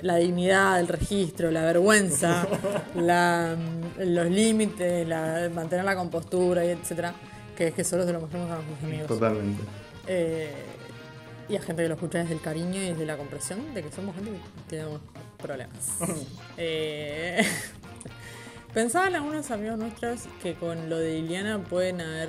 la 0.00 0.16
dignidad, 0.16 0.80
el 0.80 0.88
registro, 0.88 1.50
la 1.50 1.62
vergüenza, 1.62 2.46
la, 2.96 3.54
los 3.98 4.26
límites, 4.30 5.06
la, 5.06 5.50
mantener 5.54 5.84
la 5.84 5.94
compostura 5.94 6.64
y 6.64 6.70
etcétera, 6.70 7.14
que 7.56 7.68
es 7.68 7.74
que 7.74 7.84
solo 7.84 8.04
se 8.04 8.12
lo 8.12 8.20
mostramos 8.20 8.50
a 8.50 8.56
nuestros 8.56 8.82
amigos. 8.82 9.06
Totalmente. 9.06 9.62
Eh, 10.06 10.50
y 11.52 11.56
a 11.56 11.60
gente 11.60 11.82
que 11.82 11.88
lo 11.88 11.94
escucha 11.96 12.18
desde 12.18 12.32
el 12.32 12.40
cariño 12.40 12.80
y 12.80 12.88
desde 12.88 13.04
la 13.04 13.18
comprensión 13.18 13.74
de 13.74 13.82
que 13.82 13.92
somos 13.92 14.14
gente 14.14 14.30
que 14.30 14.38
tiene 14.68 14.86
unos 14.86 15.02
problemas. 15.36 15.98
Eh, 16.56 17.42
pensaban 18.74 19.14
algunos 19.16 19.50
amigos 19.50 19.78
nuestros 19.78 20.22
que 20.42 20.54
con 20.54 20.88
lo 20.88 20.98
de 20.98 21.18
Iliana 21.18 21.58
pueden 21.58 22.00
haber 22.00 22.28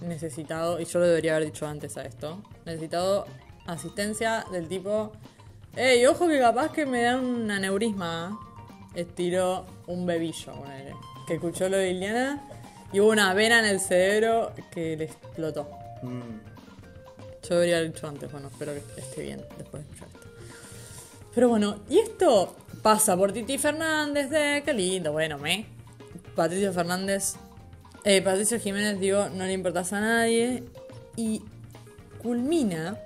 necesitado, 0.00 0.80
y 0.80 0.84
yo 0.84 0.98
lo 0.98 1.06
debería 1.06 1.36
haber 1.36 1.46
dicho 1.46 1.66
antes 1.66 1.96
a 1.96 2.02
esto, 2.02 2.42
necesitado 2.66 3.26
asistencia 3.66 4.44
del 4.50 4.68
tipo, 4.68 5.12
hey, 5.76 6.04
ojo 6.06 6.26
que 6.28 6.38
capaz 6.38 6.70
que 6.72 6.84
me 6.84 7.02
dan 7.02 7.24
un 7.24 7.50
aneurisma. 7.50 8.38
Estiró 8.94 9.66
un 9.86 10.06
bebillo, 10.06 10.54
ponele, 10.54 10.94
que 11.26 11.34
escuchó 11.34 11.68
lo 11.68 11.76
de 11.76 11.92
Liliana 11.92 12.48
y 12.92 13.00
hubo 13.00 13.10
una 13.10 13.34
vena 13.34 13.58
en 13.58 13.64
el 13.64 13.80
cerebro 13.80 14.52
que 14.70 14.96
le 14.96 15.04
explotó. 15.04 15.68
Yo 17.48 17.54
debería 17.56 17.78
haber 17.78 17.92
dicho 17.92 18.08
antes, 18.08 18.30
bueno, 18.32 18.48
espero 18.48 18.72
que 18.74 19.00
esté 19.00 19.22
bien 19.22 19.42
después 19.58 19.84
de 19.84 19.92
escuchar 19.92 20.08
esto. 20.14 20.28
Pero 21.34 21.48
bueno, 21.48 21.80
y 21.88 21.98
esto 21.98 22.56
pasa 22.82 23.16
por 23.16 23.32
Titi 23.32 23.58
Fernández 23.58 24.30
de 24.30 24.62
qué 24.64 24.72
lindo, 24.72 25.12
bueno, 25.12 25.38
me. 25.38 25.66
Patricio 26.36 26.72
Fernández, 26.72 27.34
eh, 28.04 28.22
Patricio 28.22 28.58
Jiménez, 28.60 28.98
digo, 28.98 29.28
no 29.28 29.44
le 29.44 29.52
importas 29.52 29.92
a 29.92 30.00
nadie. 30.00 30.64
Y 31.16 31.42
culmina 32.22 32.96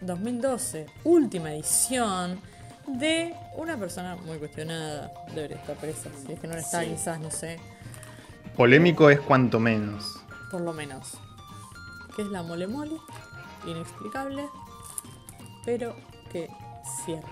2012, 0.00 0.86
última 1.04 1.52
edición 1.52 2.40
de 2.86 3.34
una 3.56 3.76
persona 3.76 4.16
muy 4.16 4.38
cuestionada. 4.38 5.12
Debería 5.34 5.56
estar 5.58 5.76
presa, 5.76 6.08
si 6.24 6.32
es 6.32 6.40
que 6.40 6.46
no 6.46 6.54
lo 6.54 6.60
está, 6.60 6.82
Sí. 6.82 6.90
quizás, 6.90 7.20
no 7.20 7.30
sé, 7.30 7.58
Polémico 8.56 9.10
es 9.10 9.20
cuanto 9.20 9.60
menos. 9.60 10.04
por 10.50 10.60
lo 10.62 10.72
menos. 10.72 11.12
Que 12.16 12.22
es 12.22 12.28
la 12.28 12.42
mole 12.42 12.66
mole, 12.66 12.96
inexplicable, 13.66 14.48
pero 15.64 15.94
que 16.32 16.48
cierra. 17.04 17.28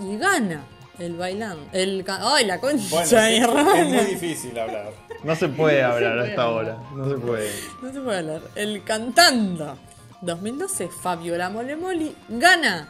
Y 0.00 0.16
gana 0.16 0.62
el 0.98 1.16
bailando. 1.16 1.68
El 1.72 2.04
ca- 2.04 2.20
¡Ay, 2.34 2.46
la 2.46 2.60
concha 2.60 3.02
de 3.24 3.30
mi 3.30 3.44
hermana! 3.44 4.02
difícil 4.02 4.58
hablar. 4.58 4.92
No 5.24 5.34
se 5.34 5.48
puede 5.48 5.82
hablar 5.82 6.18
a 6.18 6.26
esta 6.26 6.48
hora. 6.48 6.78
No 6.94 7.08
se 7.08 7.16
puede. 7.16 7.50
No 7.82 7.92
se 7.92 8.00
puede 8.00 8.18
hablar. 8.18 8.42
El 8.54 8.84
cantando. 8.84 9.76
2012, 10.20 10.88
Fabiola 10.88 11.48
Mole 11.48 11.76
Moli 11.76 12.14
gana 12.28 12.88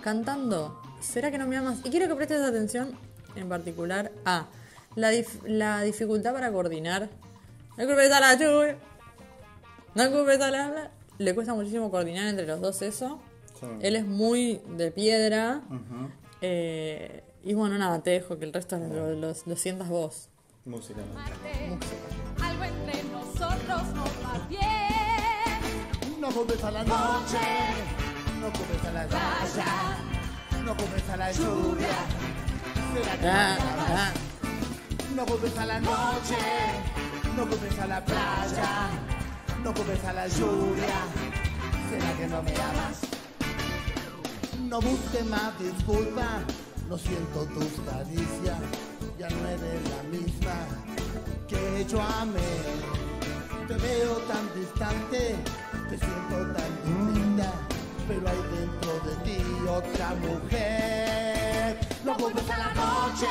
cantando 0.00 0.82
¿Será 1.00 1.30
que 1.30 1.38
no 1.38 1.46
me 1.46 1.56
amas? 1.56 1.78
Y 1.84 1.90
quiero 1.90 2.08
que 2.08 2.14
prestes 2.16 2.42
atención 2.42 2.98
en 3.36 3.48
particular 3.48 4.10
a 4.24 4.46
la, 4.96 5.12
dif- 5.12 5.40
la 5.44 5.80
dificultad 5.82 6.32
para 6.34 6.50
coordinar. 6.52 7.08
No 7.78 7.86
culpes 7.86 8.10
a 8.12 8.20
la 8.20 8.34
lluvia. 8.34 8.76
No 9.94 10.10
culpes 10.10 10.40
a 10.40 10.50
la... 10.50 10.90
Le 11.20 11.34
cuesta 11.34 11.52
muchísimo 11.52 11.90
coordinar 11.90 12.28
entre 12.28 12.46
los 12.46 12.62
dos 12.62 12.80
eso. 12.80 13.20
Sí. 13.60 13.66
Él 13.82 13.94
es 13.96 14.06
muy 14.06 14.60
de 14.68 14.90
piedra. 14.90 15.60
Eh, 16.40 17.22
y 17.44 17.52
bueno, 17.52 17.76
nada, 17.76 18.02
te 18.02 18.08
dejo 18.10 18.38
que 18.38 18.46
el 18.46 18.52
resto 18.54 18.78
lo, 18.78 19.12
lo- 19.14 19.34
lo 19.44 19.56
sientas 19.56 19.88
vos. 19.90 20.28
Música. 20.64 21.00
Algo 22.42 22.64
entre 22.64 23.02
nosotros 23.04 23.82
no 23.94 24.04
va 24.24 24.46
bien. 24.48 26.20
No 26.20 26.28
culpes 26.30 26.64
a 26.64 26.70
la 26.70 26.84
noche, 26.84 27.38
no 28.40 28.50
culpes 28.52 28.84
a 28.86 28.92
la 28.92 29.06
playa, 29.06 29.98
no 30.64 30.76
culpes 30.76 31.08
a 31.10 31.16
la 31.18 31.32
lluvia. 31.32 31.88
Será 32.94 33.18
que 33.18 33.26
Ah, 33.28 33.58
ah. 33.88 34.12
No 35.14 35.26
culpes 35.26 35.58
a 35.58 35.66
la 35.66 35.80
noche, 35.80 36.36
no 37.36 37.46
culpes 37.48 37.78
a 37.78 37.86
la 37.86 38.04
playa, 38.04 38.90
no 39.64 39.74
culpes 39.74 40.04
a 40.04 40.12
la 40.12 40.26
lluvia. 40.28 40.98
¿Será 41.90 42.12
que 42.16 42.26
no 42.28 42.42
me 42.42 42.54
amas? 42.54 43.00
No 44.68 44.80
busques 44.80 45.26
más 45.26 45.58
disculpas, 45.58 46.42
no 46.88 46.96
siento 46.96 47.44
tus 47.46 47.72
caricias, 47.84 48.58
ya 49.18 49.28
no 49.28 49.48
eres 49.48 49.80
la 49.90 50.02
misma 50.04 50.56
que 51.48 51.84
yo 51.90 52.00
amé. 52.00 52.52
Te 53.66 53.74
veo 53.74 54.16
tan 54.30 54.44
distante, 54.54 55.36
te 55.88 55.98
siento 55.98 56.52
tan 56.54 56.70
distinta, 56.84 57.52
pero 58.06 58.28
hay 58.28 58.42
dentro 58.56 58.92
de 59.00 59.16
ti 59.24 59.42
otra 59.68 60.14
mujer. 60.14 61.80
No 62.04 62.16
culpes 62.16 62.48
a 62.50 62.58
la 62.58 62.74
noche, 62.74 63.28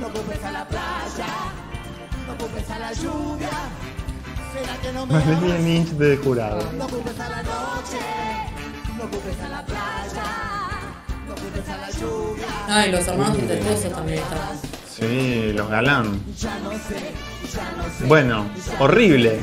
no 0.00 0.12
culpes 0.12 0.44
a 0.44 0.52
la 0.52 0.66
playa, 0.66 1.32
no 2.26 2.36
culpes 2.36 2.70
a 2.70 2.78
la 2.78 2.92
lluvia. 2.92 4.01
Más 5.08 5.26
Lynch 5.60 5.88
de 5.90 6.16
jurado. 6.18 6.70
No 6.72 6.86
culpes 6.86 7.18
a 7.18 7.28
la 7.28 7.42
noche, 7.42 7.98
no 8.98 9.10
culpes 9.10 9.40
a 9.40 9.48
la 9.48 9.64
playa, 9.64 10.24
no 11.26 11.34
culpes 11.34 11.68
a 11.68 11.76
la 11.78 11.90
lluvia. 11.90 12.46
Ay, 12.68 12.92
los 12.92 13.06
hermanos 13.08 13.38
incestuosos 13.38 13.92
también 13.92 14.18
están. 14.18 14.60
Sí, 14.90 15.52
los 15.54 15.68
galán. 15.68 16.20
Ya 16.36 16.58
no 16.58 16.70
sé, 16.72 17.12
ya 17.52 17.72
no 17.76 17.84
sé. 17.84 18.04
Bueno, 18.06 18.46
horrible. 18.78 19.40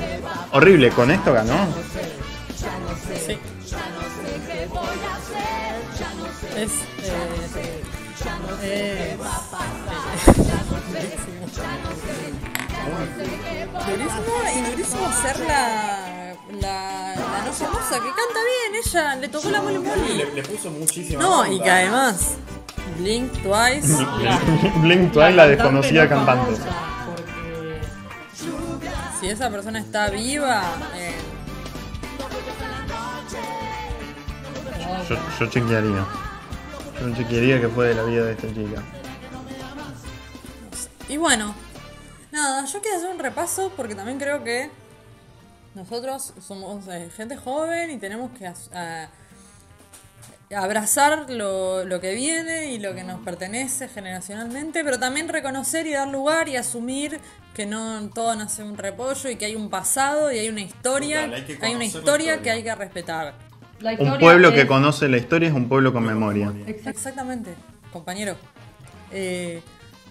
Horrible. 0.52 0.90
Con 0.92 1.10
esto 1.12 1.34
ganó. 1.34 1.54
Ya 1.56 2.80
no 2.80 2.96
sé, 2.96 3.40
ya 3.68 3.78
no 3.90 4.02
sé 4.16 4.42
qué 4.48 4.68
voy 4.68 4.80
a 4.80 5.16
hacer, 5.16 5.82
ya 6.00 6.14
no 6.14 6.26
sé. 6.40 6.64
Es. 6.64 6.72
Eh, 8.62 9.18
Ya 11.56 12.59
Durísimo, 13.00 14.34
y 14.56 14.62
durísimo 14.72 15.12
ser 15.22 15.40
la, 15.40 16.36
la, 16.60 17.16
la 17.16 17.42
no 17.46 17.54
famosa, 17.54 17.96
que 17.96 18.10
canta 18.10 18.40
bien, 18.44 18.76
ella 18.86 19.16
le 19.16 19.28
tocó 19.30 19.50
la 19.50 19.62
mole 19.62 19.80
mole. 19.80 20.26
Le, 20.36 20.44
puso 20.44 20.70
muchísima 20.72 21.22
No, 21.22 21.46
y 21.52 21.60
que 21.62 21.70
además, 21.70 22.36
Blink 22.98 23.32
Twice. 23.42 24.06
Blink 24.82 25.12
Twice, 25.12 25.32
la 25.32 25.48
desconocida 25.48 26.08
cantante. 26.10 26.52
Porque 26.52 26.70
si 29.20 29.28
esa 29.28 29.50
persona 29.50 29.80
está 29.80 30.10
viva, 30.10 30.64
eh, 30.96 31.16
Yo, 35.08 35.16
yo 35.40 35.46
chequearía. 35.48 36.06
Yo 37.00 37.16
chequearía 37.16 37.62
que 37.62 37.70
fue 37.70 37.88
de 37.88 37.96
la 37.96 38.04
vida 38.04 38.26
de 38.26 38.32
esta 38.34 38.48
chica. 38.48 38.84
Y 41.08 41.18
bueno, 41.18 41.56
nada, 42.32 42.66
yo 42.66 42.82
quiero 42.82 42.98
hacer 42.98 43.10
un 43.10 43.20
repaso 43.20 43.72
porque 43.76 43.96
también 43.96 44.20
creo 44.20 44.44
que 44.44 44.70
nosotros 45.76 46.34
somos 46.46 46.88
eh, 46.88 47.10
gente 47.16 47.38
joven 47.38 47.92
y 47.92 47.98
tenemos 47.98 48.32
que 48.38 48.52
abrazar 50.56 51.30
lo, 51.30 51.86
lo 51.86 52.02
que 52.02 52.14
viene 52.16 52.74
y 52.74 52.80
lo 52.80 52.96
que 52.96 53.04
nos 53.04 53.22
pertenece 53.22 53.88
generacionalmente, 53.88 54.84
pero 54.84 55.00
también 55.00 55.30
reconocer 55.30 55.86
y 55.86 55.94
dar 55.94 56.08
lugar 56.08 56.50
y 56.50 56.56
asumir 56.56 57.20
que 57.54 57.66
no 57.66 58.10
todo 58.14 58.36
nace 58.36 58.64
de 58.64 58.70
un 58.70 58.78
repollo 58.78 59.30
y 59.30 59.36
que 59.36 59.46
hay 59.46 59.56
un 59.56 59.70
pasado 59.70 60.32
y 60.32 60.40
hay 60.40 60.50
una 60.50 60.62
historia, 60.62 61.26
Total, 61.26 61.34
hay 61.34 61.44
que 61.44 61.66
hay 61.66 61.76
una 61.76 61.86
historia. 61.86 62.42
que 62.42 62.52
hay 62.52 62.64
que 62.64 62.74
respetar. 62.76 63.34
Un 64.00 64.18
pueblo 64.20 64.54
que 64.54 64.68
conoce 64.68 65.08
la 65.08 65.18
historia 65.18 65.50
es 65.50 65.54
un 65.56 65.70
pueblo 65.70 65.94
con 65.94 66.04
memoria. 66.04 66.52
Exactamente, 66.68 67.54
compañero. 67.94 68.36
Eh, 69.12 69.62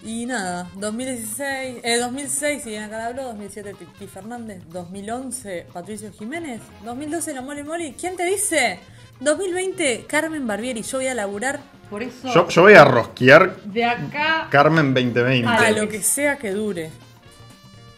y 0.02 0.26
nada, 0.26 0.70
2016, 0.76 1.80
eh, 1.82 1.98
2006 1.98 2.62
Silvina 2.62 2.88
Calabro, 2.88 3.24
2007 3.24 3.74
Titi 3.74 4.06
Fernández, 4.06 4.62
2011 4.68 5.66
Patricio 5.72 6.12
Jiménez, 6.12 6.60
2012 6.84 7.34
La 7.34 7.42
Mole 7.42 7.64
Mole. 7.64 7.94
¿Quién 7.98 8.16
te 8.16 8.24
dice? 8.24 8.78
2020 9.20 10.06
Carmen 10.06 10.46
Barbieri, 10.46 10.82
yo 10.82 10.98
voy 10.98 11.08
a 11.08 11.14
laburar 11.14 11.60
por 11.90 12.02
eso. 12.02 12.32
Yo, 12.32 12.48
yo 12.48 12.62
voy 12.62 12.74
a 12.74 12.84
rosquear 12.84 13.56
de 13.62 13.84
acá 13.84 14.48
Carmen 14.50 14.94
2020. 14.94 15.48
a 15.48 15.70
lo 15.72 15.88
que 15.88 16.02
sea 16.02 16.36
que 16.36 16.52
dure. 16.52 16.90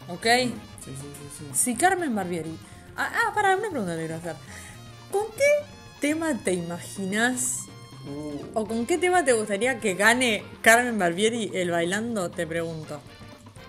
¿Ok? 0.08 0.26
Si 1.52 1.74
Carmen 1.74 2.14
Barbieri. 2.14 2.56
Ah, 2.96 3.10
ah, 3.14 3.34
para, 3.34 3.56
una 3.56 3.70
pregunta 3.70 3.94
le 3.94 4.00
quiero 4.00 4.16
hacer. 4.16 4.36
¿Con 5.10 5.26
qué 5.36 5.66
tema 6.00 6.34
te 6.42 6.52
imaginas 6.52 7.59
o 8.54 8.66
con 8.66 8.86
qué 8.86 8.98
tema 8.98 9.24
te 9.24 9.32
gustaría 9.32 9.78
que 9.78 9.94
gane 9.94 10.42
Carmen 10.62 10.98
Barbieri 10.98 11.50
el 11.54 11.70
bailando? 11.70 12.30
Te 12.30 12.46
pregunto. 12.46 13.00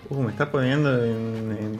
Uh, 0.08 0.22
me 0.22 0.30
está 0.30 0.50
poniendo 0.50 1.04
en, 1.04 1.78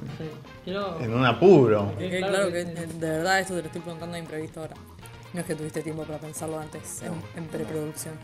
Quiero- 0.65 0.99
en, 0.99 1.05
en 1.05 1.15
un 1.15 1.25
apuro. 1.25 1.93
Porque 1.95 2.19
claro 2.19 2.51
que 2.53 2.65
de 2.65 3.11
verdad 3.11 3.41
esto 3.41 3.55
te 3.55 3.61
lo 3.61 3.67
estoy 3.67 3.81
preguntando 3.83 4.15
de 4.15 4.21
imprevisto 4.21 4.61
ahora. 4.61 4.75
No 5.33 5.41
es 5.41 5.47
que 5.47 5.55
tuviste 5.55 5.83
tiempo 5.83 6.03
para 6.05 6.19
pensarlo 6.19 6.59
antes, 6.59 7.03
en, 7.03 7.13
en 7.37 7.49
preproducción. 7.49 8.15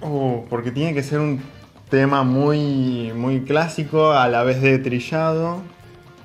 Uh, 0.00 0.44
porque 0.48 0.70
tiene 0.70 0.94
que 0.94 1.02
ser 1.02 1.20
un 1.20 1.40
tema 1.88 2.24
muy, 2.24 3.12
muy 3.14 3.42
clásico, 3.42 4.12
a 4.12 4.28
la 4.28 4.42
vez 4.42 4.60
de 4.60 4.78
trillado, 4.78 5.62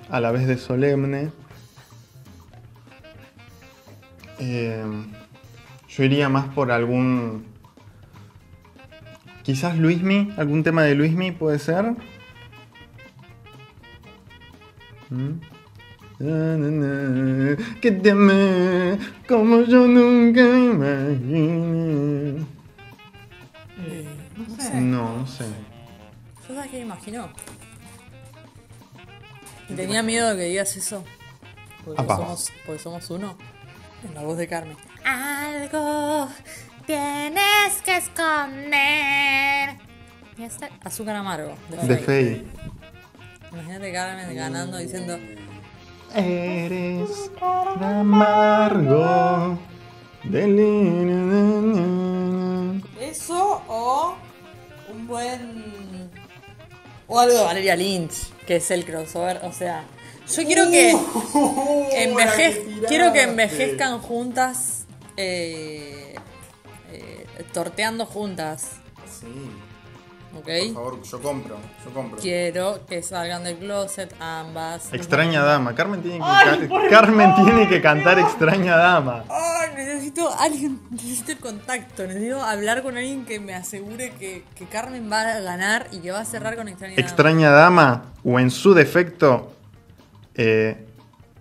a 0.10 0.20
la 0.20 0.32
vez 0.32 0.48
de 0.48 0.58
solemne. 0.58 1.32
Eh, 4.40 4.84
yo 5.90 6.04
iría 6.04 6.30
más 6.30 6.48
por 6.54 6.72
algún. 6.72 7.46
Quizás 9.44 9.78
Luismi, 9.78 10.34
algún 10.38 10.64
tema 10.64 10.84
de 10.84 10.96
Luismi 10.96 11.32
puede 11.32 11.60
ser. 11.60 11.96
¿Mm? 15.10 15.40
Que 17.80 17.92
te 17.92 18.12
amé 18.12 18.98
como 19.28 19.62
yo 19.62 19.88
nunca 19.88 20.42
imaginé. 20.42 22.46
no 24.36 24.60
sé. 24.60 24.82
No, 24.82 25.18
no 25.20 25.28
sé. 25.28 25.46
¿Yo 26.48 26.56
sabes 26.56 26.72
qué 26.72 26.78
me 26.78 26.84
imagino? 26.84 27.30
Tenía 29.76 30.02
miedo 30.02 30.30
de 30.30 30.38
que 30.38 30.50
digas 30.50 30.76
eso. 30.76 31.04
Porque 31.86 32.04
somos, 32.04 32.52
porque 32.66 32.82
somos 32.82 33.10
uno. 33.12 33.38
En 34.04 34.14
la 34.14 34.22
voz 34.24 34.38
de 34.38 34.48
Carmen. 34.48 34.78
Algo 35.06 36.28
tienes 36.86 37.82
que 37.84 37.98
esconder. 37.98 39.76
Y 40.38 40.44
esta- 40.44 40.70
Azúcar 40.84 41.16
amargo. 41.16 41.56
De, 41.70 41.78
De 41.88 41.98
Fey. 41.98 42.48
Imagínate 43.52 43.92
Carmen 43.94 44.36
ganando 44.36 44.78
diciendo. 44.78 45.18
Eres 46.16 47.32
amargo. 47.82 49.60
del- 50.24 50.58
Eso 53.00 53.62
o 53.68 54.16
un 54.94 55.08
buen. 55.08 56.10
O 57.08 57.20
algo 57.20 57.38
de 57.38 57.44
Valeria 57.44 57.76
Lynch, 57.76 58.32
que 58.46 58.58
es 58.58 58.70
el 58.72 58.86
crossover. 58.86 59.40
O 59.44 59.52
sea, 59.54 59.84
yo 60.36 60.44
quiero 60.46 60.70
que. 60.70 60.94
envejez- 61.94 62.64
tiraste. 62.66 62.86
quiero 62.88 63.14
que 63.14 63.22
envejezcan 63.24 64.00
juntas. 64.00 64.86
eh, 65.18 66.16
eh, 66.92 67.26
torteando 67.54 68.06
juntas. 68.06 68.72
Sí. 69.20 69.28
¿Ok? 70.38 70.46
Por 70.46 70.74
favor, 70.74 71.02
yo 71.04 71.22
compro. 71.22 71.58
Yo 71.84 71.92
compro. 71.94 72.20
Quiero 72.22 72.86
que 72.88 73.02
salgan 73.02 73.44
del 73.44 73.58
closet 73.58 74.14
ambas. 74.20 74.94
Extraña 74.94 75.42
dama. 75.44 75.74
Carmen 75.74 76.02
tiene 76.04 76.20
que, 76.20 76.24
Ay, 76.26 76.60
ca- 76.60 76.68
por 76.68 76.90
Carmen 76.90 77.32
favor. 77.32 77.46
tiene 77.46 77.68
que 77.70 77.82
cantar 77.82 78.20
Extraña 78.20 78.78
dama. 78.78 79.24
Ay, 79.30 79.70
necesito 79.76 80.30
alguien, 80.38 80.80
necesito 80.92 81.32
el 81.32 81.40
contacto, 81.40 82.06
necesito 82.06 82.44
hablar 82.44 82.84
con 82.84 82.96
alguien 82.98 83.26
que 83.26 83.40
me 83.40 83.56
asegure 83.56 84.12
que, 84.12 84.44
que 84.56 84.66
Carmen 84.66 85.12
va 85.12 85.22
a 85.22 85.40
ganar 85.40 85.88
y 85.92 86.00
que 86.00 86.12
va 86.12 86.20
a 86.20 86.26
cerrar 86.26 86.56
con 86.56 86.68
Extraña 86.68 86.96
Dama. 86.96 87.08
Extraña 87.08 87.50
dama 87.50 88.06
o 88.24 88.40
en 88.40 88.52
su 88.52 88.76
defecto 88.76 89.54
eh, 90.38 90.86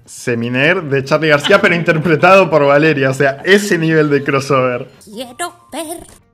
Seminer 0.04 0.82
de 0.82 1.04
Charlie 1.04 1.28
García 1.28 1.60
pero 1.60 1.74
interpretado 1.74 2.48
por 2.48 2.64
Valeria. 2.64 3.10
O 3.10 3.14
sea, 3.14 3.42
ese 3.44 3.78
nivel 3.78 4.08
de 4.10 4.24
crossover. 4.24 4.88
Quiero 5.04 5.54
ver. 5.72 6.26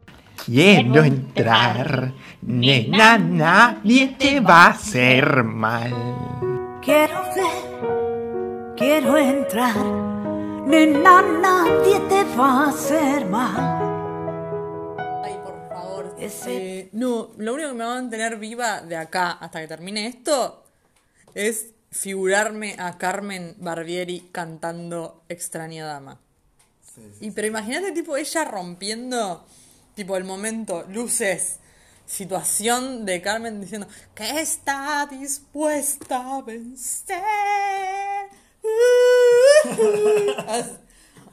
Quiero 0.45 1.05
entrar, 1.05 2.13
nena, 2.43 3.17
nadie 3.17 4.17
te 4.19 4.41
va 4.41 4.65
a 4.65 4.71
hacer 4.71 5.45
mal. 5.45 5.95
Quiero 6.83 7.23
ver, 7.37 8.75
quiero 8.77 9.17
entrar, 9.19 9.77
nena, 10.67 11.23
nadie 11.23 12.01
te 12.09 12.25
va 12.37 12.65
a 12.65 12.69
hacer 12.71 13.25
mal. 13.27 14.97
Ay, 15.25 15.37
por 15.45 15.69
favor. 15.69 16.17
Eh, 16.19 16.89
no, 16.93 17.31
lo 17.39 17.55
único 17.55 17.69
que 17.69 17.75
me 17.75 17.85
va 17.85 17.93
a 17.93 18.01
mantener 18.01 18.37
viva 18.37 18.81
de 18.81 18.97
acá 18.97 19.33
hasta 19.33 19.61
que 19.61 19.69
termine 19.69 20.09
esto 20.09 20.65
es 21.35 21.73
figurarme 21.93 22.75
a 22.79 22.99
Carmen 22.99 23.55
Barbieri 23.59 24.29
cantando 24.33 25.23
Extraña 25.29 25.87
Dama. 25.87 26.21
Y 27.21 27.31
pero 27.31 27.47
imagínate 27.47 27.93
tipo 27.93 28.17
ella 28.17 28.45
rompiendo 28.45 29.47
tipo 29.95 30.17
el 30.17 30.25
momento, 30.25 30.85
luces, 30.89 31.59
situación 32.07 33.05
de 33.07 33.23
Carmen 33.23 33.61
diciendo 33.61 33.87
que 34.15 34.41
está 34.41 35.07
dispuesta 35.11 36.37
a 36.37 36.43
vencer. 36.43 37.23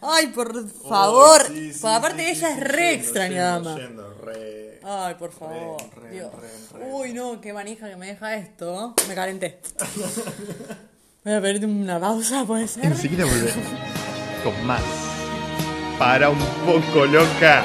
Ay, 0.01 0.27
por 0.27 0.69
favor. 0.69 1.45
sí, 1.47 1.73
sí, 1.73 1.79
Pues 1.81 1.93
aparte 1.93 2.23
sí, 2.23 2.29
ella 2.31 2.51
es 2.51 2.59
re 2.61 2.93
extraña 2.93 3.43
dama. 3.43 3.75
yendo, 3.77 4.13
re, 4.13 4.58
Ay, 4.83 5.15
por 5.15 5.31
favor. 5.31 5.77
re, 6.01 6.11
Dios. 6.11 6.31
re. 6.73 6.91
Uy, 6.91 7.13
no, 7.13 7.39
qué 7.41 7.53
manija 7.53 7.89
que 7.89 7.95
me 7.95 8.07
deja 8.07 8.35
esto. 8.35 8.93
Me 9.07 9.15
calenté. 9.15 9.59
Voy 11.23 11.33
a 11.33 11.41
pedirte 11.41 11.65
una 11.65 11.99
pausa, 11.99 12.45
puede 12.45 12.67
ser. 12.67 12.85
Enseguida 12.85 13.25
volvemos 13.25 13.53
con 14.43 14.65
más. 14.65 14.81
Para 15.97 16.29
un 16.29 16.39
poco 16.65 17.05
loca. 17.05 17.63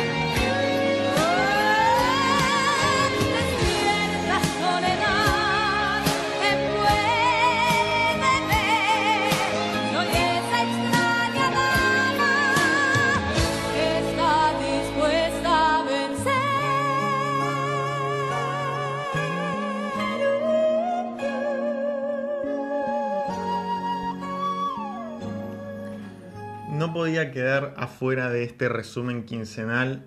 Podía 26.94 27.30
quedar 27.32 27.74
afuera 27.76 28.30
de 28.30 28.44
este 28.44 28.70
resumen 28.70 29.24
quincenal 29.24 30.04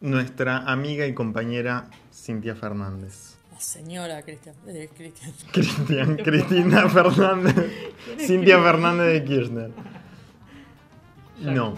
nuestra 0.00 0.58
amiga 0.58 1.06
y 1.06 1.12
compañera 1.12 1.90
Cintia 2.14 2.54
Fernández. 2.54 3.36
La 3.52 3.60
señora 3.60 4.22
Cristian. 4.22 4.54
eh, 4.68 4.88
Cristian. 4.96 5.32
Cristian, 5.52 6.16
Cristina 6.16 6.88
Fernández. 6.88 7.54
Cintia 8.18 8.62
Fernández 8.62 9.12
de 9.12 9.24
Kirchner. 9.24 9.70
No. 11.40 11.74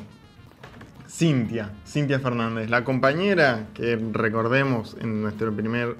Cintia, 1.09 1.73
Cintia 1.87 2.21
Fernández, 2.21 2.71
la 2.71 2.85
compañera 2.85 3.69
que 3.75 3.97
recordemos 4.13 4.97
en 5.01 5.23
nuestro 5.23 5.55
primer 5.55 5.97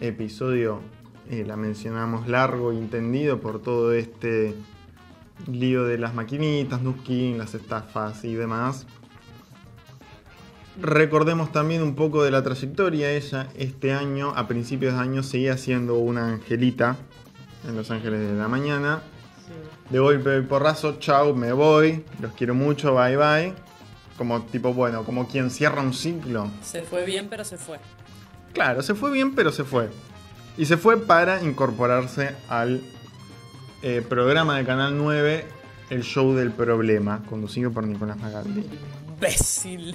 episodio 0.00 0.80
eh, 1.30 1.44
la 1.46 1.56
mencionamos 1.56 2.28
largo 2.28 2.72
y 2.72 2.78
entendido 2.78 3.40
por 3.40 3.62
todo 3.62 3.92
este 3.92 4.54
lío 5.46 5.84
de 5.84 5.98
las 5.98 6.14
maquinitas, 6.14 6.82
Nuskin, 6.82 7.38
las 7.38 7.54
estafas 7.54 8.24
y 8.24 8.34
demás. 8.34 8.86
Recordemos 10.80 11.52
también 11.52 11.82
un 11.82 11.94
poco 11.94 12.24
de 12.24 12.30
la 12.30 12.42
trayectoria. 12.42 13.12
Ella 13.12 13.48
este 13.54 13.92
año, 13.92 14.32
a 14.34 14.48
principios 14.48 14.94
de 14.94 15.00
año, 15.00 15.22
seguía 15.22 15.56
siendo 15.56 15.96
una 15.96 16.28
angelita 16.28 16.96
en 17.66 17.76
Los 17.76 17.90
Ángeles 17.90 18.20
de 18.20 18.34
la 18.34 18.48
Mañana. 18.48 19.02
De 19.90 19.98
golpe 19.98 20.38
y 20.38 20.42
porrazo, 20.42 20.98
chau, 20.98 21.34
me 21.34 21.52
voy, 21.52 22.04
los 22.20 22.32
quiero 22.32 22.54
mucho, 22.54 22.94
bye 22.94 23.16
bye. 23.16 23.54
Como 24.16 24.42
tipo, 24.42 24.72
bueno, 24.72 25.04
como 25.04 25.28
quien 25.28 25.50
cierra 25.50 25.82
un 25.82 25.92
ciclo. 25.92 26.48
Se 26.62 26.82
fue 26.82 27.04
bien, 27.04 27.28
pero 27.28 27.44
se 27.44 27.58
fue. 27.58 27.78
Claro, 28.52 28.82
se 28.82 28.94
fue 28.94 29.12
bien, 29.12 29.34
pero 29.34 29.52
se 29.52 29.64
fue. 29.64 29.90
Y 30.56 30.66
se 30.66 30.76
fue 30.76 30.96
para 30.96 31.42
incorporarse 31.42 32.34
al 32.48 32.80
eh, 33.86 34.00
programa 34.00 34.56
de 34.56 34.64
Canal 34.64 34.96
9, 34.96 35.44
El 35.90 36.02
Show 36.02 36.32
del 36.32 36.52
Problema, 36.52 37.22
conducido 37.28 37.70
por 37.70 37.86
Nicolás 37.86 38.16
Magaldi. 38.16 38.64
Imbécil. 39.08 39.94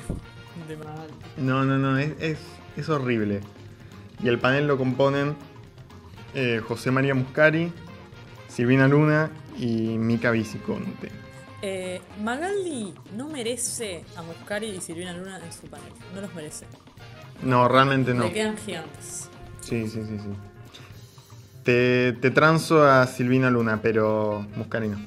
De 0.68 0.78
mal. 0.78 1.08
No, 1.38 1.66
no, 1.66 1.80
no, 1.80 1.98
es, 1.98 2.12
es, 2.20 2.38
es 2.78 2.88
horrible. 2.88 3.42
Y 4.22 4.28
el 4.28 4.38
panel 4.38 4.68
lo 4.68 4.78
componen 4.78 5.36
eh, 6.36 6.62
José 6.68 6.92
María 6.92 7.16
Muscari, 7.16 7.74
Silvina 8.48 8.88
Luna 8.88 9.32
y 9.58 9.98
Mica 9.98 10.30
Viciconte. 10.30 11.10
Eh, 11.64 12.00
Magaldi 12.22 12.94
no 13.16 13.28
merece 13.28 14.06
a 14.16 14.22
Muscari 14.22 14.68
y 14.68 14.82
Silvina 14.82 15.14
Luna 15.14 15.40
en 15.44 15.52
su 15.52 15.66
panel. 15.66 15.92
No 16.14 16.22
los 16.22 16.36
merece. 16.36 16.68
No, 17.42 17.68
realmente 17.68 18.14
no. 18.14 18.26
Le 18.26 18.34
quedan 18.34 18.56
gigantes. 18.56 19.30
Sí, 19.62 19.88
sí, 19.90 20.04
sí, 20.06 20.20
sí. 20.20 20.49
Te, 21.70 22.14
te 22.14 22.32
transo 22.32 22.84
a 22.84 23.06
Silvina 23.06 23.52
Luna, 23.52 23.80
pero 23.80 24.44
Muscari 24.56 24.88
no. 24.88 24.98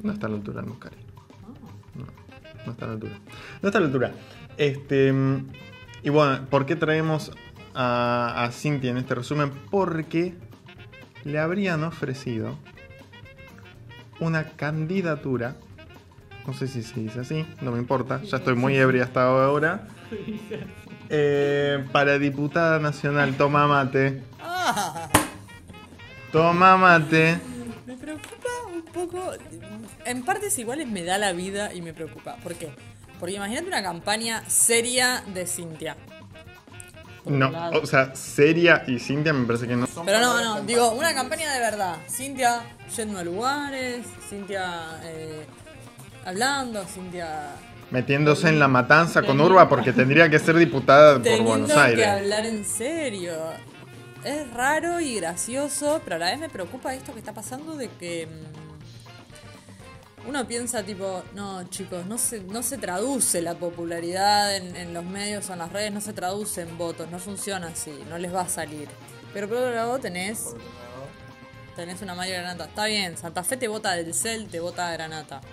No 0.00 0.12
está 0.12 0.28
a 0.28 0.30
la 0.30 0.36
altura 0.36 0.62
de 0.62 0.68
Muscari. 0.68 0.96
No, 1.96 2.04
no 2.64 2.70
está 2.70 2.84
a 2.84 2.86
la 2.86 2.94
altura. 2.94 3.14
No 3.60 3.68
está 3.68 3.78
a 3.78 3.80
la 3.80 3.86
altura. 3.88 4.12
Este, 4.58 5.12
y 6.04 6.08
bueno, 6.08 6.46
¿por 6.48 6.66
qué 6.66 6.76
traemos 6.76 7.32
a, 7.74 8.44
a 8.44 8.52
Cintia 8.52 8.92
en 8.92 8.98
este 8.98 9.16
resumen? 9.16 9.50
Porque 9.72 10.36
le 11.24 11.40
habrían 11.40 11.82
ofrecido 11.82 12.56
una 14.20 14.50
candidatura. 14.50 15.56
No 16.46 16.54
sé 16.54 16.68
si 16.68 16.84
se 16.84 17.00
dice 17.00 17.18
así, 17.18 17.44
no 17.60 17.72
me 17.72 17.78
importa. 17.78 18.22
Ya 18.22 18.36
estoy 18.36 18.54
muy 18.54 18.76
ebria 18.76 19.02
hasta 19.02 19.24
ahora. 19.24 19.88
Eh, 21.08 21.84
para 21.90 22.20
diputada 22.20 22.78
nacional, 22.78 23.34
toma 23.36 23.66
mate. 23.66 24.22
Toma 26.32 26.76
mate. 26.78 27.38
me 27.86 27.94
preocupa 27.94 28.48
un 28.72 28.82
poco. 28.82 29.32
En 30.06 30.24
partes 30.24 30.58
iguales 30.58 30.88
me 30.88 31.04
da 31.04 31.18
la 31.18 31.32
vida 31.32 31.72
y 31.74 31.82
me 31.82 31.92
preocupa. 31.92 32.36
¿Por 32.42 32.54
qué? 32.54 32.70
Porque 33.20 33.36
imagínate 33.36 33.68
una 33.68 33.82
campaña 33.82 34.42
seria 34.48 35.22
de 35.32 35.46
Cintia. 35.46 35.96
No, 37.24 37.52
o 37.80 37.86
sea, 37.86 38.16
seria 38.16 38.82
y 38.88 38.98
Cintia 38.98 39.32
me 39.32 39.46
parece 39.46 39.68
que 39.68 39.76
no. 39.76 39.86
Pero 40.04 40.20
no, 40.20 40.42
no, 40.42 40.62
digo, 40.62 40.90
una 40.92 41.14
campaña 41.14 41.52
de 41.52 41.60
verdad. 41.60 41.96
Cintia 42.08 42.62
yendo 42.96 43.18
a 43.18 43.24
lugares, 43.24 44.06
Cintia 44.28 44.98
eh, 45.04 45.46
hablando, 46.24 46.82
Cintia 46.84 47.50
Metiéndose 47.92 48.48
en 48.48 48.58
la 48.58 48.68
matanza 48.68 49.22
con 49.22 49.38
Urba 49.38 49.68
porque 49.68 49.92
tendría 49.92 50.30
que 50.30 50.38
ser 50.38 50.56
diputada 50.56 51.22
por 51.22 51.42
Buenos 51.42 51.70
que 51.70 51.78
Aires. 51.78 52.06
hablar 52.08 52.46
en 52.46 52.64
serio. 52.64 53.34
Es 54.24 54.52
raro 54.52 55.00
y 55.00 55.16
gracioso, 55.16 56.00
pero 56.04 56.16
a 56.16 56.18
la 56.18 56.26
vez 56.30 56.38
me 56.38 56.48
preocupa 56.48 56.94
esto 56.94 57.12
que 57.12 57.18
está 57.18 57.32
pasando 57.32 57.76
de 57.76 57.88
que 57.88 58.26
mm, 58.26 58.62
uno 60.28 60.46
piensa 60.46 60.82
tipo, 60.84 61.22
no 61.34 61.64
chicos, 61.68 62.06
no 62.06 62.16
se, 62.18 62.40
no 62.44 62.62
se 62.62 62.78
traduce 62.78 63.42
la 63.42 63.54
popularidad 63.54 64.54
en, 64.56 64.76
en 64.76 64.94
los 64.94 65.04
medios 65.04 65.50
o 65.50 65.52
en 65.54 65.58
las 65.58 65.72
redes, 65.72 65.92
no 65.92 66.00
se 66.00 66.12
traduce 66.12 66.62
en 66.62 66.78
votos, 66.78 67.10
no 67.10 67.18
funciona 67.18 67.68
así, 67.68 67.92
no 68.08 68.18
les 68.18 68.32
va 68.32 68.42
a 68.42 68.48
salir. 68.48 68.88
Pero 69.34 69.48
por 69.48 69.56
otro 69.56 69.74
lado 69.74 69.98
tenés, 69.98 70.54
tenés 71.74 72.00
una 72.02 72.14
Mario 72.14 72.34
Granata. 72.34 72.64
Está 72.66 72.84
bien, 72.86 73.16
Santa 73.16 73.42
Fe 73.42 73.56
te 73.56 73.66
vota 73.66 73.92
del 73.96 74.14
CEL, 74.14 74.48
te 74.48 74.60
vota 74.60 74.90
Granata. 74.92 75.40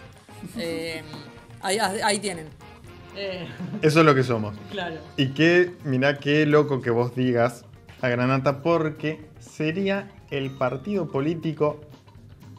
Eh, 0.57 1.01
ahí, 1.61 1.77
ahí 1.79 2.17
tienen. 2.19 2.47
Eh, 3.13 3.45
Eso 3.81 3.99
es 3.99 4.05
lo 4.05 4.15
que 4.15 4.23
somos. 4.23 4.55
claro. 4.71 4.95
Y 5.17 5.33
que, 5.33 5.73
mirá 5.83 6.17
qué 6.17 6.45
loco 6.45 6.81
que 6.81 6.91
vos 6.91 7.13
digas 7.13 7.65
a 8.01 8.07
Granata 8.07 8.61
porque 8.61 9.29
sería 9.39 10.11
el 10.31 10.51
partido 10.51 11.09
político 11.09 11.81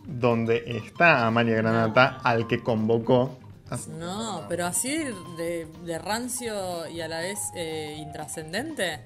donde 0.07 0.65
está 0.67 1.27
Amalia 1.27 1.57
Granata 1.57 2.19
al 2.23 2.47
que 2.47 2.63
convocó. 2.63 3.39
No, 3.99 4.47
pero 4.49 4.67
así 4.67 5.05
de, 5.37 5.69
de 5.85 5.99
rancio 5.99 6.89
y 6.89 7.01
a 7.01 7.09
la 7.09 7.21
vez 7.21 7.39
eh, 7.55 7.97
intrascendente. 7.99 9.01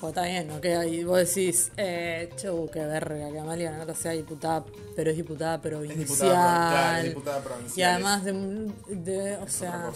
Pues 0.00 0.10
está 0.10 0.24
bien, 0.24 0.50
ok, 0.50 0.64
y 0.90 1.04
vos 1.04 1.18
decís, 1.18 1.70
eh, 1.76 2.30
chau, 2.36 2.68
qué 2.72 2.80
verga, 2.86 3.30
que 3.30 3.38
Amalia 3.38 3.70
Granata 3.70 3.94
sea 3.94 4.12
diputada, 4.12 4.64
pero 4.96 5.10
es 5.10 5.16
diputada 5.16 5.60
provincial. 5.60 5.98
diputada, 5.98 6.70
claro, 6.70 6.98
es 6.98 7.04
diputada 7.04 7.40
provincial, 7.42 7.78
Y 7.78 7.82
además 7.82 8.24
de, 8.24 8.72
de 8.88 9.36
o 9.36 9.48
sea, 9.48 9.90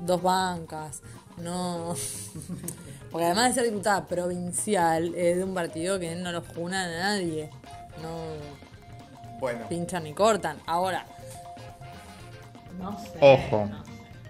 dos 0.00 0.20
bancas, 0.20 1.02
no. 1.38 1.94
Porque 3.14 3.26
además 3.26 3.54
de 3.54 3.62
ser 3.62 3.70
diputada 3.70 4.06
provincial, 4.06 5.14
es 5.14 5.36
de 5.36 5.44
un 5.44 5.54
partido 5.54 6.00
que 6.00 6.16
no 6.16 6.32
lo 6.32 6.42
juna 6.42 6.82
a 6.84 6.88
nadie. 6.88 7.48
No 8.02 8.08
Bueno. 9.38 9.68
pinchan 9.68 10.02
ni 10.02 10.12
cortan. 10.12 10.56
Ahora, 10.66 11.06
no 12.76 12.98
sé. 12.98 13.12
Ojo. 13.20 13.70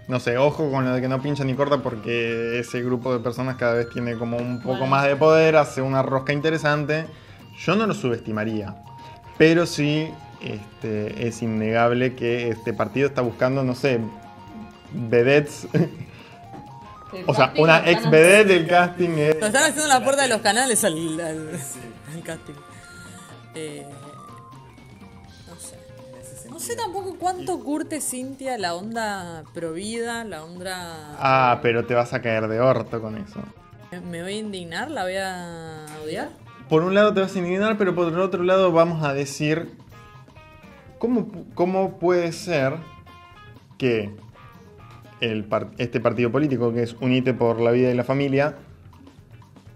No 0.07 0.19
sé, 0.19 0.37
ojo 0.37 0.69
con 0.69 0.85
lo 0.85 0.93
de 0.93 1.01
que 1.01 1.07
no 1.07 1.19
pincha 1.19 1.43
ni 1.43 1.55
corta 1.55 1.79
porque 1.79 2.59
ese 2.59 2.83
grupo 2.83 3.11
de 3.11 3.21
personas 3.21 3.55
cada 3.55 3.73
vez 3.73 3.89
tiene 3.89 4.19
como 4.19 4.37
un 4.37 4.59
poco 4.59 4.73
Bueno. 4.77 4.85
más 4.85 5.07
de 5.07 5.15
poder, 5.15 5.55
hace 5.55 5.81
una 5.81 6.03
rosca 6.03 6.31
interesante. 6.31 7.07
Yo 7.57 7.75
no 7.75 7.87
lo 7.87 7.95
subestimaría. 7.95 8.75
Pero 9.39 9.65
sí 9.65 10.11
este, 10.41 11.27
es 11.27 11.41
innegable 11.41 12.13
que 12.15 12.49
este 12.49 12.71
partido 12.71 13.07
está 13.07 13.23
buscando, 13.23 13.63
no 13.63 13.73
sé, 13.73 13.99
vedettes. 14.93 15.67
O 17.27 17.33
sea, 17.33 17.53
una 17.57 17.89
ex 17.89 18.09
vedette 18.09 18.47
del 18.47 18.67
casting 18.67 19.09
es... 19.17 19.39
Lo 19.39 19.45
están 19.47 19.63
haciendo 19.63 19.83
en 19.83 19.89
la 19.89 20.03
puerta 20.03 20.21
de 20.23 20.27
los 20.29 20.41
canales 20.41 20.83
al, 20.83 21.19
al- 21.19 21.59
al 22.13 22.23
casting. 22.23 22.53
Eh, 23.55 23.85
no 25.47 25.55
sé. 25.59 26.49
No 26.49 26.59
sé 26.59 26.75
tampoco 26.75 27.15
cuánto 27.17 27.59
curte 27.59 28.01
Cintia 28.01 28.57
la 28.57 28.75
onda 28.75 29.43
provida, 29.53 30.23
la 30.23 30.43
onda. 30.43 31.15
Ah, 31.19 31.59
pero 31.61 31.85
te 31.85 31.93
vas 31.93 32.13
a 32.13 32.21
caer 32.21 32.47
de 32.47 32.59
orto 32.59 33.01
con 33.01 33.17
eso. 33.17 33.39
¿Me 34.09 34.21
voy 34.23 34.33
a 34.33 34.37
indignar? 34.37 34.91
¿La 34.91 35.03
voy 35.03 35.15
a 35.17 35.85
odiar? 36.03 36.29
Por 36.67 36.83
un 36.83 36.93
lado 36.95 37.13
te 37.13 37.21
vas 37.21 37.35
a 37.35 37.39
indignar, 37.39 37.77
pero 37.77 37.93
por 37.95 38.07
el 38.11 38.19
otro 38.19 38.43
lado 38.43 38.71
vamos 38.71 39.03
a 39.03 39.13
decir 39.13 39.77
cómo, 40.97 41.45
cómo 41.53 41.99
puede 41.99 42.31
ser 42.33 42.73
que 43.77 44.11
el 45.21 45.47
este 45.77 45.99
partido 45.99 46.31
político, 46.31 46.73
que 46.73 46.83
es 46.83 46.95
Unite 46.99 47.33
por 47.33 47.59
la 47.59 47.71
Vida 47.71 47.91
y 47.91 47.95
la 47.95 48.03
Familia, 48.03 48.55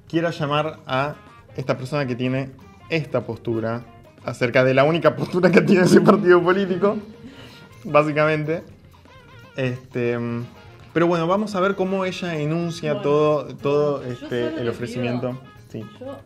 quiera 0.07 0.31
llamar 0.31 0.79
a 0.85 1.15
esta 1.55 1.77
persona 1.77 2.05
que 2.05 2.15
tiene 2.15 2.51
esta 2.89 3.25
postura 3.25 3.85
acerca 4.25 4.63
de 4.63 4.73
la 4.73 4.83
única 4.83 5.15
postura 5.15 5.51
que 5.51 5.61
tiene 5.61 5.83
ese 5.83 6.01
partido 6.01 6.41
político, 6.41 6.97
básicamente. 7.83 8.63
Este, 9.55 10.17
pero 10.93 11.07
bueno, 11.07 11.27
vamos 11.27 11.55
a 11.55 11.59
ver 11.59 11.75
cómo 11.75 12.05
ella 12.05 12.35
enuncia 12.35 12.93
Bueno, 12.93 13.03
todo, 13.03 13.55
todo 13.55 14.03
yo 14.03 14.11
este, 14.11 14.47
el 14.59 14.69
ofrecimiento. 14.69 15.39
Sí. 15.69 15.85
Yo. 15.99 16.17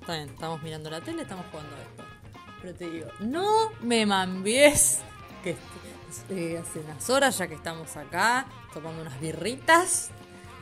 Está 0.00 0.14
bien, 0.14 0.28
estamos 0.28 0.62
mirando 0.62 0.90
la 0.90 1.00
tele, 1.00 1.22
estamos 1.22 1.44
jugando 1.50 1.76
a 1.76 1.78
esto. 1.80 2.04
Pero 2.62 2.74
te 2.74 2.90
digo, 2.90 3.06
no 3.20 3.70
me 3.82 4.06
mambies 4.06 5.00
que 5.42 5.56
eh, 6.28 6.60
hace 6.60 6.80
unas 6.80 7.08
horas 7.10 7.38
ya 7.38 7.46
que 7.46 7.54
estamos 7.54 7.96
acá 7.96 8.46
tomando 8.72 9.02
unas 9.02 9.20
birritas. 9.20 10.10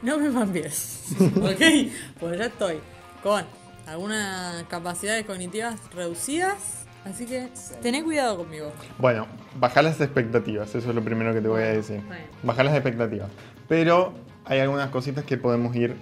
No 0.03 0.19
me 0.19 0.31
mambies. 0.31 1.05
¿Ok? 1.21 1.91
Pues 2.21 2.39
ya 2.39 2.47
estoy 2.47 2.81
con 3.23 3.45
algunas 3.87 4.63
capacidades 4.65 5.25
cognitivas 5.25 5.79
reducidas. 5.95 6.87
Así 7.05 7.27
que 7.27 7.49
tené 7.81 8.05
cuidado 8.05 8.37
conmigo. 8.37 8.73
Bueno, 8.99 9.27
bajar 9.59 9.85
las 9.85 10.01
expectativas, 10.01 10.75
eso 10.75 10.91
es 10.91 10.95
lo 10.95 11.03
primero 11.03 11.33
que 11.33 11.41
te 11.41 11.49
voy 11.49 11.63
a 11.63 11.67
decir. 11.67 12.03
Bajar 12.43 12.67
las 12.67 12.75
expectativas. 12.75 13.31
Pero 13.67 14.13
hay 14.45 14.61
algunas 14.61 14.91
cositas 14.91 15.25
que 15.25 15.39
podemos 15.39 15.75
ir 15.75 15.97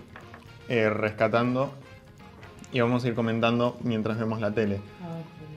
eh, 0.69 0.91
rescatando 0.91 1.73
y 2.73 2.81
vamos 2.81 3.05
a 3.05 3.09
ir 3.09 3.15
comentando 3.15 3.77
mientras 3.83 4.19
vemos 4.19 4.41
la 4.41 4.53
tele. 4.53 4.81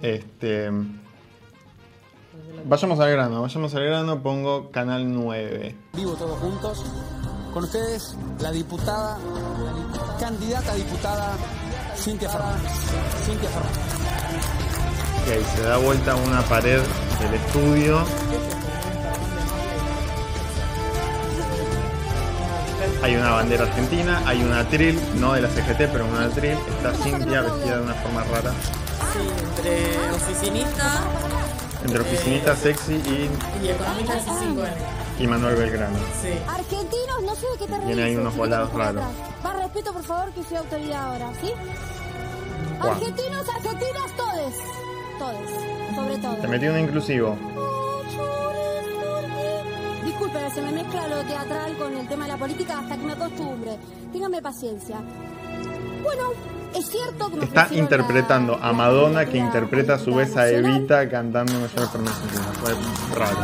Este, 0.01 0.71
vayamos 2.65 2.99
al 2.99 3.11
grano, 3.11 3.41
vayamos 3.41 3.73
al 3.75 3.83
grano, 3.83 4.21
pongo 4.21 4.71
canal 4.71 5.11
9. 5.11 5.75
Vivo 5.93 6.13
todos 6.13 6.39
juntos. 6.39 6.85
Con 7.53 7.63
ustedes, 7.63 8.15
la 8.41 8.51
diputada, 8.51 9.17
candidata 10.19 10.71
a 10.71 10.75
diputada, 10.75 11.31
Cintia 11.95 12.29
Fernández. 12.29 12.71
Cintia 13.25 13.49
Fernández. 13.49 13.89
Ok, 15.21 15.55
se 15.55 15.63
da 15.63 15.77
vuelta 15.77 16.15
una 16.15 16.41
pared 16.43 16.81
del 17.19 17.33
estudio. 17.33 18.03
Hay 23.01 23.15
una 23.15 23.31
bandera 23.31 23.63
argentina, 23.63 24.21
hay 24.25 24.43
una 24.43 24.59
atril, 24.59 24.99
no 25.19 25.33
de 25.33 25.41
la 25.41 25.49
CGT, 25.49 25.89
pero 25.91 26.05
una 26.05 26.25
atril. 26.25 26.57
Está 26.77 26.93
Cintia 26.93 27.41
vestida 27.41 27.77
de 27.77 27.83
una 27.83 27.93
forma 27.95 28.23
rara. 28.25 28.51
Sí, 29.13 29.19
entre 29.47 30.11
oficinista 30.11 31.01
Entre 31.83 31.99
oficinista 32.01 32.55
sexy 32.55 32.93
y, 32.93 33.29
y 33.63 33.69
economista 33.69 34.15
de 34.15 34.21
5 34.21 34.65
n 34.65 34.99
y 35.19 35.27
Manuel 35.27 35.55
Belgrano. 35.55 35.97
Sí. 36.21 36.29
Argentinos, 36.47 37.23
no 37.23 37.35
sé 37.35 37.45
de 37.51 37.57
qué 37.57 37.67
te 37.67 37.85
Tiene 37.85 38.03
ahí 38.03 38.15
unos 38.15 38.35
volados 38.35 38.73
raros. 38.73 39.03
Más 39.43 39.55
respeto, 39.57 39.93
por 39.93 40.03
favor, 40.03 40.31
que 40.31 40.43
soy 40.43 40.57
autoridad 40.57 41.11
ahora, 41.11 41.31
¿sí? 41.41 41.51
Juan. 42.79 42.91
Argentinos, 42.91 43.49
argentinas, 43.49 44.15
todes. 44.15 44.55
Todes, 45.19 45.95
sobre 45.95 46.17
todo. 46.17 46.35
Te 46.35 46.47
metí 46.47 46.67
un 46.67 46.79
inclusivo. 46.79 47.37
Disculpen, 50.05 50.51
se 50.53 50.61
me 50.61 50.71
mezcla 50.71 51.07
lo 51.07 51.21
teatral 51.23 51.77
con 51.77 51.93
el 51.97 52.07
tema 52.07 52.25
de 52.25 52.31
la 52.31 52.37
política 52.37 52.79
hasta 52.79 52.97
que 52.97 53.03
me 53.03 53.13
acostumbre. 53.13 53.77
Ténganme 54.13 54.41
paciencia. 54.41 55.01
Bueno, 56.01 56.31
es 56.73 56.89
cierto 56.89 57.29
que 57.29 57.37
me 57.37 57.43
Está 57.45 57.67
interpretando 57.71 58.57
a 58.61 58.71
Madonna 58.73 59.25
que 59.25 59.37
interpreta 59.37 59.95
a 59.95 59.99
su 59.99 60.13
vez 60.15 60.35
a. 60.37 60.49
Evita 60.49 61.09
cantando 61.09 61.53
en 61.53 61.61
Mayor 61.61 61.89
Fernández 61.89 62.15
Argentina. 62.15 62.51
Fue 62.61 63.19
raro. 63.19 63.39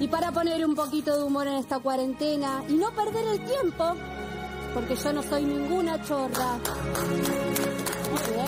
Y 0.00 0.08
para 0.08 0.32
poner 0.32 0.64
un 0.66 0.74
poquito 0.74 1.16
de 1.16 1.22
humor 1.24 1.46
en 1.46 1.54
esta 1.54 1.78
cuarentena 1.78 2.62
y 2.68 2.74
no 2.74 2.90
perder 2.90 3.26
el 3.26 3.40
tiempo, 3.44 3.94
porque 4.74 4.96
yo 4.96 5.12
no 5.12 5.22
soy 5.22 5.44
ninguna 5.44 6.02
chorra. 6.02 6.58
Muy 8.10 8.20
bien, 8.34 8.46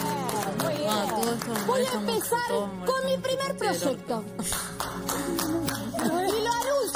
muy 0.63 0.75
bien. 0.75 0.91
Ah, 0.91 1.65
Voy 1.67 1.81
a 1.83 1.99
empezar 1.99 2.41
con 2.49 3.07
mi 3.07 3.17
primer 3.19 3.57
proyecto. 3.57 4.25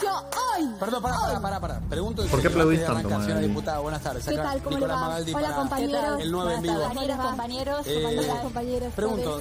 hoy. 0.09 0.69
Perdón, 0.79 1.03
pará, 1.03 1.17
pará, 1.19 1.41
pará, 1.41 1.61
pará. 1.61 1.81
Pregunto 1.89 2.25
¿Por 2.27 2.41
qué 2.41 2.49
aplaudís 2.49 2.85
tanto, 2.85 3.03
señora 3.09 3.19
Magali? 3.19 3.49
diputada, 3.49 3.79
buenas 3.81 4.03
tardes. 4.03 4.25
¿Qué 4.25 4.37
tal? 4.37 4.59
¿Cómo 4.63 4.71
le 4.71 4.77
Nicolás 4.77 4.97
va? 4.97 5.01
Magaldi 5.09 5.33
Hola 5.35 5.43
para 5.49 5.57
compañeros. 5.57 6.21
El 6.21 6.33
9 6.33 6.55
en 6.55 6.63
vivo. 6.63 6.75
Compañeros, 6.81 7.19
compañeros, 7.19 7.87
Eh, 7.87 7.95
compañeras, 8.03 8.39
compañeros. 8.41 8.93
Pregunto, 8.95 9.41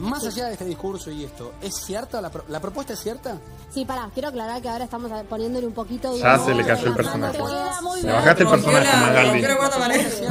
más 0.00 0.24
allá 0.24 0.46
de 0.46 0.52
este 0.52 0.64
discurso 0.64 1.10
y 1.10 1.24
esto, 1.24 1.52
¿es 1.60 1.74
cierta 1.76 2.22
la, 2.22 2.30
pro- 2.30 2.44
la 2.48 2.58
propuesta 2.58 2.94
es 2.94 3.00
cierta? 3.00 3.36
Sí, 3.70 3.84
pará, 3.84 4.08
quiero 4.14 4.28
aclarar 4.28 4.62
que 4.62 4.68
ahora 4.70 4.84
estamos 4.84 5.10
poniéndole 5.28 5.66
un 5.66 5.74
poquito 5.74 6.16
Ya 6.16 6.38
se 6.38 6.54
le 6.54 6.64
cayó 6.64 6.86
el 6.86 6.94
personaje. 6.94 7.38
Le 8.02 8.12
bajaste 8.12 8.42
el 8.44 8.48
personaje, 8.48 8.96
Magaldi. 8.96 9.44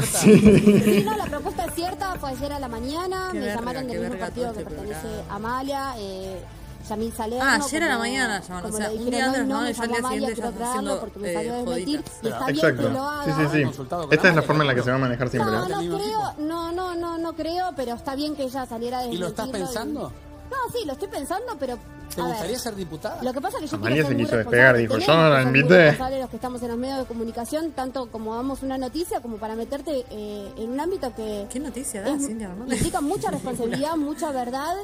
Sí, 0.03 1.03
no, 1.05 1.15
la 1.17 1.25
propuesta 1.25 1.65
es 1.65 1.75
cierta, 1.75 2.15
fue 2.15 2.31
ayer 2.31 2.53
a 2.53 2.59
la 2.59 2.67
mañana, 2.67 3.29
me 3.33 3.45
llamaron 3.45 3.87
del 3.87 3.99
mismo 4.01 4.17
partido 4.17 4.53
que 4.53 4.59
este 4.61 4.71
pertenece 4.71 5.07
a 5.29 5.35
Amalia, 5.35 5.93
eh, 5.97 6.43
Yamil 6.89 7.13
Salerno. 7.13 7.45
Ah, 7.45 7.59
ayer 7.63 7.83
a 7.83 7.87
la 7.87 7.97
mañana 7.97 8.41
llamaron. 8.41 8.73
O 8.73 8.77
sea, 8.77 8.91
un 8.91 9.09
día 9.09 9.25
antes 9.25 9.45
no, 9.45 9.61
no, 9.61 9.69
yo 9.69 10.99
porque 10.99 11.19
me 11.19 11.33
salió 11.33 11.53
eh, 11.53 11.57
de 11.57 11.63
mentir. 11.63 12.03
Y 12.21 12.27
está 12.27 12.45
bien 12.45 12.55
Exacto. 12.57 12.83
que 12.83 12.89
lo 12.89 13.03
haga. 13.03 13.25
Sí, 13.25 13.31
sí, 13.51 13.63
sí. 13.63 13.83
Esta 14.11 14.29
es 14.29 14.35
la 14.35 14.41
forma 14.41 14.63
en 14.63 14.67
la 14.67 14.75
que 14.75 14.81
se 14.81 14.89
va 14.89 14.95
a 14.95 14.99
manejar 14.99 15.29
siempre. 15.29 15.51
No, 15.51 15.67
no 15.67 15.97
creo, 15.97 16.33
no, 16.39 16.71
no, 16.71 16.95
no, 16.95 17.17
no 17.17 17.33
creo, 17.33 17.71
pero 17.75 17.93
está 17.93 18.15
bien 18.15 18.35
que 18.35 18.43
ella 18.43 18.65
saliera 18.65 19.01
de 19.01 19.09
¿Y 19.09 19.17
lo 19.17 19.27
estás 19.27 19.49
pensando? 19.49 20.11
No, 20.49 20.57
sí, 20.73 20.85
lo 20.85 20.93
estoy 20.93 21.07
pensando, 21.07 21.55
pero 21.59 21.77
¿Te 22.15 22.21
gustaría 22.21 22.51
ver, 22.51 22.59
ser 22.59 22.75
diputada? 22.75 23.21
Lo 23.21 23.33
que 23.33 23.41
pasa 23.41 23.57
es 23.57 23.63
que 23.63 23.67
yo 23.67 23.77
Amalia 23.77 24.05
se 24.05 24.15
quiso 24.15 24.35
despegar, 24.35 24.75
dijo, 24.77 24.97
yo 24.97 25.15
no 25.15 25.29
la 25.29 25.43
invité. 25.43 25.95
los 25.97 26.29
que 26.29 26.35
estamos 26.35 26.61
en 26.63 26.69
los 26.69 26.77
medios 26.77 26.99
de 26.99 27.05
comunicación, 27.05 27.71
tanto 27.71 28.09
como 28.09 28.35
damos 28.35 28.63
una 28.63 28.77
noticia, 28.77 29.21
como 29.21 29.37
para 29.37 29.55
meterte 29.55 30.05
eh, 30.09 30.51
en 30.57 30.71
un 30.71 30.79
ámbito 30.79 31.13
que... 31.13 31.45
¿Qué 31.51 31.59
noticia 31.59 32.01
da, 32.01 32.17
Cintia 32.17 32.49
Implica 32.67 33.01
mucha 33.01 33.29
responsabilidad, 33.29 33.95
mucha 33.97 34.31
verdad 34.31 34.75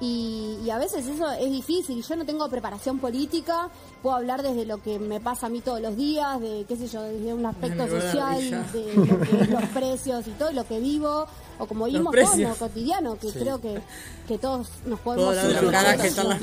y, 0.00 0.58
y, 0.64 0.70
a 0.70 0.78
veces 0.78 1.06
eso 1.06 1.30
es 1.30 1.50
difícil. 1.50 2.02
Yo 2.02 2.16
no 2.16 2.26
tengo 2.26 2.48
preparación 2.48 2.98
política, 2.98 3.70
puedo 4.02 4.16
hablar 4.16 4.42
desde 4.42 4.66
lo 4.66 4.82
que 4.82 4.98
me 4.98 5.20
pasa 5.20 5.46
a 5.46 5.50
mí 5.50 5.60
todos 5.60 5.80
los 5.80 5.96
días, 5.96 6.40
de 6.40 6.64
qué 6.68 6.76
sé 6.76 6.88
yo, 6.88 7.02
desde 7.02 7.32
un 7.32 7.46
aspecto 7.46 7.88
social, 7.88 8.72
de 8.72 8.94
lo 8.96 9.20
que, 9.20 9.40
es 9.40 9.48
los 9.50 9.64
precios 9.66 10.26
y 10.26 10.30
todo 10.32 10.50
lo 10.52 10.66
que 10.66 10.80
vivo, 10.80 11.26
o 11.58 11.66
como 11.66 11.86
vimos 11.86 12.14
todos 12.14 12.38
en 12.38 12.54
cotidiano, 12.54 13.16
que 13.18 13.28
creo 13.32 13.60
que, 13.60 13.80
que 14.26 14.36
todos 14.36 14.68
nos 14.84 14.98
podemos... 15.00 15.34
Todas 15.36 15.72
las 15.72 16.00
que 16.00 16.08
están 16.08 16.28
las. 16.28 16.40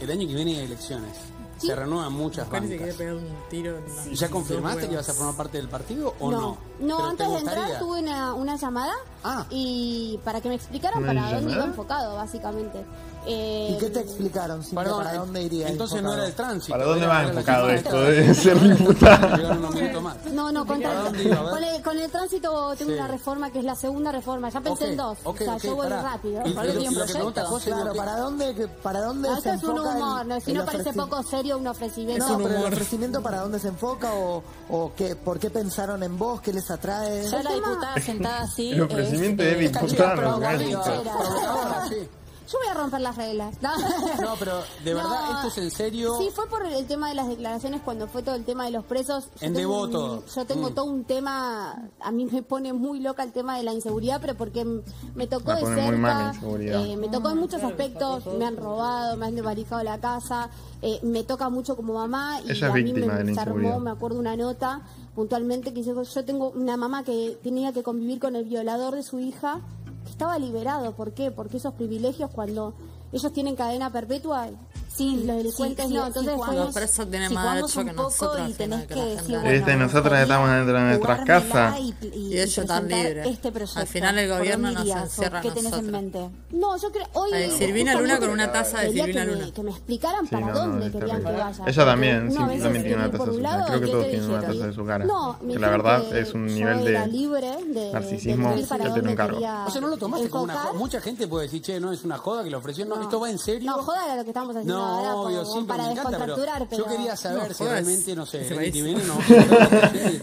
El 0.00 0.10
año 0.10 0.26
que 0.26 0.34
viene 0.34 0.58
hay 0.58 0.64
elecciones. 0.64 1.12
Se 1.66 1.74
renuevan 1.74 2.12
muchas 2.12 2.48
Parece. 2.48 2.76
Que 2.78 3.12
un 3.12 4.14
¿Ya 4.14 4.28
confirmaste 4.28 4.88
que 4.88 4.96
vas 4.96 5.08
a 5.08 5.14
formar 5.14 5.34
parte 5.34 5.58
del 5.58 5.68
partido 5.68 6.14
o 6.20 6.30
no? 6.30 6.58
No, 6.80 7.08
antes 7.08 7.28
de 7.28 7.38
entrar 7.38 7.78
tuve 7.78 8.00
una, 8.00 8.34
una 8.34 8.56
llamada 8.56 8.94
ah. 9.22 9.46
y 9.50 10.18
para 10.24 10.40
que 10.40 10.48
me 10.48 10.54
explicaran 10.56 11.04
para 11.04 11.34
dónde 11.34 11.52
iba 11.52 11.64
enfocado, 11.64 12.16
básicamente. 12.16 12.84
Eh, 13.26 13.74
¿Y 13.74 13.78
qué 13.78 13.90
te 13.90 14.00
explicaron? 14.00 14.62
Simple, 14.62 14.84
Perdón, 14.84 15.04
¿Para 15.04 15.14
eh, 15.14 15.18
dónde 15.18 15.42
iría? 15.42 15.68
Entonces 15.68 16.02
no 16.02 16.12
era 16.12 16.26
el 16.26 16.34
tránsito. 16.34 16.72
¿Para 16.72 16.84
dónde 16.84 17.06
va 17.06 17.22
enfocado 17.24 17.70
esto? 17.70 18.00
Debe 18.00 18.34
ser 18.34 18.56
No, 20.32 20.52
no, 20.52 20.66
con, 20.66 20.82
con, 20.82 21.64
el, 21.64 21.82
con 21.82 21.98
el 21.98 22.10
tránsito 22.10 22.74
tengo 22.76 22.92
una 22.92 23.08
reforma 23.08 23.50
que 23.50 23.60
es 23.60 23.64
la 23.64 23.74
segunda 23.74 24.12
reforma. 24.12 24.50
Ya 24.50 24.60
pensé 24.60 24.90
en 24.90 24.96
dos. 24.96 25.18
Okay, 25.24 25.46
o 25.46 25.58
sea, 25.58 25.70
yo 25.70 25.76
voy 25.76 25.88
rápido. 25.88 26.42
¿Y, 26.44 26.52
¿Para, 26.52 26.68
y, 26.68 26.86
claro, 27.64 27.94
¿para 27.94 28.16
dónde, 28.16 28.68
para 28.82 29.00
dónde 29.00 29.28
ah, 29.28 29.40
se 29.40 29.50
eso 29.54 29.70
enfoca? 29.70 29.80
es 29.80 29.86
un 29.86 30.02
humor. 30.02 30.26
no, 30.26 30.40
si 30.40 30.52
no 30.52 30.64
parece 30.64 30.92
poco 30.92 31.22
serio 31.22 31.58
un 31.58 31.66
ofrecimiento. 31.66 32.28
No, 32.28 32.38
pero 32.38 32.56
el 32.58 32.72
ofrecimiento 32.72 33.22
para 33.22 33.40
dónde 33.40 33.58
se 33.58 33.68
enfoca 33.68 34.10
o, 34.14 34.92
qué, 34.96 35.16
por 35.16 35.38
qué 35.38 35.50
pensaron 35.50 36.02
en 36.02 36.18
vos, 36.18 36.40
qué 36.40 36.52
les 36.52 36.70
atrae. 36.70 37.28
Ya 37.28 37.42
la 37.42 37.54
diputada 37.54 38.00
sentada 38.00 38.42
así. 38.42 38.72
El 38.72 38.82
ofrecimiento 38.82 39.42
este, 39.42 39.64
es 39.64 39.72
diputada 39.72 40.24
yo 42.54 42.58
voy 42.60 42.68
a 42.68 42.74
romper 42.74 43.00
las 43.00 43.16
reglas. 43.16 43.56
No, 43.62 44.34
pero 44.38 44.62
de 44.84 44.94
verdad, 44.94 45.36
esto 45.36 45.48
es 45.48 45.58
en 45.58 45.70
serio. 45.70 46.16
Sí, 46.18 46.28
fue 46.32 46.48
por 46.48 46.64
el 46.64 46.86
tema 46.86 47.08
de 47.08 47.14
las 47.14 47.28
declaraciones 47.28 47.80
cuando 47.82 48.06
fue 48.06 48.22
todo 48.22 48.34
el 48.34 48.44
tema 48.44 48.64
de 48.64 48.70
los 48.70 48.84
presos. 48.84 49.28
En 49.40 49.54
devoto. 49.54 50.24
Yo 50.34 50.44
tengo 50.46 50.70
mm. 50.70 50.74
todo 50.74 50.84
un 50.84 51.04
tema, 51.04 51.90
a 52.00 52.12
mí 52.12 52.26
me 52.26 52.42
pone 52.42 52.72
muy 52.72 53.00
loca 53.00 53.22
el 53.22 53.32
tema 53.32 53.56
de 53.56 53.64
la 53.64 53.72
inseguridad, 53.72 54.20
pero 54.20 54.34
porque 54.36 54.64
me 55.14 55.26
tocó 55.26 55.54
de 55.54 55.62
cerca, 55.62 56.32
eh, 56.60 56.96
me 56.96 57.08
tocó 57.08 57.30
en 57.30 57.38
muchos 57.38 57.62
aspectos, 57.62 58.26
me 58.38 58.44
han 58.44 58.56
robado, 58.56 59.16
me 59.16 59.26
han 59.26 59.34
desbaricado 59.34 59.82
la 59.82 59.98
casa, 59.98 60.50
eh, 60.82 61.00
me 61.02 61.24
toca 61.24 61.48
mucho 61.48 61.76
como 61.76 61.94
mamá 61.94 62.40
y 62.46 62.52
Ella 62.52 62.68
a 62.68 62.74
mí 62.74 62.92
me 62.92 63.06
desarmó, 63.24 63.80
me 63.80 63.90
acuerdo 63.90 64.18
una 64.18 64.36
nota 64.36 64.82
puntualmente 65.14 65.72
que 65.72 65.82
dice, 65.82 65.92
yo 65.92 66.24
tengo 66.24 66.50
una 66.50 66.76
mamá 66.76 67.04
que 67.04 67.38
tenía 67.42 67.72
que 67.72 67.82
convivir 67.82 68.18
con 68.18 68.36
el 68.36 68.44
violador 68.44 68.94
de 68.94 69.02
su 69.02 69.20
hija 69.20 69.60
estaba 70.14 70.38
liberado. 70.38 70.92
¿Por 70.92 71.12
qué? 71.12 71.32
Porque 71.32 71.56
esos 71.56 71.74
privilegios 71.74 72.30
cuando 72.30 72.72
ellos 73.12 73.32
tienen 73.32 73.56
cadena 73.56 73.90
perpetua 73.90 74.48
Sí, 74.96 75.24
lo 75.26 75.36
delincuentes 75.36 75.86
sí, 75.86 75.94
no. 75.94 76.06
Entonces, 76.06 76.34
si 76.48 76.56
los 76.56 76.74
presos 76.74 77.10
tienen 77.10 77.34
más 77.34 77.56
derecho 77.56 77.84
que 77.84 77.92
nosotros. 77.92 78.50
Y 78.50 78.52
tenés 78.54 78.86
que, 78.86 78.94
bueno, 78.94 79.42
este, 79.50 79.76
nosotros 79.76 80.18
estamos 80.18 80.50
dentro 80.50 80.74
de 80.74 80.84
nuestras 80.84 81.24
casas. 81.24 81.80
Y, 81.80 81.94
y, 82.02 82.08
y 82.28 82.38
ellos 82.38 82.58
están 82.58 82.88
libres. 82.88 83.26
Este. 83.26 83.52
Al 83.76 83.86
final 83.86 84.18
el 84.18 84.28
gobierno 84.28 84.70
nos 84.70 84.86
encierra 84.86 85.40
¿Qué 85.40 85.50
tenés 85.50 85.72
en 85.72 85.90
mente? 85.90 86.30
No, 86.50 86.76
yo 86.76 86.90
creo... 86.92 87.06
Hoy, 87.12 87.30
eh, 87.32 87.50
Silvina 87.50 87.94
Luna 87.94 88.18
con 88.18 88.30
una 88.30 88.52
taza 88.52 88.80
de 88.80 88.92
Silvina 88.92 89.24
Luna. 89.24 89.50
Que 89.52 89.62
me 89.62 89.70
explicaran 89.70 90.26
para 90.26 90.52
dónde 90.52 90.90
querían 90.90 91.24
que 91.24 91.32
vaya. 91.32 91.64
Ella 91.66 91.84
también, 91.84 92.30
sí, 92.30 92.36
también 92.36 92.82
tiene 92.84 92.94
una 92.96 93.10
taza 93.10 93.24
de 93.24 93.36
su 93.36 93.42
cara. 93.42 93.66
Creo 93.66 93.80
que 93.80 93.86
todos 93.86 94.06
tienen 94.08 94.30
una 94.30 94.40
taza 94.40 94.66
de 94.66 94.72
su 94.72 94.84
cara. 94.84 95.06
Que 95.48 95.58
la 95.58 95.70
verdad 95.70 96.16
es 96.16 96.34
un 96.34 96.46
nivel 96.46 96.84
de 96.84 97.90
narcisismo 97.92 98.54
que 98.54 98.90
tiene 98.90 99.08
un 99.10 99.16
cargo. 99.16 99.38
O 99.38 99.70
sea, 99.70 99.80
no 99.80 99.88
lo 99.88 99.96
tomaste 99.96 100.30
como 100.30 100.44
una 100.44 100.54
joda. 100.54 100.72
Mucha 100.74 101.00
gente 101.00 101.26
puede 101.26 101.44
decir, 101.44 101.62
che, 101.62 101.80
no, 101.80 101.92
es 101.92 102.04
una 102.04 102.18
joda 102.18 102.44
que 102.44 102.50
le 102.50 102.56
ofreció. 102.56 102.84
No, 102.86 103.00
esto 103.00 103.18
va 103.18 103.30
en 103.30 103.38
serio. 103.38 103.70
No, 103.70 103.82
joda 103.82 104.04
era 104.04 104.16
lo 104.16 104.24
que 104.24 104.30
estábamos 104.30 104.56
haciendo 104.56 104.83
ahora 104.84 105.14
para 105.66 105.90
me 106.10 106.26
yo 106.76 106.86
quería 106.86 107.16
saber 107.16 107.54
si 107.54 107.64
realmente, 107.64 108.14
no 108.14 108.26
sé, 108.26 108.46
el 108.46 109.06
no. 109.06 109.18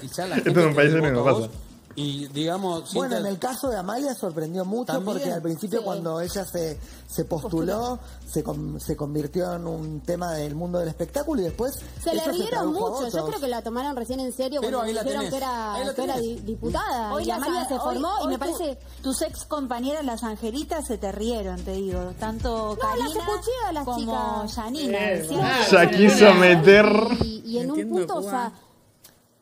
Quizás 0.01 0.29
la 0.29 0.35
en 0.37 0.67
un 0.67 0.75
país 0.75 0.93
no 0.93 1.23
pasa. 1.23 1.49
Y 2.01 2.27
digamos. 2.27 2.93
Bueno, 2.93 3.17
en 3.17 3.25
el 3.25 3.37
caso 3.37 3.69
de 3.69 3.77
Amalia 3.77 4.13
sorprendió 4.15 4.65
mucho 4.65 5.01
porque 5.03 5.31
al 5.31 5.41
principio, 5.41 5.83
cuando 5.83 6.19
ella 6.19 6.45
se, 6.45 6.79
se 7.07 7.25
postuló, 7.25 7.99
se, 8.25 8.43
con, 8.43 8.79
se 8.79 8.95
convirtió 8.95 9.53
en 9.53 9.67
un 9.67 10.01
tema 10.01 10.33
del 10.33 10.55
mundo 10.55 10.79
del 10.79 10.89
espectáculo 10.89 11.41
y 11.41 11.45
después. 11.45 11.79
Se 12.03 12.15
le 12.15 12.23
rieron 12.31 12.73
mucho. 12.73 13.07
Yo 13.09 13.25
creo 13.25 13.39
que 13.39 13.47
la 13.47 13.61
tomaron 13.61 13.95
recién 13.95 14.19
en 14.19 14.33
serio 14.33 14.61
Pero 14.61 14.79
cuando 14.79 15.03
dijeron 15.03 15.29
que 15.29 15.37
era, 15.37 16.17
diputada. 16.43 17.13
Hoy 17.13 17.25
y 17.25 17.31
Amalia 17.31 17.65
se 17.65 17.77
formó 17.77 18.13
y 18.23 18.27
me 18.27 18.39
parece. 18.39 18.77
Tus 19.01 19.21
ex 19.21 19.45
compañeras, 19.45 20.03
las 20.03 20.23
angelitas, 20.23 20.87
se 20.87 20.97
te 20.97 21.11
rieron, 21.11 21.61
te 21.61 21.73
digo. 21.73 22.13
Tanto 22.19 22.69
no, 22.69 22.77
Karina 22.77 23.71
las 23.73 23.85
como 23.85 24.45
Yanina. 24.45 25.11
Eh, 25.11 25.29
se 25.69 25.89
quiso 25.91 26.33
meter. 26.33 26.85
Y, 27.23 27.59
en 27.59 27.71
un 27.71 27.89
punto, 27.89 28.15
o 28.15 28.21
sea 28.23 28.51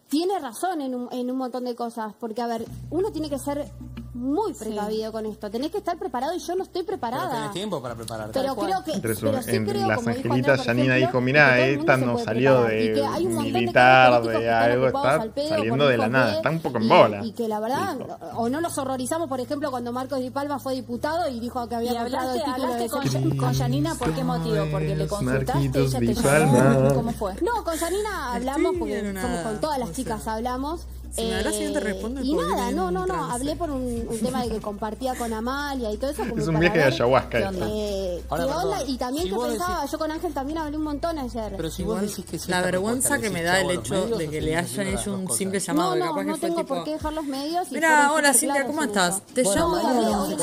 tiene 0.10 0.40
razón 0.40 0.82
en 0.82 0.96
un, 0.96 1.10
en 1.12 1.30
un 1.30 1.38
montón 1.38 1.66
de 1.66 1.76
cosas, 1.76 2.14
porque 2.20 2.42
a 2.42 2.48
ver, 2.48 2.66
uno 2.90 3.12
tiene 3.12 3.30
que 3.30 3.40
ser 3.40 3.72
muy 4.20 4.54
precavido 4.54 5.12
con 5.12 5.26
esto. 5.26 5.50
Tenés 5.50 5.72
que 5.72 5.78
estar 5.78 5.98
preparado 5.98 6.36
y 6.36 6.40
yo 6.40 6.56
no 6.56 6.64
estoy 6.64 6.84
preparada. 6.84 7.30
Pero 7.32 7.52
tiempo 7.52 7.82
para 7.82 7.96
prepararte. 7.96 8.40
Pero 8.40 8.56
creo 8.56 8.84
que. 8.84 9.00
Pero, 9.00 9.40
en 9.48 9.88
las 9.88 10.06
angelitas, 10.06 10.62
Janina 10.62 10.96
dijo: 10.96 11.22
Mirá, 11.22 11.60
esta 11.60 11.98
no 11.98 12.18
salió 12.18 12.64
de 12.64 13.02
militar, 13.30 14.22
de, 14.24 14.40
de 14.40 14.50
algo, 14.50 14.88
está 14.88 15.26
saliendo 15.48 15.88
de 15.88 15.98
la 15.98 16.10
nada, 16.10 16.36
está 16.36 16.50
un 16.50 16.60
poco 16.60 16.78
en 16.78 16.90
bola. 16.90 17.26
Y, 17.26 17.32
que 17.32 17.48
la 17.48 17.60
verdad, 17.60 17.98
o 18.36 18.50
no 18.50 18.60
nos 18.60 18.78
horrorizamos, 18.78 19.30
por 19.30 19.40
ejemplo, 19.40 19.72
cuando 19.72 19.94
Marcos 19.94 20.20
Di 20.20 20.30
Palma 20.30 20.60
fue 20.60 20.76
diputado 20.76 21.30
y 21.30 21.40
dijo 21.40 21.68
que 21.70 21.76
había 21.76 21.94
y 21.94 21.98
hablaste, 21.98 22.90
con, 22.90 23.38
con, 23.38 23.54
Janina, 23.54 23.96
¿por 23.96 24.14
qué 24.14 24.24
motivo? 24.24 24.66
Porque 24.72 24.96
le 24.96 25.08
consultaste 25.08 25.80
ella 25.80 26.00
te 26.00 26.16
Palma. 26.16 26.94
¿Cómo 26.94 27.12
fue? 27.12 27.34
No, 27.42 27.64
con 27.64 27.78
Janina 27.78 28.34
hablamos 28.34 28.76
porque 28.78 29.14
somos 29.22 29.40
con 29.42 29.62
todas 29.62 29.80
las 29.80 29.92
chicas 30.00 30.30
hablamos 30.30 30.88
si 31.12 31.24
me 31.24 31.36
hablas, 31.36 31.60
yo 31.60 31.74
te 31.74 31.80
respondo. 31.80 32.22
Y 32.22 32.34
nada, 32.34 32.72
no, 32.72 32.92
no, 32.92 33.06
no. 33.06 33.32
Hablé 33.32 33.56
por 33.56 33.70
un, 33.72 34.08
un 34.08 34.20
tema 34.20 34.44
que 34.44 34.60
compartía 34.60 35.16
con 35.16 35.34
Amalia 35.34 35.92
y 35.92 35.98
todo 35.98 36.12
eso. 36.12 36.24
Como 36.28 36.42
es 36.42 36.48
un 36.48 36.60
viaje 36.60 36.78
de 36.78 36.84
ayahuasca. 36.86 37.52
Eh, 37.52 38.24
¿qué 38.30 38.36
onda? 38.36 38.84
Y 38.88 38.98
también 38.98 39.26
si 39.26 39.32
que 39.32 39.38
pensaba, 39.38 39.76
decís... 39.78 39.92
yo 39.92 39.98
con 40.00 40.12
Ángel 40.12 40.34
también 40.34 40.58
hablé 40.60 40.78
un 40.78 40.84
montón 40.84 41.20
ayer. 41.20 41.54
Pero 41.56 41.70
si 41.70 41.84
vos 41.84 42.02
decís 42.02 42.26
que 42.26 42.40
La 42.48 42.62
vergüenza 42.62 43.20
que 43.20 43.30
me 43.30 43.44
da 43.44 43.62
el 43.62 43.72
hecho 43.72 44.08
de 44.08 44.30
que 44.30 44.42
le 44.42 44.56
hayan 44.56 44.88
hecho 44.88 45.14
un 45.14 45.30
simple 45.32 45.60
llamado. 45.60 45.96
No, 45.96 46.14
no, 46.16 46.24
no 46.24 46.38
tengo 46.38 46.66
por 46.66 46.84
qué 46.84 46.92
dejar 46.92 47.14
los 47.14 47.26
medios. 47.26 47.72
Mira, 47.72 48.12
hola 48.14 48.34
Cintia, 48.34 48.66
¿cómo 48.66 48.84
estás? 48.84 49.22
Te 49.34 49.44
llamo, 49.44 49.80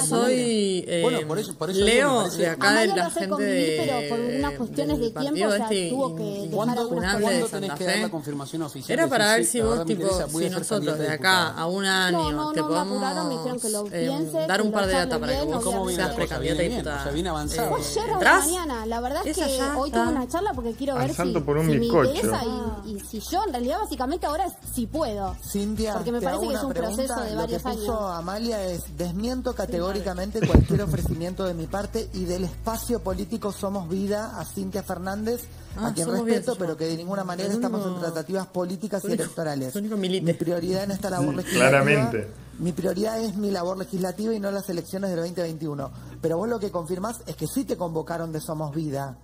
soy 0.06 0.84
Leo 1.74 2.28
de 2.30 2.48
acá 2.48 2.72
de 2.80 2.86
la 2.88 3.10
gente 3.10 3.42
de... 3.42 3.82
Pero 3.86 4.08
por 4.08 4.20
unas 4.20 4.52
cuestiones 4.54 5.00
de 5.00 5.10
tiempo, 5.10 5.46
o 5.46 5.50
sea, 5.50 5.64
este 5.64 5.90
tuvo 5.90 6.16
que 6.16 6.48
dejar 6.48 6.78
algunas 6.78 7.22
cosas. 7.22 7.78
Que 7.78 8.10
confirmación 8.10 8.62
oficial? 8.62 8.98
Era 8.98 9.08
para 9.08 9.34
ver 9.34 9.44
si 9.44 9.60
vos, 9.60 9.84
tipo, 9.84 10.08
si 10.28 10.55
nosotros 10.58 10.98
de 10.98 11.08
acá 11.10 11.48
a 11.48 11.66
un 11.66 11.84
año 11.84 12.32
no, 12.32 12.32
no, 12.32 12.52
te 12.52 12.60
no, 12.60 12.68
podemos 12.68 12.96
apuraron, 12.96 13.28
me 13.28 13.34
dijeron 13.34 13.60
que 13.60 13.68
lo 13.70 13.86
eh, 13.86 14.06
piense, 14.06 14.46
dar 14.46 14.62
un 14.62 14.72
par 14.72 14.86
de 14.86 14.92
data 14.92 15.18
para 15.18 15.38
que 15.38 15.44
vos 15.44 15.92
seas 15.92 16.14
precandidata 16.14 16.60
a 16.60 16.64
diputada. 16.64 17.00
O 17.00 17.02
sea, 17.02 17.12
viene 17.12 17.28
avanzado. 17.28 17.68
Fue 17.70 17.80
ayer 17.80 18.10
a 18.14 18.20
la 18.20 18.38
mañana, 18.38 18.86
la 18.86 19.00
verdad 19.00 19.26
es 19.26 19.36
que 19.36 19.62
hoy 19.76 19.90
tuve 19.90 20.08
una 20.08 20.28
charla 20.28 20.52
porque 20.54 20.72
quiero 20.72 20.96
ver 20.96 21.14
si, 21.14 21.32
por 21.40 21.56
un 21.56 21.70
si 21.70 21.78
me 21.78 21.86
interesa 21.86 22.40
ah. 22.42 22.82
y, 22.84 23.00
si 23.00 23.20
yo 23.20 23.44
en 23.44 23.52
realidad 23.52 23.78
básicamente 23.80 24.26
ahora 24.26 24.46
es 24.46 24.52
si 24.74 24.86
puedo. 24.86 25.36
Cintia, 25.42 25.94
porque 25.94 26.12
me 26.12 26.20
parece 26.20 26.48
que 26.48 26.54
es 26.54 26.62
un 26.62 26.72
proceso 26.72 27.20
de 27.20 27.34
varios 27.34 27.66
años. 27.66 27.86
Lo 27.86 27.98
que 27.98 28.14
Amalia 28.14 28.62
es 28.64 28.96
desmiento 28.96 29.54
categóricamente 29.54 30.46
cualquier 30.46 30.82
ofrecimiento 30.82 31.44
de 31.44 31.54
mi 31.54 31.66
parte 31.66 32.08
y 32.14 32.24
del 32.24 32.44
espacio 32.44 33.00
político 33.00 33.52
Somos 33.52 33.88
Vida 33.88 34.38
a 34.38 34.44
Cintia 34.44 34.82
Fernández 34.82 35.42
a 35.76 35.92
quien 35.92 36.10
respeto, 36.10 36.56
pero 36.58 36.76
que 36.76 36.86
de 36.86 36.96
ninguna 36.96 37.24
manera 37.24 37.52
estamos 37.52 37.86
en 37.86 38.00
tratativas 38.00 38.46
políticas 38.46 39.04
y 39.04 39.12
electorales. 39.12 39.74
Mi 39.82 40.32
prioridad 40.34 40.84
en 40.84 40.92
esta 40.92 41.10
labor 41.10 41.34
mm, 41.34 41.36
legislativa. 41.36 41.68
Claramente. 41.68 42.30
Mi 42.58 42.72
prioridad 42.72 43.20
es 43.20 43.36
mi 43.36 43.50
labor 43.50 43.76
legislativa 43.76 44.34
y 44.34 44.40
no 44.40 44.50
las 44.50 44.68
elecciones 44.70 45.10
del 45.10 45.20
2021. 45.20 45.90
Pero 46.22 46.38
vos 46.38 46.48
lo 46.48 46.58
que 46.58 46.70
confirmás 46.70 47.20
es 47.26 47.36
que 47.36 47.46
sí 47.46 47.64
te 47.64 47.76
convocaron 47.76 48.32
de 48.32 48.40
Somos 48.40 48.74
Vida. 48.74 49.18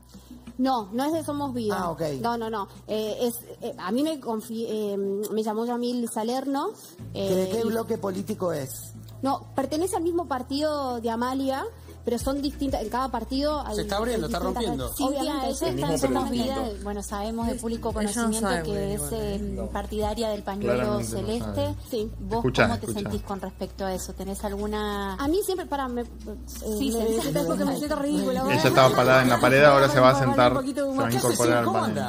No, 0.58 0.90
no 0.92 1.04
es 1.06 1.12
de 1.12 1.24
Somos 1.24 1.54
Vida. 1.54 1.76
Ah, 1.78 1.90
okay. 1.90 2.20
No, 2.20 2.36
no, 2.36 2.50
no. 2.50 2.68
Eh, 2.86 3.16
es, 3.22 3.34
eh, 3.62 3.74
a 3.78 3.90
mí 3.90 4.02
me, 4.02 4.20
eh, 4.50 4.96
me 5.32 5.42
llamó 5.42 5.64
Yamil 5.64 6.08
Salerno. 6.12 6.68
¿De 7.12 7.48
qué 7.50 7.60
eh, 7.60 7.64
bloque 7.64 7.96
político 7.96 8.52
es? 8.52 8.92
No, 9.22 9.46
pertenece 9.54 9.96
al 9.96 10.02
mismo 10.02 10.26
partido 10.26 11.00
de 11.00 11.08
Amalia, 11.08 11.64
pero 12.04 12.18
son 12.18 12.42
distintas, 12.42 12.82
en 12.82 12.88
cada 12.88 13.08
partido 13.08 13.64
hay 13.66 13.76
Se 13.76 13.82
está 13.82 13.96
abriendo, 13.96 14.26
está 14.26 14.38
rompiendo. 14.38 14.92
Sí, 14.94 15.04
obviamente, 15.04 15.48
ella 15.48 15.94
está 15.94 16.22
vida, 16.30 16.56
bueno, 16.82 17.02
sabemos 17.02 17.46
de 17.46 17.54
público 17.54 17.92
conocimiento 17.92 18.50
no 18.50 18.62
que 18.62 18.94
es 18.94 19.02
eh, 19.12 19.38
no. 19.40 19.66
partidaria 19.66 20.30
del 20.30 20.42
pañuelo 20.42 20.74
Claramente 20.74 21.10
celeste. 21.10 21.68
No 21.68 21.76
sí. 21.90 22.10
¿Vos 22.20 22.36
escuchá, 22.38 22.64
cómo 22.64 22.78
te 22.78 22.86
escuchá. 22.86 23.00
sentís 23.00 23.22
con 23.22 23.40
respecto 23.40 23.84
a 23.84 23.94
eso? 23.94 24.12
¿Tenés 24.14 24.44
alguna...? 24.44 25.14
A 25.14 25.28
mí 25.28 25.40
siempre, 25.44 25.66
para, 25.66 25.88
me, 25.88 26.02
eh, 26.02 26.06
sí, 26.56 26.92
me, 26.92 27.32
me, 27.32 27.44
porque 27.46 27.64
me 27.64 27.76
siento 27.76 27.96
ridícula. 27.96 28.44
Ella 28.50 28.68
estaba 28.68 28.94
parada 28.94 29.22
en 29.22 29.28
la 29.28 29.40
pared, 29.40 29.62
ahora 29.64 29.88
se 29.88 30.00
va 30.00 30.10
a 30.10 30.18
sentar, 30.18 30.52
se 30.64 30.82
va 30.82 31.06
a 31.06 31.12
incorporar 31.12 31.58
al 31.58 31.72
panel. 31.72 32.04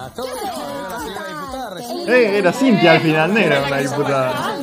Eh, 2.07 2.37
era 2.37 2.51
Cintia 2.51 2.93
al 2.93 3.01
final, 3.01 3.37
era 3.37 3.63
una 3.67 3.77
diputada. 3.77 4.57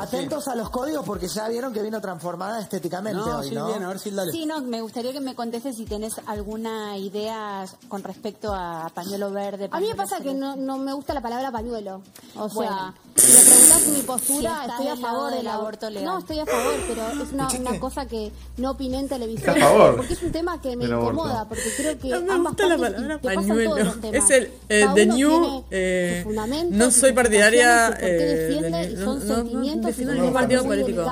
Atentos 0.00 0.48
a 0.48 0.54
los 0.54 0.70
códigos 0.70 1.04
porque 1.04 1.28
ya 1.28 1.48
vieron 1.48 1.72
que 1.72 1.82
vino 1.82 2.00
transformada 2.00 2.60
estéticamente 2.60 3.20
hoy, 3.20 3.50
¿no? 3.50 3.68
Sí, 4.32 4.46
no, 4.46 4.60
me 4.62 4.80
gustaría 4.80 5.12
que 5.12 5.20
me 5.20 5.34
contestes 5.34 5.76
si 5.76 5.84
tenés 5.84 6.14
alguna 6.26 6.96
idea 6.98 7.64
con 7.88 8.02
respecto 8.02 8.52
a 8.54 8.90
pañuelo 8.94 9.30
verde. 9.30 9.68
A 9.70 9.80
mí 9.80 9.88
me 9.88 9.94
pasa 9.94 10.20
que 10.20 10.34
no, 10.34 10.56
no, 10.56 10.78
me 10.78 10.92
gusta 10.92 11.14
la 11.14 11.20
palabra 11.20 11.50
pañuelo. 11.50 12.02
O 12.36 12.48
sea, 12.48 12.52
bueno, 12.52 12.94
si 13.16 13.32
me 13.32 13.40
preguntas 13.42 13.86
mi 13.88 14.02
postura, 14.02 14.66
estoy 14.66 14.88
a 14.88 14.96
favor 14.96 15.32
del 15.32 15.46
aborto 15.48 15.90
legal. 15.90 16.04
No, 16.04 16.18
estoy 16.18 16.38
a 16.38 16.46
favor, 16.46 16.74
pero 16.88 17.22
es 17.22 17.32
una, 17.32 17.48
una 17.48 17.80
cosa 17.80 18.06
que 18.06 18.32
no 18.56 18.72
opiné 18.72 19.00
en 19.00 19.08
televisión. 19.08 19.56
A 19.56 19.66
favor 19.66 19.96
porque 19.96 20.12
es 20.14 20.22
un 20.22 20.32
tema 20.32 20.60
que 20.60 20.76
me 20.76 20.84
incomoda, 20.84 21.48
porque 21.48 21.70
creo 21.76 21.98
que. 21.98 22.08
No 22.08 22.20
me 22.20 22.38
gusta 22.38 22.66
la 22.66 22.78
palabra 22.78 23.20
pañuelo. 23.20 23.94
Es 24.12 24.30
el 24.30 24.52
eh, 24.68 24.86
The 24.94 25.06
New. 25.06 25.64
Eh, 25.70 26.24
no 26.70 26.90
soy 26.90 27.12
partidaria. 27.12 27.96
Eh, 28.00 28.94
no, 28.96 29.14
no, 29.14 29.42
no, 29.42 29.44
no, 29.44 30.14
no, 30.14 30.32
partido 30.32 30.64
político. 30.64 31.04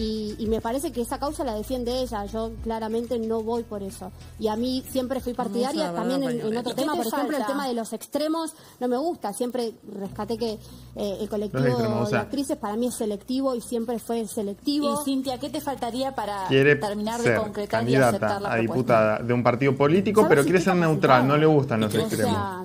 Y, 0.00 0.34
y, 0.38 0.46
me 0.46 0.60
parece 0.60 0.92
que 0.92 1.02
esa 1.02 1.18
causa 1.18 1.44
la 1.44 1.54
defiende 1.54 2.00
ella. 2.00 2.24
Yo 2.24 2.52
claramente 2.62 3.18
no 3.18 3.42
voy 3.42 3.64
por 3.64 3.82
eso. 3.82 4.10
Y 4.38 4.48
a 4.48 4.56
mí 4.56 4.82
siempre 4.88 5.20
fui 5.20 5.34
partidaria 5.34 5.92
también 5.92 6.22
en, 6.22 6.56
otro 6.56 6.74
tema, 6.74 6.94
por 6.94 7.06
ejemplo, 7.06 7.36
el 7.36 7.44
tema 7.44 7.68
de 7.68 7.74
los 7.74 7.92
extremos 7.92 8.54
no 8.80 8.88
me 8.88 8.96
gusta. 8.96 9.32
Siempre 9.34 9.74
rescaté 9.92 10.38
que 10.38 10.58
eh, 10.96 11.18
el 11.20 11.28
colectivo 11.28 12.06
de 12.06 12.16
actrices 12.16 12.56
o 12.56 12.60
para 12.60 12.76
mí 12.76 12.86
es 12.86 12.94
selectivo 12.94 13.54
y 13.54 13.60
siempre 13.60 13.98
fue 13.98 14.26
selectivo. 14.26 15.02
Y 15.02 15.04
Cintia, 15.04 15.38
¿qué 15.38 15.50
te 15.50 15.60
faltaría 15.60 16.14
para 16.14 16.48
terminar 16.48 17.20
de 17.20 17.36
concretar 17.36 17.88
y 17.88 17.94
aceptar 17.94 18.40
la 18.40 18.52
a 18.52 18.56
diputada 18.56 19.18
de 19.18 19.34
un 19.34 19.42
partido 19.42 19.76
político, 19.76 20.26
pero 20.28 20.42
si 20.42 20.50
quiere 20.50 20.64
ser 20.64 20.76
neutral, 20.76 21.26
no 21.26 21.36
le 21.36 21.46
gustan 21.46 21.80
los 21.80 21.94
extremos. 21.94 22.32
O 22.32 22.38
sea, 22.38 22.64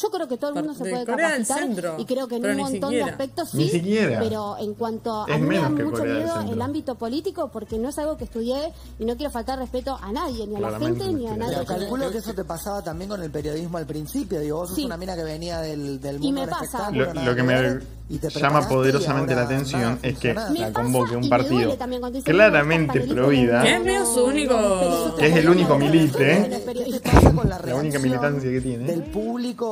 yo 0.00 0.10
creo 0.10 0.28
que 0.28 0.36
todo 0.36 0.50
el 0.50 0.56
mundo 0.56 0.74
se 0.74 0.90
puede 0.90 1.04
Corea 1.04 1.30
capacitar 1.30 2.00
y 2.00 2.04
creo 2.04 2.28
que 2.28 2.36
en 2.36 2.46
un 2.46 2.56
montón 2.56 2.90
de 2.90 3.02
aspectos 3.02 3.50
sí, 3.50 3.70
pero 4.18 4.56
en 4.58 4.74
cuanto 4.74 5.22
a 5.22 5.38
mí 5.38 5.46
me 5.46 5.58
da 5.58 5.68
mucho 5.68 6.04
miedo 6.04 6.40
el 6.40 6.62
ámbito 6.62 6.94
político 6.94 7.50
porque 7.52 7.78
no 7.78 7.88
es 7.88 7.98
algo 7.98 8.16
que 8.16 8.24
estudié 8.24 8.72
y 8.98 9.04
no 9.04 9.16
quiero 9.16 9.30
faltar 9.30 9.58
respeto 9.58 9.98
a 10.00 10.12
nadie, 10.12 10.46
ni 10.46 10.56
a 10.56 10.60
la 10.60 10.78
gente, 10.78 11.12
ni 11.12 11.26
a 11.26 11.36
nadie. 11.36 11.56
Pero 11.58 11.66
calculo 11.66 12.10
que 12.10 12.18
eso 12.18 12.34
te 12.34 12.44
pasaba 12.44 12.82
también 12.82 13.10
con 13.10 13.22
el 13.22 13.30
periodismo 13.30 13.78
al 13.78 13.86
principio, 13.86 14.40
digo, 14.40 14.58
vos 14.58 14.70
sos 14.70 14.78
una 14.78 14.96
mina 14.96 15.16
que 15.16 15.24
venía 15.24 15.60
del, 15.60 16.00
del 16.00 16.20
mundo 16.20 16.28
y 16.28 16.32
me 16.32 16.48
pasa. 16.48 16.90
Lo, 16.90 17.34
que 17.34 17.42
me, 17.42 17.80
llama 18.08 18.66
poderosamente 18.68 19.34
la 19.34 19.42
atención 19.42 19.98
es 20.02 20.18
que 20.18 20.34
la 20.34 20.72
convoque 20.72 21.16
un 21.16 21.28
partido 21.28 21.76
claramente 22.24 23.00
prohibida 23.00 23.62
que 23.62 25.26
es 25.26 25.36
el 25.36 25.48
único 25.48 25.78
milite, 25.78 26.32
¿eh? 26.32 26.62
la 27.64 27.74
única 27.74 27.98
militancia 27.98 28.50
que 28.50 28.60
tiene. 28.60 29.04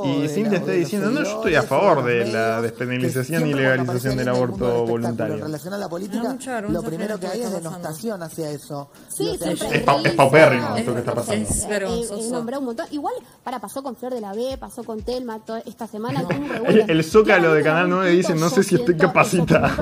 Y 0.05 0.29
Cintia 0.29 0.59
está 0.59 0.73
diciendo, 0.73 1.11
no, 1.11 1.23
yo 1.23 1.37
estoy 1.37 1.55
a 1.55 1.63
favor 1.63 2.05
de 2.05 2.27
la 2.31 2.61
despenalización 2.61 3.47
y 3.47 3.55
legalización 3.55 4.17
del 4.17 4.29
aborto 4.29 4.85
voluntario. 4.85 5.45
A 5.45 5.79
la 5.79 5.89
política, 5.89 6.37
lo 6.69 6.83
primero 6.83 7.19
que 7.19 7.27
hay 7.27 7.43
es 7.43 7.53
denostación 7.53 8.23
hacia 8.23 8.51
eso. 8.51 8.91
es, 9.19 9.83
paupérrimo 10.17 10.77
esto 10.77 10.93
que 10.93 11.01
está 11.01 11.15
pasando. 11.15 11.49
Eh, 11.49 12.07
eh, 12.11 12.87
Igual, 12.91 13.15
para 13.43 13.59
pasó 13.59 13.83
con 13.83 13.97
Flor 13.97 14.15
de 14.15 14.21
la 14.21 14.33
B, 14.33 14.57
pasó 14.59 14.85
con 14.85 15.03
Telma 15.03 15.41
esta 15.65 15.87
semana. 15.87 16.25
El 16.67 17.05
zócalo 17.05 17.53
de 17.53 17.63
Canal 17.63 17.89
9 17.89 18.11
dice 18.11 18.26
no 18.35 18.51
sé 18.51 18.62
si 18.62 18.74
estoy 18.74 18.97
capacitada. 18.97 19.74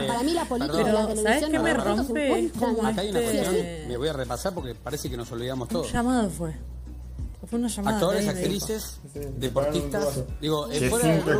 Eh, 0.00 0.06
para 0.06 0.22
mí 0.22 0.32
la 0.32 0.44
política 0.44 0.92
la 0.92 1.16
¿sabes 1.16 1.44
qué 1.46 1.58
me 1.58 1.74
rompe? 1.74 2.50
Acá 2.84 3.00
hay 3.00 3.10
una 3.10 3.20
este, 3.20 3.32
cuestión, 3.38 3.54
eh, 3.56 3.84
me 3.88 3.96
voy 3.96 4.08
a 4.08 4.12
repasar 4.12 4.54
porque 4.54 4.74
parece 4.74 5.10
que 5.10 5.16
nos 5.16 5.30
olvidamos 5.32 5.68
todo. 5.68 5.82
Un 5.82 5.88
llamado 5.88 6.30
fue. 6.30 6.54
Fue 7.46 7.58
Actores, 7.84 8.28
actrices, 8.28 9.00
deportistas. 9.36 10.22
Digo, 10.40 10.68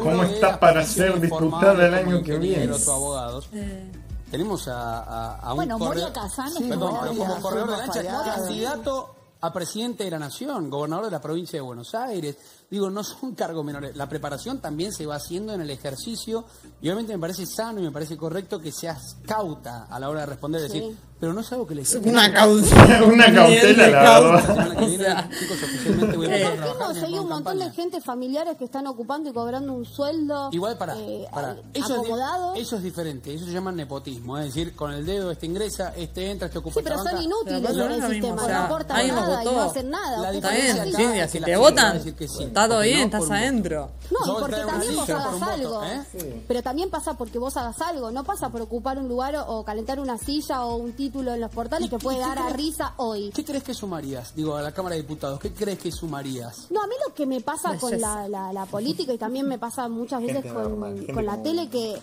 ¿Cómo 0.03 0.25
está 0.25 0.59
para 0.59 0.85
ser 0.85 1.21
disputada 1.21 1.87
el 1.87 1.95
año 1.95 2.23
que 2.23 2.37
viene? 2.37 2.75
Abogados. 2.89 3.49
Eh. 3.53 3.93
Tenemos 4.31 4.67
a, 4.69 5.01
a, 5.01 5.37
a 5.37 5.51
un 5.51 5.57
bueno, 5.57 5.79
Moria 5.79 6.13
Casano 6.13 6.57
sí, 6.57 6.65
perdón, 6.69 7.17
como 7.17 7.41
corredor 7.41 7.71
de 7.71 7.77
lancha, 7.77 8.03
candidato 8.37 9.15
a 9.41 9.53
presidente 9.53 10.05
de 10.05 10.11
la 10.11 10.19
nación, 10.19 10.71
gobernador 10.71 11.07
de 11.07 11.11
la 11.13 11.21
provincia 11.21 11.59
de 11.59 11.63
Buenos 11.63 11.95
Aires, 11.95 12.37
digo, 12.71 12.91
no 12.91 13.03
son 13.05 13.35
cargos 13.35 13.65
menores. 13.65 13.97
La 13.97 14.09
preparación 14.09 14.61
también 14.61 14.93
se 14.93 15.07
va 15.07 15.17
haciendo 15.17 15.53
en 15.53 15.61
el 15.61 15.71
ejercicio 15.71 16.45
y 16.81 16.89
obviamente 16.89 17.13
me 17.13 17.21
parece 17.21 17.47
sano 17.47 17.81
y 17.81 17.83
me 17.83 17.93
parece 17.93 18.17
correcto 18.17 18.61
que 18.61 18.73
seas 18.73 19.17
cauta 19.27 19.87
a 19.91 19.99
la 19.99 20.09
hora 20.09 20.21
de 20.21 20.27
responder, 20.27 20.61
sí. 20.63 20.81
decir, 20.81 20.97
pero 21.21 21.35
no 21.35 21.43
es 21.43 21.53
algo 21.53 21.67
que 21.67 21.75
le 21.75 21.83
hicimos. 21.83 22.07
Una, 22.07 22.33
cautela, 22.33 23.05
una 23.07 23.27
cautela, 23.27 23.89
la 23.89 24.21
verdad. 24.21 24.77
O 24.81 24.89
sea, 24.89 25.29
chicos, 25.39 25.63
oficialmente 25.63 26.17
voy 26.17 26.27
a 26.27 26.37
eh, 26.37 26.43
empezar 26.45 27.05
hay 27.05 27.13
un 27.13 27.29
montón 27.29 27.45
campaña. 27.45 27.67
de 27.67 27.73
gente 27.73 28.01
familiares 28.01 28.57
que 28.57 28.65
están 28.65 28.87
ocupando 28.87 29.29
y 29.29 29.33
cobrando 29.33 29.75
un 29.75 29.85
sueldo. 29.85 30.49
Igual, 30.53 30.79
para. 30.79 30.97
Eh, 30.97 31.29
para. 31.31 31.57
Eso, 31.75 31.95
acomodado. 31.95 32.55
Es, 32.55 32.63
eso 32.63 32.77
es 32.77 32.83
diferente, 32.83 33.35
eso 33.35 33.45
se 33.45 33.53
llama 33.53 33.71
nepotismo. 33.71 34.39
Es 34.39 34.47
decir, 34.47 34.75
con 34.75 34.93
el 34.93 35.05
dedo 35.05 35.31
este 35.31 35.45
ingresa, 35.45 35.93
este 35.95 36.31
entra, 36.31 36.47
este 36.47 36.59
ocupa. 36.59 36.75
Sí, 36.75 36.81
pero 36.83 37.03
son 37.03 37.23
inútiles 37.23 37.71
en 37.71 37.93
el 37.93 38.11
sistema, 38.11 38.49
no 38.49 38.59
aportan 38.59 39.09
nada 39.09 39.43
y 39.43 39.47
no 39.47 39.61
hacen 39.61 39.91
nada. 39.91 40.33
Está 40.33 40.51
bien, 40.51 41.29
si 41.29 41.41
te 41.41 41.57
votan, 41.57 41.97
está 41.99 42.69
todo 42.69 42.81
bien, 42.81 43.01
estás 43.01 43.31
adentro. 43.31 43.91
No, 44.11 44.19
y 44.27 44.41
porque 44.41 44.57
también 44.57 44.97
vos 44.97 45.11
hagas 45.11 45.43
algo. 45.43 45.85
¿eh? 45.85 46.45
Pero 46.49 46.63
también 46.63 46.91
pasa 46.91 47.15
porque 47.15 47.39
vos 47.39 47.57
hagas 47.59 47.81
algo, 47.83 48.11
no 48.11 48.25
pasa 48.25 48.49
por 48.49 48.63
ocupar 48.63 48.99
un 48.99 49.09
lugar 49.09 49.37
o 49.47 49.65
calentar 49.65 50.01
una 50.01 50.17
silla 50.17 50.65
o 50.65 50.77
un 50.77 50.93
título 50.93 51.10
título 51.11 51.35
en 51.35 51.41
los 51.41 51.51
portales 51.51 51.91
que 51.91 51.99
puede 51.99 52.21
dar 52.21 52.39
a 52.39 52.51
risa 52.51 52.95
hoy. 52.99 53.31
¿Qué 53.35 53.45
crees 53.45 53.65
que 53.65 53.75
sumarías? 53.75 54.33
Digo, 54.35 54.55
a 54.55 54.63
la 54.63 54.73
Cámara 54.73 54.95
de 54.95 55.03
Diputados, 55.03 55.41
¿qué 55.41 55.53
crees 55.53 55.79
que 55.79 55.91
sumarías? 55.91 56.71
No, 56.71 56.83
a 56.83 56.87
mí 56.87 56.95
lo 57.07 57.13
que 57.13 57.27
me 57.27 57.41
pasa 57.41 57.77
con 57.79 58.01
la, 58.01 58.29
la, 58.29 58.67
política 58.67 59.13
y 59.13 59.19
también 59.19 59.49
me 59.49 59.59
pasa 59.59 59.89
muchas 59.89 60.23
veces 60.23 60.45
con 60.53 61.27
la 61.27 61.43
tele 61.43 61.69
que 61.69 62.01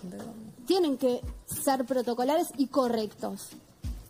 tienen 0.66 0.98
que 0.98 1.22
ser 1.46 1.86
protocolares 1.86 2.48
y 2.58 2.68
correctos 2.68 3.48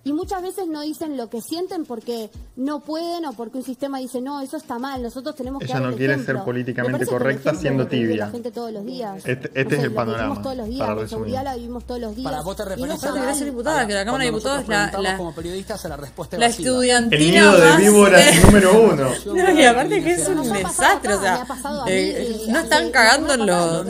y 0.08 0.14
muchas 0.14 0.42
veces 0.42 0.68
no 0.68 0.84
dicen 0.84 1.18
lo 1.18 1.30
que 1.30 1.42
sienten 1.42 1.84
porque 1.84 2.30
no 2.56 2.80
pueden 2.80 3.26
o 3.26 3.34
porque 3.34 3.58
un 3.58 3.66
sistema 3.66 4.00
dice, 4.00 4.22
no, 4.22 4.40
eso 4.40 4.56
está 4.56 4.80
mal, 4.80 5.04
nosotros 5.04 5.36
tenemos 5.36 5.60
que... 5.60 5.66
Ella 5.66 5.82
no 5.82 5.94
quiere 5.94 6.18
ser 6.24 6.42
políticamente 6.46 7.06
correcta 7.06 7.54
siendo 7.54 7.88
tibia. 7.88 8.32
Este, 9.26 9.52
es 9.54 9.84
el 9.84 9.94
panorama. 9.94 10.42
Todos 10.42 10.56
los 10.56 10.70
días, 10.70 10.88
para 10.88 11.44
la 11.44 11.56
vivimos 11.56 11.84
todos 11.84 12.00
los 12.00 12.16
días. 12.16 12.32
Para 12.32 12.42
vos 12.42 12.56
te 12.56 12.64
referís 12.64 12.88
la, 12.88 13.34
diputada, 13.46 13.86
que 13.86 13.94
la 13.94 14.06
Cámara 14.06 14.24
de 14.24 14.30
Diputados 14.32 14.66
como 15.18 15.36
periodistas 15.36 15.84
a 15.84 15.90
la 15.90 15.98
respuesta 15.98 16.38
estudiantina 16.38 17.54
El 17.54 17.62
de 17.62 17.78
víboras 17.84 18.46
número 18.46 18.82
uno. 18.82 19.10
y 19.54 19.66
aparte 19.66 20.02
que 20.02 20.14
es 20.14 20.26
un 20.30 20.54
desastre, 20.54 21.16
o 21.16 21.22
sea, 21.22 21.46
no 22.48 22.60
están 22.60 22.92
cagando 22.92 23.34
en, 23.34 23.46
los, 23.46 23.86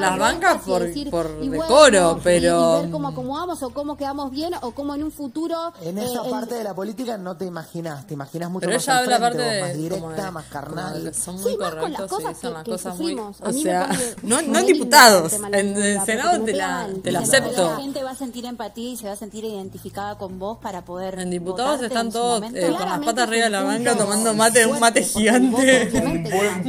las 0.00 0.18
bancas 0.18 0.60
por, 0.62 0.90
por 1.08 1.38
decoro, 1.38 2.20
pero... 2.24 2.88
Cómo 2.90 3.08
acomodamos 3.08 3.62
o 3.62 3.70
cómo 3.70 3.91
cómo 3.92 3.98
quedamos 3.98 4.30
bien 4.30 4.54
o 4.62 4.70
cómo 4.70 4.94
en 4.94 5.02
un 5.04 5.12
futuro... 5.12 5.72
En 5.82 5.98
eh, 5.98 6.04
esa 6.04 6.24
en... 6.24 6.30
parte 6.30 6.54
de 6.54 6.64
la 6.64 6.74
política 6.74 7.18
no 7.18 7.36
te 7.36 7.44
imaginas, 7.44 8.06
te 8.06 8.14
imaginas 8.14 8.50
mucho 8.50 8.66
Pero 8.66 8.78
más 8.78 8.84
ella 8.84 8.98
habla 8.98 9.20
parte 9.20 9.60
más 9.60 9.76
directa, 9.76 10.24
de, 10.24 10.30
más 10.30 10.44
carnal. 10.46 11.14
Son 11.14 11.34
muy 11.40 11.52
sí, 11.52 11.58
más 11.58 11.74
las 11.74 12.02
cosas 12.02 12.34
sí, 12.34 12.40
que, 12.40 12.50
las 12.50 12.64
que 12.64 12.70
cosas. 12.70 12.98
Muy, 12.98 13.14
o 13.14 13.52
sea, 13.52 13.90
no, 14.22 14.40
no 14.40 14.58
en 14.60 14.66
diputados, 14.66 15.34
en 15.34 15.76
el 15.76 16.00
Senado 16.06 16.42
te 16.42 16.54
la, 16.54 16.88
te 17.02 17.12
la 17.12 17.20
acepto. 17.20 17.70
La 17.70 17.76
gente 17.76 18.02
va 18.02 18.12
a 18.12 18.16
sentir 18.16 18.46
empatía 18.46 18.90
y 18.90 18.96
se 18.96 19.06
va 19.06 19.12
a 19.12 19.16
sentir 19.16 19.44
identificada 19.44 20.16
con 20.16 20.38
vos 20.38 20.56
para 20.58 20.82
poder... 20.82 21.18
En 21.18 21.30
diputados 21.30 21.82
están 21.82 22.10
todos 22.10 22.42
eh, 22.54 22.74
con 22.78 22.88
las 22.88 23.00
patas 23.00 23.28
arriba 23.28 23.44
de 23.44 23.50
la 23.50 23.62
banca 23.62 23.94
tomando 23.94 24.32
mate, 24.32 24.64
un 24.66 24.80
mate 24.80 25.02
gigante. 25.02 25.90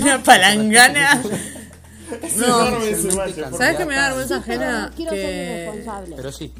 Una 0.00 0.22
palangana. 0.22 1.22
No, 2.36 2.70
no, 2.70 2.82
es 2.82 3.02
¿Sabes 3.56 3.76
que 3.76 3.84
me 3.84 3.94
da 3.94 4.08
vergüenza 4.08 4.36
ajena? 4.36 4.90
Quiero 4.94 5.10
ser 5.12 5.64
irresponsable. 5.64 6.16
Pero 6.16 6.32
sí. 6.32 6.54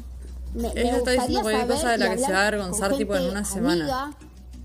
Me, 0.53 0.73
me 0.73 0.81
Ella 0.81 0.97
está 0.97 1.11
diciendo 1.11 1.41
cualquier 1.41 1.67
cosa 1.67 1.89
de 1.91 1.97
la 1.97 2.09
que 2.11 2.17
se 2.17 2.31
va 2.31 2.37
a 2.37 2.47
avergonzar 2.47 2.97
tipo 2.97 3.15
en 3.15 3.23
una 3.29 3.45
semana. 3.45 4.11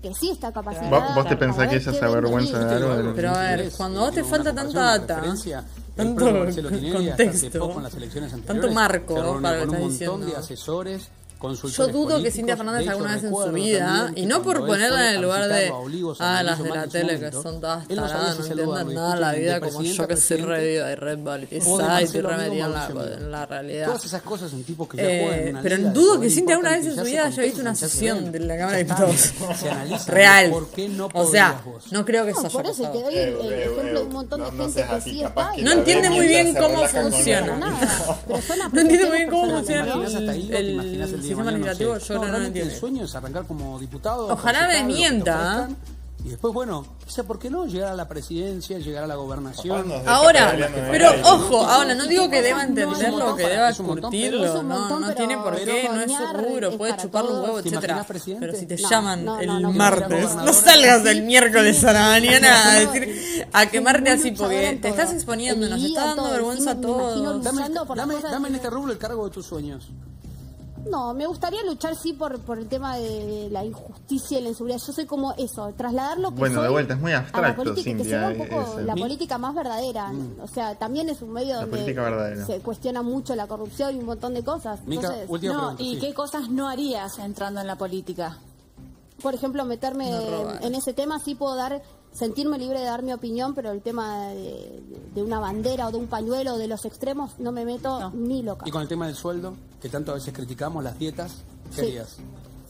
Que 0.01 0.15
sí 0.15 0.31
está 0.31 0.51
capacidad. 0.51 1.13
¿Vos 1.13 1.27
te 1.27 1.37
pensás 1.37 1.67
que 1.67 1.75
ella 1.75 1.93
se 1.93 2.05
avergüenza 2.05 2.59
de 2.65 2.75
algo? 2.75 3.13
Pero 3.15 3.29
a 3.29 3.41
ver, 3.41 3.71
cuando 3.77 4.01
vos 4.01 4.13
te 4.13 4.23
falta 4.23 4.53
tanta 4.53 4.97
data 4.97 5.21
tanto 5.95 6.25
contexto, 6.93 7.81
las 7.81 7.93
elecciones 7.95 8.31
tanto 8.45 8.71
marco 8.71 9.15
se 9.15 9.41
para 9.41 9.57
un, 9.57 9.59
que 9.59 9.65
con 9.65 9.75
un 9.75 9.81
montón 9.81 9.89
diciendo. 9.89 10.25
de 10.25 10.35
asesores 10.35 11.09
yo 11.41 11.87
dudo 11.87 12.21
que. 12.21 12.31
Cintia 12.31 12.55
Fernández 12.55 12.83
hecho, 12.83 12.91
alguna 12.91 13.15
vez 13.15 13.23
en 13.23 13.33
su 13.35 13.51
vida, 13.51 14.11
y 14.15 14.25
no 14.25 14.41
por 14.41 14.65
ponerla 14.65 15.09
en 15.09 15.15
el 15.15 15.21
lugar 15.21 15.47
de, 15.47 15.53
visitar 15.55 15.71
a 15.71 15.75
Olivos, 15.75 16.21
a 16.21 16.37
ah, 16.39 16.43
las 16.43 16.63
de 16.63 16.69
la 16.69 16.87
tele 16.87 17.19
que 17.19 17.31
son 17.31 17.59
todas 17.59 17.87
taradas, 17.87 18.39
no 18.39 18.45
entienden 18.45 18.93
nada 18.93 19.15
la 19.15 19.33
vida 19.33 19.59
como 19.59 19.81
yo 19.81 20.07
que 20.07 20.17
soy 20.17 20.37
re 20.37 20.61
de 20.61 20.95
Red 20.95 21.17
Bull, 21.17 21.31
o 21.31 21.37
de 21.37 21.55
Inside, 21.55 21.73
y 21.73 21.87
Marcelo 21.87 22.29
re 22.29 22.37
metida 22.37 22.89
en 23.15 23.31
la, 23.31 23.45
realidad. 23.45 23.85
Todas 23.87 24.05
esas 24.05 24.21
cosas 24.21 24.53
en 24.53 24.63
tipos 24.63 24.87
que 24.87 24.97
ya 24.97 25.03
Eh, 25.03 25.21
juegan 25.23 25.39
en 25.39 25.49
una 25.49 25.61
pero 25.61 25.77
dudo 25.91 26.19
que 26.19 26.29
Cintia 26.29 26.55
alguna 26.55 26.77
vez 26.77 26.85
en 26.85 26.95
su 26.95 27.03
vida 27.03 27.25
haya 27.25 27.43
visto 27.43 27.61
una 27.61 27.75
sesión 27.75 28.31
de 28.31 28.39
la 28.39 28.57
Cámara 28.57 28.77
de 28.77 28.83
Diputados. 28.83 29.33
Real. 30.07 30.49
por 30.51 30.69
qué 30.69 30.89
no 30.89 31.09
o 31.13 31.25
sea, 31.27 31.61
no 31.91 32.05
creo 32.05 32.25
que 32.25 32.31
eso 32.31 32.41
No, 32.41 32.47
haya 32.47 32.57
por 32.57 32.65
eso 32.65 32.83
te 32.83 32.87
pasado. 32.87 33.03
doy 33.05 33.17
el, 33.17 33.35
el 33.35 33.53
ejemplo 33.53 33.99
de 33.99 34.05
un 34.05 34.13
montón 34.13 34.39
de 34.41 34.63
gente 34.63 34.85
que 34.89 35.01
sí 35.01 35.23
está. 35.23 35.51
y 35.57 35.63
No 35.63 35.71
entiende 35.71 36.09
muy 36.09 36.27
bien 36.27 36.55
cómo 36.55 36.85
funciona. 36.87 37.59
son 38.27 38.73
No 38.73 38.81
entiende 38.81 39.05
muy 39.07 39.17
bien 39.17 39.29
cómo 39.29 39.49
funciona 39.49 39.83
¿Te 39.83 39.89
imaginas 39.89 40.15
hasta 40.15 40.31
ahí 40.31 40.49
o 40.49 40.49
te 40.49 40.59
el, 40.59 41.30
sistema 41.35 41.51
legislativo. 41.51 41.97
Yo 41.97 42.13
no, 42.13 42.19
lo 42.19 42.27
realmente 42.27 42.47
entiendo. 42.47 42.73
El 42.73 42.79
sueño 42.79 43.05
es 43.05 43.15
arrancar 43.15 43.45
como 43.45 43.79
diputado. 43.79 44.27
Ojalá 44.27 44.67
me 44.67 44.83
mienta. 44.83 45.69
Y 46.23 46.29
después, 46.29 46.53
bueno, 46.53 46.85
quizá, 47.03 47.23
¿por 47.23 47.39
qué 47.39 47.49
no? 47.49 47.65
Llegar 47.65 47.93
a 47.93 47.95
la 47.95 48.07
presidencia, 48.07 48.77
llegar 48.77 49.05
a 49.05 49.07
la 49.07 49.15
gobernación. 49.15 49.91
Ahora, 50.05 50.55
pero 50.91 51.09
ojo, 51.23 51.65
ahora 51.65 51.95
no 51.95 52.05
digo 52.05 52.29
que 52.29 52.43
deba 52.43 52.63
entenderlo, 52.63 53.35
que 53.35 53.47
deba 53.47 53.73
curtirlo, 53.73 54.61
no, 54.61 54.99
no 54.99 55.13
tiene 55.15 55.37
por 55.37 55.55
qué, 55.55 55.89
no 55.91 55.99
es 56.01 56.11
su 56.11 56.33
rubro, 56.33 56.77
puede 56.77 56.95
chupar 56.97 57.23
un 57.25 57.41
huevo, 57.41 57.63
¿Te 57.63 57.69
etcétera. 57.69 58.05
Pero 58.39 58.55
si 58.55 58.65
te 58.67 58.77
No, 58.77 58.89
llaman 58.89 59.25
no, 59.25 59.39
el 59.39 59.67
martes, 59.69 60.35
no, 60.35 60.53
salgas 60.53 61.05
el 61.05 61.23
miércoles 61.23 61.83
a 61.85 61.93
la 61.93 62.01
mañana 62.09 62.71
a 62.71 62.79
decir, 62.79 63.47
a 63.51 63.65
quemarte 63.65 64.11
así 64.11 64.31
porque 64.31 64.77
te 64.79 64.89
estás 64.89 65.13
exponiendo, 65.13 65.67
nos 65.67 65.83
está 65.83 66.05
dando 66.07 66.29
vergüenza 66.29 66.71
a 66.71 66.75
todos. 66.75 67.43
Dame, 67.43 68.47
en 68.47 68.55
este 68.55 68.69
rubro 68.69 68.91
el 68.91 68.99
cargo 68.99 69.25
de 69.25 69.31
tus 69.31 69.45
sueños. 69.47 69.89
No, 70.89 71.13
me 71.13 71.25
gustaría 71.27 71.63
luchar 71.63 71.95
sí 71.95 72.13
por, 72.13 72.39
por 72.39 72.57
el 72.57 72.67
tema 72.67 72.97
de 72.97 73.47
la 73.51 73.63
injusticia 73.63 74.39
y 74.39 74.41
la 74.43 74.49
inseguridad. 74.49 74.79
Yo 74.85 74.93
soy 74.93 75.05
como 75.05 75.33
eso, 75.37 75.71
trasladar 75.77 76.17
lo 76.19 76.31
que 76.31 76.37
Bueno, 76.39 76.55
soy 76.55 76.63
de 76.63 76.69
vuelta, 76.69 76.93
es 76.95 76.99
muy 76.99 77.11
a 77.11 77.15
la 77.15 77.19
abstracto, 77.21 77.63
política, 77.63 77.83
que 77.83 77.97
Cintia, 78.03 78.19
sea 78.19 78.29
un 78.29 78.47
poco 78.49 78.61
ese. 78.73 78.83
la 78.83 78.95
Mi- 78.95 79.01
política 79.01 79.37
más 79.37 79.53
verdadera. 79.55 80.11
O 80.41 80.47
sea, 80.47 80.75
también 80.75 81.09
es 81.09 81.21
un 81.21 81.31
medio 81.31 81.55
La 81.55 81.65
donde 81.65 82.45
se 82.45 82.59
cuestiona 82.59 83.01
mucho 83.01 83.35
la 83.35 83.47
corrupción 83.47 83.95
y 83.95 83.99
un 83.99 84.05
montón 84.05 84.33
de 84.33 84.43
cosas. 84.43 84.85
Mica, 84.85 85.01
Entonces, 85.07 85.29
última 85.29 85.53
no, 85.53 85.59
pregunta, 85.59 85.83
¿y 85.83 85.93
sí. 85.95 85.99
qué 86.01 86.13
cosas 86.13 86.49
no 86.49 86.67
harías 86.67 87.19
entrando 87.19 87.61
en 87.61 87.67
la 87.67 87.77
política? 87.77 88.37
Por 89.21 89.35
ejemplo, 89.35 89.63
meterme 89.65 90.09
No 90.09 90.59
en 90.61 90.73
ese 90.75 90.93
tema 90.93 91.19
sí 91.19 91.35
puedo 91.35 91.55
dar 91.55 91.81
sentirme 92.13 92.57
libre 92.57 92.79
de 92.79 92.85
dar 92.85 93.03
mi 93.03 93.13
opinión, 93.13 93.53
pero 93.55 93.71
el 93.71 93.81
tema 93.81 94.27
de, 94.29 94.81
de 95.15 95.23
una 95.23 95.39
bandera 95.39 95.87
o 95.87 95.91
de 95.91 95.97
un 95.97 96.07
pañuelo 96.07 96.53
o 96.55 96.57
de 96.57 96.67
los 96.67 96.83
extremos 96.85 97.39
no 97.39 97.51
me 97.51 97.65
meto 97.65 98.11
ni 98.13 98.43
loca. 98.43 98.67
Y 98.67 98.71
con 98.71 98.81
el 98.81 98.87
tema 98.87 99.07
del 99.07 99.15
sueldo, 99.15 99.53
que 99.81 99.89
tanto 99.89 100.11
a 100.11 100.15
veces 100.15 100.33
criticamos, 100.33 100.83
las 100.83 100.97
dietas, 100.99 101.31
¿qué 101.69 101.75
Sí. 101.75 101.81
harías? 101.87 102.17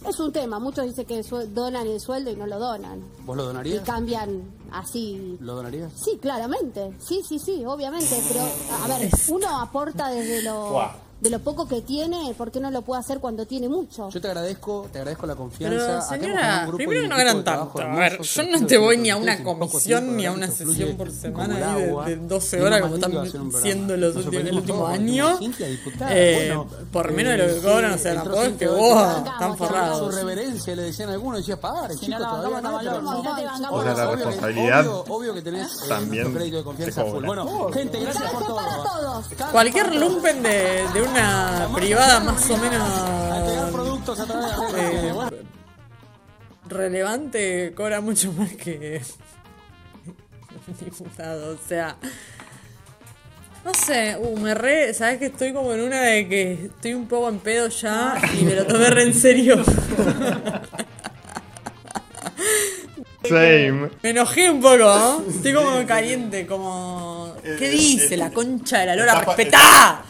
Es 0.07 0.19
un 0.19 0.31
tema, 0.31 0.57
muchos 0.57 0.85
dicen 0.85 1.05
que 1.05 1.21
donan 1.49 1.85
el 1.85 1.99
sueldo 1.99 2.31
y 2.31 2.35
no 2.35 2.47
lo 2.47 2.57
donan. 2.57 3.03
¿Vos 3.23 3.37
lo 3.37 3.43
Y 3.43 3.47
donarías? 3.47 3.83
cambian 3.85 4.41
así. 4.71 5.37
¿Lo 5.39 5.55
donarías? 5.55 5.91
Sí, 5.95 6.17
claramente. 6.19 6.91
Sí, 6.99 7.21
sí, 7.27 7.37
sí, 7.37 7.63
obviamente. 7.67 8.19
Pero, 8.27 8.41
a 8.83 8.87
ver, 8.97 9.09
uno 9.29 9.59
aporta 9.59 10.09
desde 10.09 10.41
lo, 10.41 10.71
Guau. 10.71 10.89
De 11.21 11.29
lo 11.29 11.39
poco 11.39 11.67
que 11.67 11.81
tiene, 11.81 12.33
¿por 12.35 12.51
qué 12.51 12.59
no 12.59 12.71
lo 12.71 12.81
puede 12.81 12.99
hacer 12.99 13.19
cuando 13.19 13.45
tiene 13.45 13.69
mucho? 13.69 14.09
Yo 14.09 14.19
te 14.19 14.27
agradezco, 14.27 14.87
te 14.91 14.97
agradezco 14.97 15.27
la 15.27 15.35
confianza. 15.35 15.77
Pero 15.77 16.01
señora, 16.01 16.65
un 16.67 16.75
primero 16.75 17.03
un 17.03 17.09
no 17.09 17.17
eran 17.19 17.43
tanto. 17.43 17.79
A 17.81 17.95
ver, 17.95 18.13
hermoso, 18.13 18.41
yo 18.43 18.59
no 18.59 18.65
te 18.65 18.77
voy 18.79 18.97
ni 18.97 19.09
a 19.11 19.17
una 19.17 19.35
en 19.35 19.43
comisión 19.43 20.01
tiempo, 20.01 20.17
ni 20.17 20.25
a 20.25 20.31
una 20.31 20.47
sesión 20.47 20.97
por 20.97 21.11
semana 21.11 21.77
el 21.77 22.05
de, 22.05 22.15
de 22.15 22.27
12 22.27 22.55
Vino 22.57 22.67
horas 22.67 22.81
como 22.81 22.95
están 22.95 23.15
un 23.17 23.51
siendo 23.53 23.97
los 23.97 24.15
últimos, 24.15 24.17
el 24.17 24.23
sorprendimos 24.23 24.61
último 24.61 24.87
año. 24.87 25.03
dijimos, 25.37 25.39
Cintia, 25.39 25.67
diputada, 25.67 26.11
Eh, 26.17 26.35
bueno, 26.47 26.67
por 26.91 27.11
menos 27.11 27.31
de 27.33 27.37
lo 27.37 27.45
que 27.53 27.59
eh, 27.59 27.61
cobran, 27.71 27.91
o 27.93 27.97
sea, 27.99 28.15
tampoco 28.15 28.41
es 28.43 28.53
que 28.53 28.67
vos 28.67 29.17
están 29.17 29.51
Su 29.51 29.57
forrados. 29.57 30.15
reverencia 30.15 30.75
le 30.75 30.81
decían 30.81 31.09
algunos, 31.09 31.37
decía, 31.37 31.59
no 32.09 32.19
la 32.19 32.29
todavía 32.31 32.61
no, 32.61 32.81
la 32.81 33.69
Obvio 33.71 33.83
que- 34.09 34.15
responsabilidad 34.25 34.87
obvio, 35.07 35.33
que 35.35 35.41
tenés 35.43 35.67
eh, 35.83 35.87
también 35.87 36.33
crédito 36.33 36.57
de 36.57 36.63
confianza 36.63 37.05
full. 37.05 37.25
Bueno, 37.25 37.69
gente, 37.71 37.99
gracias 37.99 38.31
por 38.31 38.43
todo. 38.47 38.55
para 38.55 38.75
todos. 38.83 39.25
Cualquier 39.51 39.95
lumpen 39.95 40.41
de, 40.41 40.83
de 40.93 41.01
una 41.11 41.69
privada 41.75 42.19
más 42.21 42.49
o 42.49 42.57
menos 42.57 42.87
eh, 44.77 45.13
relevante 46.67 47.73
cobra 47.75 48.01
mucho 48.01 48.31
más 48.33 48.51
que 48.53 49.01
un 50.67 50.77
diputado. 50.85 51.53
O 51.53 51.57
sea, 51.67 51.97
no 53.65 53.73
sé, 53.73 54.15
uh, 54.17 54.37
me 54.39 54.53
re, 54.53 54.93
sabes 54.93 55.19
que 55.19 55.25
estoy 55.27 55.53
como 55.53 55.73
en 55.73 55.81
una 55.81 56.01
de 56.01 56.27
que 56.27 56.53
estoy 56.65 56.93
un 56.93 57.07
poco 57.07 57.29
en 57.29 57.39
pedo 57.39 57.67
ya 57.67 58.19
y 58.39 58.43
me 58.45 58.55
lo 58.55 58.65
tomé 58.65 58.89
re 58.89 59.03
en 59.03 59.13
serio. 59.13 59.63
Same. 63.23 63.91
Me 64.01 64.09
enojé 64.09 64.49
un 64.49 64.61
poco, 64.61 64.77
¿no? 64.77 65.23
Estoy 65.29 65.53
como 65.53 65.85
caliente, 65.85 66.47
como... 66.47 67.35
¿Qué 67.43 67.69
dice 67.69 68.17
la 68.17 68.31
concha 68.31 68.79
de 68.79 68.87
la 68.87 68.95
lora? 68.95 69.25
Está 69.37 70.05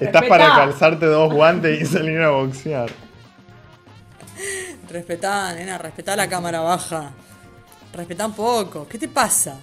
Estás 0.00 0.24
para 0.24 0.46
calzarte 0.48 1.06
dos 1.06 1.32
guantes 1.32 1.80
y 1.80 1.84
salir 1.86 2.20
a 2.20 2.30
boxear. 2.30 2.90
Respetá, 4.88 5.52
nena, 5.54 5.78
respetá 5.78 6.16
la 6.16 6.28
cámara 6.28 6.60
baja. 6.60 7.12
Respetá 7.92 8.26
un 8.26 8.34
poco. 8.34 8.86
¿Qué 8.88 8.98
te 8.98 9.08
pasa? 9.08 9.58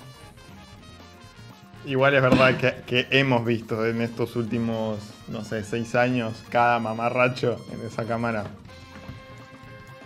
Igual 1.86 2.16
es 2.16 2.22
verdad 2.22 2.58
que, 2.58 2.76
que 2.86 3.08
hemos 3.10 3.44
visto 3.44 3.86
en 3.86 4.02
estos 4.02 4.36
últimos, 4.36 5.00
no 5.28 5.44
sé, 5.44 5.64
seis 5.64 5.96
años, 5.96 6.44
cada 6.50 6.80
mamarracho 6.80 7.58
en 7.74 7.86
esa 7.86 8.06
cámara. 8.06 8.46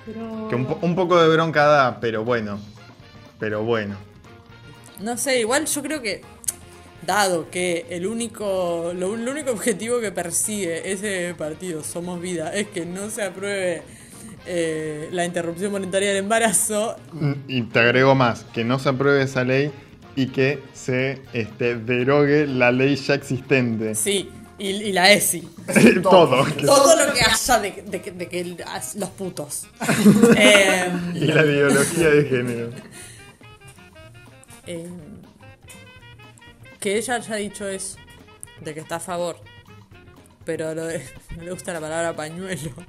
Que 0.05 0.55
un, 0.55 0.77
un 0.81 0.95
poco 0.95 1.21
de 1.21 1.27
bronca 1.35 1.65
da, 1.65 1.99
pero 1.99 2.23
bueno. 2.23 2.59
Pero 3.39 3.63
bueno. 3.63 3.95
No 4.99 5.17
sé, 5.17 5.39
igual 5.39 5.65
yo 5.65 5.81
creo 5.81 6.01
que, 6.01 6.21
dado 7.05 7.49
que 7.49 7.85
el 7.89 8.05
único, 8.07 8.91
lo, 8.95 9.15
el 9.15 9.27
único 9.27 9.51
objetivo 9.51 9.99
que 9.99 10.11
persigue 10.11 10.91
ese 10.91 11.33
partido, 11.37 11.83
Somos 11.83 12.21
Vida, 12.21 12.53
es 12.53 12.67
que 12.67 12.85
no 12.85 13.09
se 13.09 13.23
apruebe 13.23 13.83
eh, 14.47 15.09
la 15.11 15.25
interrupción 15.25 15.71
voluntaria 15.71 16.09
del 16.09 16.17
embarazo, 16.17 16.95
Y 17.47 17.63
te 17.63 17.79
agrego 17.79 18.15
más, 18.15 18.45
que 18.53 18.63
no 18.63 18.79
se 18.79 18.89
apruebe 18.89 19.23
esa 19.23 19.43
ley 19.43 19.71
y 20.15 20.27
que 20.27 20.59
se 20.73 21.21
este, 21.33 21.75
derogue 21.75 22.47
la 22.47 22.71
ley 22.71 22.95
ya 22.95 23.15
existente. 23.15 23.95
sí, 23.95 24.29
y, 24.57 24.69
y 24.69 24.91
la 24.93 25.11
ESI. 25.11 25.41
Todo. 26.01 26.45
Todo 26.65 27.05
lo 27.05 27.13
que 27.13 27.19
haya 27.21 27.59
de, 27.59 27.83
de 27.87 28.01
que- 28.01 28.11
de 28.11 28.27
que 28.29 28.55
los 28.95 29.09
putos. 29.09 29.67
Eh, 30.37 30.89
Y 31.15 31.25
la 31.27 31.45
ideología 31.45 32.09
de 32.09 32.23
género. 32.23 32.69
eh, 34.67 34.87
que 36.85 36.97
ella 36.99 37.15
haya 37.15 37.35
dicho 37.37 37.67
eso, 37.67 37.97
de 38.61 38.75
que 38.75 38.79
está 38.79 38.97
a 38.97 38.99
favor, 38.99 39.37
pero 40.45 40.75
lo 40.75 40.85
de- 40.85 41.03
no 41.35 41.41
le 41.41 41.49
gusta 41.49 41.73
la 41.73 41.81
palabra 41.81 42.15
pañuelo. 42.15 42.71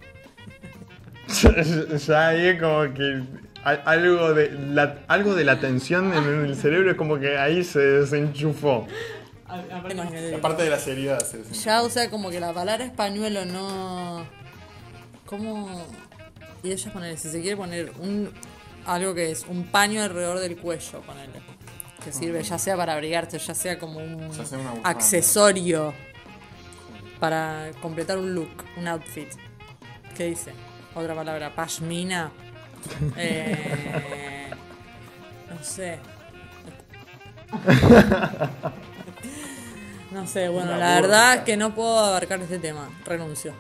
Ya, 2.06 2.28
ahí 2.28 2.46
es 2.46 2.60
como 2.60 2.92
que 2.94 3.22
al- 3.64 3.82
algo 3.86 4.32
de 4.34 4.50
la, 4.52 4.98
algo 5.08 5.34
de 5.34 5.44
la 5.44 5.58
tensión 5.58 6.12
en 6.14 6.44
el 6.44 6.54
cerebro 6.56 6.90
es 6.90 6.96
como 6.98 7.18
que 7.18 7.36
ahí 7.38 7.64
se 7.64 7.80
desenchufó. 7.80 8.86
Aparte 9.48 10.64
de 10.64 10.70
la 10.70 10.78
seriedad. 10.78 11.18
se. 11.20 11.42
Ya, 11.64 11.82
o 11.82 11.88
sea, 11.90 12.10
como 12.10 12.28
que 12.30 12.38
la 12.38 12.52
palabra 12.52 12.84
españuelo 12.84 13.44
no. 13.46 14.24
¿Cómo.? 15.24 15.84
Y 16.62 16.70
ella 16.72 16.92
poner, 16.92 17.16
si 17.18 17.30
se 17.30 17.40
quiere 17.40 17.56
poner 17.56 17.90
un. 17.98 18.30
Algo 18.84 19.14
que 19.14 19.30
es 19.32 19.44
un 19.48 19.64
paño 19.64 20.02
alrededor 20.02 20.38
del 20.38 20.56
cuello, 20.58 21.00
ponele. 21.00 21.40
Que 22.06 22.12
sirve 22.12 22.40
ya 22.44 22.56
sea 22.56 22.76
para 22.76 22.92
abrigarte, 22.92 23.36
ya 23.36 23.52
sea 23.52 23.80
como 23.80 23.98
un 23.98 24.30
Ya 24.30 24.44
sea 24.44 24.60
accesorio 24.84 25.92
para 27.18 27.72
completar 27.82 28.16
un 28.16 28.32
look, 28.32 28.64
un 28.76 28.86
outfit. 28.86 29.26
¿Qué 30.16 30.26
dice? 30.26 30.52
Otra 30.94 31.16
palabra, 31.16 31.52
pashmina. 31.52 32.30
Eh, 33.16 34.50
no 35.50 35.64
sé. 35.64 35.98
No 40.12 40.26
sé, 40.28 40.48
bueno, 40.48 40.68
Una 40.68 40.78
la 40.78 41.00
verdad 41.00 41.34
es 41.34 41.40
que 41.40 41.56
no 41.56 41.74
puedo 41.74 41.98
abarcar 41.98 42.40
este 42.40 42.60
tema. 42.60 42.88
Renuncio. 43.04 43.52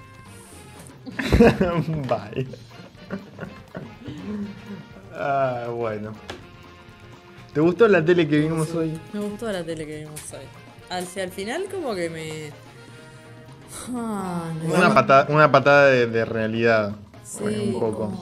Bye. 2.06 2.46
Ah, 5.12 5.66
bueno. 5.74 6.12
¿Te 7.56 7.62
gustó 7.62 7.88
la 7.88 8.04
tele 8.04 8.28
que 8.28 8.36
vimos 8.40 8.70
hoy? 8.74 9.00
Me 9.14 9.20
gustó 9.20 9.50
la 9.50 9.64
tele 9.64 9.86
que 9.86 10.00
vimos 10.00 10.20
hoy. 10.34 10.44
Hacia 10.90 11.22
el 11.24 11.30
final 11.30 11.64
como 11.70 11.94
que 11.94 12.10
me... 12.10 12.50
Ah, 13.98 14.52
no. 14.62 14.74
Una 14.74 14.92
patada, 14.92 15.26
una 15.30 15.50
patada 15.50 15.86
de, 15.86 16.06
de 16.06 16.26
realidad. 16.26 16.94
fue 17.24 17.54
Sí, 17.54 17.60
un 17.72 17.80
poco. 17.80 18.12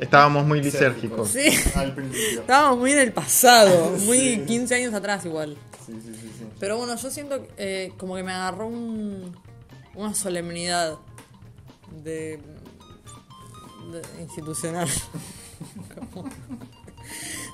Estábamos 0.00 0.46
muy 0.46 0.62
lisérgicos. 0.62 1.28
Sí. 1.30 1.40
Estábamos 2.38 2.78
muy 2.78 2.92
en 2.92 3.00
el 3.00 3.12
pasado, 3.12 3.90
muy 4.06 4.44
15 4.46 4.76
años 4.76 4.94
atrás 4.94 5.24
igual. 5.24 5.56
Sí, 5.84 5.92
sí, 6.00 6.14
sí, 6.14 6.30
sí. 6.38 6.44
Pero 6.60 6.76
bueno, 6.78 6.94
yo 6.94 7.10
siento 7.10 7.44
eh, 7.56 7.92
como 7.96 8.14
que 8.14 8.22
me 8.22 8.30
agarró 8.30 8.68
un- 8.68 9.36
una 9.96 10.14
solemnidad 10.14 10.98
de, 12.04 12.38
de 13.90 14.22
institucional. 14.22 14.88
Como- 16.14 16.30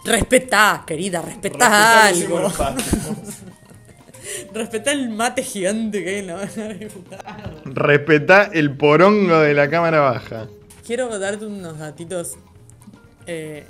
Respetá, 0.05 0.85
querida, 0.87 1.21
respetá 1.23 2.07
algo. 2.07 2.51
respetá 4.55 4.93
el 4.93 5.11
mate 5.11 5.43
gigante 5.43 6.03
que 6.03 6.11
hay 6.11 6.19
en 6.21 6.27
la 6.29 6.37
de. 6.47 6.91
Respetá 7.65 8.51
el 8.53 8.77
porongo 8.77 9.39
de 9.41 9.55
la 9.55 9.69
cámara 9.69 10.01
baja. 10.01 10.49
Quiero 10.87 11.19
darte 11.19 11.47
unos 11.47 11.79
datitos. 11.79 12.35
Eh, 13.27 13.65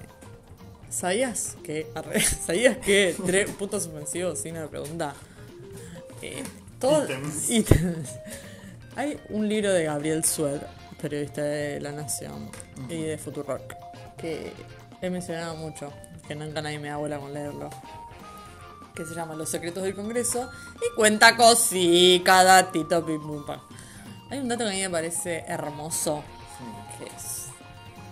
¿Sabías 0.89 1.57
que, 1.63 1.87
arre, 1.95 2.21
¿Sabías 2.47 2.77
que 2.79 3.15
tres 3.27 3.51
puntos 3.51 3.85
suspensivos 3.85 4.39
sin 4.41 4.57
una 4.57 4.67
pregunta? 4.67 5.15
Eh, 6.23 6.43
todo- 6.79 7.05
Ítems. 7.05 7.51
ítems. 7.51 8.09
Hay 8.97 9.19
un 9.29 9.49
libro 9.49 9.73
de 9.73 9.85
Gabriel 9.85 10.25
Sued, 10.25 10.61
periodista 11.01 11.43
de 11.43 11.81
La 11.81 11.93
Nación 11.93 12.51
y 12.89 13.03
de 13.03 13.19
Futurock, 13.19 13.75
que 14.19 14.53
he 15.01 15.09
mencionado 15.11 15.55
mucho, 15.57 15.93
que 16.31 16.37
nunca 16.37 16.63
nadie 16.63 16.79
me 16.79 16.87
da 16.87 16.97
bola 16.97 17.19
con 17.19 17.35
leerlo. 17.35 17.69
Que 18.95 19.05
se 19.05 19.17
llama 19.17 19.35
Los 19.35 19.49
secretos 19.49 19.83
del 19.83 19.97
Congreso 19.97 20.49
y 20.77 20.95
cuenta 20.95 21.37
cositas, 21.37 22.45
datito, 22.45 23.05
pim 23.05 23.21
pum 23.21 23.45
pam. 23.45 23.59
Hay 24.31 24.39
un 24.39 24.47
dato 24.47 24.63
que 24.63 24.71
a 24.71 24.73
mí 24.73 24.81
me 24.81 24.91
parece 24.91 25.45
hermoso, 25.49 26.23
que 26.97 27.07
es... 27.07 27.49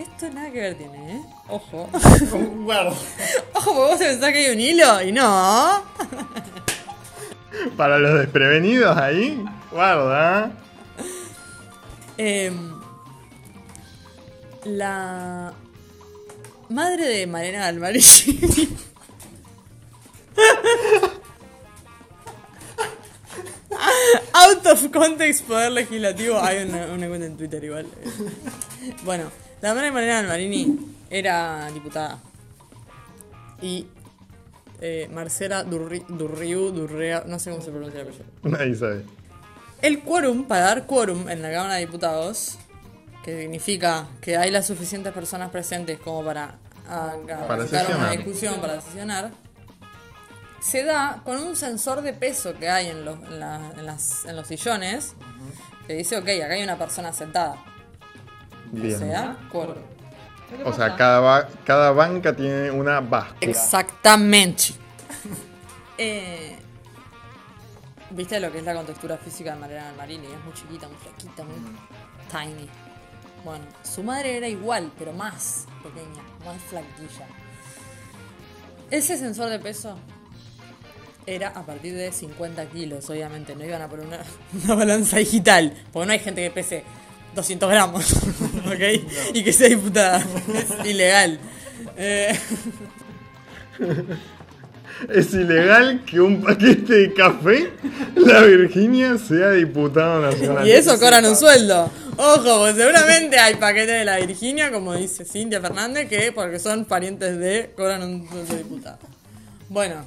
Esto 0.01 0.35
nada 0.35 0.51
que 0.51 0.59
ver 0.59 0.77
tiene, 0.77 1.15
¿eh? 1.15 1.23
Ojo. 1.47 1.89
Guarda. 2.65 2.91
Ojo, 2.91 3.73
porque 3.73 3.93
vos 3.93 3.99
pensás 3.99 4.33
que 4.33 4.39
hay 4.39 4.53
un 4.53 4.61
hilo 4.61 5.03
y 5.03 5.13
no. 5.13 5.85
Para 7.77 8.01
los 8.01 8.19
desprevenidos 8.19 8.97
ahí, 8.97 9.45
guarda. 9.71 10.51
Em, 12.17 12.73
la 14.65 15.53
madre 16.69 17.07
de 17.07 17.27
Mariana 17.27 17.61
Galmarini. 17.61 18.77
Out 24.33 24.67
of 24.67 24.91
context 24.93 25.47
poder 25.47 25.73
legislativo. 25.73 26.39
Hay 26.39 26.65
una, 26.65 26.87
una 26.87 27.09
cuenta 27.09 27.27
en 27.27 27.37
Twitter 27.37 27.63
igual. 27.65 27.87
Bueno, 29.05 29.31
la 29.61 29.75
madre 29.75 29.87
de 29.87 29.93
Mariana 29.93 30.23
Galmarini 30.23 30.79
era 31.11 31.71
diputada. 31.73 32.19
Y 33.61 33.87
eh, 34.81 35.09
Marcela 35.13 35.65
Durri, 35.65 36.05
Durriu, 36.09 36.71
Durrea, 36.71 37.25
no 37.27 37.39
sé 37.39 37.51
cómo 37.51 37.63
se 37.63 37.71
pronuncia 37.71 38.01
el 38.01 38.07
apellido. 38.07 38.27
Nadie 38.45 38.75
sabe. 38.77 39.05
El 39.83 40.01
quórum, 40.01 40.45
para 40.45 40.67
dar 40.67 40.87
quórum 40.87 41.29
en 41.29 41.43
la 41.43 41.51
Cámara 41.51 41.75
de 41.75 41.81
Diputados, 41.81 42.59
que 43.23 43.41
significa 43.43 44.07
que 44.21 44.37
hay 44.37 44.51
las 44.51 44.67
suficientes 44.67 45.13
personas 45.13 45.51
presentes 45.51 45.99
como 46.01 46.25
para, 46.25 46.55
ah, 46.89 47.15
Para 47.47 47.63
aceptar 47.65 47.97
una 47.97 48.11
discusión, 48.13 48.61
para 48.61 48.81
sesionar, 48.81 49.31
se 50.61 50.85
da 50.85 51.21
con 51.25 51.37
un 51.39 51.55
sensor 51.57 52.03
de 52.03 52.13
peso 52.13 52.55
que 52.59 52.69
hay 52.69 52.89
en 52.89 53.05
los, 53.05 53.19
en 53.25 53.41
la- 53.41 53.71
en 53.77 53.87
las- 53.87 54.25
en 54.25 54.35
los 54.37 54.47
sillones, 54.47 55.15
que 55.87 55.95
dice, 55.95 56.17
ok, 56.17 56.29
acá 56.45 56.55
hay 56.55 56.63
una 56.63 56.77
persona 56.79 57.13
sentada. 57.13 57.57
Bien. 58.73 58.95
O 58.95 58.99
sea, 58.99 59.37
quórum. 59.51 59.77
O 60.65 60.73
sea, 60.73 60.97
cada, 60.97 61.21
ba- 61.21 61.49
cada 61.65 61.91
banca 61.93 62.35
tiene 62.35 62.71
una 62.71 63.01
báscula. 63.01 63.51
Exactamente. 63.51 64.65
Eh, 66.01 66.57
¿Viste 68.11 68.39
lo 68.39 68.53
que 68.53 68.59
es 68.59 68.65
la 68.65 68.73
contextura 68.75 69.17
física 69.19 69.55
de 69.55 69.59
Mariana 69.61 69.93
Marini? 69.97 70.27
Es 70.29 70.45
muy 70.45 70.55
chiquita, 70.55 70.87
muy 70.87 70.97
flaquita, 70.97 71.43
muy 71.43 71.57
tiny. 72.31 72.69
Bueno, 73.49 73.65
su 73.83 74.03
madre 74.03 74.37
era 74.37 74.47
igual, 74.47 74.93
pero 74.99 75.15
más 75.15 75.65
pequeña, 75.83 76.23
más 76.45 76.61
flaquilla. 76.69 77.27
Ese 78.91 79.17
sensor 79.17 79.49
de 79.49 79.59
peso 79.59 79.97
era 81.25 81.49
a 81.49 81.65
partir 81.65 81.95
de 81.95 82.13
50 82.13 82.67
kilos, 82.67 83.09
obviamente. 83.09 83.57
No 83.57 83.65
iban 83.65 83.81
a 83.81 83.89
poner 83.89 84.07
una, 84.07 84.19
una 84.65 84.75
balanza 84.75 85.17
digital, 85.17 85.73
porque 85.95 86.07
no 86.07 86.13
hay 86.13 86.19
gente 86.19 86.43
que 86.43 86.51
pese 86.51 86.85
200 87.35 87.71
gramos, 87.71 88.13
¿ok? 88.67 89.33
Y 89.33 89.43
que 89.43 89.53
sea 89.55 89.69
diputada. 89.69 90.23
Es 90.55 90.85
ilegal. 90.87 91.41
Eh, 91.97 92.39
Es 95.09 95.33
ilegal 95.33 96.03
que 96.05 96.21
un 96.21 96.43
paquete 96.43 96.93
de 96.93 97.15
café, 97.15 97.71
la 98.17 98.43
Virginia, 98.43 99.17
sea 99.17 99.53
diputado 99.53 100.21
nacional. 100.21 100.67
Y 100.67 100.73
eso 100.73 100.99
cobran 100.99 101.25
un 101.25 101.37
sueldo. 101.37 101.89
Ojo, 102.21 102.59
pues 102.59 102.75
seguramente 102.75 103.39
hay 103.39 103.55
paquetes 103.55 104.01
de 104.01 104.05
la 104.05 104.17
Virginia, 104.17 104.73
como 104.73 104.93
dice 104.93 105.25
Cintia 105.25 105.61
Fernández, 105.61 106.09
que 106.09 106.33
porque 106.33 106.59
son 106.59 106.85
parientes 106.85 107.39
de, 107.39 107.73
cobran 107.77 108.03
un 108.03 108.29
de 108.49 108.59
diputado. 108.59 108.99
Bueno, 109.69 110.05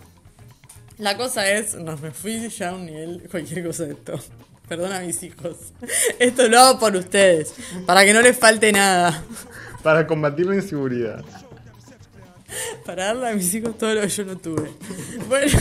la 0.97 1.15
cosa 1.15 1.49
es, 1.49 1.73
no 1.75 1.95
me 1.95 2.11
fui 2.11 2.49
ya 2.49 2.71
a 2.71 2.73
un 2.73 2.85
nivel, 2.85 3.29
cualquier 3.31 3.65
cosa 3.65 3.85
de 3.85 3.93
esto. 3.93 4.19
Perdona 4.67 4.97
a 4.97 4.99
mis 4.99 5.23
hijos. 5.23 5.55
Esto 6.19 6.49
lo 6.49 6.59
hago 6.59 6.79
por 6.79 6.93
ustedes, 6.97 7.53
para 7.85 8.03
que 8.03 8.11
no 8.11 8.21
les 8.21 8.37
falte 8.37 8.73
nada. 8.73 9.23
Para 9.81 10.05
combatir 10.05 10.47
la 10.47 10.55
inseguridad. 10.55 11.23
Para 12.85 13.05
darle 13.05 13.29
a 13.29 13.33
mis 13.33 13.53
hijos 13.53 13.77
todo 13.77 13.95
lo 13.95 14.01
que 14.01 14.09
yo 14.09 14.25
no 14.25 14.37
tuve. 14.37 14.69
Bueno. 15.29 15.59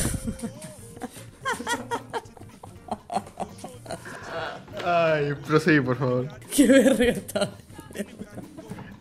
Ay, 4.85 5.35
proseguí, 5.47 5.81
por 5.81 5.97
favor. 5.97 6.29
Qué 6.55 6.67
verga 6.67 7.05
está. 7.05 7.51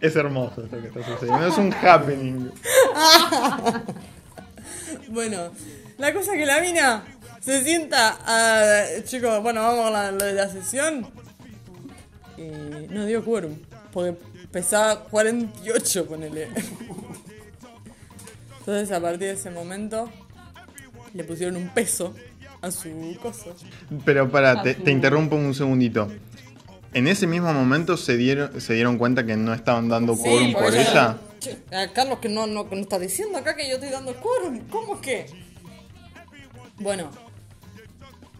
Es 0.02 0.16
hermoso 0.16 0.64
esto 0.64 0.82
que 0.82 0.88
está 0.88 1.04
sucediendo. 1.04 1.48
Es 1.48 1.58
un 1.58 1.74
happening. 1.74 2.52
bueno, 5.10 5.52
la 5.98 6.14
cosa 6.14 6.34
es 6.34 6.40
que 6.40 6.46
la 6.46 6.62
mina 6.62 7.04
se 7.42 7.64
sienta 7.64 8.18
a. 8.26 9.04
Chicos, 9.04 9.42
bueno, 9.42 9.62
vamos 9.62 9.88
a 9.88 9.92
la, 9.92 10.12
de 10.12 10.34
la 10.34 10.50
sesión. 10.50 11.08
Y 12.38 12.88
no 12.90 13.06
dio 13.06 13.24
quórum. 13.26 13.58
Porque 13.92 14.18
pesaba 14.52 15.04
48, 15.04 16.06
ponele. 16.06 16.48
Entonces, 18.60 18.92
a 18.92 19.02
partir 19.02 19.20
de 19.20 19.32
ese 19.32 19.50
momento, 19.50 20.10
le 21.14 21.24
pusieron 21.24 21.56
un 21.58 21.70
peso 21.70 22.14
a 22.62 22.72
su 22.72 22.90
coso. 23.22 23.56
Pero 24.06 24.30
para, 24.30 24.62
te, 24.64 24.76
te 24.76 24.92
interrumpo 24.92 25.36
un 25.36 25.54
segundito. 25.54 26.08
En 26.94 27.08
ese 27.08 27.28
mismo 27.28 27.54
momento 27.54 27.98
se 27.98 28.18
dieron, 28.18 28.60
se 28.60 28.74
dieron 28.74 28.98
cuenta 28.98 29.26
que 29.26 29.36
no 29.36 29.54
estaban 29.54 29.90
dando 29.90 30.16
Sí, 30.16 30.24
quórum 30.24 30.54
por 30.54 30.76
ella- 30.76 31.18
Carlos 31.94 32.20
que 32.20 32.28
no, 32.30 32.48
no, 32.48 32.68
que 32.68 32.76
no 32.76 32.82
está 32.82 33.00
diciendo 33.00 33.38
acá 33.38 33.56
que 33.56 33.68
yo 33.70 33.76
estoy 33.76 33.90
dando 33.90 34.12
el 34.12 34.18
quórum. 34.18 34.60
¿Cómo 34.70 34.96
es 34.96 35.02
que? 35.02 35.26
Bueno, 36.80 37.10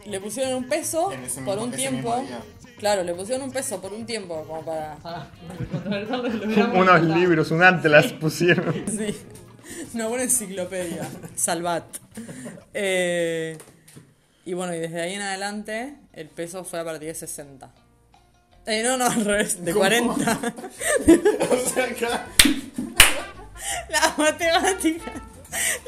le 0.06 0.20
pusieron 0.20 0.54
un 0.54 0.68
peso 0.68 1.06
por 1.08 1.20
mismo- 1.20 1.62
un 1.62 1.70
tiempo. 1.72 2.24
Claro, 2.78 3.02
le 3.04 3.14
pusieron 3.14 3.44
un 3.44 3.52
peso 3.52 3.80
por 3.80 3.92
un 3.92 4.04
tiempo 4.06 4.42
como 4.46 4.64
para. 4.64 4.96
Unos 6.74 7.02
libros, 7.02 7.50
un 7.50 7.62
atlas 7.62 8.12
pusieron. 8.14 8.74
Sí, 8.88 9.16
una 9.94 10.08
buena 10.08 10.24
enciclopedia. 10.24 11.08
Salvat. 11.36 11.84
Eh, 12.74 13.56
y 14.50 14.54
bueno, 14.54 14.74
y 14.74 14.78
desde 14.78 15.00
ahí 15.00 15.14
en 15.14 15.22
adelante 15.22 15.94
el 16.12 16.28
peso 16.28 16.64
fue 16.64 16.80
a 16.80 16.84
partir 16.84 17.08
de 17.08 17.14
60. 17.14 17.70
Eh, 18.66 18.82
no, 18.82 18.96
no, 18.96 19.06
al 19.06 19.24
revés, 19.24 19.64
de 19.64 19.72
¿Cómo? 19.72 19.80
40. 19.80 20.38
o 21.50 21.56
sea, 21.68 21.84
acá. 21.84 22.26
La 23.90 24.14
matemática. 24.16 25.12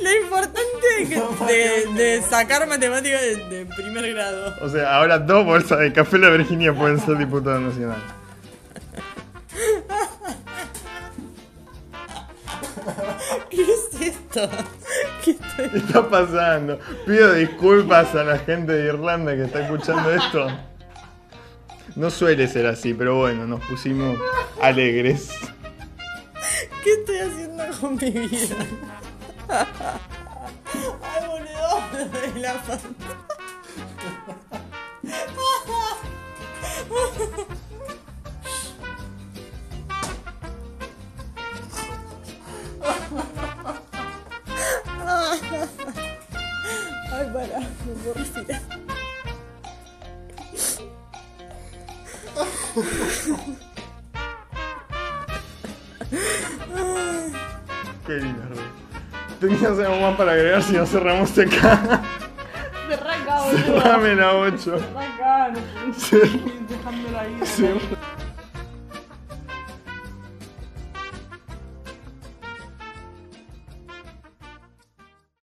Lo 0.00 0.22
importante 0.24 0.86
de, 0.98 1.08
que- 1.08 1.52
de- 1.52 1.94
de 1.94 2.22
sacar 2.22 2.66
matemática 2.66 3.20
de, 3.20 3.36
de 3.48 3.66
primer 3.66 4.12
grado. 4.12 4.54
O 4.60 4.68
sea, 4.68 4.96
ahora 4.96 5.18
dos 5.18 5.44
bolsas 5.44 5.78
de 5.78 5.92
café 5.92 6.18
la 6.18 6.30
Virginia 6.30 6.72
pueden 6.74 6.98
ser 7.00 7.16
diputado 7.18 7.60
nacional. 7.60 8.02
¿Qué 13.50 13.62
es 13.62 14.00
esto? 14.00 14.48
¿Qué 15.24 15.30
estoy- 15.32 15.70
¿Qué 15.70 15.78
está 15.78 16.08
pasando? 16.08 16.78
Pido 17.06 17.32
disculpas 17.34 18.14
a 18.14 18.24
la 18.24 18.38
gente 18.38 18.72
de 18.72 18.86
Irlanda 18.88 19.34
que 19.34 19.44
está 19.44 19.60
escuchando 19.62 20.12
esto. 20.12 20.46
No 21.96 22.10
suele 22.10 22.48
ser 22.48 22.66
así, 22.66 22.94
pero 22.94 23.16
bueno, 23.18 23.46
nos 23.46 23.60
pusimos 23.66 24.18
alegres. 24.60 25.28
¿Qué 26.82 26.92
estoy 26.94 27.18
haciendo 27.18 27.64
con 27.80 27.96
mi 27.96 28.10
vida? 28.10 28.56
Ay, 29.48 31.26
boludo, 31.28 32.10
duele 32.12 32.40
la 32.40 32.54
panza. 32.62 32.88
Ay, 47.12 47.30
para, 47.32 47.58
no 47.60 47.92
puedo 48.02 48.14
respirar. 48.14 48.62
Qué 58.06 58.12
lindo. 58.14 58.42
Tenías 59.40 59.78
algo 59.78 60.00
más 60.00 60.16
para 60.16 60.32
agregar 60.32 60.62
si 60.62 60.72
no 60.72 60.86
cerramos 60.86 61.36
acá. 61.38 62.02
Cerra 62.88 63.14
acá, 63.14 63.42
boludo. 63.42 63.80
Cerrame 63.80 64.14
la 64.16 64.34
8. 64.34 64.78
Cerra 64.78 65.00
acá, 65.02 65.48
no 65.52 65.94
Sí. 65.94 66.16
dejándola 66.68 67.20
ahí. 67.20 67.40